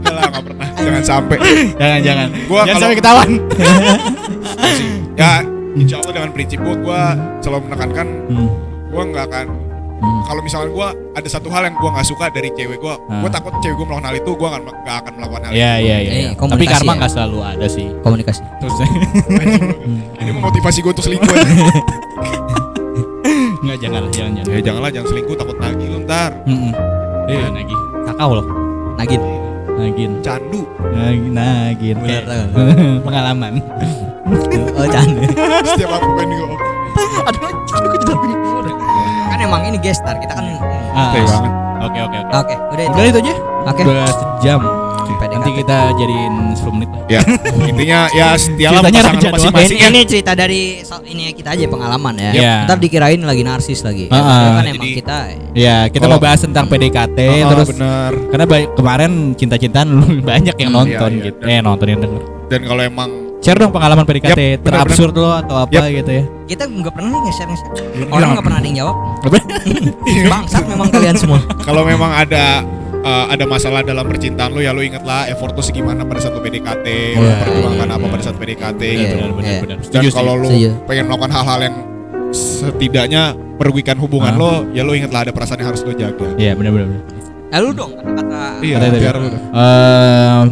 Enggak 0.00 0.14
lah 0.14 0.26
nggak 0.28 0.44
pernah. 0.44 0.66
Jangan 0.74 1.02
sampai. 1.04 1.36
jangan 1.76 2.00
jangan. 2.00 2.28
Gua 2.48 2.60
jangan 2.60 2.66
kalau- 2.66 2.82
sampai 2.82 2.96
ketahuan. 2.96 3.30
Ya 5.14 5.32
insya 5.70 5.96
Allah 6.00 6.12
dengan 6.14 6.30
prinsip 6.32 6.58
gue 6.58 6.74
gue 6.76 7.02
selalu 7.38 7.60
menekankan 7.68 8.06
Hmm. 8.26 8.48
gue 8.90 9.02
nggak 9.06 9.24
akan 9.28 9.46
Hmm. 10.00 10.22
kalau 10.24 10.40
misalnya 10.40 10.70
gue 10.70 10.88
ada 11.12 11.28
satu 11.28 11.48
hal 11.48 11.62
yang 11.62 11.76
gue 11.76 11.90
nggak 11.90 12.06
suka 12.06 12.26
dari 12.28 12.48
cewek 12.50 12.76
gue 12.76 12.94
Ah. 13.06 13.20
gue 13.20 13.30
takut 13.30 13.52
cewek 13.54 13.74
gue 13.74 13.84
melakukan 13.84 14.06
hal 14.06 14.16
itu 14.16 14.30
gue 14.30 14.48
nggak 14.48 14.62
nggak 14.64 14.96
akan 14.98 15.12
melakukan 15.14 15.40
hal 15.42 15.52
Iya 15.52 15.72
iya 15.76 15.96
iya. 15.98 16.10
Eh, 16.10 16.24
Tapi 16.26 16.40
komunikasi 16.40 16.72
karma 16.74 16.90
ya. 16.90 16.96
nggak 16.98 17.12
selalu 17.12 17.38
ada 17.42 17.66
sih. 17.66 17.86
Komunikasi. 18.00 18.40
Terus 18.58 18.74
itu 18.74 18.84
ini 20.20 20.30
memotivasi 20.32 20.78
gue 20.80 20.90
untuk 20.90 21.04
selingkuh 21.04 21.28
aja. 21.28 21.52
nggak 23.60 23.76
jangan 23.78 24.02
jangan 24.08 24.32
jangan. 24.34 24.48
ya 24.48 24.60
janganlah 24.62 24.90
jangan 24.90 25.08
selingkuh 25.10 25.36
takut 25.36 25.56
nagih 25.58 25.86
lu 25.86 25.98
ntar 26.02 26.30
Mm-mm. 26.44 26.72
Eh 27.28 27.48
nagih. 27.50 27.78
Kakao 28.08 28.30
loh. 28.34 28.46
Nagin. 28.96 29.20
Nagin. 29.70 30.10
candu 30.20 30.64
Nagin. 30.90 31.30
Nagin. 31.30 31.96
Pengalaman. 33.06 33.60
Oh, 34.72 34.86
canda. 34.86 35.22
setiap 35.66 35.90
aku 35.92 36.08
pengen 36.16 36.38
gue 36.38 36.48
aduh, 37.20 37.40
aduh 37.74 37.88
kejedot. 37.90 38.16
kan 38.16 38.30
emang 39.50 39.62
ini 39.66 39.78
gestar, 39.78 40.14
kita 40.16 40.32
kan 40.32 40.44
Ah, 40.90 41.10
Oke 41.10 41.18
banget. 41.20 41.52
Oke 41.80 41.98
oke 41.98 42.16
oke. 42.20 42.34
Oke, 42.36 42.54
udah 42.68 42.82
itu. 42.82 42.92
Udah 42.92 43.04
itu 43.04 43.18
aja. 43.20 43.34
Oke. 43.64 43.80
Udah 43.82 44.06
sejam. 44.10 44.60
PDKT. 45.10 45.32
Nanti 45.34 45.50
kita 45.54 45.76
jadiin 45.92 46.34
10 46.54 46.70
menit 46.70 46.88
lah. 46.88 47.02
ya 47.10 47.20
intinya 47.66 47.98
ya 48.10 48.26
setiap 48.34 48.70
Ceritanya 48.72 49.00
pasangan 49.02 49.32
masing-masing 49.34 49.66
ini, 49.68 49.76
ya 49.76 49.88
ini 49.90 50.00
cerita 50.02 50.32
dari 50.32 50.62
so- 50.80 51.02
ini 51.02 51.24
kita 51.30 51.50
aja 51.50 51.66
pengalaman 51.66 52.14
ya. 52.16 52.30
Iya. 52.32 52.54
Ntar 52.64 52.78
dikirain 52.78 53.20
lagi 53.20 53.42
narsis 53.42 53.80
lagi. 53.80 54.06
Ah, 54.06 54.16
ah. 54.16 54.48
kan 54.56 54.64
emang 54.66 54.86
Jadi- 54.86 54.96
kita 54.96 55.16
Ya, 55.52 55.76
kita 55.86 55.98
Kalau- 56.00 56.16
mau 56.16 56.22
bahas 56.22 56.40
tentang 56.40 56.64
PDKT 56.64 57.18
Ah, 57.20 57.48
terus 57.50 57.68
bener 57.70 58.10
karena 58.30 58.44
kemarin 58.70 59.10
cinta-cintaan 59.34 59.88
lu 59.98 60.22
banyak 60.22 60.54
yang 60.54 60.70
Hmm, 60.70 60.78
nonton 60.80 61.10
iya, 61.10 61.18
iya. 61.18 61.26
gitu. 61.26 61.42
Eh, 61.44 61.60
nonton 61.60 61.86
yang 61.86 62.00
denger. 62.00 62.22
dan 62.46 62.60
kalau 62.64 62.82
emang 62.82 63.10
Share 63.40 63.56
dong 63.56 63.72
pengalaman 63.72 64.04
PDKT 64.04 64.60
benar, 64.60 64.84
terabsurd 64.84 65.16
lo 65.16 65.32
atau 65.32 65.56
apa 65.58 65.88
gitu 65.88 66.10
ya. 66.10 66.24
kita 66.44 66.66
nggak 66.66 66.92
pernah 66.92 67.08
nih 67.10 67.20
nge-share 67.22 67.48
nge-share. 67.48 67.72
Iya. 67.72 68.04
Orang 68.06 68.28
nggak 68.30 68.44
pernah 68.44 68.58
ada 68.58 68.66
yang 68.66 68.76
jawab. 68.76 68.96
Bangsat 70.32 70.64
memang 70.66 70.88
kalian 70.88 71.16
semua. 71.16 71.40
kalau 71.66 71.82
memang 71.82 72.12
ada 72.12 72.60
eh, 73.00 73.24
ada 73.30 73.44
masalah 73.44 73.80
dalam 73.80 74.04
percintaan 74.04 74.50
lu 74.50 74.60
ya 74.60 74.70
lu 74.70 74.82
ingetlah 74.82 75.24
effort 75.26 75.52
tuh 75.52 75.62
segimana 75.62 76.04
pada 76.04 76.20
saat 76.20 76.32
lu 76.32 76.40
PDKT 76.40 76.86
lu 77.16 77.22
Iya, 77.22 77.34
perjuangkan 77.40 77.86
iya, 77.86 77.94
apa 77.94 78.02
iya. 78.02 78.12
pada 78.12 78.22
saat 78.22 78.36
PDKT 78.36 78.82
Iya, 78.82 78.98
gitu 78.98 79.14
benar 79.16 79.30
benar 79.32 79.48
iya. 79.48 79.60
benar. 79.62 79.76
dan 79.80 80.02
kalau 80.10 80.32
lu 80.36 80.48
Setuju. 80.50 80.68
pengen 80.84 81.04
melakukan 81.06 81.30
hal-hal 81.32 81.58
yang 81.62 81.76
setidaknya 82.30 83.22
merugikan 83.56 83.96
hubungan 83.96 84.32
Ah. 84.32 84.38
lo 84.38 84.52
ya 84.70 84.82
lu 84.82 84.92
ingetlah 84.92 85.20
ada 85.22 85.32
perasaan 85.32 85.58
yang 85.58 85.70
harus 85.70 85.80
lo 85.80 85.92
jaga 85.92 86.28
Iya, 86.36 86.52
benar 86.54 86.70
benar. 86.70 86.86
benar. 86.88 87.02
Eh 87.50 87.58
lu 87.58 87.70
dong 87.72 87.92
kata-kata. 87.94 88.40
iya 88.60 88.76
Kata 88.76 88.94
biar 88.94 89.16
lu 89.16 89.28
Ehm, 89.32 90.44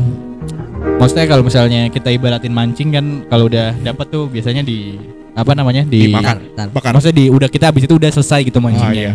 maksudnya 0.98 1.26
kalau 1.30 1.42
misalnya 1.46 1.86
kita 1.88 2.10
ibaratin 2.10 2.50
mancing 2.50 2.90
kan 2.90 3.06
kalau 3.30 3.46
udah 3.46 3.72
dapat 3.80 4.06
tuh 4.10 4.26
biasanya 4.26 4.66
di 4.66 4.98
apa 5.38 5.54
namanya 5.54 5.86
di 5.86 6.10
ntar. 6.10 6.42
bakar 6.74 6.90
maksudnya 6.90 7.16
di 7.22 7.26
udah 7.30 7.46
kita 7.46 7.70
habis 7.70 7.86
itu 7.86 7.94
udah 7.94 8.10
selesai 8.10 8.42
gitu 8.42 8.58
mancingnya. 8.58 9.14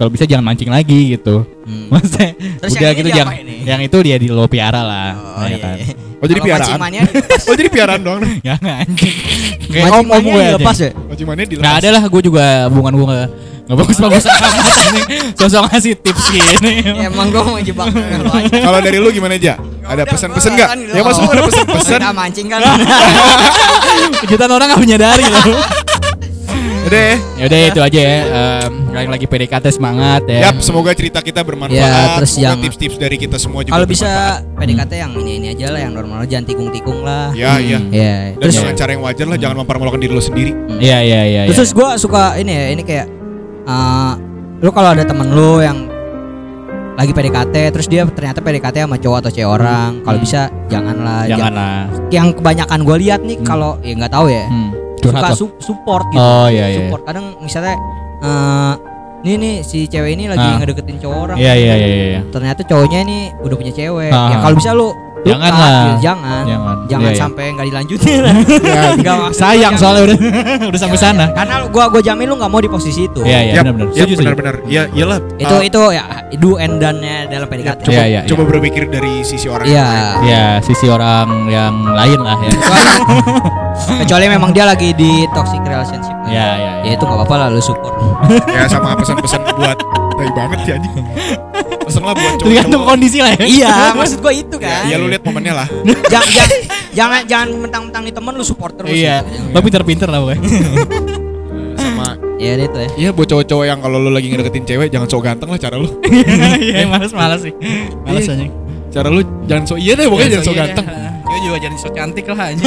Kalau 0.00 0.08
bisa 0.08 0.24
jangan 0.24 0.48
mancing 0.48 0.72
lagi 0.72 1.12
gitu. 1.12 1.44
Hmm. 1.68 1.92
Maksudnya 1.92 2.32
Terus 2.64 2.72
udah 2.72 2.88
yang 2.88 2.96
ini 2.96 3.10
gitu 3.12 3.20
nih? 3.20 3.58
yang 3.68 3.80
itu 3.84 3.96
dia 4.00 4.16
di 4.16 4.32
lo 4.32 4.48
piara 4.48 4.80
lah. 4.80 5.12
Oh, 5.12 5.44
ya 5.44 5.52
iya. 5.52 5.56
kan? 5.60 5.76
iya. 5.76 5.92
oh 6.20 6.26
jadi 6.28 6.40
piaraan 6.40 6.78
oh 7.44 7.54
jadi 7.56 7.68
piaraan 7.68 8.00
doang 8.00 8.20
Jangan 8.48 8.72
anjing. 8.80 9.16
Kayak 9.68 9.92
om 9.92 10.06
om 10.08 10.24
gue 10.24 10.40
aja. 10.40 10.48
dilepas 10.56 10.76
ya? 10.80 10.90
mancimannya 10.96 11.44
dilepas 11.44 11.64
Nggak 11.68 11.76
ada 11.84 11.88
lah 11.92 12.02
gue 12.08 12.22
juga 12.24 12.44
hubungan 12.72 12.94
gue 12.96 13.18
nggak 13.70 13.78
nggak 13.78 13.86
bagus-bagus 13.86 14.24
amat 14.26 14.64
ini. 14.66 15.00
Sosok 15.32 15.62
ngasih 15.64 15.92
tips 15.96 16.24
gini. 16.28 16.72
Ya, 16.82 17.06
emang 17.06 17.30
gua 17.30 17.42
mau 17.44 17.58
jebak 17.58 17.86
lu 17.94 18.02
aja. 18.28 18.50
kalau 18.50 18.78
dari 18.80 18.98
lu 18.98 19.08
gimana 19.08 19.34
aja 19.36 19.54
ada 19.80 20.02
Udah, 20.02 20.10
pesan-pesan 20.10 20.50
gua 20.50 20.56
nggak 20.56 20.68
kan 20.68 20.78
gitu. 20.80 20.92
ya 20.92 21.02
maksud 21.02 21.20
lu 21.20 21.30
ada 21.30 21.42
pesan-pesan 21.44 21.98
Kita 22.00 22.10
mancing 22.12 22.46
kan. 22.48 22.60
Jutaan 24.30 24.50
orang 24.50 24.66
nggak 24.68 24.80
menyadari 24.80 25.24
loh. 25.24 25.44
udah 26.80 27.12
Ya 27.36 27.44
udah 27.46 27.58
itu 27.62 27.80
aja 27.80 28.00
ya. 28.00 28.18
Em, 28.64 28.72
yang 28.90 29.08
lagi 29.08 29.24
PDKT 29.24 29.66
semangat 29.70 30.26
ya. 30.26 30.50
Yap, 30.50 30.58
semoga 30.58 30.90
cerita 30.90 31.20
kita 31.20 31.40
bermanfaat. 31.40 31.78
Ya, 31.78 32.18
terus 32.18 32.34
semoga 32.34 32.48
yang- 32.50 32.60
tips-tips 32.60 32.96
dari 32.96 33.16
kita 33.16 33.36
semua 33.36 33.62
juga 33.62 33.72
Kalau 33.72 33.86
bisa. 33.86 34.42
PDKT 34.56 34.92
yang 34.98 35.12
ini 35.14 35.32
ini 35.36 35.46
aja 35.50 35.70
lah 35.70 35.80
yang 35.80 35.94
normal 35.94 36.26
jangan 36.26 36.44
tikung-tikung 36.46 37.00
lah. 37.00 37.30
Ya, 37.32 37.54
Hmm. 37.54 37.62
iya. 37.62 37.78
Ya, 37.86 38.12
Dan 38.34 38.40
terus 38.42 38.54
dengan 38.56 38.74
cara 38.74 38.90
yang 38.90 39.02
wajar 39.02 39.26
lah, 39.26 39.38
jangan 39.38 39.56
mempermalukan 39.62 40.00
diri 40.00 40.10
lo 40.10 40.20
sendiri. 40.20 40.52
Iya 40.76 40.98
iya 41.00 41.20
iya. 41.22 41.40
terus, 41.46 41.56
terus 41.62 41.72
gue 41.72 41.88
suka 41.96 42.34
ini 42.36 42.50
ya 42.50 42.64
ini 42.70 42.82
kayak 42.82 43.06
eh 43.70 44.12
lu 44.60 44.70
kalau 44.70 44.90
ada 44.90 45.02
temen 45.02 45.30
lu 45.30 45.62
yang 45.62 45.86
lagi 46.92 47.12
PDKT 47.12 47.54
terus 47.70 47.86
dia 47.86 48.04
ternyata 48.04 48.38
PDKT 48.38 48.84
sama 48.84 48.98
cowok 48.98 49.18
atau 49.18 49.30
cewek 49.30 49.48
orang 49.48 50.02
kalau 50.02 50.18
Hmm. 50.18 50.26
bisa 50.26 50.40
janganlah 50.68 51.24
jangan 51.24 51.38
Jangan- 51.40 51.54
lah. 51.56 51.82
yang 52.10 52.26
kebanyakan 52.34 52.78
gue 52.82 52.96
lihat 52.98 53.20
nih 53.22 53.38
Hmm. 53.38 53.46
kalau 53.46 53.70
ya 53.80 53.92
nggak 53.94 54.12
tahu 54.12 54.26
ya 54.28 54.44
Hmm. 54.44 54.70
suka 55.00 55.28
su- 55.32 55.56
support 55.58 56.04
gitu 56.10 56.20
Oh 56.20 56.46
iya 56.46 56.68
iya. 56.68 56.76
support 56.78 57.02
kadang 57.02 57.40
misalnya 57.40 57.72
eh 58.20 58.74
ini 59.20 59.32
nih 59.34 59.54
si 59.62 59.84
cewek 59.84 60.12
ini 60.12 60.28
lagi 60.28 60.44
Ah. 60.44 60.56
ngedeketin 60.58 60.96
cowok 60.98 61.18
orang 61.22 61.36
Iya 61.36 61.52
iya 61.54 61.74
iya 61.74 61.88
iya. 61.88 62.20
ternyata 62.26 62.60
cowoknya 62.62 62.98
ini 63.00 63.18
udah 63.38 63.56
punya 63.56 63.72
cewek 63.72 64.10
Ah. 64.10 64.28
ya 64.28 64.36
kalau 64.38 64.54
bisa 64.54 64.70
lu 64.70 64.92
lu 65.20 65.28
Jangan 65.30 65.46
cut, 65.46 65.60
lah. 65.60 65.68
gitu, 65.68 65.92
jangan 66.00 66.42
Jangan. 66.42 66.76
jangan 66.86 67.10
iya. 67.10 67.18
sampai 67.18 67.44
nggak 67.50 67.66
dilanjutin 67.68 68.20
Ya, 68.70 68.82
Nggak 69.00 69.16
Sayang 69.32 69.72
gua 69.72 69.80
soalnya 69.80 70.02
udah 70.02 70.16
udah 70.70 70.80
sampai 70.80 70.98
jangan. 70.98 71.16
sana. 71.20 71.36
karena 71.36 71.54
lu- 71.58 71.68
gua 71.68 71.84
gua 71.86 72.00
jamin 72.00 72.26
lu 72.26 72.34
nggak 72.34 72.48
mau 72.48 72.58
di 72.58 72.68
posisi 72.68 73.00
itu 73.02 73.20
Iya 73.20 73.38
iya 73.42 73.52
Yap, 73.52 73.62
benar 73.62 73.74
benar. 73.74 73.86
Setuju 73.90 74.00
setuju. 74.06 74.18
benar-benar. 74.18 74.54
Iya, 74.64 74.82
iyalah. 74.90 75.18
itu 75.36 75.54
Ah, 75.54 75.62
itu 75.62 75.80
ya 75.90 76.04
do 76.34 76.50
and 76.56 76.74
done-nya 76.78 77.16
dalam 77.26 77.46
PDKT 77.46 77.78
coba, 77.82 77.92
Iya, 77.92 78.04
iya, 78.06 78.20
coba 78.24 78.42
berpikir 78.46 78.82
dari 78.86 79.12
sisi 79.20 79.46
orang 79.46 79.66
Iya. 79.66 79.76
yang 79.76 79.88
lain. 79.88 80.24
Ya 80.26 80.44
sisi 80.60 80.86
orang 80.86 81.26
yang 81.48 81.74
lain 81.86 82.18
lah 82.18 82.36
ya. 82.38 82.50
kecuali 83.98 84.24
memang 84.26 84.50
dia 84.50 84.64
lagi 84.64 84.92
di 84.92 85.10
toxic 85.30 85.60
relationship 85.62 86.16
Iya 86.24 86.48
iya. 86.54 86.72
ya 86.82 86.92
itu 86.92 87.02
nggak 87.02 87.18
apa-apa 87.18 87.34
lah 87.36 87.48
lu 87.48 87.60
support 87.60 87.92
Ya 88.46 88.64
sama 88.66 88.94
pesan-pesan 88.94 89.40
buat 89.52 89.78
tai 90.20 90.30
banget 90.30 90.58
ya 90.62 90.74
anjing. 90.76 90.94
Pesan 91.80 92.02
lah 92.02 92.12
buat 92.12 92.36
Tergantung 92.36 92.52
cowok-cowok. 92.76 92.86
kondisi 92.86 93.18
lah 93.18 93.32
ya. 93.32 93.40
iya 93.42 93.74
maksud 93.98 94.18
gua 94.20 94.30
itu 94.30 94.56
Ya, 94.56 94.68
kan 94.70 94.82
ya 94.86 94.96
lu 94.96 95.06
lihat 95.06 95.22
momennya 95.22 95.54
lah. 95.56 95.66
jangan 96.12 96.28
jangan 96.28 96.50
jangan 96.92 97.20
jangan 97.24 97.48
mentang-mentang 97.58 98.02
nih 98.04 98.12
temen 98.12 98.32
lu 98.32 98.44
support 98.44 98.72
terus 98.74 98.92
Iya. 98.92 99.24
gitu. 99.24 99.50
Lo 99.50 99.58
pinter-pinter 99.58 100.06
lah 100.06 100.18
pokoknya. 100.20 100.42
Sama 101.72 102.08
ya 102.36 102.52
itu 102.56 102.76
ya 102.78 102.90
Iya 102.98 103.10
buat 103.10 103.26
cowok-cowok 103.26 103.64
yang 103.64 103.78
kalau 103.80 103.96
lu 103.98 104.10
lagi 104.10 104.28
ngedeketin 104.28 104.64
cewek 104.64 104.88
jangan 104.88 105.06
sok 105.06 105.22
ganteng 105.22 105.48
lah 105.48 105.58
cara 105.58 105.76
lu. 105.76 105.88
Iya 106.60 106.84
males-males 106.86 107.40
sih. 107.42 107.52
Males 108.02 108.22
Iya. 108.22 108.34
aja. 108.36 108.46
Cara 108.90 109.08
lu 109.08 109.20
jangan 109.46 109.64
sok 109.64 109.78
iya 109.78 109.92
deh 109.94 110.06
pokoknya 110.06 110.30
jangan 110.32 110.46
sok 110.46 110.56
ganteng. 110.56 110.86
Gue 111.20 111.38
juga 111.40 111.56
jadi 111.58 111.76
sok 111.76 111.92
cantik 111.92 112.24
lah 112.26 112.38
aja. 112.44 112.62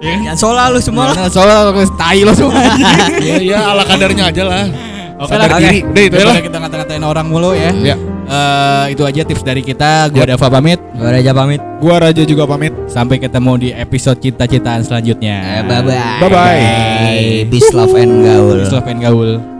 Iya 0.00 0.10
kan? 0.10 0.18
jangan 0.24 0.38
sola 0.38 0.62
lu 0.68 0.80
semua 0.80 1.12
lah 1.12 1.28
Soalnya 1.28 1.56
tai 1.94 2.20
lo 2.20 2.32
semua. 2.32 2.56
Iya 3.18 3.36
iya 3.38 3.58
ala 3.62 3.84
kadarnya 3.84 4.24
aja 4.26 4.42
lah. 4.42 4.64
Oke 5.20 5.34
lah, 5.36 5.48
diri. 5.60 5.84
Udah 5.84 6.02
itu 6.08 6.16
lah. 6.16 6.36
Kita 6.40 6.58
ngata-ngatain 6.64 7.04
orang 7.04 7.26
mulu 7.28 7.52
ya. 7.52 7.70
Ya. 7.76 7.96
Eh, 8.30 8.84
itu 8.94 9.02
aja 9.04 9.20
tips 9.26 9.42
dari 9.44 9.60
kita. 9.60 10.08
Gua 10.08 10.24
Dava 10.24 10.48
pamit. 10.48 10.78
gua 10.96 11.10
Raja 11.12 11.32
pamit 11.34 11.60
Gua 11.82 11.96
Raja 12.00 12.22
juga 12.24 12.48
pamit. 12.48 12.72
Sampai 12.88 13.20
ketemu 13.20 13.52
di 13.58 13.68
episode 13.74 14.16
cinta-cintaan 14.16 14.80
selanjutnya. 14.80 15.66
bye 15.68 15.82
bye 15.84 16.24
Bye-bye. 16.24 17.52
peace 17.52 17.72
love 17.74 17.92
and 17.92 18.24
gaul 18.24 18.56
Peace, 18.64 18.72
love, 18.72 18.88
and 18.88 19.00
gaul. 19.02 19.59